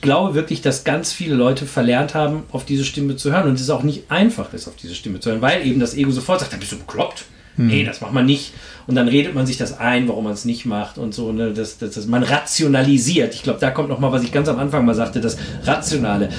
ich 0.00 0.02
glaube 0.02 0.34
wirklich, 0.34 0.62
dass 0.62 0.84
ganz 0.84 1.12
viele 1.12 1.34
Leute 1.34 1.66
verlernt 1.66 2.14
haben, 2.14 2.44
auf 2.52 2.64
diese 2.64 2.86
Stimme 2.86 3.16
zu 3.16 3.32
hören. 3.32 3.46
Und 3.46 3.56
es 3.56 3.60
ist 3.60 3.68
auch 3.68 3.82
nicht 3.82 4.10
einfach 4.10 4.54
ist, 4.54 4.66
auf 4.66 4.74
diese 4.76 4.94
Stimme 4.94 5.20
zu 5.20 5.28
hören, 5.28 5.42
weil 5.42 5.66
eben 5.66 5.78
das 5.78 5.94
Ego 5.94 6.10
sofort 6.10 6.40
sagt, 6.40 6.54
da 6.54 6.56
bist 6.56 6.72
du 6.72 6.78
bekloppt. 6.78 7.26
Nee, 7.58 7.84
das 7.84 8.00
macht 8.00 8.14
man 8.14 8.24
nicht. 8.24 8.54
Und 8.86 8.94
dann 8.94 9.08
redet 9.08 9.34
man 9.34 9.44
sich 9.44 9.58
das 9.58 9.78
ein, 9.78 10.08
warum 10.08 10.24
man 10.24 10.32
es 10.32 10.46
nicht 10.46 10.64
macht 10.64 10.96
und 10.96 11.12
so. 11.12 11.32
Ne? 11.32 11.52
Das, 11.52 11.76
das, 11.76 11.90
das, 11.90 12.06
man 12.06 12.22
rationalisiert. 12.22 13.34
Ich 13.34 13.42
glaube, 13.42 13.60
da 13.60 13.70
kommt 13.70 13.90
noch 13.90 13.98
mal, 13.98 14.10
was 14.10 14.22
ich 14.22 14.32
ganz 14.32 14.48
am 14.48 14.58
Anfang 14.58 14.86
mal 14.86 14.94
sagte, 14.94 15.20
das 15.20 15.36
Rationale. 15.64 16.30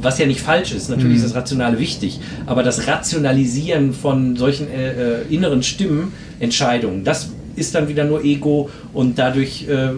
Was 0.00 0.18
ja 0.18 0.24
nicht 0.24 0.40
falsch 0.40 0.72
ist, 0.72 0.88
natürlich 0.88 1.16
ist 1.16 1.24
das 1.26 1.34
Rationale 1.34 1.78
wichtig, 1.78 2.20
aber 2.46 2.62
das 2.62 2.86
Rationalisieren 2.86 3.92
von 3.92 4.36
solchen 4.36 4.70
äh, 4.70 4.92
äh, 4.92 5.22
inneren 5.28 5.62
Stimmen, 5.62 6.12
Entscheidungen, 6.40 7.04
das 7.04 7.30
ist 7.54 7.74
dann 7.74 7.88
wieder 7.88 8.04
nur 8.04 8.24
Ego 8.24 8.70
und 8.94 9.18
dadurch 9.18 9.66
äh, 9.68 9.90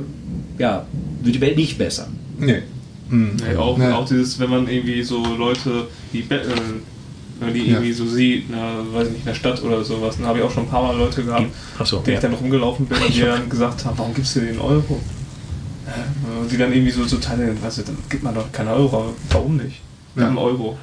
ja, 0.59 0.87
wird 1.23 1.37
die 1.37 1.41
Welt 1.41 1.57
nicht 1.57 1.79
besser. 1.79 2.09
Nee. 2.39 2.63
Hm. 3.11 3.37
Nee, 3.37 3.57
auch, 3.57 3.79
Ja. 3.79 3.97
auch 3.97 4.07
dieses, 4.07 4.39
wenn 4.39 4.51
man 4.51 4.69
irgendwie 4.69 5.03
so 5.03 5.23
Leute, 5.37 5.89
die 6.13 6.23
be- 6.23 6.37
äh, 6.43 7.53
die 7.53 7.59
Ja. 7.61 7.65
irgendwie 7.75 7.93
so 7.93 8.07
sieht, 8.07 8.49
na, 8.51 8.79
weiß 8.93 9.07
ich 9.09 9.13
nicht, 9.13 9.21
in 9.23 9.27
der 9.27 9.35
Stadt 9.35 9.63
oder 9.63 9.83
sowas, 9.83 10.17
dann 10.19 10.27
habe 10.27 10.39
ich 10.39 10.45
auch 10.45 10.51
schon 10.51 10.65
ein 10.65 10.69
paar 10.69 10.83
Mal 10.83 10.97
Leute 10.97 11.25
gehabt, 11.25 11.47
Achso, 11.79 11.99
denen 11.99 12.17
ich 12.17 12.23
dann 12.23 12.35
rumgelaufen 12.35 12.87
bin 12.87 12.99
und 12.99 13.15
die 13.15 13.21
dann 13.23 13.49
gesagt 13.49 13.85
haben, 13.85 13.99
warum 13.99 14.15
gibst 14.15 14.37
du 14.37 14.41
den 14.41 14.59
Euro? 14.61 15.01
Und 16.41 16.53
die 16.53 16.57
dann 16.57 16.73
irgendwie 16.73 16.93
so, 16.93 17.05
so 17.05 17.17
teilen, 17.17 17.61
weißt 17.61 17.79
du, 17.79 17.83
dann 17.83 17.99
gibt 18.09 18.23
man 18.23 18.35
doch 18.35 18.53
keine 18.53 18.71
Euro, 18.75 19.13
warum 19.31 19.57
nicht? 19.57 19.81
Wir 20.15 20.23
Ja. 20.25 20.29
haben 20.29 20.39
Euro. 20.39 20.79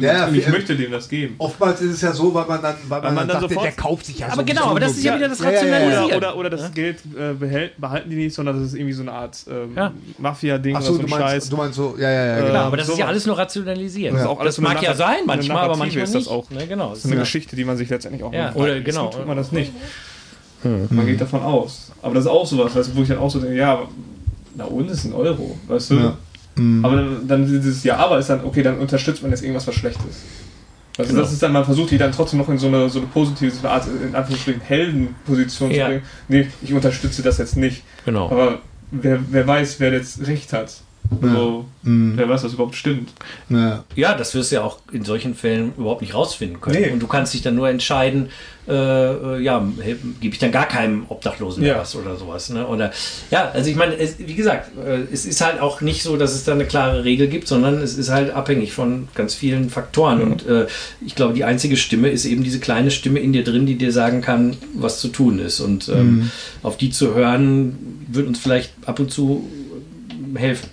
Und 0.00 0.06
Ja, 0.06 0.26
ja, 0.26 0.28
ich 0.32 0.44
viel- 0.44 0.52
möchte 0.52 0.76
dem 0.76 0.90
das 0.90 1.08
geben. 1.08 1.34
Oftmals 1.38 1.80
ist 1.82 1.92
es 1.94 2.00
ja 2.00 2.12
so, 2.12 2.32
weil 2.32 2.46
man 2.46 2.62
dann, 2.62 2.74
weil 2.88 3.02
man 3.02 3.14
man 3.14 3.28
dann, 3.28 3.40
sagt, 3.40 3.50
sofort- 3.50 3.66
der 3.66 3.72
kauft 3.72 4.06
sich 4.06 4.18
ja 4.18 4.26
Aber 4.28 4.36
so 4.36 4.44
genau, 4.44 4.64
aber 4.70 4.80
das 4.80 4.92
ist 4.92 5.04
ja 5.04 5.16
wieder 5.16 5.28
das 5.28 5.38
Ja, 5.40 5.50
ja, 5.50 5.50
ja, 5.50 5.56
ja. 5.66 5.72
Rationalisieren. 5.74 6.16
Oder, 6.18 6.28
oder, 6.30 6.36
oder 6.38 6.50
das 6.50 6.72
Geld 6.72 6.98
äh, 7.18 7.34
behält, 7.34 7.78
behalten 7.80 8.08
die 8.10 8.16
nicht, 8.16 8.34
sondern 8.34 8.56
das 8.58 8.68
ist 8.68 8.74
irgendwie 8.74 8.92
so 8.94 9.02
eine 9.02 9.12
Art 9.12 9.36
ähm, 9.50 9.72
Ja. 9.76 9.92
Mafia-Ding 10.18 10.74
Achso, 10.76 10.92
oder 10.92 10.96
so 10.96 10.98
du 11.02 11.06
ein 11.06 11.10
meinst, 11.10 11.26
Scheiß. 11.34 11.48
du 11.50 11.56
meinst 11.56 11.74
so, 11.76 11.94
ja, 11.98 12.10
ja, 12.10 12.26
ja, 12.26 12.32
Äh, 12.32 12.36
genau. 12.36 12.46
Genau, 12.48 12.60
aber 12.64 12.76
das 12.78 12.88
ist 12.88 12.98
ja 12.98 13.06
alles 13.06 13.26
nur 13.26 13.38
rationalisieren. 13.38 14.14
Das 14.14 14.22
ist 14.22 14.28
auch 14.28 14.40
alles 14.40 14.56
das 14.56 14.56
so 14.56 14.62
mag 14.62 14.82
ja 14.82 14.94
sein, 14.94 15.18
manchmal, 15.26 15.64
aber 15.64 15.76
manchmal 15.76 16.04
ist 16.04 16.14
das 16.14 16.28
auch. 16.28 16.48
Ne, 16.50 16.66
genau. 16.66 16.90
Das 16.90 17.00
ist 17.00 17.04
eine 17.06 17.14
Ja. 17.16 17.20
Geschichte, 17.20 17.54
die 17.56 17.64
man 17.64 17.76
sich 17.76 17.88
letztendlich 17.90 18.22
auch 18.24 18.32
macht. 18.32 18.56
oder 18.56 18.80
genau. 18.80 19.08
tut 19.08 19.26
man 19.26 19.36
das 19.36 19.52
nicht. 19.52 19.72
Man 20.62 21.06
geht 21.06 21.20
davon 21.20 21.42
aus. 21.42 21.90
Aber 22.02 22.14
das 22.14 22.24
ist 22.24 22.30
auch 22.30 22.46
sowas, 22.46 22.74
weißt 22.74 22.94
wo 22.96 23.02
ich 23.02 23.08
dann 23.08 23.18
auch 23.18 23.30
so 23.30 23.38
denke, 23.40 23.56
ja, 23.56 23.80
na 24.56 24.64
und 24.64 24.90
ist 24.90 25.04
ein 25.04 25.12
Euro, 25.14 25.56
weißt 25.68 25.90
du? 25.90 25.94
Ja. 25.96 26.18
Mhm. 26.60 26.84
Aber 26.84 26.96
dann, 26.96 27.28
dann 27.28 27.46
dieses 27.46 27.82
Ja, 27.84 27.96
aber 27.96 28.18
ist 28.18 28.28
dann, 28.28 28.44
okay, 28.44 28.62
dann 28.62 28.78
unterstützt 28.78 29.22
man 29.22 29.30
jetzt 29.30 29.42
irgendwas, 29.42 29.66
was 29.66 29.74
schlecht 29.74 29.98
ist. 30.08 30.20
Also 30.98 31.10
Genau. 31.12 31.22
das 31.22 31.32
ist 31.32 31.42
dann, 31.42 31.52
man 31.52 31.64
versucht 31.64 31.90
die 31.92 31.98
dann 31.98 32.12
trotzdem 32.12 32.38
noch 32.40 32.48
in 32.48 32.58
so 32.58 32.66
eine, 32.66 32.90
so 32.90 32.98
eine 32.98 33.08
positive, 33.08 33.50
so 33.50 33.60
eine 33.66 33.70
Art, 33.70 33.86
in 33.86 34.14
Anführungsstrichen, 34.14 34.60
Heldenposition 34.60 35.70
Ja. 35.70 35.84
zu 35.84 35.90
bringen. 35.90 36.02
Nee, 36.28 36.48
ich 36.62 36.72
unterstütze 36.74 37.22
das 37.22 37.38
jetzt 37.38 37.56
nicht. 37.56 37.82
Genau. 38.04 38.26
Aber 38.30 38.58
wer, 38.90 39.18
wer 39.30 39.46
weiß, 39.46 39.80
wer 39.80 39.92
jetzt 39.92 40.26
recht 40.26 40.52
hat. 40.52 40.82
Also, 41.22 41.64
Mhm. 41.82 42.12
wer 42.16 42.28
weiß, 42.28 42.44
was 42.44 42.52
überhaupt 42.52 42.74
stimmt. 42.76 43.10
Ja. 43.48 43.84
Ja, 43.96 44.14
das 44.14 44.34
wirst 44.34 44.52
du 44.52 44.56
ja 44.56 44.62
auch 44.62 44.78
in 44.92 45.04
solchen 45.04 45.34
Fällen 45.34 45.72
überhaupt 45.76 46.02
nicht 46.02 46.14
rausfinden 46.14 46.60
können. 46.60 46.80
Nee. 46.80 46.90
Und 46.90 47.00
du 47.00 47.06
kannst 47.06 47.32
dich 47.34 47.40
dann 47.42 47.54
nur 47.56 47.68
entscheiden, 47.70 48.28
äh, 48.68 48.72
äh, 48.74 49.40
ja, 49.40 49.66
hey, 49.80 49.96
gebe 50.20 50.34
ich 50.34 50.38
dann 50.38 50.52
gar 50.52 50.66
keinem 50.68 51.06
Obdachlosen 51.08 51.64
Ja. 51.64 51.78
was 51.78 51.96
oder 51.96 52.16
sowas. 52.16 52.50
Ne? 52.50 52.66
Oder 52.66 52.92
ja, 53.30 53.50
also 53.50 53.70
ich 53.70 53.76
meine, 53.76 53.96
es, 53.96 54.18
wie 54.18 54.34
gesagt, 54.34 54.70
äh, 54.78 54.98
es 55.12 55.24
ist 55.26 55.40
halt 55.40 55.58
auch 55.60 55.80
nicht 55.80 56.02
so, 56.02 56.16
dass 56.16 56.32
es 56.34 56.44
da 56.44 56.52
eine 56.52 56.66
klare 56.66 57.02
Regel 57.02 57.26
gibt, 57.28 57.48
sondern 57.48 57.78
es 57.78 57.96
ist 57.96 58.10
halt 58.10 58.30
abhängig 58.32 58.72
von 58.72 59.08
ganz 59.14 59.34
vielen 59.34 59.70
Faktoren. 59.70 60.20
Und 60.22 60.46
äh, 60.46 60.66
ich 61.04 61.14
glaube, 61.16 61.32
die 61.34 61.44
einzige 61.44 61.76
Stimme 61.78 62.10
ist 62.10 62.24
eben 62.26 62.44
diese 62.44 62.60
kleine 62.60 62.90
Stimme 62.90 63.18
in 63.20 63.32
dir 63.32 63.42
drin, 63.42 63.66
die 63.66 63.76
dir 63.76 63.90
sagen 63.92 64.20
kann, 64.20 64.56
was 64.74 65.00
zu 65.00 65.08
tun 65.08 65.38
ist. 65.40 65.58
Und 65.60 65.88
ähm, 65.88 66.30
auf 66.62 66.76
die 66.76 66.90
zu 66.90 67.14
hören, 67.14 68.04
wird 68.08 68.28
uns 68.28 68.38
vielleicht 68.38 68.70
ab 68.86 69.00
und 69.00 69.10
zu 69.10 69.48
helfen. 70.36 70.68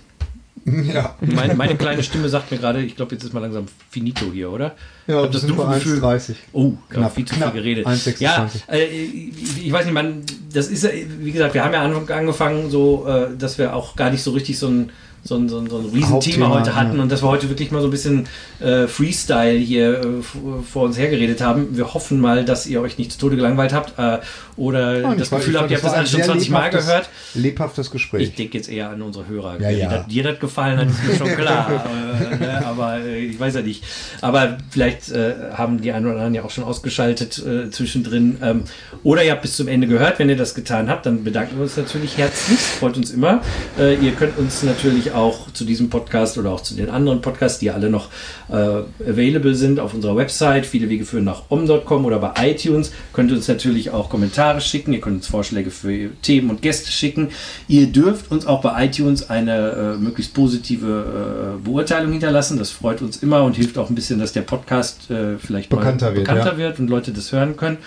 Ja. 0.94 1.14
Meine, 1.20 1.54
meine 1.54 1.76
kleine 1.76 2.02
Stimme 2.02 2.28
sagt 2.28 2.50
mir 2.50 2.58
gerade, 2.58 2.82
ich 2.82 2.96
glaube, 2.96 3.14
jetzt 3.14 3.24
ist 3.24 3.32
mal 3.34 3.40
langsam 3.40 3.66
finito 3.90 4.26
hier, 4.32 4.50
oder? 4.50 4.74
Ja, 5.06 5.26
das 5.26 5.42
sind 5.42 5.56
Gefühl- 5.56 6.02
1,30. 6.02 6.34
Oh, 6.52 6.72
knapp, 6.90 7.14
viel 7.14 7.24
zu 7.24 7.34
knapp. 7.34 7.52
viel 7.52 7.62
geredet. 7.62 7.86
1,26. 7.86 8.20
Ja, 8.20 8.48
äh, 8.68 8.84
ich, 8.84 9.72
weiß 9.72 9.84
nicht, 9.84 9.94
man, 9.94 10.22
das 10.52 10.68
ist, 10.68 10.84
ja, 10.84 10.90
wie 11.20 11.32
gesagt, 11.32 11.54
wir 11.54 11.64
haben 11.64 11.72
ja 11.74 11.82
an- 11.82 12.08
angefangen, 12.10 12.70
so, 12.70 13.06
äh, 13.06 13.28
dass 13.36 13.58
wir 13.58 13.74
auch 13.74 13.96
gar 13.96 14.10
nicht 14.10 14.22
so 14.22 14.32
richtig 14.32 14.58
so 14.58 14.68
ein, 14.68 14.90
so 15.24 15.36
ein, 15.36 15.48
so 15.48 15.58
ein, 15.58 15.68
so 15.68 15.78
ein 15.78 15.86
Riesenthema 15.86 16.48
heute 16.48 16.74
hatten 16.74 16.96
ja. 16.96 17.02
und 17.02 17.12
dass 17.12 17.22
wir 17.22 17.28
heute 17.28 17.48
wirklich 17.48 17.70
mal 17.70 17.80
so 17.80 17.88
ein 17.88 17.90
bisschen 17.90 18.26
äh, 18.60 18.86
Freestyle 18.86 19.58
hier 19.58 20.00
äh, 20.00 20.62
vor 20.62 20.84
uns 20.84 20.98
hergeredet 20.98 21.40
haben. 21.40 21.76
Wir 21.76 21.92
hoffen 21.92 22.20
mal, 22.20 22.44
dass 22.44 22.66
ihr 22.66 22.80
euch 22.80 22.98
nicht 22.98 23.12
zu 23.12 23.18
Tode 23.18 23.36
gelangweilt 23.36 23.72
habt 23.72 23.98
äh, 23.98 24.18
oder 24.56 25.00
Nein, 25.00 25.18
das 25.18 25.30
Gefühl 25.30 25.58
habt, 25.58 25.70
ihr 25.70 25.76
habt 25.76 25.84
das 25.84 25.92
alles 25.92 26.10
schon 26.10 26.18
sehr 26.18 26.26
20 26.26 26.50
Mal 26.50 26.70
gehört. 26.70 27.08
Lebhaftes 27.34 27.90
Gespräch. 27.90 28.22
Ich 28.22 28.34
denke 28.34 28.56
jetzt 28.56 28.68
eher 28.68 28.90
an 28.90 29.02
unsere 29.02 29.28
Hörer. 29.28 29.60
Ja, 29.60 29.70
ja. 29.70 30.02
Dir 30.04 30.22
das 30.22 30.40
gefallen 30.40 30.78
hat, 30.78 30.88
ist 30.88 31.04
mir 31.04 31.14
schon 31.14 31.28
klar. 31.36 31.84
äh, 32.32 32.36
ne, 32.36 32.66
aber 32.66 32.98
äh, 32.98 33.18
ich 33.26 33.38
weiß 33.38 33.54
ja 33.54 33.62
nicht. 33.62 33.84
Aber 34.20 34.58
vielleicht 34.70 35.10
äh, 35.10 35.34
haben 35.52 35.80
die 35.80 35.92
einen 35.92 36.06
oder 36.06 36.14
anderen 36.14 36.34
ja 36.34 36.44
auch 36.44 36.50
schon 36.50 36.64
ausgeschaltet 36.64 37.42
zwischendrin. 37.70 38.38
Ähm, 38.42 38.62
oder 39.02 39.22
ihr 39.22 39.32
habt 39.32 39.42
bis 39.42 39.56
zum 39.56 39.68
Ende 39.68 39.86
gehört. 39.86 40.18
Wenn 40.18 40.28
ihr 40.28 40.36
das 40.36 40.54
getan 40.54 40.88
habt, 40.88 41.06
dann 41.06 41.22
bedanken 41.22 41.56
wir 41.56 41.62
uns 41.62 41.76
natürlich 41.76 42.16
herzlich. 42.16 42.58
Freut 42.58 42.96
uns 42.96 43.10
immer. 43.10 43.42
Ihr 43.78 44.12
könnt 44.12 44.38
uns 44.38 44.62
natürlich 44.62 45.07
auch 45.12 45.50
zu 45.52 45.64
diesem 45.64 45.90
Podcast 45.90 46.38
oder 46.38 46.50
auch 46.50 46.60
zu 46.60 46.74
den 46.74 46.90
anderen 46.90 47.20
Podcasts, 47.20 47.58
die 47.58 47.70
alle 47.70 47.90
noch 47.90 48.08
äh, 48.48 48.54
available 48.54 49.54
sind, 49.54 49.80
auf 49.80 49.94
unserer 49.94 50.16
Website, 50.16 50.66
viele 50.66 50.88
Wege 50.88 51.04
führen 51.04 51.24
nach 51.24 51.42
om.com 51.48 52.04
oder 52.04 52.18
bei 52.18 52.50
iTunes, 52.50 52.92
könnt 53.12 53.30
ihr 53.30 53.36
uns 53.36 53.48
natürlich 53.48 53.90
auch 53.90 54.08
Kommentare 54.08 54.60
schicken. 54.60 54.92
Ihr 54.92 55.00
könnt 55.00 55.16
uns 55.16 55.26
Vorschläge 55.26 55.70
für 55.70 56.10
Themen 56.22 56.50
und 56.50 56.62
Gäste 56.62 56.90
schicken. 56.90 57.28
Ihr 57.68 57.86
dürft 57.86 58.30
uns 58.30 58.46
auch 58.46 58.60
bei 58.60 58.84
iTunes 58.84 59.30
eine 59.30 59.96
äh, 59.96 59.96
möglichst 59.98 60.34
positive 60.34 61.56
äh, 61.58 61.64
Beurteilung 61.64 62.12
hinterlassen. 62.12 62.58
Das 62.58 62.70
freut 62.70 63.02
uns 63.02 63.18
immer 63.18 63.42
und 63.42 63.56
hilft 63.56 63.78
auch 63.78 63.88
ein 63.88 63.94
bisschen, 63.94 64.18
dass 64.18 64.32
der 64.32 64.42
Podcast 64.42 65.10
äh, 65.10 65.38
vielleicht 65.38 65.70
Bekannter 65.70 66.14
wird, 66.14 66.24
bekannter 66.24 66.46
ja. 66.46 66.54
Mhm. 66.54 66.58
wird 66.58 66.78
und 66.80 66.90
Leute 66.90 67.12
das 67.12 67.32
hören 67.32 67.56
können. 67.56 67.78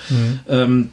Ähm, 0.48 0.90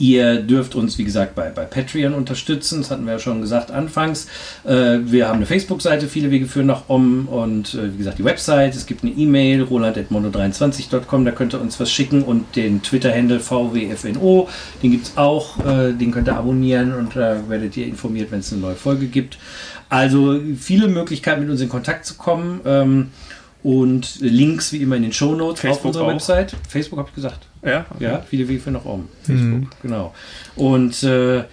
Ihr 0.00 0.40
dürft 0.40 0.74
uns, 0.74 0.96
wie 0.96 1.04
gesagt, 1.04 1.34
bei, 1.34 1.50
bei 1.50 1.66
Patreon 1.66 2.14
unterstützen. 2.14 2.80
Das 2.80 2.90
hatten 2.90 3.04
wir 3.04 3.12
ja 3.12 3.18
schon 3.18 3.42
gesagt 3.42 3.70
anfangs. 3.70 4.28
Äh, 4.64 5.00
wir 5.04 5.28
haben 5.28 5.36
eine 5.36 5.44
Facebook-Seite, 5.46 6.08
viele 6.08 6.30
Wege 6.30 6.46
führen 6.46 6.68
nach 6.68 6.88
Om 6.88 7.28
und 7.28 7.74
äh, 7.74 7.92
wie 7.92 7.98
gesagt 7.98 8.18
die 8.18 8.24
Website. 8.24 8.74
Es 8.74 8.86
gibt 8.86 9.04
eine 9.04 9.12
E-Mail, 9.12 9.60
roland.mono23.com, 9.60 11.26
da 11.26 11.32
könnt 11.32 11.52
ihr 11.52 11.60
uns 11.60 11.78
was 11.78 11.92
schicken 11.92 12.22
und 12.22 12.56
den 12.56 12.82
Twitter-Handle 12.82 13.40
VWFNO, 13.40 14.48
den 14.82 14.90
gibt 14.90 15.08
es 15.08 15.18
auch. 15.18 15.58
Äh, 15.66 15.92
den 15.92 16.12
könnt 16.12 16.28
ihr 16.28 16.36
abonnieren 16.36 16.94
und 16.94 17.14
da 17.14 17.50
werdet 17.50 17.76
ihr 17.76 17.86
informiert, 17.86 18.30
wenn 18.30 18.40
es 18.40 18.50
eine 18.52 18.62
neue 18.62 18.76
Folge 18.76 19.04
gibt. 19.06 19.36
Also 19.90 20.40
viele 20.58 20.88
Möglichkeiten, 20.88 21.42
mit 21.42 21.50
uns 21.50 21.60
in 21.60 21.68
Kontakt 21.68 22.06
zu 22.06 22.14
kommen. 22.14 22.62
Ähm, 22.64 23.08
und 23.62 24.18
Links 24.20 24.72
wie 24.72 24.78
immer 24.78 24.96
in 24.96 25.02
den 25.02 25.12
Show 25.12 25.34
Notes 25.34 25.62
auf 25.66 25.84
unserer 25.84 26.04
auch. 26.04 26.08
Website. 26.08 26.56
Facebook 26.66 26.98
habe 26.98 27.10
ich 27.10 27.14
gesagt. 27.14 27.49
Ja? 27.62 27.86
Ja, 27.98 28.24
viele 28.28 28.48
Wege 28.48 28.60
für 28.60 28.70
nach 28.70 28.84
oben. 28.84 29.08
Facebook, 29.22 29.70
genau. 29.82 30.14
Und 30.56 31.02
äh, 31.02 31.44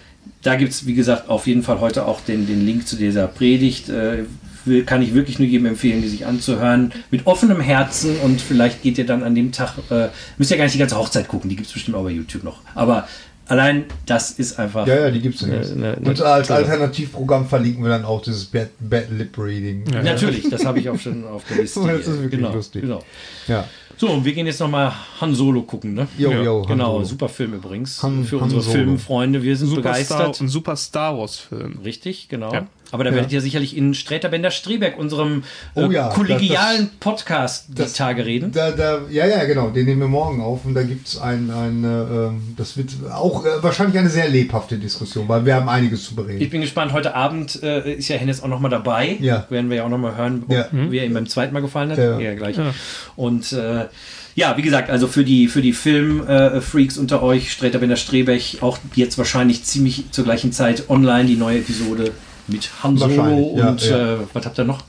da 0.42 0.54
gibt 0.56 0.72
es, 0.72 0.86
wie 0.86 0.94
gesagt, 0.94 1.28
auf 1.28 1.46
jeden 1.46 1.62
Fall 1.62 1.80
heute 1.80 2.06
auch 2.06 2.20
den, 2.20 2.46
den 2.46 2.64
Link 2.64 2.86
zu 2.86 2.96
dieser 2.96 3.26
Predigt. 3.26 3.88
Äh, 3.88 4.24
will, 4.68 4.84
kann 4.84 5.02
ich 5.02 5.14
wirklich 5.14 5.38
nur 5.38 5.48
jedem 5.48 5.66
empfehlen, 5.66 6.02
die 6.02 6.08
sich 6.08 6.26
anzuhören. 6.26 6.92
Mit 7.10 7.26
offenem 7.26 7.60
Herzen 7.60 8.16
und 8.18 8.40
vielleicht 8.40 8.82
geht 8.82 8.98
ihr 8.98 9.06
dann 9.06 9.22
an 9.22 9.34
dem 9.34 9.50
Tag, 9.52 9.74
äh, 9.90 10.08
müsst 10.36 10.50
ihr 10.50 10.56
gar 10.56 10.64
nicht 10.64 10.74
die 10.74 10.78
ganze 10.78 10.96
Hochzeit 10.96 11.28
gucken, 11.28 11.50
die 11.50 11.56
gibt 11.56 11.68
es 11.68 11.72
bestimmt 11.72 11.96
auch 11.96 12.04
bei 12.04 12.10
YouTube 12.10 12.44
noch. 12.44 12.60
Aber 12.74 13.08
allein 13.46 13.84
das 14.06 14.32
ist 14.32 14.58
einfach. 14.58 14.86
Ja, 14.86 15.00
ja, 15.00 15.10
die 15.10 15.20
gibt 15.20 15.36
es 15.36 15.40
ja. 15.42 15.48
Ne, 15.48 15.74
ne, 15.74 15.96
Und 16.04 16.20
als. 16.20 16.50
Alternativprogramm 16.50 17.48
verlinken 17.48 17.82
wir 17.82 17.90
dann 17.90 18.04
auch 18.04 18.22
dieses 18.22 18.44
Bad, 18.44 18.70
Bad 18.78 19.10
Lip 19.10 19.36
Reading. 19.38 19.84
Ja. 19.92 20.02
Natürlich, 20.02 20.48
das 20.48 20.64
habe 20.64 20.78
ich 20.78 20.88
auch 20.88 20.98
schon 20.98 21.26
auf 21.26 21.42
der 21.48 21.56
Liste. 21.62 21.80
Das 21.80 22.00
ist 22.00 22.20
wirklich 22.20 22.30
genau, 22.30 22.52
lustig. 22.52 22.82
Genau. 22.82 23.02
Ja. 23.48 23.64
So, 23.98 24.08
und 24.10 24.24
wir 24.24 24.32
gehen 24.32 24.46
jetzt 24.46 24.60
nochmal 24.60 24.92
Han 25.20 25.34
Solo 25.34 25.62
gucken, 25.62 25.94
ne? 25.94 26.06
Jo, 26.16 26.30
Ja, 26.30 26.42
jo, 26.42 26.60
Han 26.62 26.68
Genau, 26.68 26.92
Solo. 26.94 27.04
super 27.04 27.28
Film 27.28 27.54
übrigens. 27.54 28.00
Han- 28.02 28.24
Für 28.24 28.36
Han 28.36 28.44
unsere 28.44 28.62
Solo. 28.62 28.74
Filmfreunde, 28.76 29.42
wir 29.42 29.56
sind 29.56 29.68
Super 29.68 29.82
Star, 29.94 30.18
begeistert. 30.18 30.40
ein 30.40 30.48
super 30.48 30.76
Star 30.76 31.18
Wars-Film. 31.18 31.80
Richtig, 31.84 32.28
genau. 32.28 32.52
Ja. 32.52 32.66
Aber 32.90 33.04
da 33.04 33.12
werdet 33.14 33.30
ihr 33.32 33.40
sicherlich 33.40 33.76
in 33.76 33.92
Sträter 33.94 34.28
Bender 34.30 34.50
Streberg, 34.50 34.98
unserem 34.98 35.42
äh, 35.74 35.82
Oh 35.82 35.90
ja, 35.90 36.08
kollegialen 36.08 36.88
Podcast, 37.00 37.66
die 37.68 37.74
das- 37.74 37.92
Tage 37.92 38.24
reden. 38.24 38.50
Da, 38.52 38.70
da, 38.70 39.00
ja, 39.10 39.26
ja, 39.26 39.44
genau, 39.44 39.70
den 39.70 39.84
nehmen 39.86 40.00
wir 40.00 40.08
morgen 40.08 40.40
auf 40.40 40.64
und 40.64 40.74
da 40.74 40.82
gibt 40.82 41.06
es 41.08 41.18
ein, 41.20 41.50
ein 41.50 41.84
äh, 41.84 41.88
ähm, 41.88 42.54
das 42.56 42.76
wird 42.76 42.90
auch 43.12 43.44
äh, 43.44 43.62
wahrscheinlich 43.62 43.98
eine 43.98 44.08
sehr 44.08 44.28
lebhafte 44.28 44.78
Diskussion, 44.78 45.28
weil 45.28 45.44
wir 45.44 45.54
haben 45.54 45.68
einiges 45.68 46.04
zu 46.04 46.10
Ich 46.12 46.16
bereden. 46.16 46.50
bin 46.50 46.60
gespannt, 46.62 46.92
heute 46.92 47.14
Abend 47.14 47.62
äh, 47.62 47.94
ist 47.94 48.08
ja 48.08 48.16
Hennes 48.16 48.42
auch 48.42 48.48
nochmal 48.48 48.70
dabei. 48.70 49.16
Ja. 49.20 49.46
Werden 49.50 49.68
wir 49.70 49.78
ja 49.78 49.84
auch 49.84 49.88
nochmal 49.90 50.16
hören, 50.16 50.44
ob, 50.46 50.52
Ja. 50.54 50.68
wie 50.72 50.98
er 50.98 51.04
ihm 51.04 51.14
beim 51.14 51.26
zweiten 51.28 51.52
Mal 51.52 51.60
gefallen 51.60 51.90
hat. 51.90 51.98
Ja. 51.98 52.18
Ja, 52.18 52.34
gleich. 52.34 52.56
Ja. 52.56 52.72
Und 53.16 53.52
äh, 53.52 53.86
ja, 54.34 54.56
wie 54.56 54.62
gesagt, 54.62 54.88
also 54.88 55.08
für 55.08 55.24
die, 55.24 55.48
für 55.48 55.60
die 55.62 55.72
Film-Freaks 55.72 56.96
unter 56.96 57.22
euch, 57.22 57.50
Sträter 57.52 57.78
Bender 57.80 57.96
Strebech, 57.96 58.58
auch 58.62 58.78
jetzt 58.94 59.18
wahrscheinlich 59.18 59.64
ziemlich 59.64 60.10
zur 60.12 60.24
gleichen 60.24 60.52
Zeit 60.52 60.88
online 60.90 61.24
die 61.26 61.36
neue 61.36 61.58
Episode 61.58 62.12
mit 62.48 62.70
Han 62.82 62.96
Solo 62.96 63.36
und 63.36 63.82
ja. 63.88 64.14
Äh, 64.14 64.18
was 64.32 64.44
habt 64.44 64.58
ihr 64.58 64.64
noch? 64.64 64.82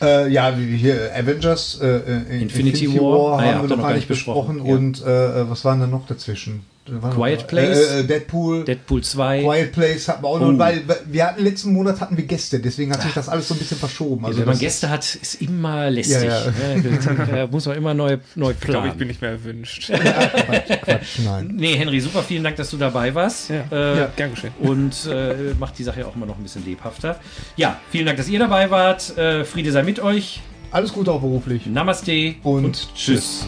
Äh, 0.00 0.30
ja, 0.30 0.58
wie 0.58 0.76
hier 0.76 1.10
Avengers, 1.14 1.80
äh, 1.80 1.86
äh, 1.86 2.42
Infinity 2.42 2.94
War. 3.00 3.38
Ah 3.38 3.44
ja, 3.44 3.48
haben 3.48 3.58
habt 3.58 3.70
wir 3.70 3.76
noch 3.76 3.84
gar 3.84 3.94
nicht 3.94 4.08
besprochen, 4.08 4.64
ja. 4.64 4.74
und 4.74 5.02
äh, 5.02 5.48
was 5.48 5.64
waren 5.64 5.80
da 5.80 5.86
noch 5.86 6.06
dazwischen? 6.06 6.64
Quiet 7.14 7.46
Place? 7.46 7.78
Äh, 7.90 8.00
äh, 8.00 8.04
Deadpool. 8.04 8.64
Deadpool 8.64 9.02
2. 9.02 9.42
Quiet 9.42 9.72
Place 9.72 10.08
hatten 10.08 10.22
wir 10.22 10.28
auch 10.28 10.40
Oh. 10.40 10.52
noch, 10.52 10.58
weil 10.58 10.82
weil 10.86 10.98
wir 11.06 11.26
hatten 11.26 11.42
letzten 11.42 11.72
Monat 11.72 12.00
hatten 12.00 12.16
wir 12.16 12.24
Gäste, 12.24 12.60
deswegen 12.60 12.92
hat 12.92 13.02
sich 13.02 13.12
das 13.12 13.28
alles 13.28 13.48
so 13.48 13.54
ein 13.54 13.58
bisschen 13.58 13.78
verschoben. 13.78 14.24
Also 14.24 14.38
Wenn 14.40 14.46
man 14.46 14.58
Gäste 14.58 14.88
hat, 14.88 15.14
ist 15.14 15.40
immer 15.42 15.90
lästig. 15.90 16.24
Ja, 16.24 16.44
ja. 16.44 17.26
Da 17.26 17.46
muss 17.48 17.66
man 17.66 17.76
immer 17.76 17.94
neu, 17.94 18.18
neu 18.34 18.50
Ich 18.52 18.60
glaube, 18.60 18.86
ich 18.88 18.92
planen. 18.94 18.98
bin 18.98 19.08
nicht 19.08 19.20
mehr 19.20 19.30
erwünscht. 19.32 19.90
Quatsch, 19.92 21.18
nein. 21.24 21.52
Nee, 21.56 21.74
Henry, 21.76 22.00
super, 22.00 22.22
vielen 22.22 22.44
Dank, 22.44 22.56
dass 22.56 22.70
du 22.70 22.76
dabei 22.76 23.14
warst. 23.14 23.50
Ja. 23.50 23.64
Äh, 23.72 23.98
Ja, 23.98 24.08
gern 24.16 24.30
geschehen. 24.30 24.52
Und 24.60 24.94
äh, 25.10 25.54
macht 25.58 25.78
die 25.78 25.82
Sache 25.84 26.00
ja 26.00 26.06
auch 26.06 26.14
immer 26.16 26.26
noch 26.26 26.36
ein 26.36 26.42
bisschen 26.42 26.64
lebhafter. 26.64 27.18
Ja, 27.56 27.80
vielen 27.90 28.06
Dank, 28.06 28.18
dass 28.18 28.28
ihr 28.28 28.38
dabei 28.38 28.70
wart. 28.70 29.16
Äh, 29.16 29.44
Friede 29.44 29.72
sei 29.72 29.82
mit 29.82 30.00
euch. 30.00 30.40
Alles 30.70 30.92
Gute 30.92 31.10
auch 31.12 31.20
beruflich. 31.20 31.66
Namaste 31.66 32.34
Und 32.42 32.88
tschüss. 32.94 33.46